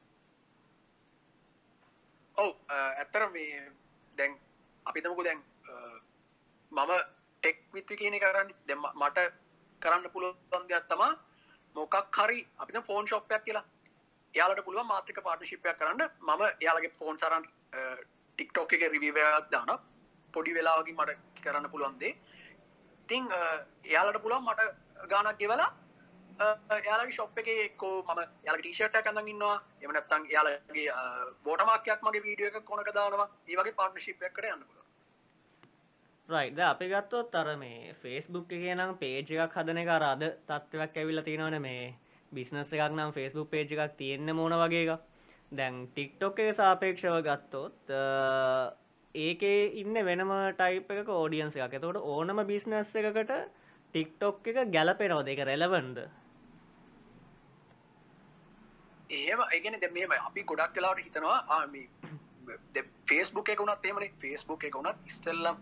ඔව් 2.38 2.52
ඇත්තට 2.70 3.32
මේ 3.34 3.62
දැන් 4.18 4.38
අපි 4.86 5.02
තමකු 5.02 5.24
දැන් 5.24 5.42
මම 6.72 6.92
ටෙක් 7.44 7.58
විත්ති 7.74 8.00
කියන 8.02 8.20
කරන්න. 8.20 8.54
දෙම 8.68 8.86
මට 8.94 9.26
කරන්න 9.82 10.14
පුළුවන් 10.14 10.70
දෙයක් 10.70 10.86
තමා 10.90 11.14
මොකක් 11.76 12.18
හරි 12.18 12.40
අපිට 12.58 12.86
ෆෝන් 12.86 13.08
ශොප්යක් 13.08 13.44
කියලා 13.46 13.66
යාලට 14.34 14.64
පුළුව 14.66 14.86
මාත්‍රික 14.86 15.20
පාර්ටශිපයක් 15.24 15.78
කරන්න. 15.80 16.04
මම 16.22 16.44
යාලගේ 16.62 16.96
ෆෝන් 17.00 17.20
සරන් 17.20 17.44
ටික්ටෝක 18.38 18.74
එක 18.74 18.92
රිවීවයක් 18.94 19.52
දාන 19.52 19.72
පොඩි 20.34 20.54
වෙලාවකින් 20.54 20.96
මට 20.96 21.42
කරන්න 21.44 21.70
පුළුවන්දේ 21.72 22.14
ඉතිං 23.10 23.28
යාලට 23.86 24.22
පුළුවන් 24.24 24.46
මට 24.46 24.62
ගානක් 25.12 25.38
ගෙවලා 25.40 25.70
යාලගේ 26.88 27.16
ශොප් 27.18 27.38
එක 27.38 27.48
එක්කෝ 27.50 27.94
ම 28.06 28.20
යාල 28.48 28.60
ටිෂට 28.60 28.98
කඳ 29.06 29.28
ඉන්නවා. 29.28 29.58
එමනත්තන් 29.82 30.26
යාලගේ 30.34 30.90
බෝටමක්යක් 31.46 32.04
මගේ 32.04 32.26
වීඩිය 32.26 32.50
එක 32.50 32.66
කොනක 32.66 32.92
දානවා. 32.94 33.30
ඒවගේ 33.48 33.78
පාර්ටශිපයක් 33.80 34.34
කර 34.34 34.50
යන්න 34.50 34.66
පුළුව 34.66 34.86
රයිද 36.30 36.60
අපි 36.60 36.90
ගත්තොත් 36.92 37.36
අර 37.36 37.50
මේ 37.58 37.94
ෆේස්බුක් 38.02 38.52
එක 38.52 38.64
නම් 38.76 38.98
පේජ 39.02 39.32
එකක් 39.36 39.56
හදන 39.58 39.78
එක 39.84 39.90
අරාද 39.90 40.24
තත්ත්වයක් 40.50 40.98
ඇවිල්ල 40.98 41.24
තියෙනවන 41.28 41.58
මේ 41.62 41.94
බිස්නස් 42.32 42.74
එකක් 42.74 42.90
නම් 42.90 43.14
ෆේස්බුක් 43.14 43.50
පේජ් 43.50 43.72
එකක් 43.76 43.96
තියෙන්න 43.98 44.36
මොන 44.36 44.56
වගේ 44.56 44.84
එක 44.86 45.00
දැන් 45.52 45.88
ටික්ටොක් 45.88 46.40
එක 46.40 46.56
සාපේක්ෂව 46.56 47.18
ගත්තොත් 47.24 47.94
ඒකේ 49.16 49.72
ඉන්න 49.82 49.98
වෙනම 50.06 50.34
ටයිප් 50.54 50.92
එක 50.94 51.10
ෝඩියන්ස 51.12 51.56
එකක්. 51.56 51.74
එතකොට 51.74 52.04
ඕනම 52.06 52.44
බිස්නස් 52.46 52.96
එකකට 52.96 53.34
ටික්ටොක් 53.94 54.48
එක 54.48 54.64
ගැලපෙනවද? 54.72 55.28
එක 55.28 55.44
රෙලවන්ද 55.44 56.08
ඒම 59.10 59.40
ඒගෙන 59.50 59.80
දෙ 59.80 59.88
මේ 59.90 60.20
අපි 60.20 60.44
ගොඩක් 60.44 60.74
කලාට 60.74 61.00
හිතනවා 61.00 61.40
ආම 61.50 61.76
ෆේස්බුක් 63.06 63.50
එක 63.50 63.60
වුණත් 63.60 63.86
එමන 63.86 64.08
ෆේස්බුක් 64.20 64.64
එක 64.64 64.76
වුණත් 64.76 65.06
ඉස්ටල්ලම් 65.06 65.58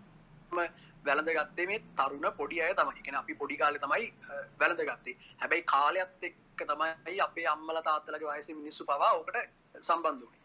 වැළඳ 1.05 1.31
ගත්තේ 1.37 1.67
මේ 1.67 1.83
තරුණ 1.97 2.31
පොඩි 2.37 2.61
අය 2.61 2.73
තමයි. 2.73 3.03
කෙන 3.03 3.15
අපි 3.15 3.35
පොඩි 3.35 3.57
කාලෙ 3.57 3.79
තමයි 3.79 4.13
වැළඳ 4.59 4.81
ගත්තේ 4.89 5.17
හැබැයි 5.41 5.69
කාලයක්ත් 5.73 6.23
එක්ක 6.23 6.65
තමයි 6.65 7.19
අපේ 7.21 7.47
අම්මල 7.47 7.81
තාත්තලගේ 7.89 8.31
වයස 8.31 8.49
මිනිස්සු 8.55 8.85
පවා 8.85 9.13
ඕකට 9.13 9.37
සම්බන්ධ 9.81 10.21
වුණේ 10.21 10.43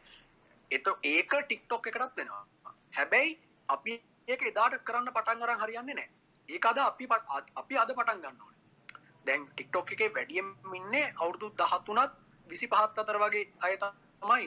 එත 0.70 0.86
ඒක 1.04 1.32
ටික්ටොක් 1.36 1.86
එකටත් 1.86 2.16
වෙනවා. 2.16 2.44
හැබැයි 2.92 3.38
අපි 3.68 3.92
ඒක 4.28 4.42
එදාට 4.50 4.78
කරන්න 4.84 5.12
පටන් 5.12 5.42
අරන් 5.44 5.62
හරියන්නේ 5.62 5.94
නෑ 5.94 6.08
ඒක 6.48 6.66
අද 6.66 6.78
අපි 6.78 7.08
අපි 7.56 7.78
අද 7.78 7.92
පටන් 7.92 8.22
ගන්න 8.22 8.40
ඕනේ. 8.40 8.60
දැන් 9.26 9.46
ටික්ටොක් 9.48 9.92
එකේ 9.92 10.10
වැඩියම් 10.14 10.48
ඉන්නේ 10.74 11.12
අවුරුදු 11.16 11.50
13ත් 11.56 12.10
25 12.48 13.02
අතර 13.02 13.18
වගේ 13.24 13.44
අය 13.60 13.76
තමයි 13.78 14.46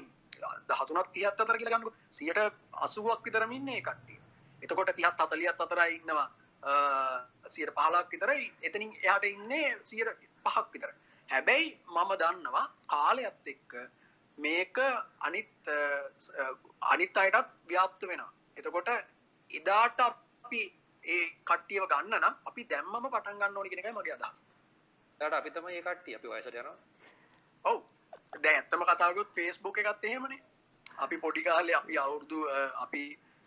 දහතුනක් 0.69 1.13
තියත් 1.13 1.41
අතර 1.41 1.57
කියලා 1.57 1.75
ගන්නකො 1.75 1.93
80ක් 2.11 3.23
විතරම 3.25 3.51
ඉන්නේ 3.51 3.77
ඒ 3.77 3.85
කට්ටිය. 3.87 4.19
එතකොට 4.63 4.91
30 4.91 5.11
40ත් 5.21 5.65
අතරයි 5.65 5.95
ඉන්නවා 5.95 6.27
අ 6.63 6.73
15ක් 7.47 8.05
විතරයි 8.11 8.45
එතනින් 8.61 8.93
එහාට 8.99 9.25
ඉන්නේ 9.25 9.67
5ක් 10.45 10.67
විතර. 10.73 10.91
හැබැයි 11.29 11.67
මම 11.87 12.11
දන්නවා 12.21 12.65
කාලයත් 12.87 13.47
එක්ක 13.47 13.73
මේක 14.37 14.77
අනිත් 15.19 15.51
අනිත් 16.83 17.17
අයටත් 17.17 17.49
ව්‍යාප්ත 17.67 18.01
වෙනවා. 18.03 18.31
එතකොට 18.57 18.89
එදාට 19.51 19.99
අපි 20.01 20.61
ඒ 21.03 21.25
කට්ටියව 21.45 21.85
ගන්න 21.87 22.15
නම් 22.19 22.35
අපි 22.45 22.65
දැම්මම 22.65 23.05
පටන් 23.05 23.39
ගන්න 23.39 23.57
ඕනි 23.57 23.69
කියන 23.69 23.83
එකයි 23.83 23.91
මගේ 23.91 24.15
අදහස. 24.15 24.43
එතකොට 25.19 25.33
අපි 25.33 25.51
තමයි 25.51 25.75
ඒ 25.75 25.83
කට්ටිය 25.83 26.15
අපි 26.15 26.27
වයසට 26.29 26.55
යනවා. 26.55 26.77
ඔව්. 27.65 27.83
දැන් 28.43 28.55
ඇත්තම 28.55 28.83
කතා 28.83 29.13
කරොත් 29.13 29.35
Facebook 29.35 29.77
එකත් 29.77 30.03
එහෙමනේ. 30.03 30.41
අපි 30.97 31.17
පොඩි 31.17 31.43
කාලේ 31.43 31.75
අපි 31.75 31.97
අවුරුදු 31.97 32.39
අපි 32.77 33.03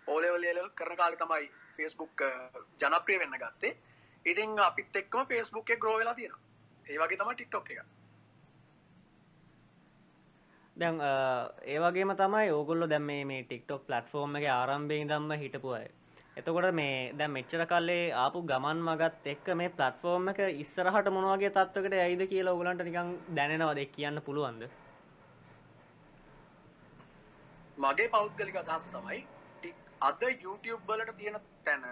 Level 0.06 0.70
කරන 0.78 0.96
කාලේ 0.96 1.18
තමයි 1.18 1.50
Facebook 1.76 2.22
ජනප්‍රිය 2.80 3.18
වෙන්න 3.18 3.38
ගත්තේ. 3.42 3.76
ඉතින් 4.24 4.58
අපිත් 4.58 4.96
එක්කම 4.96 5.26
Facebook 5.28 5.70
එක 5.70 5.80
grow 5.80 5.98
වෙලා 5.98 6.14
තියෙනවා. 6.14 6.40
ඒ 6.86 6.98
වගේ 6.98 7.18
තමයි 7.18 7.36
TikTok 7.36 7.70
එක. 7.70 7.84
දැන් 10.76 11.00
ඒ 11.72 11.78
වගේම 11.80 12.16
තමයි 12.16 12.50
ඕගොල්ලෝ 12.50 12.88
දැන් 12.88 13.02
මේ 13.02 13.24
මේ 13.24 13.44
TikTok 13.44 13.86
platform 13.86 14.36
එකේ 14.36 14.50
ආරම්භයේ 14.54 15.04
ඉඳන්ම 15.04 15.30
හිටපු 15.42 15.70
අය. 15.78 15.86
එතකොට 16.36 16.74
මේ 16.80 17.12
දැන් 17.18 17.32
මෙච්චර 17.36 17.66
කල්ලේ 17.66 18.02
ආපු 18.24 18.42
ගමන් 18.50 18.82
මගත් 18.88 19.30
එක්ක 19.34 19.46
මේ 19.60 19.76
platform 19.78 20.28
එක 20.32 20.40
ඉස්සරහට 20.64 21.12
මොන 21.14 21.30
වගේ 21.30 21.54
තත්වයකට 21.54 21.96
යයිද 22.00 22.26
කියලා 22.32 22.56
ඕගලන්ට 22.56 22.84
නිකන් 22.88 23.14
දැනෙනවද 23.38 23.80
කියන්න 23.94 24.20
පුළුවන්ද? 24.26 24.68
මගේ 27.78 28.12
පෞද්ගලික 28.16 28.62
අදහස 28.62 28.92
තමයි 28.92 29.24
අද 30.08 30.22
YouTube 30.44 30.82
වලට 30.88 31.12
තියෙන 31.20 31.36
තැන 31.66 31.84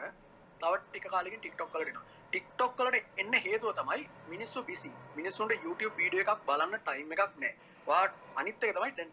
තව 0.61 0.73
ටික 0.83 1.07
කාලෙකින් 1.15 1.41
TikTok 1.45 1.71
වලට 1.75 1.91
එනවා. 1.93 2.05
TikTok 2.35 2.73
වලට 2.79 3.23
එන්න 3.23 3.35
හේතුව 3.47 3.73
තමයි 3.79 4.03
මිනිස්සු 4.33 4.62
බිසි. 4.69 4.91
මිනිස්සුන්ට 5.19 5.65
YouTube 5.67 5.95
වීඩියෝ 6.01 6.25
එකක් 6.27 6.45
බලන්න 6.49 6.77
ටයිම් 6.89 7.15
එකක් 7.17 7.33
නැහැ. 7.43 7.55
වාට 7.89 8.12
අනිත් 8.41 8.65
එක 8.65 8.75
තමයි 8.79 8.93
දැන් 8.99 9.11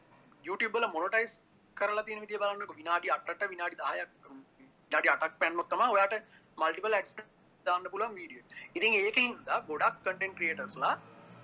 YouTube 0.48 0.74
වල 0.78 0.88
මොනටයිස් 0.96 1.34
කරලා 1.78 2.06
තියෙන 2.08 2.22
විදිය 2.24 2.40
බලන්නකො 2.44 2.78
විනාඩි 2.82 3.14
8ට 3.18 3.50
විනාඩි 3.54 3.78
10ක් 3.82 4.34
විනාඩි 4.60 5.10
8ක් 5.14 5.32
පැන්නොත් 5.44 5.70
තමයි 5.74 5.92
ඔයාට 5.96 6.16
මල්ටිපල් 6.62 6.98
ඇඩ්ස් 7.00 7.16
දාන්න 7.66 7.88
පුළුවන් 7.94 8.18
වීඩියෝ. 8.20 8.46
ඉතින් 8.78 8.98
ඒකින් 9.00 9.38
දා 9.48 9.62
ගොඩක් 9.70 10.02
කන්ටෙන්ට් 10.06 10.36
ක්‍රියේටර්ස්ලා 10.40 10.96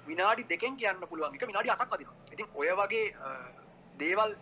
විනාඩි 0.09 0.49
දෙකෙන් 0.51 0.77
කියන්න 0.81 1.07
පුළුවන් 1.11 1.39
එක 1.39 1.47
විනාඩි 1.51 1.73
8ක් 1.75 1.93
අදිනවා. 1.97 2.17
ඉතින් 2.33 2.47
ඔය 2.59 2.69
වගේ 2.81 3.05
දේවල් 4.03 4.35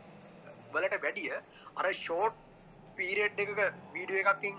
වලට 0.74 1.02
වැඩිය 1.06 1.32
අර 1.80 1.94
ෂෝට් 2.02 2.44
පීරියඩ් 3.00 3.40
එකක 3.44 3.60
වීඩියෝ 3.96 4.24
එකකින් 4.24 4.56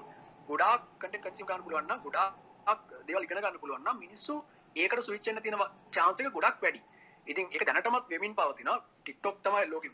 ගොඩාක් 0.49 0.83
කන්ටෙන්ට් 1.01 1.25
කන්සියුම් 1.27 1.49
කරන්න 1.49 1.65
පුළුවන් 1.67 1.89
නම් 1.91 2.03
ගොඩාක් 2.07 2.83
දේවල් 3.09 3.27
ඉගෙන 3.27 3.41
ගන්න 3.41 3.63
පුළුවන් 3.63 3.85
නම් 3.85 4.03
මිනිස්සු 4.05 4.35
ඒකට 4.77 5.07
ස්විච් 5.07 5.29
වෙන්න 5.29 5.43
තියෙන 5.43 5.65
chance 5.91 6.23
එක 6.23 6.35
ගොඩක් 6.37 6.65
වැඩි. 6.65 6.83
ඉතින් 7.27 7.47
ඒක 7.53 7.65
දැනටමත් 7.69 8.11
වෙමින් 8.11 8.35
පවතිනවා 8.35 8.79
TikTok 9.07 9.39
තමයි 9.45 9.71
ලෝකෙ 9.71 9.91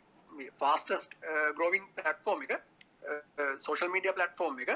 fastest 0.59 1.11
uh, 1.23 1.51
growing 1.55 1.87
platform 1.95 2.43
එක 2.43 2.53
uh, 2.53 3.21
uh, 3.39 3.55
social 3.59 3.89
media 3.89 4.13
platform 4.13 4.59
එක. 4.59 4.71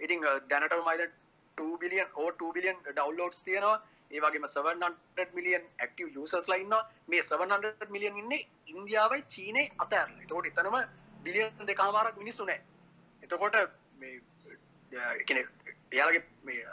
ඉතින් 0.00 0.20
දැනටම 0.48 0.84
මයිද 0.88 1.10
2 1.58 1.78
billion 1.78 2.06
over 2.14 2.32
2 2.34 2.52
billion 2.52 2.76
downloads 2.96 3.42
තියෙනවා. 3.42 3.78
ඒ 4.10 4.20
වගේම 4.20 4.46
700 4.48 5.28
million 5.34 5.62
active 5.78 6.08
users 6.16 6.48
ලා 6.48 6.56
ඉන්නවා. 6.56 6.82
මේ 7.08 7.22
700 7.22 7.90
million 7.90 8.16
ඉන්නේ 8.16 8.46
ඉන්දියාවයි 8.66 9.22
චීනේ 9.34 9.70
අතරලා. 9.78 10.20
ඒතකොට 10.20 10.46
එතනම 10.46 10.76
බිලියන් 11.24 11.66
දෙකමාරක් 11.66 12.16
මිනිස්සු 12.16 12.44
නැහැ. 12.44 12.71
එතකොට 13.32 13.56
මේ 13.98 14.20
කියන්නේ 15.26 15.44
එයාලගේ 15.92 16.22
මේ 16.44 16.64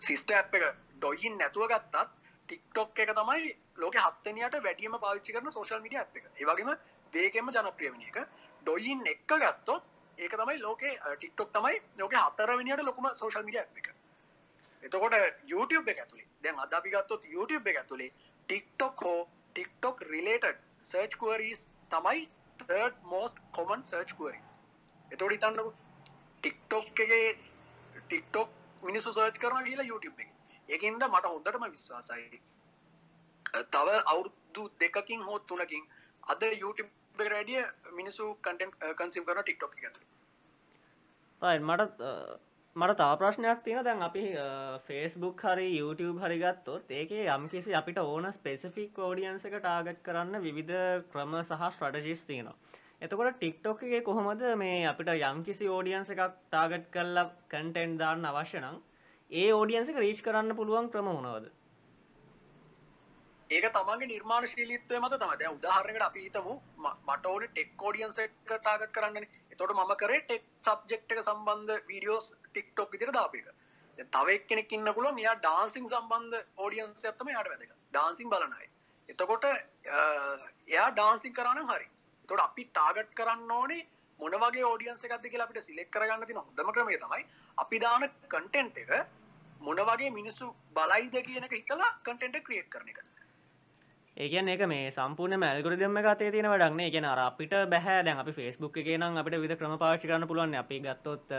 සිස්ටර් 0.00 0.36
ඇප් 0.36 0.54
එක 0.58 0.64
ඩොයින් 0.96 1.38
නැතුව 1.38 1.68
ගත්තත් 1.72 2.08
TikTok 2.48 2.98
එක 2.98 3.12
තමයි 3.18 3.50
ලෝකෙ 3.76 4.04
හත්වෙනියට 4.06 4.56
වැඩියම 4.66 4.96
පාවිච්චි 5.04 5.34
කරන 5.36 5.52
සෝෂල් 5.52 5.82
මීඩියා 5.84 6.04
ඇප් 6.04 6.16
එක. 6.16 6.26
ඒ 6.40 6.46
වගේම 6.50 6.70
වේගෙන්ම 7.12 7.50
ජනප්‍රිය 7.56 7.90
වෙන 7.92 8.06
එක. 8.08 8.18
ඩොයින් 8.62 9.06
එක 9.12 9.26
ගත්තොත් 9.28 9.84
ඒක 10.18 10.36
තමයි 10.40 10.58
ලෝකේ 10.62 10.94
TikTok 11.22 11.52
තමයි 11.58 11.82
ලෝකෙ 11.98 12.24
හතරවෙනියට 12.24 12.84
ලොකුම 12.90 13.10
සෝෂල් 13.14 13.46
මීඩියා 13.48 13.66
ඇප් 13.66 13.78
එක. 13.82 13.88
එතකොට 14.82 15.14
YouTube 15.52 15.90
එක 15.90 16.02
ඇතුලේ 16.04 16.28
දැන් 16.42 16.58
අද 16.58 16.74
අපි 16.80 16.94
ගත්තොත් 16.96 17.30
YouTube 17.36 17.70
එක 17.70 17.82
ඇතුලේ 17.82 18.10
TikTok 18.48 19.06
හෝ 19.06 19.20
TikTok 19.54 20.02
related 20.10 20.56
search 20.90 21.16
queries 21.22 21.66
තමයි 21.90 22.28
third 22.58 22.94
most 23.04 23.40
common 23.56 23.82
search 23.84 24.12
query. 24.18 24.40
එතකොට 25.10 25.32
හිතන්නකෝ 25.32 25.72
TikTok 26.44 26.86
එකේ 26.98 27.28
TikTok 28.08 28.48
මිනිස්සු 28.82 29.12
සර්ච් 29.12 29.38
කරනවා 29.38 29.62
කියලා 29.62 29.86
YouTube 29.86 30.18
එකේ. 30.18 30.32
ඒකින්ද 30.68 31.06
මට 31.06 31.26
හොඳටම 31.26 31.64
විශ්වාසයි 31.68 32.40
තව 33.70 33.88
අවුරුදු 34.04 34.62
දෙකකින් 34.80 35.22
හෝ 35.22 35.38
තුනකින් 35.44 35.84
අද 36.26 36.42
YouTube 36.56 36.90
එකට 37.16 37.30
වැඩිය 37.30 37.62
මිනිස්සු 37.92 38.24
කන්ටෙන්ට් 38.42 38.74
කන්සියුම් 38.96 39.26
කරන 39.26 39.44
TikTok 39.44 39.76
එක 39.76 39.84
ඇතුලේ. 39.84 40.08
right 41.42 41.62
මට 41.62 41.92
මට 42.76 42.96
තා 42.96 43.16
ප්‍රශ්නයක් 43.16 43.60
තියෙන 43.64 43.84
දැන් 43.84 44.02
අපි 44.02 44.22
ෆේස්බුක් 44.86 45.42
හරි 45.42 45.66
YouTube 45.72 46.18
හරි 46.20 46.38
ගත්තොත් 46.38 46.90
ඒකේ 46.92 47.26
යම්කිසි 47.28 47.74
අපිට 47.74 47.98
ඕන 48.00 48.32
ස්පෙසිෆික් 48.32 48.98
ඕඩියන්ස් 49.00 49.44
එක 49.44 49.58
ටාගට් 49.58 50.00
කරන්න 50.02 50.42
විවිධ 50.42 50.80
ක්‍රම 51.12 51.36
සහ 51.40 51.62
ස්ට්‍රටජිස් 51.68 52.24
තියෙනවා. 52.24 52.56
එතකොට 53.02 53.36
ටික්ටොක් 53.36 53.82
එකේ 53.82 54.02
කොහොමද 54.02 54.42
මේ 54.56 54.86
අපිට 54.86 55.10
යම්කිසි 55.22 55.66
ඕඩියන්ස් 55.68 56.10
එකක් 56.10 56.22
ටාගට් 56.46 56.86
කරලා 56.90 57.26
කන්ටෙන්ට් 57.50 57.98
දාන්න 57.98 58.24
අවශ්‍ය 58.26 58.60
නම් 58.60 58.78
ඒ 59.30 59.50
ඕඩියන්ස් 59.52 59.88
එක 59.88 59.98
රීච් 59.98 60.22
කරන්න 60.22 60.56
පුළුවන් 60.56 60.90
ක්‍රම 60.90 61.08
මොනවද? 61.08 61.46
ඒක 63.50 63.66
තමන්ගේ 63.70 64.08
නිර්මාණශීලීත්වය 64.08 65.00
මත 65.00 65.18
තමයි. 65.20 65.36
දැන් 65.38 65.56
උදාහරණයකට 65.56 66.06
අපි 66.06 66.24
හිතමු 66.26 66.54
මට 67.08 67.26
ඕනේ 67.26 67.50
ටෙක් 67.50 67.82
ඔඩියන්ස් 67.82 68.18
එක 68.18 68.32
ටාගට් 68.46 68.92
කරන්නනේ. 68.92 69.28
එතකොට 69.50 69.74
මම 69.74 69.94
කරේ 69.96 70.20
ටෙක් 70.22 70.46
සබ්ජෙක්ට් 70.64 71.12
එක 71.12 71.22
සම්බන්ධ 71.22 71.84
වීඩියෝස් 71.88 72.32
TikTok 72.52 72.92
විදිහට 72.92 73.16
දාපු 73.18 73.42
එක. 73.42 73.48
දැන් 73.98 74.10
තව 74.10 74.36
එක්කෙනෙක් 74.36 74.72
ඉන්න 74.72 74.92
පුළුවන් 74.92 75.18
එයා 75.18 75.34
ඩාන්සින් 75.38 75.88
සම්බන්ධ 75.88 76.40
ඔඩියන්ස් 76.58 77.04
එකක් 77.04 77.18
තමයි 77.18 77.34
එයාට 77.34 77.50
වැදගත්. 77.52 77.74
ඩාන්සින් 77.90 78.30
බලන 78.30 78.54
අය. 78.54 78.68
එතකොට 79.08 79.44
එයා 80.68 80.88
ඩාන්සින් 80.92 81.34
කරා 81.34 81.54
නම් 81.54 81.68
හරි. 81.68 81.90
එතකොට 82.24 82.40
අපි 82.40 82.64
ටාගට් 82.68 83.10
කරන්න 83.14 83.50
ඕනේ 83.52 83.82
මොන 84.20 84.36
වගේ 84.42 84.64
ඔඩියන්ස් 84.66 85.04
එකක්ද 85.06 85.26
කියලා 85.26 85.46
අපිට 85.46 85.64
සිලෙක්ට් 85.64 85.92
කරගන්න 85.92 86.26
තියෙන 86.26 86.40
හොඳම 86.40 86.72
ක්‍රමය 86.72 86.98
තමයි 86.98 87.24
අපි 87.58 87.80
දාන 87.80 88.06
කන්ටෙන්ට් 88.28 88.78
එක 88.78 88.92
මොන 89.60 89.82
වගේ 89.82 90.12
මිනිස්සු 90.12 90.52
බලයිද 90.74 91.18
කියන 91.26 91.44
එක 91.44 91.56
හිතලා 91.58 91.90
කන්ටෙන්ට් 92.04 92.38
එක 92.38 92.46
ක්‍රියේට් 92.46 92.70
කරන 92.70 92.88
එක. 92.88 93.02
ඒකන් 94.16 94.48
ඒක 94.48 94.64
මේ 94.68 94.92
සම්පූර්ණ 94.92 95.40
මැල්ගොරිදම්ම 95.40 96.00
ගතේ 96.06 96.30
තියෙන 96.30 96.48
වැඩක්නේ 96.52 96.90
කියන 96.90 97.04
අර 97.06 97.20
අපිට 97.20 97.54
බැහැ. 97.72 97.98
දැන් 98.02 98.22
අපි 98.22 98.32
ෆෙස්බුක් 98.32 98.80
එක 98.82 98.88
නම් 98.94 99.20
අපිට 99.22 99.38
විද 99.44 99.58
ක්‍රම 99.58 99.76
පාච්චි 99.78 100.08
කරන්න 100.08 100.30
පුළුවන් 100.30 100.56
අපි 100.62 100.80
ගත්තොත් 100.80 101.36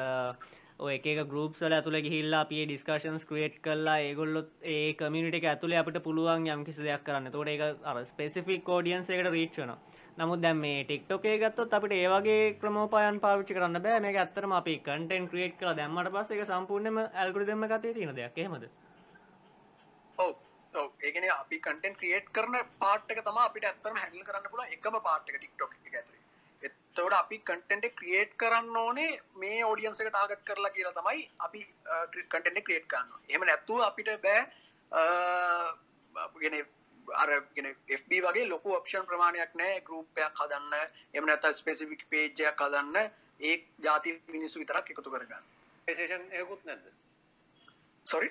ඔය 0.77 0.95
එක 0.95 1.21
ගරුප් 1.25 1.53
සල 1.55 1.73
ඇතුළ 1.73 1.99
ගිහිල්ලා 2.01 2.41
අපේ 2.45 2.65
ඩිස්කර්ෂන්ස් 2.65 3.25
ක්‍රේට් 3.25 3.61
කරලා 3.65 3.99
ඒගොල්ලොත් 4.03 4.49
ඒ 4.69 4.93
කමිනිට 4.93 5.37
එක 5.39 5.51
ඇතුළේ 5.51 5.81
අපිට 5.81 6.03
පුළුවන් 6.03 6.47
යම් 6.47 6.65
කිසි 6.67 6.83
දෙයක් 6.83 7.05
කරන්න. 7.05 7.31
තෝට 7.31 7.53
එක 7.53 7.61
අර 7.83 8.03
ස්පෙසිෆික් 8.05 8.69
ෝඩියන්ස් 8.69 9.09
එකට 9.09 9.31
රීච්චන 9.31 9.77
නමුත් 10.17 10.41
දැම් 10.41 10.59
මේ 10.59 10.83
ටික්ටෝකේ 10.83 11.35
ගත්තොත් 11.39 11.73
අපිට 11.73 11.93
ඒවගේ 11.93 12.41
ක්‍රමෝපායන් 12.59 13.19
පාවිච්චි 13.19 13.53
කරන්න 13.53 13.81
බෑ. 13.81 13.99
මේ 13.99 14.17
ඇත්තරම 14.17 14.51
අපි 14.53 14.75
කටෙන් 14.79 15.29
ක්‍රේට් 15.29 15.55
කල 15.59 15.71
දැම්මට 15.75 16.11
පස්ස 16.13 16.31
එක 16.31 16.43
සම්පූර්ණම 16.45 16.99
ඇල්ගුරිදම 17.03 17.65
ගතේ 17.67 17.93
තියෙන 17.93 18.15
දෙයක්. 18.15 18.37
එහෙමද? 18.37 18.67
ඔව්. 20.17 20.35
ඒගෙන 21.01 21.27
අපි 21.31 21.59
කටෙන් 21.59 21.95
ක්‍රියේට් 21.95 22.29
කරන 22.31 22.55
පාට්ක 22.79 23.19
තම 23.19 23.39
අපිට 23.39 23.65
ඇත්තරම 23.65 23.97
හැඩල් 23.97 24.23
කරන්න 24.23 24.51
පුල 24.51 24.63
එකම 24.67 24.95
පාට්ක 25.01 25.33
ටික්ටොක් 25.33 25.75
එක 25.79 25.93
ඇතුලේ. 25.93 26.23
එතවට 26.61 27.13
අපි 27.13 27.37
කටෙන්ට 27.41 27.85
ක්‍රියේට් 27.95 28.37
කරන්න 28.37 28.77
ඕනේ 28.77 29.11
මේ 29.35 29.59
ෝඩියන්සක 29.63 30.03
ටාගට් 30.03 30.45
කරලා 30.45 30.71
කියලා 30.71 30.93
තමයි 30.93 31.25
අපි 31.39 31.65
කටෙන්ට 32.29 32.63
ක්‍රියේට් 32.63 32.87
කරන්න 32.87 33.09
එම 33.29 33.41
නැත්තුව 33.43 33.83
අපිට 33.83 34.09
බෑ 34.21 34.41
අරගෙන 37.15 37.67
FB 37.91 38.21
වගේ 38.21 38.47
ලොකු 38.47 38.75
ඔප්ෂන් 38.75 39.05
ප්‍රමාණයක් 39.05 39.53
නෑ 39.55 39.81
ගරුප්පයක් 39.81 40.41
හදන්න 40.41 40.73
එම 41.13 41.25
නැත 41.25 41.45
ස්පෙසිෆික් 41.53 42.07
පේජයක් 42.09 42.55
හදන්න 42.57 43.11
ඒ 43.41 43.55
ජාති 43.79 44.15
මිනිස්සු 44.29 44.59
විතරක් 44.59 44.89
එකතු 44.89 45.09
කරගන්න. 45.09 45.45
මොනටයිසේෂන් 45.87 46.25
එකකුත් 46.33 46.65
නැද්ද? 46.65 46.85
සොරි 48.05 48.29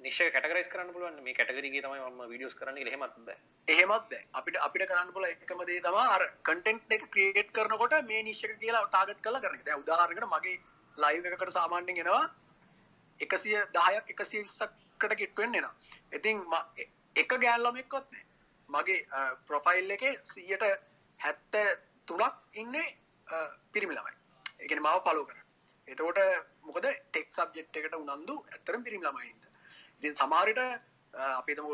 නිශ්ෂය 0.00 0.28
කටරයිස් 0.30 0.68
කරන්න 0.68 0.92
පුළුවන් 0.92 1.22
මේ 1.22 1.34
කටගරගේ 1.34 1.80
තමයි 1.80 2.04
ම 2.08 2.20
විඩියස් 2.26 2.54
කරන්න 2.54 2.78
හෙමත් 2.86 3.16
බෑ. 3.20 3.36
එහෙමත් 3.68 4.06
බෑ. 4.06 4.22
අපිට 4.32 4.56
අපිට 4.58 4.86
කරන්න 4.86 5.12
පුල 5.12 5.24
එකම 5.24 5.64
දේ 5.64 5.80
තම 5.80 5.98
අර 6.04 6.24
කටෙන්ට් 6.42 6.92
එක 6.92 7.04
ක්‍රියේට් 7.10 7.52
කරනකොට 7.52 7.98
මේ 8.04 8.22
නිශ්ක 8.22 8.54
කියලා 8.58 8.86
ටාගට් 8.86 9.20
කල 9.20 9.38
කරන 9.38 9.58
උදාහරකට 9.76 10.28
මගේ 10.28 10.56
ලයිව 10.96 11.26
එකකට 11.26 11.52
සාමාන්‍යෙන් 11.52 11.96
ගෙනවා 11.96 12.24
එකසිය 13.20 13.58
දහයක් 13.74 14.10
එකසිය 14.10 14.42
විස්සකට 14.42 15.14
ගෙට්වෙන් 15.14 15.54
එෙන 15.54 15.68
ඉතින් 16.12 16.42
එක 17.16 17.36
ගෑල්ලමෙක්කොත්නේ 17.36 18.24
මගේ 18.68 19.22
ප්‍රොෆයිල් 19.46 19.90
එක 19.90 20.04
සීයට 20.24 20.66
හැත්ත 21.20 21.54
තුනක් 22.08 22.34
ඉන්න 22.54 22.76
පිරිමි 23.72 23.94
ළමයි. 23.94 24.14
එකන 24.60 24.80
මාව 24.80 25.02
පලෝ 25.04 25.24
කර 25.24 25.38
එතකොට 25.88 26.20
මොකද 26.62 26.86
ටෙක් 26.86 27.28
සබ්ජෙක්් 27.30 27.78
එකට 27.78 27.96
උනන්දු 27.96 28.36
ඇතරම් 28.48 28.84
පිරිම් 28.86 29.02
ළමයින්ද 29.02 29.42
ඉතින් 29.98 30.14
සමාරට 30.14 30.60
අපිතම 31.32 31.68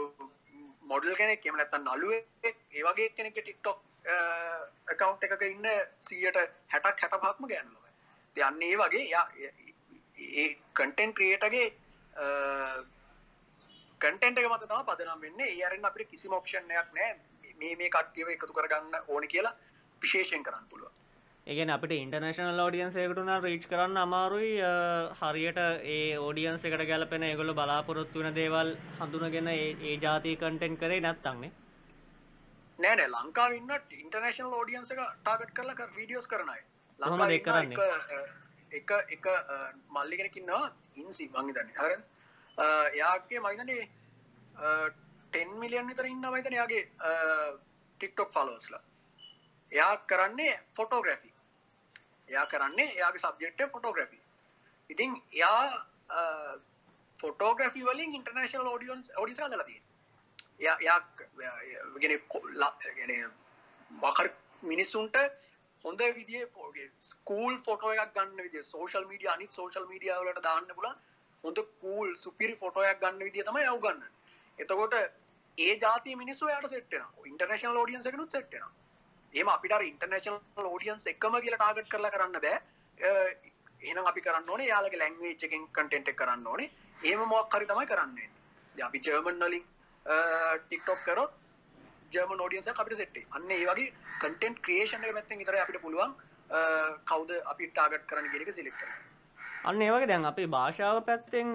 මොඩල් 0.83 1.15
කෙනෙක් 1.15 1.47
එම 1.47 1.57
නැත්තන් 1.57 1.87
නලුව 1.87 2.13
ඒවගේ 2.45 3.09
කෙනෙක් 3.11 3.37
ටික්ටොක් 3.37 3.79
කවන්් 4.93 5.27
එකක 5.27 5.45
ඉන්න 5.49 5.69
සීයට 6.01 6.39
හැටක් 6.69 7.03
හැට 7.03 7.17
පක්ම 7.17 7.51
ගෑනුව 7.53 7.85
යන්නේ 8.37 8.71
ඒ 8.71 8.79
වගේ 8.79 9.05
යා 9.07 9.27
ඒ 10.37 10.49
කටෙන්් 10.75 11.13
ක්‍රියටගේ 11.13 11.67
කටෙන්ට 14.01 14.39
එක 14.39 14.49
මත 14.49 14.63
තම 14.65 14.85
පදනම් 14.85 15.21
වෙන්න. 15.21 15.41
ඒරෙන් 15.49 15.85
අපිට 15.85 16.11
කිසි 16.11 16.29
මොක්ෂණයක් 16.29 16.95
නෑ 16.95 17.11
මේ 17.59 17.75
මේ 17.77 17.91
කට්ටියව 17.91 18.31
එකතු 18.31 18.53
කරගන්න 18.53 18.95
ඕන 19.09 19.29
කියලා 19.29 19.55
විශේෂයෙන් 20.03 20.43
කරන්න 20.43 20.67
පුළුව 20.71 20.93
ඒගෙන 21.47 21.71
අපිට 21.71 21.93
ඉන්ටර්නශනල් 21.95 22.61
ෝඩියන්සයකටුන 22.61 23.31
රීච් 23.43 23.65
කරන්න 23.69 23.97
අමාරුයි. 23.99 24.51
හරියට 25.21 25.61
ඒ 25.87 26.19
ඕඩියන්ස 26.19 26.65
එකට 26.65 26.85
ගැලපෙන 26.91 27.25
ඒගොල 27.25 27.55
බලාපොරොත්තු 27.55 28.23
වෙන 28.23 28.35
දේවල් 28.35 28.75
හඳුනගෙන 28.99 29.49
ඒ 29.49 29.95
ජාතිය 29.99 30.37
කටෙන් 30.37 30.77
කරේ 30.77 31.01
නැත්තන්නේ 31.01 31.53
නෑනෑ 32.79 33.09
ලංකාවන්න 33.15 33.97
ඉන්ටර්නේශනල් 33.99 34.59
ෝඩියන්ස 34.59 34.93
එක 34.93 35.01
ටාගට් 35.01 35.55
කරලා 35.55 35.89
වීඩියෝස් 35.97 36.29
කරනයි 36.29 36.61
හොම 36.99 37.25
දෙ 37.27 37.41
කරන්නේ? 37.41 37.89
එක 38.73 38.91
එක 39.11 39.27
මල්ලිගෙනකින්නවා 39.91 40.65
ඉන්සි 40.97 41.31
මංගතන්න 41.31 41.75
හර 41.77 41.99
යාගේ 42.95 43.41
මයිතනේ 43.41 43.89
ටෙන් 45.33 45.51
මිලියන් 45.57 45.87
විතර 45.87 46.07
ඉන්න 46.07 46.29
මයිතන 46.29 46.53
යාගේ 46.53 46.85
ටික්ටොක් 48.01 48.33
ෆලෝස්ලා 48.33 48.83
එයා 49.73 49.97
කරන්නේ 50.05 50.55
ෆොටෝග්‍රැෆි 50.75 51.33
එයා 52.29 52.47
කරන්නේ 52.47 52.89
එයාගේ 52.91 53.23
සබ්ජෙක්ට 53.23 53.63
ෆොටෝග්‍රැෆි 53.73 54.21
ඉතින් 54.91 55.21
එයා 55.33 55.61
ෆොටෝග්‍රැෆි 57.21 57.85
වලින් 57.85 58.15
ඉන්ටර්නේශනල් 58.15 58.67
ෝඩියන්ස් 58.67 59.13
ෝඩිස 59.17 59.41
ලදී 59.55 59.83
යාගෙන 60.61 62.19
කොල්ලාගෙන 62.29 63.13
මකර 63.91 64.31
මිනිස්සුන්ට 64.63 65.17
හොඳ 65.85 66.01
විදිේ 66.15 66.47
පෝගේ 66.49 66.89
ස්කූල් 67.01 67.59
ෆොටෝ 67.61 67.93
එකක් 67.95 68.15
ගන්න 68.15 68.43
විදි 68.43 68.65
සෝශල් 68.65 69.07
මීඩිය 69.07 69.29
අනිත් 69.29 69.53
සෝශල් 69.53 69.87
මීඩිය 69.87 70.17
වලට 70.17 70.43
දාන්න 70.43 70.67
පුල 70.75 70.89
හොඳ 71.45 71.63
කූල් 71.79 72.11
සුපිරි 72.17 72.57
ෆොටෝයක් 72.57 73.01
ගන්න 73.01 73.25
විදිිය 73.25 73.45
තම 73.45 73.63
යව 73.63 73.81
ගන්න 73.81 74.05
එතකොට 74.59 74.99
ඒ 75.59 75.79
ජාති 75.79 76.17
මිනිස්සු 76.17 76.51
යට 76.51 76.69
සෙට්ටෙන 76.71 77.09
ඉන්ටර්නේශනල් 77.27 77.81
ෝඩියන්ස 77.83 78.07
එකනුත් 78.07 78.31
සෙට්ටෙනවා 78.33 78.77
ඒම 79.35 79.49
අපිට 79.49 79.75
ඉන්ටර්නේශනල් 79.83 80.67
ෝඩියන්ස් 80.67 81.07
එක්කම 81.07 81.35
කියලා 81.39 81.61
ටාගට් 81.61 81.91
කරලා 81.91 82.11
කරන්න 82.11 82.41
බෑ. 82.41 82.59
එනම් 83.83 84.07
අපි 84.07 84.21
කරන්න 84.21 84.51
ඕනේ 84.51 84.69
යාලගේ 84.69 84.99
ලැංවේජ් 84.99 85.45
එකෙන් 85.45 85.67
කටෙන්ට් 85.71 86.09
එක 86.09 86.17
කරන්න 86.17 86.47
ඕනේ. 86.47 86.71
ඒම 87.01 87.21
මොක් 87.27 87.53
හරි 87.53 87.67
තමයි 87.67 87.87
කරන්නේ 87.87 88.29
අපි 88.77 88.99
ජර්මන් 89.01 89.43
වලින් 89.43 89.67
ටික්ටොක් 90.63 91.05
කරොත් 91.05 91.37
ජර්මන් 92.13 92.41
ෝඩියන්ස 92.41 92.73
අපිට 92.75 92.97
සෙට්ටේ 92.97 93.27
අන්න 93.31 93.51
ඒ 93.51 93.65
වගේ 93.65 93.93
කටෙන්ට් 94.21 94.65
ක්‍රියේෂන් 94.65 95.05
එක 95.05 95.15
පැත්තෙන් 95.15 95.39
විතර 95.39 95.59
අපිට 95.59 95.83
පුළුවන් 95.83 96.17
කවුද 97.07 97.37
අපි 97.45 97.71
ටාගට් 97.71 98.09
කරන්න 98.09 98.33
ගෙනක 98.33 98.53
සිලෙක්ට 98.53 99.08
අන්න 99.65 99.83
ඒවගේ 99.83 100.09
දැන් 100.09 100.25
අපි 100.25 100.47
භාෂාව 100.47 101.05
පැත්තෙන් 101.07 101.55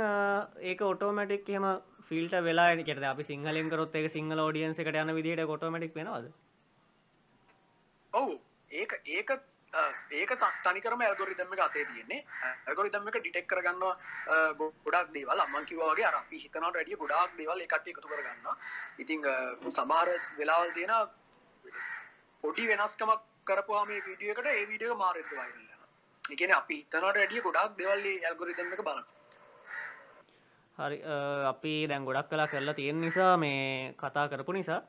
ඒක 0.62 0.82
ඔටෝමටික් 0.82 1.50
එම 1.50 1.66
ෆිල්ට 2.10 2.36
වෙලා 2.48 2.76
කට 2.78 3.06
අපි 3.06 3.24
සිංහලෙන් 3.24 3.70
කරොත් 3.70 3.96
එක 3.96 4.12
සිංහල 4.12 4.40
ෝඩියන්ස 4.40 4.80
එකට 4.80 5.00
යන 5.04 5.16
විදිට 5.16 5.48
කොටමටික් 5.48 5.96
වෙනවාද? 5.96 6.30
ඔවු. 8.14 8.40
ඒක 8.72 8.94
ඒක 9.08 9.32
ඒක 10.14 10.32
තනිකරම 10.64 11.02
ඇල්ගොරිදම 11.02 11.54
එක 11.54 11.60
අතේ 11.60 11.86
තියෙන්නේ. 11.86 12.24
ඇල්ගොරිදම 12.68 13.08
එක 13.08 13.20
ඩිටෙක් 13.20 13.48
කරගන්නවා 13.48 13.96
ගොඩක් 14.60 15.14
දේවල්. 15.16 15.40
අම්මන් 15.40 15.66
කිව්වාගේ 15.66 16.06
අර 16.06 16.16
අපි 16.22 16.44
හිතනවට 16.44 16.80
වැඩිය 16.80 17.02
ගොඩාක් 17.04 17.38
දේවල් 17.38 17.66
එකට 17.66 17.92
එකතු 17.94 18.08
කරගන්නවා. 18.08 18.56
ඉතින් 19.00 19.22
සමහර 19.72 20.16
වෙලාවල් 20.40 20.74
තියෙන 20.74 20.94
පොඩි 22.44 22.68
වෙනස්කමක් 22.68 23.22
කරපුවාම 23.46 23.88
මේ 23.88 24.06
වීඩියෝ 24.08 24.36
එකට 24.36 24.52
ඒ 24.52 24.66
වීඩියෝ 24.72 24.96
එක 24.96 25.00
මාරෙද්ද 25.00 25.32
වයිරල් 25.32 25.73
කියන්නේ 26.30 26.56
අපි 26.56 26.76
හිතනවට 26.76 27.04
වැඩිය 27.16 27.42
ගොඩාක් 27.42 27.78
දේවල් 27.78 28.02
මේ 28.02 28.24
ඇල්ගොරිදම් 28.24 28.74
එක 28.74 28.82
බලනවා. 28.82 29.06
හරි 30.78 30.98
අපි 31.46 31.74
දැන් 31.88 32.06
ගොඩක් 32.06 32.30
කලා 32.30 32.48
කරලා 32.48 32.74
තියෙන 32.74 33.02
නිසා 33.02 33.38
මේ 33.38 33.94
කතා 33.96 34.28
කරපු 34.30 34.54
නිසා. 34.54 34.82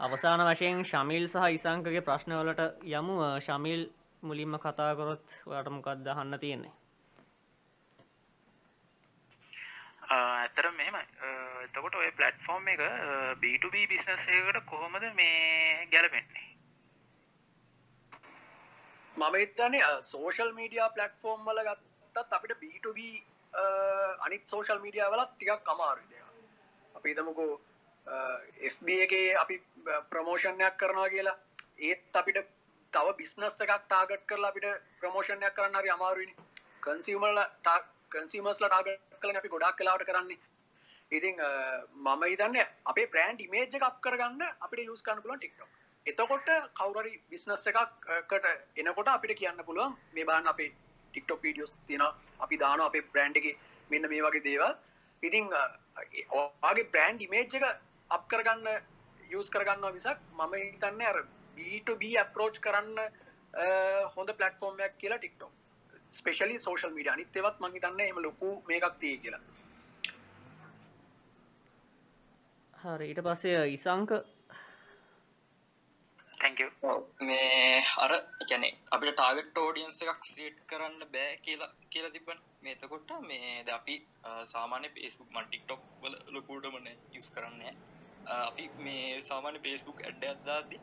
අවසාන 0.00 0.40
වශයෙන් 0.42 0.84
ශමිල් 0.84 1.24
සහ 1.26 1.46
ඉසංකගේ 1.50 2.02
ප්‍රශ්නවලට 2.02 2.60
යමු. 2.90 3.14
ශමිල් 3.40 3.80
මුලින්ම 4.22 4.58
කතාකොරොත් 4.58 5.26
ඔයාට 5.46 5.68
මොකක්ද 5.68 6.04
දහන්න 6.04 6.38
තියෙන්නේ? 6.38 6.74
ඇතර 10.10 10.70
මෙම 10.72 10.94
එතකොට 10.96 11.94
ඔය 11.94 12.10
පලට්ෆෝර්ම් 12.12 12.68
එක 12.68 12.80
B2B 13.40 13.74
බිස්නසයකට 13.88 14.64
කොහොමද 14.66 15.04
මේ 15.14 15.86
ගැලපෙන්නේ 15.92 16.46
මම 19.18 19.34
හිතන්නේ 19.42 19.86
සෝෂල් 20.10 20.52
මීඩියා 20.58 20.90
පලට්ෆෝර්ම් 20.96 21.48
වල 21.48 21.60
ගත්තත් 21.68 22.36
අපිට 22.36 22.60
B2B 22.62 22.98
අනිත් 24.26 24.44
සෝෂල් 24.52 24.84
මීඩියා 24.84 25.10
වලත් 25.14 25.32
ටිකක් 25.32 25.72
අමාරුයි 25.74 26.22
අපි 26.94 27.14
තමකෝ 27.14 27.52
FB 28.72 28.88
එකේ 29.06 29.36
අපි 29.42 29.56
ප්‍රමෝෂණයක් 30.10 30.76
කරනවා 30.76 31.08
කියලා. 31.14 31.36
ඒත් 31.78 32.16
අපිට 32.20 32.38
තව 32.92 33.16
බිස්නස් 33.20 33.60
එකක් 33.64 33.74
ටාගට් 33.84 34.26
කරලා 34.30 34.50
අපිට 34.52 34.68
ප්‍රමෝෂණයක් 35.00 35.54
කරන්න 35.56 35.80
හරි 35.80 35.90
අමාරුයිනි. 35.96 36.34
කන්සියුමර්ල 36.84 37.40
කන්සියුමර්ස්ලා 38.14 38.70
ටාගට් 38.70 39.18
කරලා 39.20 39.42
අපි 39.42 39.52
ගොඩාක් 39.54 39.80
වෙලාවට 39.80 40.08
කරන්නේ. 40.10 40.38
ඉතින් 41.10 41.36
මම 42.06 42.22
හිතන්නේ 42.32 42.66
අපේ 42.84 43.06
බ්‍රෑන්ඩ් 43.14 43.44
ඉමේජ් 43.46 43.76
එක 43.76 43.88
අප් 43.90 44.00
කරගන්න 44.06 44.42
අපිට 44.60 44.86
යූස් 44.86 45.02
කරන්න 45.02 45.22
පුළුවන් 45.22 45.44
TikTok. 45.44 45.70
එතකොට 46.08 46.48
කවුරු 46.74 47.00
හරි 47.00 47.14
බිස්නස් 47.30 47.66
එකකට 47.66 48.46
එනකොට 48.76 49.08
අපිට 49.08 49.38
කියන්න 49.38 49.64
පුළුවන් 49.64 49.96
මේ 50.12 50.24
බලන්න 50.24 50.52
අපේ 50.52 50.70
TikTok 51.14 51.42
වීඩියෝස් 51.42 51.74
තියෙනවා 51.86 52.12
අපි 52.40 52.60
දානවා 52.60 52.86
අපේ 52.86 53.04
බ්‍රෑන්ඩ් 53.08 53.40
එකේ 53.40 53.56
මෙන්න 53.90 54.08
මේ 54.08 54.22
වගේ 54.22 54.44
දේවල්. 54.44 54.74
ඉතින් 55.22 55.50
ඔයාගේ 56.32 56.90
බ්‍රෑන්ඩ් 56.92 57.26
ඉමේජ් 57.26 57.46
එක 57.52 57.66
අප් 58.10 58.24
කරගන්න 58.28 58.68
යස් 59.30 59.50
කරගන්නවා 59.50 59.92
මිසක් 59.92 60.18
මම 60.34 60.54
හිතන්න 60.56 61.02
අර 61.04 61.20
B2B 61.56 62.12
අප්‍රෝච් 62.16 62.60
කරන්න 62.60 62.98
හොඳ 64.16 64.30
පලටෆෝර්මයක් 64.32 64.98
කියලා 64.98 65.18
ටික්ටොක් 65.18 65.52
ස්පේෂලි 66.12 66.58
සෝශල් 66.60 66.92
මීඩිය 66.92 67.12
අනිත් 67.12 67.36
ඒවත් 67.36 67.60
මං 67.60 67.76
හිතන්නේ 67.76 68.06
එහෙම 68.06 68.22
ලොකු 68.22 68.50
මේකක් 68.68 68.98
තියෙයි 69.00 69.18
කියලා. 69.18 69.42
හරි. 72.74 73.06
ඊට 73.06 73.22
පස්සේ 73.22 73.62
ඉසංක 73.68 74.10
මේ 77.20 77.82
අර 77.98 78.12
ගැන 78.42 78.64
අපිට 78.90 79.12
ටාගට 79.12 79.58
ෝඩියන්ස 79.58 79.98
එකක් 80.04 80.24
සේට් 80.26 80.58
කරන්න 80.66 81.02
බෑ 81.12 81.36
කියලා 81.38 81.68
කියලා 81.88 82.10
තිබන් 82.10 82.40
මේතකොට 82.62 83.10
මේ 83.22 83.50
ද 83.60 83.68
අපි 83.70 83.94
සාමාන්‍ය 84.44 84.88
පේස්බුක් 84.90 85.28
මටික්ටොක් 85.30 85.82
වල 86.02 86.16
ලොකූටමන 86.28 86.88
යස් 87.14 87.28
කරන්නේ 87.30 87.74
අපි 88.36 88.64
මේ 88.80 89.04
සාමාන්‍ය 89.22 89.60
පේස්බුක් 89.60 90.02
ඇඩ්ඩ 90.02 90.24
අදදාදී 90.30 90.80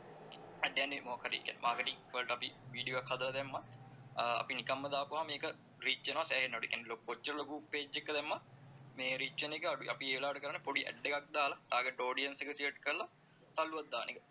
අඩයන්නේ 0.64 1.02
මෝකරක 1.02 1.50
මාගටික් 1.62 1.98
වලට 2.14 2.32
අපි 2.32 2.52
වීඩියෝ 2.74 3.04
කදර 3.04 3.34
දෙම්මත් 3.34 3.76
අපි 4.18 4.54
නිකම්ම 4.56 4.88
දාපුවා 4.90 5.26
මේක 5.26 5.48
රීච්චන 5.82 6.22
සෑ 6.24 6.48
නොටිකෙන් 6.48 6.88
ලොක් 6.88 7.02
පොච්ච 7.06 7.34
ලොකු 7.34 7.58
පේජ්ක 7.72 8.08
දෙම 8.10 8.32
මේ 8.98 9.18
රීච්චන 9.18 9.58
එක 9.58 9.68
අඩු 9.72 9.92
අපි 9.92 10.14
ඒලාට 10.14 10.40
කරන 10.40 10.62
පොඩි 10.62 10.86
ඇඩ්ඩ 10.86 11.12
එකක් 11.12 11.28
දාලා 11.34 11.60
ටාගට 11.64 12.02
ෝඩියන්ස 12.02 12.42
එක 12.42 12.56
චේට් 12.60 12.80
කරලා 12.80 13.10
තල්ලුවත්දානක 13.58 14.24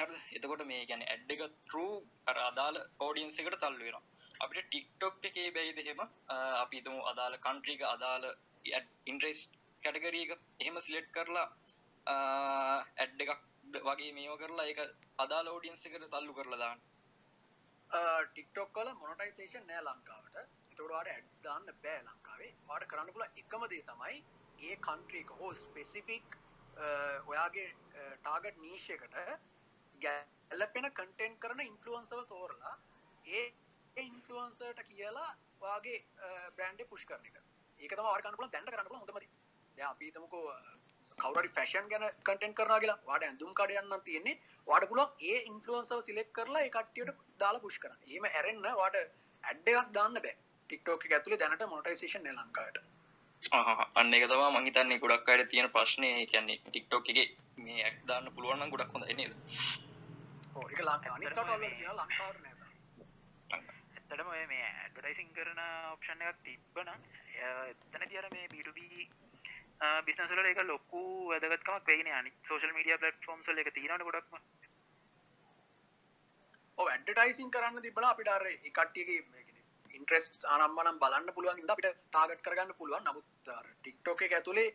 හ 0.00 0.04
එතකොට 0.32 0.64
මේ 0.64 0.86
ගැන 0.86 1.02
ඇඩ් 1.06 1.34
එක 1.34 1.42
ටරූ 1.46 1.92
අර 2.26 2.36
අදාල 2.42 2.76
ෝඩියන්ස 3.00 3.38
එකට 3.40 3.58
තල්ල 3.58 3.78
වෙන 3.80 3.96
අපිට 4.40 4.66
ටික්ටොක් 4.66 5.24
එකේ 5.24 5.48
බැයිද 5.50 5.80
හෙම 5.84 6.02
අපි 6.34 6.82
තුමු 6.82 7.00
අදාල 7.12 7.38
කන්ට්‍රීක 7.38 7.82
අදාල 7.86 8.28
ඉන්ට්‍රෙස් 9.06 9.40
කැටගරීක 9.82 10.32
එහෙම 10.34 10.80
සිලෙට් 10.80 11.10
කරලා 11.12 11.46
ඇඩ් 12.06 13.24
එකක් 13.26 13.32
වගේ 13.82 14.12
මේව 14.12 14.36
කරලා 14.36 14.66
එක 14.66 14.80
අදාල 15.18 15.48
ෝඩියන්ස 15.48 15.86
එකට 15.86 16.08
තල්ලු 16.08 16.34
කරලා 16.34 16.58
දාන්න. 16.58 16.80
ටික්ටොක් 18.28 18.72
කල 18.72 18.90
මොනටයිසේෂන් 18.94 19.66
නෑ 19.66 19.82
ලංකාවට. 19.82 20.36
එතකොටවාට 20.38 21.08
ඇඩ්ස් 21.08 21.36
දාන්න 21.42 21.70
බෑ 21.84 22.00
ලංකාවේ. 22.02 22.52
වාට 22.68 22.88
කරන්න 22.90 23.14
පුල 23.14 23.26
එකම 23.26 23.68
දේ 23.70 23.84
තමයි 23.84 24.16
ඒ 24.60 24.76
කන්ට්‍රීක 24.78 25.30
හෝ 25.38 25.52
ස්පෙසිෆික් 25.56 26.38
ඔයාගේ 27.26 27.68
ටාගට් 28.16 28.58
නීශයකට 28.58 29.16
ගැල්ලපෙන 30.00 30.88
කටෙන්් 30.92 31.36
කරන 31.38 31.60
ඉන්ෆලුවන්සව 31.62 32.24
තෝරලා 32.26 32.74
ඒ 33.26 33.44
ඉන්ෆලුවන්සට 33.96 34.82
කියලා 34.88 35.30
වාගේ 35.60 35.98
බ්‍රන්ඩ් 36.56 36.82
පුෂ් 36.88 37.04
කරන 37.04 37.24
එක. 37.24 37.38
ඒකතම 37.80 38.04
වාර්කනපුල 38.04 38.50
දැන්ට 38.50 38.70
කරන්නපුල 38.70 38.98
හොඳමද 38.98 39.26
අපිතමකෝ 39.78 40.44
කවරි 41.18 41.48
ෆැෂන් 41.50 41.88
ගැන 41.88 42.04
කටෙන් 42.22 42.54
කරනා 42.54 42.80
කියලා 42.80 42.98
වාට 43.06 43.24
ඇඳුම් 43.24 43.54
කඩයන්න 43.54 43.96
තියෙන්නේ 44.02 44.36
වාට 44.66 44.88
පුලක් 44.90 45.24
ඒ 45.24 45.38
ඉන්ෆලුවන්සව 45.44 46.02
සිලෙක් 46.02 46.30
කරලා 46.32 46.66
එකටියට 46.68 47.24
දාලා 47.40 47.64
පුෂ් 47.64 47.78
කරන 47.78 47.98
ඒම 48.08 48.28
ඇරෙන්න්න 48.30 48.68
වාට 48.74 49.00
ඇඩ්ඩයක් 49.00 49.90
දාන්න 49.94 50.14
බෑ. 50.18 50.36
ටික්ටෝක 50.70 51.04
ඇතුලේ 51.08 51.40
දැනට 51.40 51.66
මොටයිසේෂන් 51.66 52.30
ලංකාට 52.32 52.78
අන්න 53.94 54.14
එක 54.14 54.24
තමා 54.26 54.50
මං 54.50 54.66
හිතන්නේ 54.66 54.98
ගොඩක් 54.98 55.28
අයට 55.28 55.50
තියෙන 55.50 55.70
ප්‍රශ්නය 55.70 56.08
කියන්නේ 56.26 56.58
ටික්ටෝක් 56.64 57.10
එකේ 57.10 57.26
මේ 57.58 57.82
ඇක් 57.82 58.00
දාන්න 58.06 58.32
පුළුවන් 58.34 58.58
නම් 58.58 58.70
ගොඩක් 58.70 58.94
හොඳයි 58.94 59.14
නේද? 59.14 59.32
ඒක 60.60 60.80
ලංකාවට 60.80 61.28
ඇත්තටම 64.08 64.28
ඔය 64.28 64.44
මේ 64.46 64.66
ඇඩ්වර්ටයිසින් 64.66 65.28
කරන 65.34 65.60
ඔප්ෂන් 65.90 66.22
එකක් 66.26 66.38
තිබ්බනම් 66.44 67.02
එතන 67.64 68.06
තියර 68.06 68.28
මේ 68.32 68.46
B2B 68.52 68.78
බිස්නස් 70.06 70.32
වල 70.32 70.48
ඒක 70.50 70.62
ලොකු 70.64 71.02
වැදගත්කමක් 71.28 71.90
වෙන්නේ 71.90 72.14
අනිත් 72.14 72.48
සෝෂල් 72.48 72.72
මීඩියා 72.72 73.02
ප්ලැට්ෆෝම්ස් 73.02 73.46
වල 73.46 73.62
ඒක 73.62 73.70
තියෙනවනේ 73.74 74.08
ගොඩක්ම. 74.08 74.34
ඔව් 76.78 76.86
ඇඩ්වර්ටයිසින් 76.88 77.50
කරන්න 77.50 77.86
තිබ්බලා 77.86 78.10
අපිට 78.10 78.32
අර 78.34 78.46
ඒ 78.46 78.58
කට්ටියගේ 78.72 79.46
ඉන්ට්‍රෙස්ට් 79.90 80.48
ආනම්මනම් 80.48 81.00
බලන්න 81.04 81.34
පුළුවන් 81.36 81.62
ඉඳ 81.62 81.70
අපිට 81.70 82.02
ටාගට් 82.08 82.42
කරගන්න 82.42 82.74
පුළුවන්. 82.74 83.04
නමුත් 83.04 83.26
එක 84.22 84.32
ඇතුලේ 84.32 84.68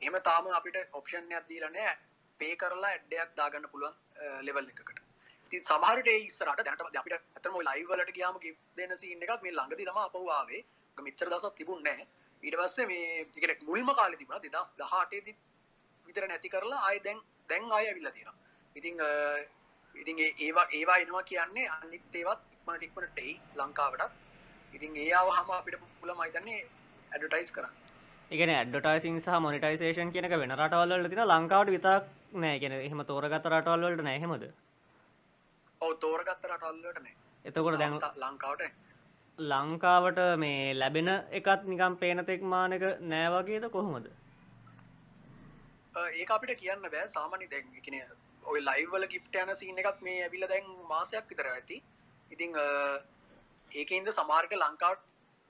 එහෙම 0.00 0.20
තාම 0.24 0.52
අපිට 0.54 0.84
ඔප්ෂන් 0.92 1.34
නැහැ 1.70 2.07
පේ 2.40 2.54
කරලා 2.56 2.90
ඇඩ් 2.92 3.14
එකක් 3.16 3.36
දාගන්න 3.36 3.68
පුළුවන් 3.72 3.94
ලෙවල් 4.42 4.70
එකකට. 4.72 5.00
ඉතින් 5.52 5.64
සමහරට 5.64 6.08
ඒ 6.12 6.18
ඉස්සරහට 6.20 6.64
දැනට 6.64 6.82
අපිට 7.00 7.16
ඇත්තටම 7.16 7.58
ওই 7.58 7.64
ලයිව් 7.64 7.92
වලට 7.92 8.14
ගියාම 8.16 8.38
ගිෆ්ට් 8.44 8.64
දෙන 8.76 8.96
සීන් 9.02 9.22
එකක් 9.26 9.44
මේ 9.44 9.52
ළඟදී 9.52 9.88
තමයි 9.90 10.04
අපව 10.04 10.32
ආවේ. 10.38 10.62
මෙච්චර 10.96 11.30
දවසක් 11.30 11.54
තිබුණේ 11.60 11.84
නැහැ. 11.88 12.08
ඊට 12.42 12.56
පස්සේ 12.60 12.86
මේ 12.86 13.04
ඒ 13.12 13.24
කියන්නේ 13.34 13.68
මුල්ම 13.68 13.94
කාලේ 13.94 14.20
තිබුණා. 14.20 14.42
2018 14.42 15.24
දී 15.26 15.36
විතර 16.06 16.28
නැති 16.28 16.52
කරලා 16.54 16.82
ආයෙ 16.88 17.00
දැන් 17.06 17.22
දැන් 17.48 17.72
ආයෙ 17.72 17.90
අවිල්ලා 17.92 18.12
තියෙනවා. 18.12 18.36
ඉතින් 18.76 18.96
ඉතින් 19.94 20.18
ඒවා 20.38 20.66
ඒවා 20.72 20.98
එනවා 21.04 21.22
කියන්නේ 21.22 21.68
අනිත් 21.76 22.16
ඒවත් 22.22 22.40
ඉක්මනට 22.54 22.82
ඉක්මනට 22.82 23.18
එයි 23.18 23.34
ලංකාවටත්. 23.56 24.12
ඉතින් 24.72 24.96
ඒ 24.96 25.12
ආවහම 25.14 25.50
අපිට 25.52 25.80
පුළුවන් 26.00 26.24
හිතන්නේ 26.26 26.60
ඇඩ්වර්ටයිස් 27.12 27.52
කරන්න. 27.52 27.87
ඉගෙන 28.30 28.50
ඇඩ්ඩටයිසින් 28.52 29.20
සහ 29.20 29.36
මොනිටයිසේෂන් 29.44 30.10
කියනක 30.14 30.34
වෙන 30.42 30.54
රටවල්ල 30.54 31.08
තින 31.12 31.22
ලංකාවට 31.26 31.70
විතක් 31.74 31.86
නෑ. 32.34 32.58
ගෙන 32.62 32.72
එහෙම 32.78 33.00
තෝරගත 33.10 33.46
රටවල්ලට 33.50 34.02
නැහෙමද 34.08 34.44
ඔව 35.80 35.92
තෝරගත්ත 36.04 36.44
රටවල්ලට 36.50 37.00
නෑ. 37.04 37.14
එතකොට 37.44 37.78
දැන් 37.82 37.96
ලංකාවට 38.24 38.62
ලංකාවට 39.38 40.22
මේ 40.44 40.74
ලැබෙන 40.74 41.10
එකත් 41.40 41.68
නිකම් 41.72 41.96
පේනතෙක් 41.96 42.42
මානක 42.54 42.86
නෑවගේද 43.12 43.68
කොහොමද? 43.76 44.08
ඒ 45.96 46.26
අපිට 46.36 46.58
කියන්න 46.62 46.88
බෑ. 46.94 47.08
සාමානි 47.08 47.50
දැන් 47.52 47.66
එකන 47.80 47.96
ඔය 48.44 48.60
ලයිවල 48.68 49.06
ගිප්ට 49.12 49.42
යන 49.42 49.56
සිීන 49.56 49.84
එකත් 49.84 50.02
මේ 50.02 50.22
ඇවිල 50.24 50.48
දැන් 50.52 50.66
මාසයක් 50.92 51.30
විතර 51.32 51.48
ඇති. 51.54 51.82
ඉතිං 52.30 52.60
ඒකන්ද 53.70 54.12
සමාර්ග 54.18 54.52
ලංකාවට 54.64 55.06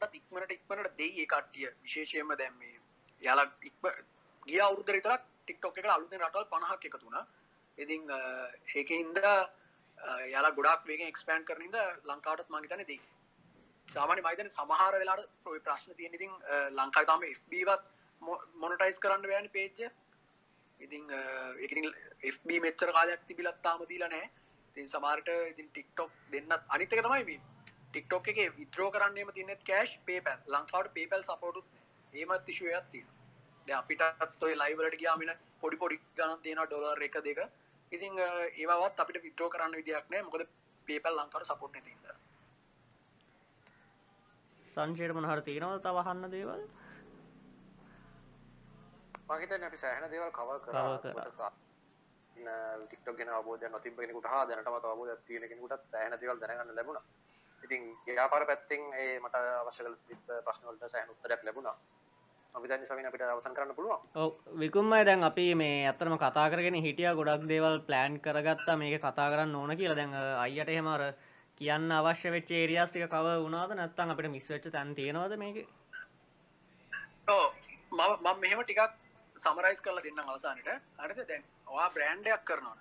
ඉක්මනට 0.07 0.53
ඉක්මනට 0.53 0.97
දෙයි 0.99 1.23
ඒ 1.23 1.27
කට්ටිය 1.27 1.71
විශේෂයම 1.85 2.31
දැම්මේ 2.39 2.75
යාලා 3.23 3.51
ඉක්ම 3.63 3.89
ගිය 4.43 4.61
අවුරුද්ද 4.61 4.93
විතරක් 4.97 5.23
ටික්ටොක් 5.43 5.79
එකට 5.79 5.91
අලුතෙන් 5.91 6.21
රටවල් 6.21 6.47
50ක් 6.47 6.85
එකතු 6.85 7.05
වුණා. 7.05 7.27
ඉතින් 7.79 8.03
ඒකෙන්ද 8.75 9.19
යාලා 10.33 10.57
ගොඩාක් 10.59 10.87
වේගෙන් 10.87 11.13
එක්ස්පෑන්ඩ් 11.13 11.47
කරන 11.49 11.63
ඉඳ 11.63 11.79
ලංකාවටත් 12.05 12.51
මම 12.51 12.63
හිතන්නේ 12.65 12.89
දෙයි. 12.91 13.01
සාමාන්‍ය 13.89 14.23
මම 14.23 14.31
හිතන්නේ 14.31 14.57
සමහර 14.57 14.99
වෙලාවට 15.03 15.53
ඔය 15.53 15.61
ප්‍රශ්න 15.61 15.99
තියෙන 15.99 16.15
ඉතින් 16.15 16.33
ලංකාවේ 16.79 17.11
තාම 17.13 17.27
FB 17.31 17.65
වත් 17.71 17.85
මොනටයිස් 18.63 19.03
කරන්න 19.05 19.31
බෑනේ 19.33 19.55
පේජ් 19.57 19.87
එක. 19.89 19.93
ඉතින් 20.81 21.05
ඒකින් 21.59 21.93
FB 22.35 22.61
මෙච්චර 22.67 22.93
කාලයක් 22.93 23.27
තිබිලත් 23.29 23.63
තාම 23.63 23.87
දීලා 23.93 24.13
නැහැ. 24.15 24.31
ඉතින් 24.71 24.89
සමහරට 24.89 25.31
ඉතින් 25.53 25.71
TikTok 25.77 26.11
දෙන්නත් 26.33 26.61
අනිත් 26.69 26.93
එක 26.93 27.07
තමයි 27.07 27.25
මේ 27.25 27.41
TikTok 27.99 28.29
එකේ 28.33 28.49
විත්ඩ්‍රෝ 28.57 28.89
කරන්නේම 28.95 29.31
තියෙනෙත් 29.37 29.63
කෑෂ් 29.69 29.93
PayPal. 30.09 30.39
ලංකාවට 30.55 30.95
PayPal 30.97 31.23
සපෝට් 31.29 31.57
උත් 31.61 31.69
ඒමත් 32.13 32.49
ඉෂුව 32.53 32.69
එකක් 32.79 32.91
තියෙනවා. 32.93 33.17
දැන් 33.67 33.79
අපිටත් 33.83 34.43
ඔය 34.47 34.55
ලයිව් 34.63 34.79
වලට 34.81 35.01
ගියාම 35.03 35.25
ඉන 35.25 35.33
පොඩි 35.63 35.77
පොඩි 35.83 35.97
ගණන් 36.19 36.41
තියෙනවා 36.45 36.69
ඩොලර් 36.71 37.03
එක 37.09 37.17
දෙක. 37.27 37.41
ඉතින් 37.93 38.13
ඒවවත් 38.63 39.03
අපිට 39.05 39.23
විත්ඩ්‍රෝ 39.27 39.51
කරන්න 39.55 39.79
විදියක් 39.81 40.07
නැහැ. 40.11 40.27
මොකද 40.29 40.43
PayPal 40.89 41.15
ලංකාවට 41.21 41.51
සපෝට් 41.51 41.73
නැති 41.75 41.91
හින්දා. 41.95 42.17
සංජයට 44.75 45.15
මොන 45.19 45.31
හරි 45.31 45.43
තියෙනවද 45.49 45.81
තව 45.87 45.97
අහන්න 46.05 46.31
දේවල්? 46.37 46.63
මම 49.29 49.39
හිතන්නේ 49.41 49.69
අපි 49.71 49.79
සෑහෙන 49.85 50.11
දේවල් 50.17 50.31
කවර් 50.39 50.59
කරා. 50.67 51.51
ටික්ටොක් 52.83 53.17
ගැන 53.19 53.31
අවබෝධයක් 53.37 53.73
නොතිබ්බ 53.77 53.97
කෙනෙකුට 54.03 54.29
හා 54.35 54.45
දැනටමත් 54.49 54.93
අවබෝධයක් 54.93 55.25
තියෙන 55.31 55.49
කෙනෙකුටත් 55.53 55.91
සෑහෙන 55.95 56.21
දේවල් 56.21 56.39
දැනගන්න 56.45 56.77
ලැබුණා. 56.81 57.07
ඉතින් 57.63 57.83
ව්‍යාපාර 58.09 58.47
පැත්තෙන් 58.47 58.83
ඒ 58.95 59.21
මට 59.21 59.35
අවශ්‍ය 59.61 59.81
කරලා 59.81 60.03
තිබ්බ 60.09 60.27
ප්‍රශ්න 60.45 60.69
වලට 60.69 60.91
සෑහෙන 60.91 61.11
උත්තරයක් 61.11 61.45
ලැබුණා. 61.45 61.77
අපි 62.55 62.69
දැන් 62.69 62.87
ස්වාමීන් 62.87 63.09
අපිට 63.09 63.23
අවසන් 63.25 63.55
කරන්න 63.55 63.75
පුළුවන්. 63.75 64.05
ඔව් 64.17 64.31
විකුම්මයි 64.61 65.05
දැන් 65.05 65.25
අපි 65.25 65.47
මේ 65.55 65.89
අත්‍තරම 65.89 66.17
කතා 66.17 66.47
කරගෙන 66.51 66.79
හිටියා 66.81 67.15
ගොඩක් 67.15 67.49
දේවල් 67.49 67.81
ප්ලෑන් 67.83 68.21
කරගත්තා 68.21 68.77
මේක 68.77 69.01
කතා 69.01 69.29
කරන්න 69.31 69.55
ඕන 69.55 69.77
කියලා. 69.77 69.97
දැන් 69.97 70.15
අයියට 70.39 70.69
එහෙම 70.69 70.89
අර 70.89 71.03
කියන්න 71.61 71.93
අවශ්‍ය 71.93 72.31
වෙච්ච 72.31 72.51
ඒරියාස් 72.53 72.91
ටික 72.91 73.09
කවර් 73.09 73.45
වුණාද 73.45 73.75
නැත්නම් 73.75 74.11
අපිට 74.11 74.31
මිස් 74.31 74.49
වෙච්ච 74.49 74.71
තැන් 74.71 74.95
තියෙනවද 74.95 75.37
මේකේ? 75.37 75.67
ඔව් 77.29 77.47
මම 77.93 78.13
මම 78.23 78.41
මෙහෙම 78.41 78.61
ටිකක් 78.63 78.83
සමරයිස් 79.37 79.81
කරලා 79.81 80.03
දෙන්නම් 80.03 80.29
අවසානට. 80.29 80.69
හරිද? 80.99 81.25
දැන් 81.29 81.43
ඔයා 81.69 81.91
බ්‍රෑන්ඩ් 81.91 82.27
එකක් 82.29 82.45
කරනවා. 82.45 82.79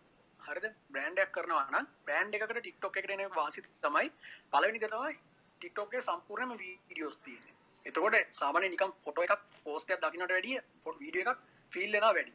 හරිද 0.49 0.65
බ්‍රෑන්ඩයක් 0.93 1.31
කරනවා 1.35 1.65
නම් 1.71 1.87
බ්‍රෑන්ඩ් 2.05 2.37
එකකට 2.37 2.59
ටික්ටොක් 2.59 2.97
එකට 2.99 3.13
එන 3.15 3.23
වාසි 3.35 3.63
තමයි 3.83 4.09
පළවෙනි 4.53 4.81
දේ 4.83 4.91
තමයි 4.93 5.13
ටික්ටොක් 5.61 5.89
එකේ 5.89 6.05
සම්පූර්ණම 6.07 6.55
වීඩියෝස් 6.61 7.19
තියෙන්නේ. 7.19 7.55
එතකොට 7.85 8.15
සාමාන්‍යයෙන් 8.39 8.73
නිකන් 8.75 8.93
ෆොටෝ 9.05 9.27
එකක් 9.27 9.43
පෝස්ට් 9.65 9.93
එකක් 9.93 10.01
දකින්නට 10.03 10.33
වැඩිය 10.35 10.57
වීඩියෝ 11.01 11.25
එකක් 11.25 11.45
ෆීල් 11.71 11.91
වෙනවා 11.95 12.13
වැඩි. 12.17 12.33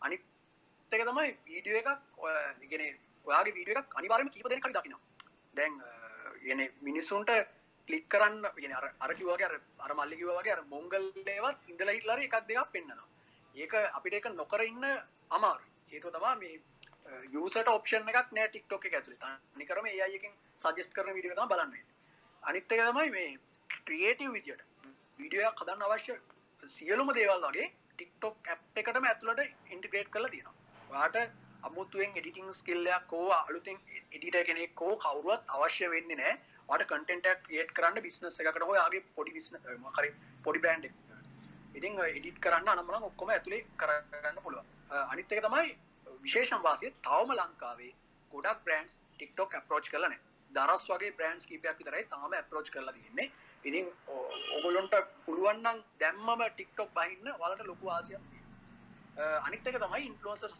අනිත් 0.00 0.22
එක 0.92 1.04
තමයි 1.08 1.30
වීඩියෝ 1.48 1.80
එකක් 1.82 1.90
ඔය 2.18 2.34
කියන්නේ 2.62 2.92
ඔයාගේ 3.26 3.56
වීඩියෝ 3.58 3.82
එකක් 3.82 3.98
අනිවාර්යයෙන්ම 4.00 4.34
කීප 4.34 4.48
දෙනෙක් 4.48 4.66
හරි 4.66 4.76
දකිනවා. 4.76 5.02
දැන් 5.54 5.74
කියන්නේ 6.42 6.72
මිනිස්සුන්ට 6.88 7.32
ක්ලික් 7.88 8.06
කරන්න 8.08 8.44
කියන්නේ 8.56 8.80
අර 8.80 8.86
අර 9.04 9.14
කිව්වා 9.14 9.36
වගේ 9.36 9.48
අර 9.50 9.56
අර 9.86 9.94
මල්ලි 10.00 10.20
කිව්වා 10.20 10.40
වගේ 10.40 10.54
අර 10.56 10.62
මොංගල් 10.74 11.08
දේවත් 11.28 11.70
ඉඳලා 11.70 11.96
හිටලා 11.96 12.16
හරි 12.16 12.28
එකක් 12.28 12.48
දෙකක් 12.48 12.72
පෙන්නනවා. 12.74 13.08
ඒක 13.54 13.72
අපිට 13.98 14.14
ඒක 14.14 14.28
නොකර 14.34 14.62
ඉන්න 14.62 14.84
අමාරුයි. 15.30 15.70
හේතුව 15.90 16.14
තමයි 16.14 16.36
මේ 16.42 16.60
යසට 17.38 17.68
ඔප්ෂන් 17.68 18.10
එකක් 18.10 18.32
නෑ 18.32 18.48
ටික්ටොක් 18.48 18.84
එක 18.88 18.94
ඇතුළේ 18.98 19.32
තනිකරම 19.54 19.86
ඒ 19.86 20.00
අය 20.06 20.14
එකෙන් 20.18 20.34
සජෙස්ට් 20.60 20.92
කරන 20.96 21.14
වීඩියෝ 21.14 21.36
තමයි 21.36 21.50
බලන්න 21.52 21.70
වෙන්නේ. 21.70 21.84
අනිත් 22.42 22.72
එක 22.72 22.82
තමයි 22.82 23.10
මේ 23.10 23.30
ක්‍රියේටිව් 23.80 24.32
විදියට 24.32 24.62
වීඩියෝ 25.18 25.48
එකක් 25.48 25.62
හදන්න 25.62 25.86
අවශ්‍ය 25.88 26.18
සියලුම 26.62 27.12
දේවල් 27.14 27.46
වගේ 27.46 27.68
ටික්ටොක් 27.92 28.48
ඇප් 28.48 28.82
එකටම 28.82 29.08
ඇතුළට 29.10 29.72
ඉන්ටිග්‍රේට් 29.72 30.10
කරලා 30.10 30.30
තියෙනවා. 30.30 30.54
ඔයාට 30.90 31.16
අමුතුවෙන් 31.62 32.16
එඩිටිං 32.16 32.54
ස්කිල් 32.54 32.90
එකක් 32.96 33.12
හෝ 33.12 33.28
අලුතෙන් 33.32 33.78
එඩිටර් 34.12 34.44
කෙනෙක් 34.44 34.80
හෝ 34.80 34.96
කවුරුවත් 34.98 35.54
අවශ්‍ය 35.56 35.90
වෙන්නේ 35.90 36.16
නැහැ. 36.16 36.34
ඔයාට 36.68 36.88
කන්ටෙන්ට් 36.90 37.26
එකක් 37.26 37.46
ක්‍රියේට් 37.46 37.72
කරන්න 37.76 38.02
බිස්නස් 38.02 38.40
එකකට 38.40 38.66
හෝ 38.66 38.76
යාගේ 38.80 39.06
පොඩි 39.16 39.36
බිස්නස් 39.38 39.70
මොකක් 39.78 39.98
හරි 39.98 40.12
පොඩි 40.44 40.62
බ්‍රෑන්ඩ් 40.64 40.88
එකක්. 40.88 40.98
ඉතින් 41.74 42.02
එඩිට් 42.08 42.38
කරන්න 42.40 42.68
අනම්මනම් 42.70 43.08
ඔක්කොම 43.08 43.30
ඇතුලේ 43.30 43.64
කරගන්න 43.78 44.42
පුළුවන්. 44.42 44.68
අනිත් 45.04 45.32
එක 45.32 45.42
තමයි 45.46 45.76
විශේෂම් 46.22 46.62
වාසිය 46.62 46.92
තවම 47.00 47.32
ලංකාවේ 47.34 47.92
ගොඩක් 48.32 48.60
බ්‍රෑන්ඩ්ස් 48.64 48.98
ටික්ටොක් 49.14 49.54
අප්‍රෝච් 49.54 49.88
කරලා 49.90 50.08
නැහැ. 50.08 50.28
දරස් 50.50 50.84
වගේ 50.88 51.16
බ්‍රෑන්ඩ්ස් 51.18 51.46
කීපයක් 51.46 51.78
විතරයි 51.78 52.04
තාම 52.10 52.32
අප්‍රෝච් 52.34 52.70
කරලා 52.70 52.92
තියෙන්නේ. 52.92 53.28
ඉතින් 53.64 53.86
ඔයගොල්ලන්ට 54.08 54.94
පුළුවන් 55.26 55.62
නම් 55.62 55.82
දැම්මම 56.00 56.44
ටික්ටොක් 56.46 56.94
බහින්න 56.94 57.34
වලට 57.40 57.66
ලොකු 57.66 57.88
ආසියක් 57.88 58.22
තියෙනවා. 58.22 59.42
අනිත් 59.46 59.66
එක 59.66 59.78
තමයි 59.78 60.06
ඉන්ෆ්ලුවෙන්සර්ස් 60.06 60.54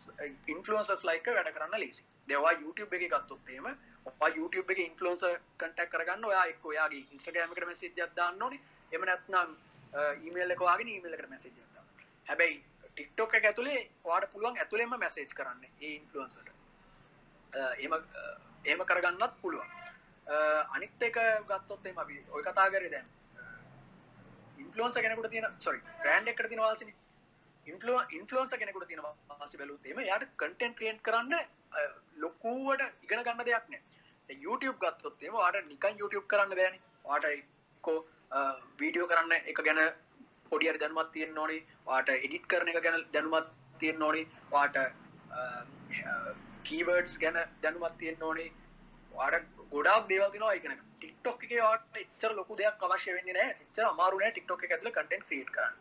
ඉන්ෆ්ලුවෙන්සර්ස් 0.46 1.04
ලයික් 1.04 1.26
එක 1.26 1.36
වැඩ 1.36 1.54
කරන්න 1.56 1.80
ලේසි. 1.80 2.04
දැන් 2.28 2.40
ඔයා 2.40 2.60
YouTube 2.60 2.96
එකේ 2.96 3.08
ගත්තොත් 3.08 3.48
එහෙම 3.48 3.68
ඔයා 4.06 4.30
YouTube 4.36 4.72
එකේ 4.72 4.86
ඉන්ෆ්ලුවෙන්සර් 4.86 5.38
කන්ටැක්ට් 5.58 5.94
කරගන්න 5.94 6.24
ඔයා 6.24 6.44
එක්ක 6.46 6.66
ඔයාගේ 6.66 7.06
Instagram 7.10 7.54
එකට 7.54 7.66
මැසේජ් 7.66 8.04
එකක් 8.06 8.16
දාන්න 8.16 8.42
ඕනේ. 8.42 8.60
එහෙම 8.92 9.08
නැත්නම් 9.10 9.56
ඊමේල් 10.24 10.54
එක 10.56 10.62
වගේ 10.62 10.90
ඊමේල් 10.90 11.18
එකට 11.18 11.30
මැසේජ් 11.30 11.54
එකක් 11.54 11.74
දාන්න. 11.74 11.88
හැබැයි 12.28 12.60
ටික්ටොක් 12.96 13.34
එක 13.34 13.44
ඇතුලේ 13.44 13.78
ඔයාට 14.04 14.32
පුළුවන් 14.32 14.58
ඇතුලෙන්ම 14.58 14.94
මැසේජ් 14.96 15.28
කරන්න 15.32 15.64
ඒ 15.64 15.92
ඉන්ෆ්ලුවෙන්සර්ට. 15.92 16.48
එහෙම 17.76 17.94
එහෙම 18.64 18.84
කරගන්නත් 18.86 19.34
පුළුවන්. 19.42 19.70
අනිත් 20.70 21.02
එක 21.02 21.16
ගත්තොත්තේ 21.48 21.94
අපි 21.98 22.18
ඔය 22.30 22.42
කතා 22.44 22.68
කරේ 22.70 22.90
දැන් 22.90 23.08
ඉන්ෆලුවන්ස 24.58 24.94
කෙනෙකුට 24.96 25.30
තියෙන 25.30 25.48
සොරි 25.58 25.80
බ්‍රෑන්ඩ් 25.96 26.28
එකට 26.28 26.46
තියෙන 26.46 26.60
වාසිනේ 26.60 26.94
ඉන්ෆලුව 27.66 28.12
ඉන්ෆලුවන්ස 28.12 28.54
කෙනෙකුට 28.56 28.86
තියෙන 28.86 29.02
වාසි 29.02 29.58
බැලුවොත් 29.58 29.86
එහෙම 29.86 30.00
යාට 30.02 30.28
කන්ටෙන්ට් 30.36 30.76
ක්‍රියේට් 30.76 31.02
කරන්න 31.02 31.34
අ, 31.34 31.42
ලොකුවට 32.16 32.86
ඉගෙන 33.02 33.24
ගන්න 33.24 33.44
දෙයක් 33.44 33.68
නෑ 33.68 33.82
දැන් 34.28 34.40
YouTube 34.40 34.78
ගත්තොත් 34.80 35.22
එහෙම 35.22 35.34
ඔයාට 35.36 35.68
නිකන් 35.68 35.98
YouTube 35.98 36.26
කරන්න 36.26 36.54
බෑනේ 36.54 36.80
ඔයාට 37.04 37.28
එක්කෝ 37.30 37.98
වීඩියෝ 38.78 39.08
කරන්න 39.08 39.32
එක 39.46 39.62
ගැන 39.62 39.82
පොඩි 40.52 40.70
හරි 40.70 40.78
දැනුමක් 40.78 41.12
තියෙන්න 41.14 41.38
ඕනේ 41.38 41.60
ඔයාට 41.86 42.14
එඩිට් 42.16 42.46
කරන 42.46 42.72
එක 42.72 42.80
ගැන 42.86 43.04
දැනුමක් 43.12 43.52
තියෙන්න 43.80 44.02
ඕනේ 44.02 44.24
ඔයාට 44.50 44.76
කීවර්ඩ්ස් 46.64 47.18
ගැන 47.18 47.38
දැනුමක් 47.62 47.98
තියෙන්න 47.98 48.22
ඕනේ 48.22 48.48
ඔයාට 49.14 49.46
ගොඩාක් 49.72 50.08
දේවල් 50.08 50.30
තියෙනවා 50.30 50.54
ඉගෙන 50.54 50.72
ගන්න. 50.72 50.88
TikTok 51.02 51.44
එකේ 51.44 51.60
ඔයාට 51.60 51.96
එච්චර 51.96 52.34
ලොකු 52.34 52.56
දෙයක් 52.56 52.82
අවශ්‍ය 52.82 53.14
වෙන්නේ 53.16 53.34
නැහැ. 53.34 53.56
එච්චර 53.64 53.86
අමාරු 53.86 54.20
නෑ 54.20 54.32
TikTok 54.32 54.64
එක 54.64 54.72
ඇතුලේ 54.72 54.94
content 54.98 55.24
create 55.28 55.50
කරන්න. 55.50 55.74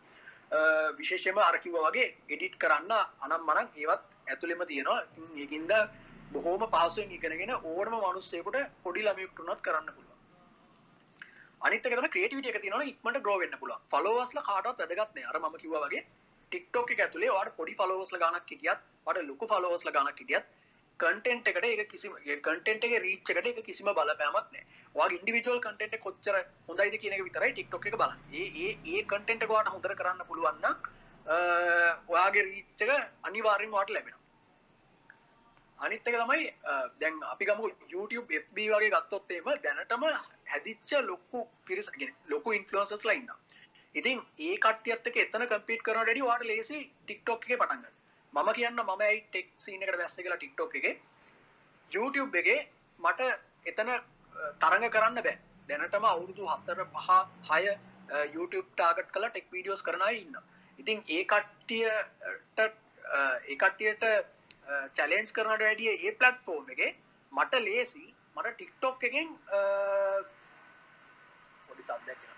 අ, 0.50 0.58
විශේෂයෙන්ම 0.98 1.38
අර 1.40 1.58
කිව්වා 1.58 1.88
වගේ 1.88 2.06
edit 2.28 2.56
කරන්න 2.58 2.92
අනම් 2.92 3.44
මනම් 3.48 3.68
ඒවත් 3.76 4.02
ඇතුළෙම 4.28 4.64
තියෙනවා. 4.66 5.00
ඉතින් 5.10 5.38
ඒකින්ද 5.38 5.72
බොහොම 6.32 6.64
පහසුවෙන් 6.68 7.12
ඉගෙනගෙන 7.12 7.52
ඕනම 7.64 7.94
මිනිස්සෙකුට 7.98 8.58
පොඩි 8.84 9.06
ළමයෙකුට 9.06 9.44
උනත් 9.46 9.62
කරන්න 9.62 9.88
පුළුවන්. 9.88 10.11
අනිත් 11.62 11.86
එක 11.86 11.94
තමයි 11.98 12.10
ක්‍රියේටිවිටි 12.14 12.50
එක 12.52 12.60
තියෙනවනේ 12.64 12.90
ඉක්මනට 12.92 13.22
grow 13.26 13.36
වෙන්න 13.42 13.54
පුළුවන්. 13.60 13.80
followers 13.94 14.30
ලා 14.36 14.42
කාටවත් 14.48 14.78
වැදගත් 14.82 15.14
නෑ. 15.16 15.26
අර 15.30 15.38
මම 15.40 15.56
කිව්වා 15.62 15.84
වගේ 15.86 16.02
TikTok 16.52 16.90
එක 16.94 17.00
ඇතුලේ 17.06 17.30
ඔයාට 17.34 17.54
පොඩි 17.58 17.74
followers 17.80 18.10
ලා 18.12 18.20
ගාණක් 18.24 18.50
හිටියත්, 18.50 18.80
ඔයාට 19.06 19.28
ලොකු 19.30 19.46
followers 19.52 19.84
ලා 19.86 19.92
ගාණක් 19.98 20.18
හිටියත් 20.22 20.44
කන්ටෙන්ට් 21.00 21.46
එකට 21.50 21.64
ඒක 21.68 21.88
කිසිම 21.92 22.12
කන්ටෙන්ට් 22.46 22.84
එකේ 22.88 22.98
රීච් 23.04 23.30
එකට 23.34 23.46
ඒක 23.50 23.60
කිසිම 23.68 23.86
බලපෑමක් 23.98 24.50
නැහැ. 24.52 24.64
ඔයාගේ 24.94 25.18
ඉන්ඩිවිජුවල් 25.20 25.60
කන්ටෙන්ට් 25.66 25.94
එක 25.98 26.02
කොච්චර 26.06 26.36
හොඳයිද 26.68 26.96
කියන 27.02 27.14
එක 27.16 27.22
විතරයි 27.28 27.54
TikTok 27.60 27.86
එක 27.90 27.96
බලන්නේ. 28.00 28.18
ඒ 28.32 28.46
ඒ 28.64 28.72
ඒ 28.96 29.04
කන්ටෙන්ට් 29.12 29.46
එක 29.46 29.54
ඔයාට 29.54 29.72
හොඳට 29.74 29.96
කරන්න 30.00 30.26
පුළුවන් 30.30 30.58
නම් 30.62 30.76
අ, 31.26 31.36
ඔයාගේ 32.14 32.44
රීච් 32.50 32.84
එක 32.86 32.92
අනිවාර්යෙන්ම 33.30 33.74
ඔයාට 33.78 33.94
ලැබෙනවා. 33.96 34.20
අනිත් 35.78 36.06
එක 36.06 36.16
තමයි 36.20 36.44
අ, 36.64 36.74
දැන් 37.00 37.14
අපි 37.32 37.44
ගමු 37.50 37.70
YouTube 37.94 38.28
FB 38.42 38.56
වගේ 38.74 38.90
ගත්තොත් 38.94 39.30
එහෙම 39.30 39.48
දැනටම 39.64 40.04
හැදිච්ච 40.52 40.90
ලොකු 41.04 41.40
පිරිස 41.66 41.90
කියන්නේ 41.92 42.14
ලොකු 42.28 42.52
ඉන්ෆ්ලුවෙන්සර්ස්ලා 42.52 43.14
ඉන්නවා. 43.14 43.38
ඉතින් 43.94 44.18
ඒ 44.40 44.56
කට්ටියත් 44.58 45.06
එක්ක 45.06 45.16
එතන 45.18 45.46
කම්පීට් 45.48 45.82
කරනවට 45.82 46.06
වැඩිය 46.06 46.26
ඔයාට 46.26 46.44
ලේසි 46.44 46.78
TikTok 47.08 47.44
එකේ 47.44 47.58
පටන් 47.58 47.80
ගන්න. 47.80 47.96
මම 48.34 48.52
කියන්න 48.54 48.78
මම 48.78 48.90
ඇයි 49.00 49.20
ටෙක් 49.24 49.48
සීන් 49.58 49.82
එකට 49.82 49.98
වැස්සේ 49.98 50.24
කියලා 50.24 50.38
TikTok 50.38 50.76
එකේ 50.76 50.94
YouTube 51.92 52.38
එකේ 52.38 52.60
මට 52.98 53.20
එතන 53.66 53.90
අ, 53.90 53.98
තරඟ 54.60 54.88
කරන්න 54.90 55.18
බෑ. 55.20 55.36
දැනටම 55.68 56.06
අවුරුදු 56.06 56.46
4 56.46 56.86
5 56.94 57.18
6 57.50 57.76
YouTube 58.34 58.68
ටාගට් 58.72 59.12
කරලා 59.12 59.30
ටෙක් 59.30 59.52
වීඩියෝස් 59.52 59.82
කරන 59.82 60.02
අය 60.02 60.16
ඉන්නවා. 60.18 60.44
ඉතින් 60.78 61.04
ඒ 61.08 61.24
කට්ටියට 61.26 62.60
අ, 62.60 63.20
ඒ 63.44 63.56
කට්ටියට 63.56 64.04
චැලෙන්ජ් 64.96 65.32
කරනට 65.36 65.62
වැඩිය 65.62 65.92
ඒ 65.98 66.12
ප්ලට්ෆෝර්ම් 66.14 66.70
එකේ 66.74 66.90
මට 67.32 67.60
ලේසි 67.62 68.04
මට 68.36 68.56
TikTok 68.58 69.04
එකෙන් 69.04 69.28
අ, 71.88 71.92
පොඩි 71.92 72.02
සද්දයක් 72.02 72.18
එනවා. 72.22 72.36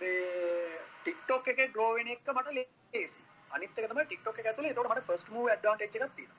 මේ 0.00 0.78
TikTok 1.04 1.48
එකේ 1.48 1.68
grow 1.76 1.94
වෙන 1.94 2.08
එක 2.08 2.28
මට 2.34 2.52
ලේසි. 2.58 3.22
අනිත් 3.50 3.78
එක 3.78 3.88
තමයි 3.90 4.06
TikTok 4.06 4.38
එක 4.38 4.46
ඇතුලේ 4.46 4.70
එතකොට 4.70 4.90
මට 4.90 5.06
first 5.06 5.28
move 5.28 5.50
advantage 5.52 5.96
එකක් 5.96 6.14
තියෙනවා. 6.16 6.38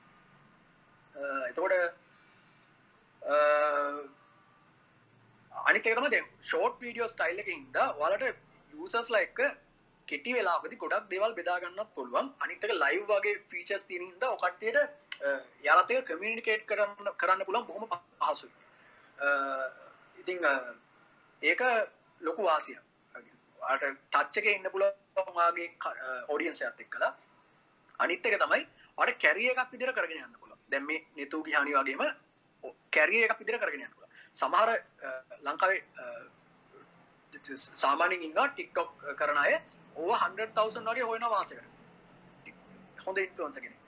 අ, 1.14 1.48
එතකොට 1.48 1.72
අ, 3.22 3.34
අනිත් 5.52 5.86
එක 5.86 5.96
තමයි 5.98 6.10
දැන් 6.10 6.26
short 6.42 6.80
video 6.80 7.08
style 7.08 7.38
එකකින් 7.38 7.58
ඉඳලා 7.58 7.92
ඔයාලට 7.98 8.34
users 8.74 9.10
ලා 9.10 9.20
එක්ක 9.20 9.40
කෙටි 10.08 10.34
වෙලාවකදී 10.34 10.76
ගොඩක් 10.76 11.08
දේවල් 11.10 11.34
බෙදා 11.34 11.60
ගන්නත් 11.60 11.94
පුළුවන්. 11.94 12.32
අනිත් 12.40 12.64
එක 12.64 12.72
live 12.84 13.04
වගේ 13.06 13.34
features 13.50 13.82
තියෙන 13.82 14.02
හින්දා 14.10 14.30
ඔය 14.34 14.38
කට්ටියට 14.38 14.76
අ, 15.26 15.38
යාලත් 15.68 15.90
එක්ක 15.90 16.08
communicate 16.12 16.64
කරන්න 16.66 17.12
කරන්න 17.20 17.44
පුළුවන් 17.46 17.66
බොහොම 17.66 17.84
පහසුයි. 18.20 18.52
අ, 19.18 19.28
ඉතින් 20.18 20.44
අ, 20.44 20.74
ඒක 21.42 21.62
ලොකු 22.22 22.42
වාසියක්. 22.42 22.80
ට 23.60 23.90
ටච් 24.10 24.36
එක 24.38 24.46
ඉන්න 24.50 24.70
පුළුවන් 24.70 25.34
වාගේ 25.34 25.68
ඔඩියන්සයත් 26.28 26.80
එක්කලා. 26.80 27.12
අනිත් 27.98 28.26
එක 28.26 28.38
තමයි 28.40 28.66
අට 28.98 29.18
කැරිය 29.18 29.50
එකක් 29.50 29.72
විදිර 29.72 29.92
කරගෙන 29.92 30.24
යන්න 30.24 30.38
පුළුවන්. 30.40 30.60
දැන් 30.68 30.86
මේ 30.86 31.04
නිතු 31.16 31.42
ගිහානි 31.42 31.74
වගේම 31.74 32.02
කැරිය 32.90 33.24
එකක් 33.26 33.38
විදිර 33.38 33.58
කරගෙන 33.58 33.82
යන්න 33.82 33.94
පුළුවන්. 33.94 34.10
සමහර 34.34 34.68
අ, 34.70 35.12
ලංකාවේ 35.42 35.82
අ, 35.98 36.04
සාමාන්‍යයෙන් 37.76 38.22
ඉන්නවා 38.22 38.48
TikTok 38.56 38.90
කරන 39.16 39.38
අය 39.38 39.54
ඕව 39.96 40.12
100,000 40.16 40.88
වගේ 40.88 41.02
හොයන 41.04 41.28
වාසයකට. 41.30 41.70
හොඳ 43.06 43.18
ඉන්ෆ්ලුවෙන්සර් 43.18 43.60
කෙනෙක්. 43.60 43.80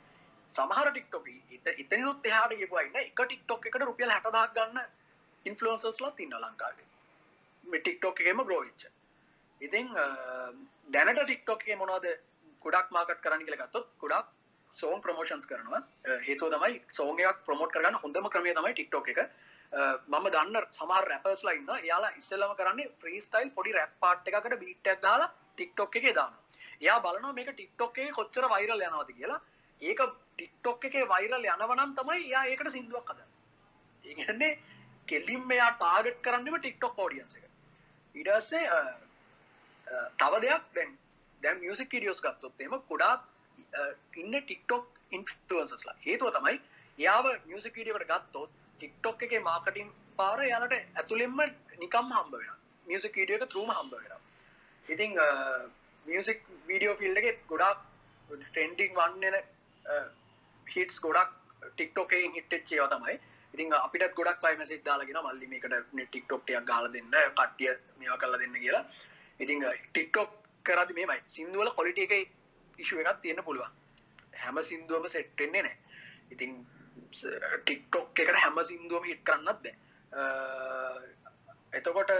සමහර 0.53 0.93
TikTok 0.93 1.29
ඉත 1.51 1.67
ඉතනිනුත් 1.77 2.27
එහාට 2.27 2.57
ගිහුවා 2.57 2.83
ඉන්න 2.83 2.99
එක 3.03 3.21
TikTok 3.29 3.67
එකට 3.67 3.83
රුපියල් 3.83 4.11
60000ක් 4.11 4.55
ගන්න 4.57 4.83
ඉන්ෆ්ලුවෙන්සර්ස්ලාත් 5.47 6.21
ඉන්නවා 6.21 6.43
ලංකාවේ. 6.47 6.87
මේ 7.67 7.81
TikTok 7.81 8.21
එකේම 8.21 8.45
grow 8.49 8.61
වෙච්ච. 8.65 8.87
ඉතින් 9.61 9.87
අ, 9.97 10.07
දැනට 10.89 11.21
ටික්ටොක් 11.25 11.63
එකේ 11.63 11.77
මොනවද 11.77 12.07
ගොඩක් 12.65 12.91
මාකට් 12.91 13.21
කරන්න 13.25 13.45
කියලා 13.47 13.67
ගත්තොත් 13.67 13.89
ගොඩක් 13.99 14.29
සෝන් 14.73 15.01
ප්‍රමෝෂන්ස් 15.01 15.47
කරනවා. 15.47 15.81
අ, 16.05 16.21
හේතුව 16.27 16.53
තමයි 16.55 16.81
සෝන් 16.91 17.21
එකක් 17.21 17.43
ප්‍රොමෝට් 17.49 17.73
කරගන්න 17.73 18.01
හොඳම 18.05 18.29
ක්‍රමය 18.35 18.55
තමයි 18.55 18.75
ටික්ටොක් 18.75 19.09
එක. 19.15 19.21
අ, 19.73 19.81
මම 20.09 20.27
දන්න 20.35 20.69
සමහර 20.73 21.09
රැපර්ස්ලා 21.13 21.57
ඉන්නවා. 21.61 21.79
එයාලා 21.81 22.13
ඉස්සෙල්ලම 22.21 22.55
කරන්නේ 22.61 22.91
ෆ්‍රී 23.01 23.21
ස්ටයිල් 23.21 23.51
පොඩි 23.59 23.73
රැප් 23.79 23.97
පාර්ට් 24.01 24.29
එකකට 24.29 24.59
බීට් 24.65 24.93
එකක් 24.95 25.03
දාලා 25.03 25.31
ටික්ටොක් 25.57 25.97
එකේ 26.03 26.15
දානවා. 26.15 26.43
එයා 26.83 27.01
බලනවා 27.01 27.33
මේක 27.33 27.51
ටික්ටොක් 27.53 27.99
එකේ 27.99 28.13
කොච්චර 28.13 28.49
වෛරල් 28.55 28.87
යනවද 28.89 29.11
කියලා. 29.19 29.41
ඒක 29.83 30.01
ටික්ටොක් 30.35 30.85
එකේ 30.91 31.09
වෛරල් 31.15 31.35
යනවා 31.41 31.77
නම් 31.79 31.95
තමයි 31.99 32.21
එයා 32.29 32.45
ඒකට 32.53 32.71
සින්දුවක් 32.77 33.11
හදන්නේ. 33.11 33.29
ඒ 34.05 34.15
කියන්නේ 34.15 34.53
කෙලින්ම 35.09 35.51
එයා 35.57 35.71
ටාගට් 35.81 36.21
කරන්නේම 36.25 36.59
ටික්ටොක් 36.61 36.99
ඔඩියන්ස් 37.07 37.35
එක. 37.39 37.44
ඊට 38.15 38.31
පස්සේ 38.31 38.65
අ, 38.69 38.79
අ, 39.87 40.03
තව 40.21 40.41
දෙයක් 40.45 40.65
දැන් 40.75 40.91
දැන් 41.43 41.61
මියසික් 41.61 41.93
වීඩියෝස් 41.93 42.21
ගත්තොත් 42.21 42.61
එහෙම 42.61 42.77
ගොඩාක් 42.91 43.21
අ, 43.75 43.83
ඉන්න 44.17 44.35
TikTok 44.47 44.85
ඉන්ෆ්ලුවෙන්සර්ස්ලා 45.13 45.97
හේතුව 46.07 46.33
තමයි 46.37 46.61
එයාව 46.99 47.27
මියසික් 47.47 47.75
වීඩියෝ 47.77 48.01
එකට 48.01 48.13
ගත්තොත් 48.15 48.51
TikTok 48.81 49.23
එකේ 49.23 49.41
මාකටිං 49.43 49.91
පාර 50.17 50.39
එයාලට 50.41 50.75
ඇතුළෙන්ම 50.75 51.41
නිකම්ම 51.79 52.13
හම්බ 52.13 52.33
වෙනවා. 52.35 52.59
මියසික් 52.87 53.17
වීඩියෝ 53.17 53.41
එක 53.41 53.51
through 53.51 53.71
හම්බ 53.71 53.93
වෙනවා. 53.95 54.21
ඉතින් 54.89 55.13
මියසික් 56.07 56.41
වීඩියෝ 56.69 56.97
ෆිල්ඩ් 56.97 57.21
එකේ 57.23 57.35
ගොඩාක් 57.49 57.79
ට්‍රෙන්ඩින් 58.31 58.93
වන්න 58.95 59.39
හිටස් 60.67 61.01
ගොඩක් 61.01 61.33
ටික්ටොක් 61.69 62.13
එකෙන් 62.13 62.37
හිට් 62.37 62.51
වෙච්ච 62.53 62.73
ඒවා 62.73 62.91
තමයි. 62.95 63.17
ඉතින් 63.55 63.75
අපිටත් 63.79 64.15
ගොඩක් 64.19 64.45
අය 64.45 64.57
මැසේජ් 64.57 64.81
දාලා 64.85 65.07
ගෙනා 65.07 65.23
මල්ලි 65.27 65.47
මේකට 65.47 65.75
ටික්ටොක් 65.93 66.43
ටිකක් 66.45 66.67
ගහලා 66.71 66.93
දෙන්න 66.93 67.11
කට්ටිය 67.37 67.73
මේවා 67.99 68.19
කරලා 68.19 68.41
දෙන්න 68.43 68.57
කියලා. 68.65 68.85
ඉතින් 69.41 69.65
ටික්ටොක් 69.91 70.31
කරද්දි 70.65 70.95
මේමයි. 70.95 71.21
සින්දු 71.29 71.59
වල 71.61 71.71
ක්වොලිටි 71.71 72.03
එකේ 72.03 72.23
ඉෂුව 72.79 73.01
එකක් 73.01 73.21
තියෙන්න 73.23 73.45
පුළුවන්. 73.45 73.71
හැම 74.43 74.63
සින්දුවම 74.63 75.09
සෙට් 75.09 75.31
වෙන්නේ 75.39 75.63
නැහැ. 75.63 75.79
ඉතින් 76.31 76.53
ටික්ටොක් 77.63 78.21
එකට 78.21 78.37
හැම 78.37 78.59
සින්දුවම 78.65 79.05
හිට් 79.05 79.23
කරන්නත් 79.25 79.63
බෑ. 79.63 79.75
අ, 80.13 80.23
එතකොට 81.73 82.13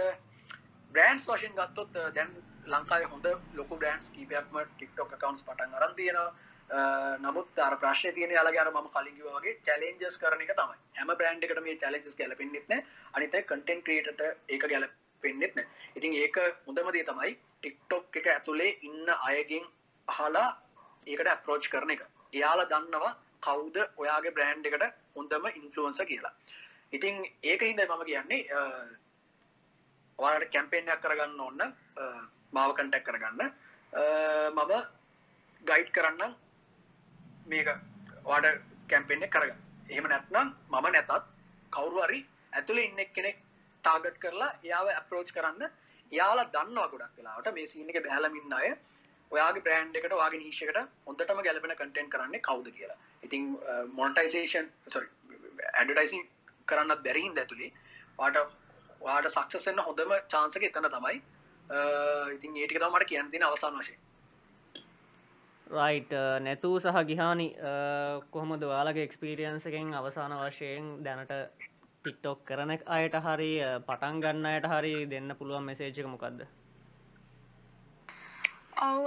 බ්‍රෑන්ඩ්ස් 0.91 1.27
වශයෙන් 1.27 1.55
ගත්තොත් 1.59 1.95
අ, 1.95 2.09
දැන් 2.11 2.31
ලංකාවේ 2.65 3.11
හොඳ 3.13 3.27
ලොකු 3.53 3.77
බ්‍රෑන්ඩ්ස් 3.77 4.11
කීපයක්ම 4.15 4.59
TikTok 4.79 5.13
accounts 5.13 5.43
පටන් 5.43 5.75
අරන් 5.75 5.95
තියෙනවා. 5.95 6.27
අ, 6.27 6.33
නමුත් 6.69 7.59
අර 7.59 7.75
ප්‍රශ්නේ 7.77 8.11
තියෙන්නේ 8.11 8.35
යාළගේ 8.35 8.59
අර 8.59 8.71
මම 8.71 8.87
කලින් 8.89 9.15
කිව්වා 9.15 9.39
වගේ 9.39 9.55
challenges 9.63 10.17
කරන 10.17 10.41
එක 10.41 10.53
තමයි. 10.57 10.77
හැම 10.97 11.07
බ්‍රෑන්ඩ් 11.17 11.43
එකකට 11.43 11.61
මේ 11.63 11.77
challenges 11.77 12.15
ගැලපෙන්නෙත් 12.15 12.67
නැහැ. 12.69 12.85
අනිත් 13.13 13.35
එක 13.35 13.47
content 13.47 13.83
creator 13.85 14.13
ට 14.13 14.21
ඒක 14.49 14.65
ගැලපෙන්නෙත් 14.73 15.55
නැහැ. 15.55 15.69
ඉතින් 15.95 16.13
ඒක 16.13 16.37
හොඳම 16.67 16.91
දේ 16.91 17.03
තමයි 17.03 17.37
TikTok 17.61 18.17
එක 18.17 18.27
ඇතුලේ 18.27 18.77
ඉන්න 18.81 19.09
අයගෙන් 19.21 19.65
අහලා 20.07 20.47
ඒකට 21.07 21.27
approach 21.27 21.69
කරන 21.69 21.91
එක. 21.91 22.01
එයාලා 22.33 22.69
දන්නවා 22.73 23.13
කවුද 23.41 23.77
ඔයාගේ 23.97 24.31
බ්‍රෑන්ඩ් 24.31 24.65
එකට 24.65 24.85
හොඳම 25.15 25.45
ඉන්ෆ්ලුවෙන්සර් 25.53 26.05
කියලා. 26.05 26.33
ඉතින් 26.91 27.15
ඒකින්ද 27.43 27.79
මම 27.85 28.03
කියන්නේ 28.05 28.41
අ, 28.51 28.61
ඔයාලට 30.19 30.51
කැම්පේන් 30.51 30.89
එකක් 30.89 31.01
කරගන්න 31.03 31.39
ඕන 31.39 31.55
නම් 31.57 31.71
අ, 31.97 32.03
මාව 32.51 32.73
කන්ටැක්ට් 32.73 33.07
කරගන්න. 33.07 33.53
අ, 33.93 34.03
මම 34.51 34.73
ගයිඩ් 35.63 35.91
කරන්නම් 35.91 36.33
මේක 37.45 37.67
ඔයාලට 38.25 38.61
කැම්පේන් 38.89 39.23
එක 39.23 39.31
කරගන්න. 39.31 39.59
එහෙම 39.89 40.05
නැත්නම් 40.05 40.47
මම 40.71 40.87
නැතත් 40.87 41.11
කවුරු 41.71 42.03
හරි 42.03 42.19
ඇතුලේ 42.53 42.85
ඉන්න 42.85 43.01
කෙනෙක් 43.11 43.37
ටාගට් 43.83 44.19
කරලා 44.19 44.51
එයාව 44.59 44.87
අප්‍රෝච් 44.93 45.29
කරන්න 45.31 45.63
එයාලා 46.11 46.51
දන්නවා 46.51 46.87
ගොඩක් 46.87 47.17
වෙලාවට 47.17 47.53
මේ 47.53 47.67
සීන් 47.67 47.89
එකේ 47.89 48.03
බැලලා 48.03 48.35
ඉන්න 48.35 48.53
අය 48.53 48.69
ඔයාගේ 49.31 49.61
බ්‍රෑන්ඩ් 49.61 49.97
එකට 49.97 50.13
ඔයාගේ 50.13 50.41
නීෂ් 50.41 50.61
එකට 50.63 50.79
හොඳටම 51.07 51.41
ගැලපෙන 51.41 51.75
කන්ටෙන්ට් 51.75 52.11
කරන්නේ 52.11 52.41
කවුද 52.41 52.67
කියලා. 52.71 52.99
ඉතින් 53.23 53.43
මොනටයිසේෂන් 53.93 54.67
sorry 54.87 55.09
ඇඩ්වර්ටයිසින් 55.73 56.23
කරන්නත් 56.67 57.03
බැරි 57.03 57.21
හින්දා 57.21 57.43
ඇතුලේ 57.43 57.71
ඔයාට 58.19 58.57
වාට 59.01 59.29
සක්සසන්න 59.29 59.81
හොඳම 59.81 60.13
චාන්සක 60.29 60.63
එතන 60.63 60.89
තමයි 60.89 61.21
ඉතින් 62.31 62.57
ඒටික 62.57 62.79
තමට 62.79 63.07
කියන්න 63.07 63.31
තින 63.31 63.43
අවසාන 63.43 63.77
වශය 63.77 63.95
රයිට් 65.67 66.11
uh, 66.13 66.39
නැතුූ 66.39 66.79
සහ 66.79 67.05
ගිහානි 67.05 67.47
uh, 67.59 68.21
කොහොමද 68.31 68.63
වාලගේ 68.63 69.03
එක්ස්පීරියන්ස 69.03 69.65
එකෙන් 69.65 69.93
අවසාන 69.93 70.35
වශයෙන් 70.39 70.91
දැනට 71.03 71.31
ටික්ටොක් 71.31 72.45
කරන 72.45 72.71
අයට 72.71 73.15
හරි 73.19 73.51
uh, 73.61 73.79
පටන් 73.81 74.21
ගන්න 74.21 74.45
අයට 74.47 74.67
හරි 74.67 74.93
දෙන්න 75.07 75.35
පුළුවන් 75.35 75.65
මෙසේජක 75.65 76.05
මොකක්ද 76.07 76.45
ඔව් 78.85 79.05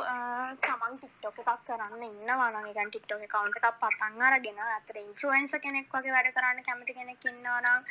තමන් 0.63 0.95
ටික්ටොක 0.95 1.39
එකක් 1.43 1.63
කරන්න 1.67 2.03
ඉන්න 2.03 2.31
වන 2.33 2.57
ගන් 2.69 2.91
ටික්ටොක 2.91 3.25
කවන්ට 3.27 3.59
එකක් 3.61 3.77
පටන් 3.83 4.25
අරගෙන 4.29 4.61
ඇතර 4.67 4.99
ඉන්ෆලුවන්ස 5.01 5.55
කෙනෙක් 5.65 5.93
වගේ 5.95 6.15
වැඩ 6.15 6.31
කරන්න 6.37 6.67
කැමති 6.69 6.97
කෙනෙක් 6.99 7.27
ඉන්නනම් 7.31 7.87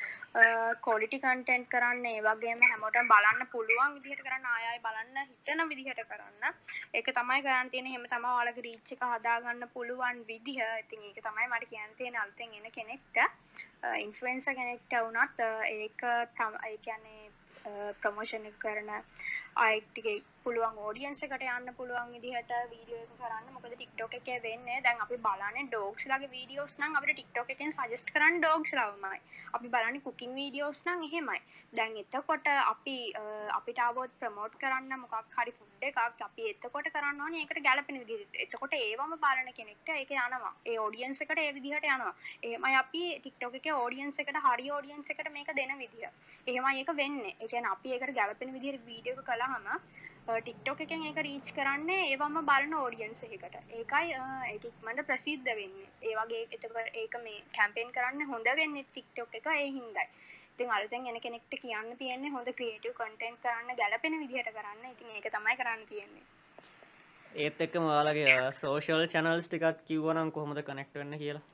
කොලිටි 0.82 1.20
කන්ටෙන්ට් 1.20 1.70
කරන්න 1.70 2.10
ඒ 2.12 2.26
වගේම 2.28 2.66
හැමෝට 2.66 3.00
බලන්න 3.12 3.48
පුළුවන් 3.54 3.96
විදිහට 3.96 4.26
කරන්න 4.28 4.50
ආයයි 4.52 4.82
බලන්න 4.82 5.18
හිතන 5.24 5.64
විදිහට 5.72 6.04
කරන්න. 6.06 6.60
ඒක 6.94 7.14
තමයි 7.14 7.42
කරන්න 7.42 7.72
තියෙන 7.72 7.88
හෙම 7.88 8.06
තම 8.08 8.30
ඔයාලගේ 8.32 8.68
රීච් 8.68 8.94
එක 8.94 9.08
හදාගන්න 9.08 9.72
පුළුවන් 9.74 10.24
විදිහ. 10.26 10.62
ඉතින් 10.84 11.04
ඒක 11.04 11.24
තමයි 11.24 11.50
මට 11.50 11.72
කියන්න 11.72 11.98
තියෙන 11.98 12.16
අලුතෙන් 12.18 12.56
එන 12.56 12.72
කෙනෙක්ට. 12.72 13.18
ඉන්ෆලුවෙන්ස 13.98 14.54
කෙනෙක්ට 14.54 15.02
වුණත් 15.02 15.44
ඒක 15.72 16.08
තම 16.36 16.64
ඒ 16.64 16.78
කියන්නේ 16.80 17.28
ප්‍රමෝෂණ 18.02 18.48
කරන 18.60 18.92
අයිටිගේ 19.66 20.18
පුළුවන් 20.44 20.78
ෝඩියන්ස 20.80 21.22
එකට 21.26 21.42
යන්න 21.44 21.70
පුළුවන් 21.78 22.12
විදිහට 22.16 22.52
වීඩියෝ 22.72 23.00
එක 23.04 23.14
කරන්න. 23.22 23.48
මොකද 23.56 23.72
ටික්ටෝක 23.72 24.14
එක 24.18 24.28
වෙන්නේ. 24.46 24.78
දැන් 24.86 25.02
අපි 25.06 25.18
බලන්නේ 25.26 25.66
ඩෝක්ස් 25.72 26.06
ලගේ 26.12 26.30
වීඩියෝස් 26.36 26.76
නම් 26.80 26.96
අපිට 27.00 27.18
ටික්ටෝක 27.18 27.50
එකෙන් 27.56 27.74
සජෙස්ට් 27.78 28.12
කරන්න 28.16 28.40
ඩෝක්ස් 28.40 28.72
ලවමයි 28.78 29.20
අපි 29.58 29.72
බලන්නේ 29.74 30.04
කුකින් 30.06 30.38
වීඩියෝස් 30.40 30.80
නම් 30.86 31.04
එහෙමයි. 31.08 31.42
දැන් 31.78 31.98
එතකොට 32.04 32.48
අපි 32.54 32.96
අපිට 33.58 33.82
අවොත් 33.88 34.14
ප්‍රමෝට් 34.22 34.56
කරන්න 34.62 35.02
මොකක් 35.02 35.36
හරි 35.40 35.56
ෆුඩ් 35.58 35.84
එකක් 35.90 36.24
අපි 36.28 36.48
එතකොට 36.54 36.88
කරන්න 36.96 37.22
ඕනේ 37.26 37.44
ඒකට 37.44 37.62
ගැලපෙන 37.68 38.00
විදිහට 38.04 38.40
එතකොට 38.46 38.78
ඒවම 38.80 39.18
බලන 39.26 39.52
කෙනෙක්ට 39.60 39.92
ඒක 39.98 40.16
යනවා. 40.16 40.54
ඒ 40.66 40.78
ඔඩියන්ස් 40.86 41.22
එකට 41.26 41.44
ඒ 41.46 41.52
විදිහට 41.60 41.90
යනවා. 41.90 42.16
එහෙමයි 42.44 42.80
අපි 42.84 43.04
ටික්ටෝක 43.20 43.60
එකේ 43.62 43.76
ඔඩියන්ස් 43.84 44.24
එකට 44.26 44.42
හරි 44.48 44.72
ඔඩියන්ස් 44.80 45.14
එකට 45.16 45.34
මේක 45.36 45.54
දෙන 45.60 45.78
විදිහ. 45.84 46.10
එහෙමයි 46.48 46.80
ඒක 46.80 46.96
වෙන්නේ. 47.04 47.36
ඒ 47.42 47.52
කියන්නේ 47.52 47.76
අපි 47.76 47.96
ඒකට 47.98 48.18
ගැලපෙන 48.22 48.58
විදිහට 48.58 48.90
වීඩියෝ 48.90 49.20
එක 49.20 49.36
කළාම 49.48 49.82
ටික්ටොක 50.38 50.82
එකෙන් 50.84 51.04
එක 51.10 51.20
රීච් 51.24 51.50
කරන්නේ 51.56 52.08
ඒවම 52.08 52.38
බලන 52.50 52.74
ෝඩියන්ස 52.76 53.22
එකට 53.26 53.56
ඒකයි 53.74 54.16
ඒක්මට 54.48 55.04
ප්‍රසිද්ධ 55.10 55.52
වෙන්න. 55.60 55.78
ඒවගේ 56.04 56.42
එතකට 56.46 56.66
ඒක 56.96 57.16
මේ 57.24 57.44
කැම්පේන් 57.58 57.94
කරන්න 57.96 58.28
හොඳ 58.32 58.50
වෙන්න 58.54 58.76
ටික්ටොක් 58.82 59.38
එක 59.40 59.48
ඒ 59.54 59.68
හින්දයි. 59.70 60.06
ඉතින් 60.52 60.72
අලුතෙන් 60.72 61.08
එන 61.08 61.20
කෙනෙක්ට 61.22 61.60
කියන්න 61.62 61.98
තියෙන්නේ 61.98 62.32
හොඳ 62.32 62.52
ක්‍රියටව් 62.54 62.94
කටෙන්ට් 62.94 63.44
කරන්න 63.44 63.80
ගැලපෙන 63.82 64.20
විදිහට 64.20 64.52
කරන්න. 64.52 64.84
ඉතින් 64.92 65.10
ඒක 65.12 65.30
තමයි 65.32 65.56
කරන්න 65.56 65.86
තියෙන්නේ. 65.86 66.26
ඒත් 67.40 67.62
එක්කම 67.62 67.86
ඔයාලගේ 67.86 68.40
සෝෂල් 68.54 69.08
චැනල්ස් 69.14 69.48
ටිකත් 69.48 69.86
කිව්වනම් 69.88 70.32
කොහොමද 70.32 70.64
කනෙක්ට් 70.64 71.00
වෙන්න 71.02 71.20
කියලා? 71.20 71.46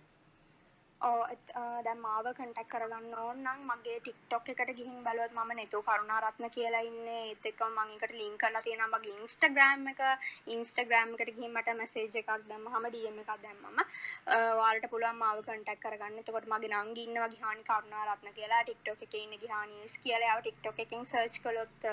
දැන් 1.03 1.99
මාව 1.99 2.27
කටක් 2.29 2.67
කරගන්න 2.71 3.15
ඕන්නම් 3.21 3.63
මගේ 3.69 3.95
ටික්ටොක් 3.99 4.51
එකට 4.53 4.71
ගිහින් 4.77 5.01
බලුවත් 5.07 5.33
මම 5.33 5.51
නෙතු 5.59 5.81
කරුණාරත්න 5.83 6.47
කියලා 6.55 6.83
ඉන්නේ. 6.89 7.23
ඒත් 7.25 7.49
එක්කම 7.51 7.75
මම 7.77 7.91
එකට 7.95 8.15
ලින්ක් 8.19 8.37
කරලා 8.43 8.61
තියෙනවා 8.61 8.91
මගේ 8.93 9.17
ඉන්ස්ටාග්‍රෑම් 9.17 9.83
එක. 9.93 10.01
ඉන්ස්ටාග්‍රෑම් 10.47 11.13
එකට 11.15 11.33
ගිහින් 11.33 11.53
මට 11.53 11.75
මැසේජ් 11.81 12.17
එකක් 12.21 12.31
දැම්මම 12.47 12.89
DM 12.89 13.19
එකක් 13.23 13.35
දැම්මම 13.43 13.83
ඔයාලට 14.31 14.89
පුළුවන් 14.89 15.21
මාව 15.21 15.43
කන්ටැක්ට් 15.43 15.85
කරගන්න. 15.85 16.19
එතකොට 16.23 16.51
මගේ 16.53 16.73
නංගි 16.73 17.07
ඉන්නවා 17.07 17.31
ගිහානි 17.35 17.69
කරුණාරත්න 17.69 18.35
කියලා. 18.39 18.63
ටික්ටොක් 18.63 19.07
එකේ 19.07 19.23
ඉන්න 19.25 19.39
ගිහානි 19.45 19.93
කියලා. 19.99 20.27
යාව 20.27 20.43
ටික්ටොක් 20.43 20.83
එකෙන් 20.85 21.05
සර්ච් 21.05 21.41
කළොත් 21.43 21.91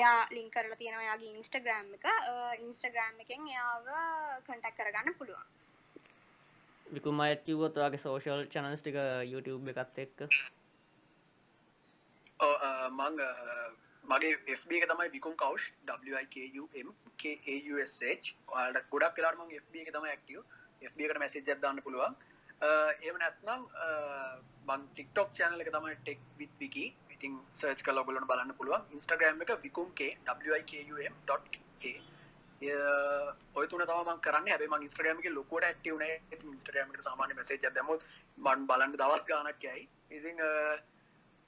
එයා 0.00 0.18
ලින්ක් 0.36 0.52
කරලා 0.56 0.78
තියෙනවා 0.80 1.06
එයාගේ 1.06 1.32
ඉන්ස්ටාග්‍රෑම් 1.36 1.88
එක. 1.96 2.06
ඉන්ස්ටාග්‍රෑම් 2.66 3.24
එකෙන් 3.24 3.48
එයාව 3.54 3.90
කන්ටැක්ට් 4.46 4.78
කරගන්න 4.78 5.18
පුළුවන්. 5.18 5.48
විකුම 6.86 7.20
අයත් 7.26 7.42
කිව්වොත් 7.48 7.76
ඔයාගේ 7.80 8.04
සෝෂල් 8.04 8.46
චැනල්ස් 8.54 8.82
ටික 8.82 8.98
YouTube 9.32 9.74
එකත් 9.74 10.00
එක්ක. 10.04 10.18
මං 13.00 13.20
මගේ 14.04 14.32
FB 14.56 14.70
එක 14.78 14.88
තමයි 14.90 15.12
විකුම් 15.16 15.34
කවු් 15.42 15.56
WIKUM 16.14 16.88
KAUSH 17.22 18.32
ඔයාලට 18.54 18.90
ගොඩක් 18.94 19.20
වෙලාට 19.20 19.38
මං 19.42 19.54
FB 19.60 19.84
එක 19.84 19.92
තමයි 19.98 20.12
ඇක්ටියෝ 20.14 20.44
FB 20.90 20.98
එකට 21.06 21.22
මැසේජ් 21.24 21.52
එකක් 21.54 21.62
දාන්න 21.66 21.82
පුළුවන්. 21.86 22.16
එහෙම 22.62 23.16
නැත්නම් 23.22 23.62
මං 24.68 24.88
TikTok 24.96 25.36
channel 25.38 25.60
එක 25.66 25.72
තමයි 25.76 25.96
tech 26.08 26.26
with 26.40 26.54
wiki 26.64 26.86
ඉතින් 27.20 27.32
සර්ච් 27.52 27.82
කළ 27.84 28.00
ඔගලන 28.00 28.24
බලන්න 28.28 28.56
පුළුවන්. 28.58 28.84
ඉන්ස්ටග්‍රම් 28.96 29.42
එක 29.44 29.50
විකුම්ගේ 29.64 30.16
wikum.k 30.28 31.84
ඔය 33.54 33.66
තුන 33.68 33.82
තම 33.88 34.20
කරන්න. 34.24 34.48
හැබ 34.48 34.62
ම 34.68 34.86
ඉස්ට්‍රගම 34.86 35.20
එක 35.20 35.28
ලොකොට 35.34 35.64
ඇක්ටවන 35.68 36.02
ඉස්ට්‍රගම 36.56 36.96
සාමාන්‍ය 37.08 37.36
මසේජ 37.36 37.60
දම 37.76 37.90
මන් 38.38 38.66
බලන්න 38.70 38.96
දවස් 38.96 39.24
ගානක් 39.30 39.64
යයි. 39.68 39.84
ඉතින් 40.10 40.40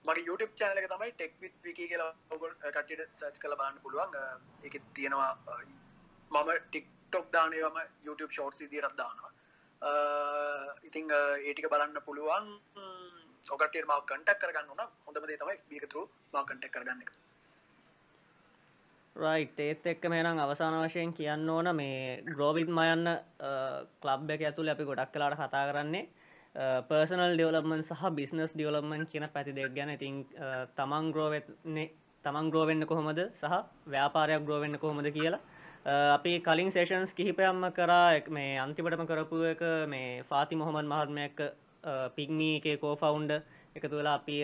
මගේ 0.04 0.26
YouTube 0.28 0.52
චැනල 0.60 0.80
එක 0.82 0.88
තමයි 0.92 1.12
ටෙක් 1.16 1.32
විත් 1.40 1.56
විකි 1.64 1.88
කියලා 1.92 2.12
ඔගොල් 2.36 2.52
කටට 2.62 3.16
සර්ච් 3.20 3.40
කළ 3.42 3.56
බලන්න 3.60 3.82
පුළුවන්. 3.84 4.10
එක 4.68 4.76
තියෙනවා 4.94 5.32
මම 6.30 6.50
ටික්ටොක් 6.68 7.32
දානයවම 7.32 7.80
YouTube 8.04 8.32
ෂෝට් 8.32 8.60
සිදිරත් 8.60 8.96
දානවා. 9.00 9.32
ඉතිං 10.88 11.16
ඒටික 11.16 11.72
බලන්න 11.72 12.04
පුළුවන්. 12.08 12.52
ඔකට 13.48 13.76
ම 13.80 13.92
කටක් 14.02 14.38
කරගන්න 14.40 14.72
න 14.76 14.88
හොඳමදේ 15.04 15.36
තමයි 15.36 15.58
බිකතුරු 15.70 16.02
ම 16.32 16.36
කටක් 16.42 16.72
කරගන්න 16.72 17.02
එක. 17.02 17.12
රයිට් 19.16 19.58
ඒත් 19.60 19.86
එක්ක 19.86 20.04
මේනම් 20.06 20.38
අවසාන 20.38 20.76
වශයෙන් 20.80 21.12
කියන්න 21.12 21.48
ඕන 21.48 21.68
මේ 21.76 22.22
ග්‍රෝවිත් 22.26 22.70
මයන්න 22.70 23.08
කලබ් 24.02 24.30
එක 24.30 24.42
ඇතුළ 24.42 24.70
අපි 24.70 24.84
ගොඩක් 24.84 25.12
කලාට 25.12 25.36
කතා 25.36 25.64
කරන්නේ. 25.70 26.08
පර්සනල් 26.88 27.34
ඩියවලමන් 27.34 27.82
සහ 27.82 28.04
බිස්නස් 28.12 28.52
ඩියවලමන් 28.52 29.06
කියන 29.06 29.28
පැති 29.28 29.52
දෙක් 29.52 29.74
ගැන. 29.74 29.90
ඉතින් 29.90 30.24
තමන් 30.76 31.12
ග්‍රෝවෙන්නේ 31.12 31.88
තමන් 32.24 32.50
ග්‍රෝවෙන්න 32.50 32.86
කොහොමද 32.86 33.20
සහ 33.32 33.58
ව්‍යාපාරයක් 33.86 34.46
ග්‍රෝවෙන්න 34.46 34.78
කොහොමද 34.78 35.10
කියලා. 35.10 35.40
අපි 36.12 36.40
කලින් 36.40 36.70
සේෂන්ස් 36.70 37.12
කිහිපයම්ම 37.12 37.72
කරා. 37.72 38.20
මේ 38.30 38.58
අන්තිපටම 38.58 39.04
කරපු 39.04 39.42
එක 39.46 39.62
මේ 39.88 40.22
ෆාති 40.24 40.56
මොහොමන් 40.56 40.86
මහත්මයක් 40.86 41.42
පික්මී 42.16 42.60
එක 42.60 42.80
කෝෆවුන්ඩ 42.80 43.32
එකතු 43.74 43.94
වෙලා 43.94 44.14
අපි 44.14 44.36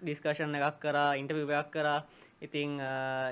ඩිස්කශන් 0.00 0.56
එකක් 0.58 0.80
කරා 0.80 1.16
ඉන්ටවිවයක් 1.16 1.70
කරා. 1.70 2.00
ඉතිං 2.40 2.70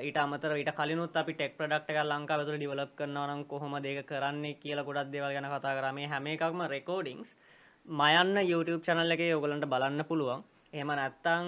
ඊට 0.02 0.18
අමතර 0.18 0.52
ඊට 0.54 0.72
කලිනුත් 0.74 1.16
අපි 1.16 1.32
ටෙක් 1.34 1.56
ප්‍රඩක්් 1.56 1.90
එක 1.90 1.98
ලංකා 2.04 2.38
තුර 2.40 2.56
ඩිවලප් 2.56 2.92
කරනවනම් 2.94 3.42
කොහොම 3.46 3.74
දෙක 3.80 4.04
කරන්නේ 4.06 4.56
කියලා 4.56 4.84
ගොඩක් 4.84 5.12
දෙවල් 5.12 5.32
ගැන 5.32 5.48
කතා 5.48 5.76
කරමේ 5.78 6.06
හැම 6.06 6.26
එකක්ම 6.28 6.60
රෙකෝඩිංස් 6.68 7.30
මයන්න 7.86 8.36
YouTube 8.42 8.82
චනල්ල 8.82 9.12
එක 9.12 9.22
ඔගලන්ට 9.32 9.66
බලන්න 9.66 10.04
පුළුවන්. 10.04 10.44
එහම 10.72 10.90
නැත්තං 10.92 11.46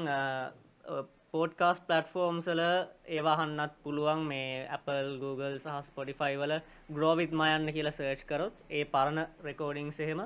පෝඩ්කාස් 1.32 1.78
පලට්ෆෝර්ම්සල 1.82 2.61
ඒවාහන්නත් 3.09 3.74
පුළුවන්. 3.82 4.20
මේ 4.24 4.66
Apple 4.69 5.11
Google 5.19 5.59
සහ 5.59 5.77
ස්පොටිෆයි 5.85 6.36
වල 6.36 6.55
ග්‍රෝවිත් 6.90 7.32
මයන්න 7.35 7.69
කියලා 7.70 7.93
සර්ච් 7.93 8.24
කරොත් 8.27 8.55
ඒ 8.70 8.85
පරණ 8.86 9.20
රෙකෝඩිං 9.44 9.93
එහෙම 9.98 10.23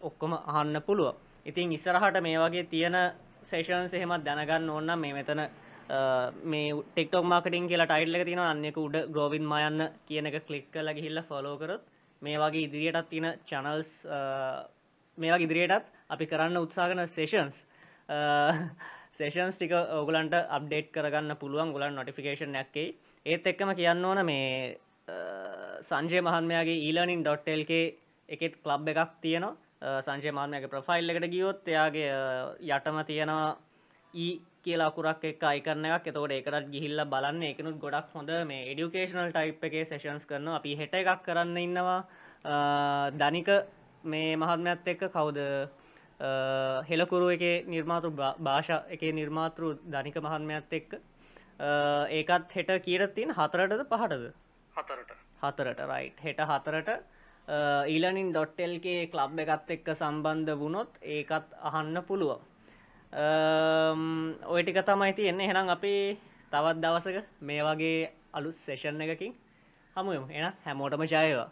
ඔක්කොම 0.00 0.32
අහන්න 0.34 0.82
පුළුව 0.82 1.14
ඉතින් 1.46 1.72
ඉස්සරහට 1.72 2.20
මේ 2.20 2.38
වගේ 2.38 2.64
තියෙන 2.66 2.96
සේෂන් 3.44 3.88
සහෙමත් 3.88 4.24
දැනගන්න 4.24 4.70
ඕන්න 4.70 4.92
මේ 4.98 5.12
මෙතන 5.12 5.42
මේ 6.44 6.74
ටෙක්ටොක් 6.88 7.24
මාර්කටින් 7.24 7.68
කියලා 7.68 7.88
ටයිල්ල 7.88 8.14
එක 8.14 8.24
තියෙන 8.24 8.42
අන්නෙක 8.42 8.76
උඩ 8.78 8.96
ග්‍රෝවින් 9.08 9.46
මයන්න 9.46 9.88
කියන 10.06 10.26
එක 10.26 10.46
කලික් 10.46 10.68
කල 10.70 10.92
ගිහිල්ල 10.92 11.22
ෆලෝකරත් 11.22 11.82
මේ 12.22 12.38
වගේ 12.38 12.66
ඉදිරියටත් 12.66 13.10
තියෙන 13.10 13.28
චනල්ස් 13.44 13.90
මේවා 15.18 15.40
ඉදිරියටත් 15.40 15.86
අපි 16.08 16.26
කරන්න 16.26 16.56
උත්සාහන 16.58 17.06
සේෂන්ස් 17.08 17.56
සේෂන්ස් 19.18 19.56
ටික 19.56 19.72
ඔගලන්ට 19.72 20.34
අප්ඩේට් 20.48 20.92
කරගන්න 20.92 21.36
පුළුවන්. 21.36 21.72
ගොලන් 21.72 21.94
නොටිෆිකේෂන් 21.94 22.56
ඇක්කේ 22.56 22.94
ඒත් 23.26 23.46
එක්කම 23.46 23.72
කියන්න 23.74 24.04
ඕන 24.04 24.22
මේ 24.24 24.78
සංජය 25.82 26.20
මහන්මයාගේ 26.20 26.78
ඊලනින් 26.80 27.24
ඩොට්ටල්ගේ 27.24 27.84
එකෙත් 28.28 28.54
කලබ් 28.62 28.88
එකක් 28.88 29.18
තියෙනවා. 29.20 29.56
සංජය 29.80 30.32
මාර්මයගේ 30.32 30.68
ප්‍රෆයිල් 30.68 31.10
එකට 31.10 31.26
ගියොත් 31.32 31.68
එයාගේ 31.68 32.08
යටම 32.68 33.02
තියෙනවා 33.08 33.56
ඊ 34.14 34.32
කියලා 34.62 34.90
අකුරක් 34.92 35.24
එක් 35.24 35.42
අයිකරන 35.42 35.84
එකක්. 35.86 36.06
එතකොට 36.06 36.32
ඒකටත් 36.32 36.70
ගිහිල්ල 36.70 37.04
බලන්න. 37.06 37.42
එකනුත් 37.42 37.78
ගොඩක් 37.80 38.12
හොඳ 38.14 38.30
මේ 38.46 38.66
එඩියුකේෂනල් 38.72 39.32
ටයිප් 39.32 39.64
එකේ 39.64 39.84
සේෂන්ස් 39.84 40.26
කරන 40.26 40.48
අපි 40.48 40.76
හෙට 40.76 40.94
එකක් 40.94 41.22
කරන්න 41.24 41.56
ඉන්නවා. 41.58 42.04
ධනික 43.14 43.48
මේ 44.04 44.36
මහත්මයත් 44.36 44.90
එක්ක 44.94 45.06
කවුද? 45.10 45.38
හෙලකුරු 46.90 47.30
එක 47.36 47.44
නිර්මාතෘ 47.66 48.10
භාෂා 48.40 48.84
එක 48.90 49.02
නිර්මාතෘ 49.14 49.78
ධනික 49.86 50.20
මහත්මයත් 50.20 50.76
එක්ක. 50.80 51.00
ඒකත් 52.18 52.52
හෙට 52.58 52.76
කියරත්තින් 52.84 53.32
හතරටද 53.32 53.88
පහටද? 53.88 54.28
හතරට. 54.74 55.16
හතරට 55.40 55.80
රයිට් 55.88 56.20
හෙට 56.20 56.44
හතරට 56.52 57.00
ඊලනින් 57.48 58.30
ඩොට්ටල්ගේ 58.30 59.06
කලබ් 59.06 59.38
එකත් 59.38 59.70
එක්ක 59.70 59.88
සම්බන්ධ 59.94 60.58
වුණොත් 60.58 60.98
ඒකත් 61.02 61.54
අහන්න 61.62 62.02
පුළුවන්. 62.02 62.40
ඔයටික 64.46 64.82
තමයි 64.84 65.12
තියෙන්නේ. 65.12 65.46
හෙනම් 65.46 65.68
අපි 65.68 65.94
තවත් 66.52 66.76
දවසක 66.78 67.24
මේ 67.40 67.62
වගේ 67.62 68.10
අලුත් 68.32 68.54
සෙෂන් 68.56 69.00
එකකින් 69.00 69.34
හමුයමු 69.96 70.26
එන 70.30 70.52
හැමෝටම 70.64 71.02
ජයවා 71.04 71.50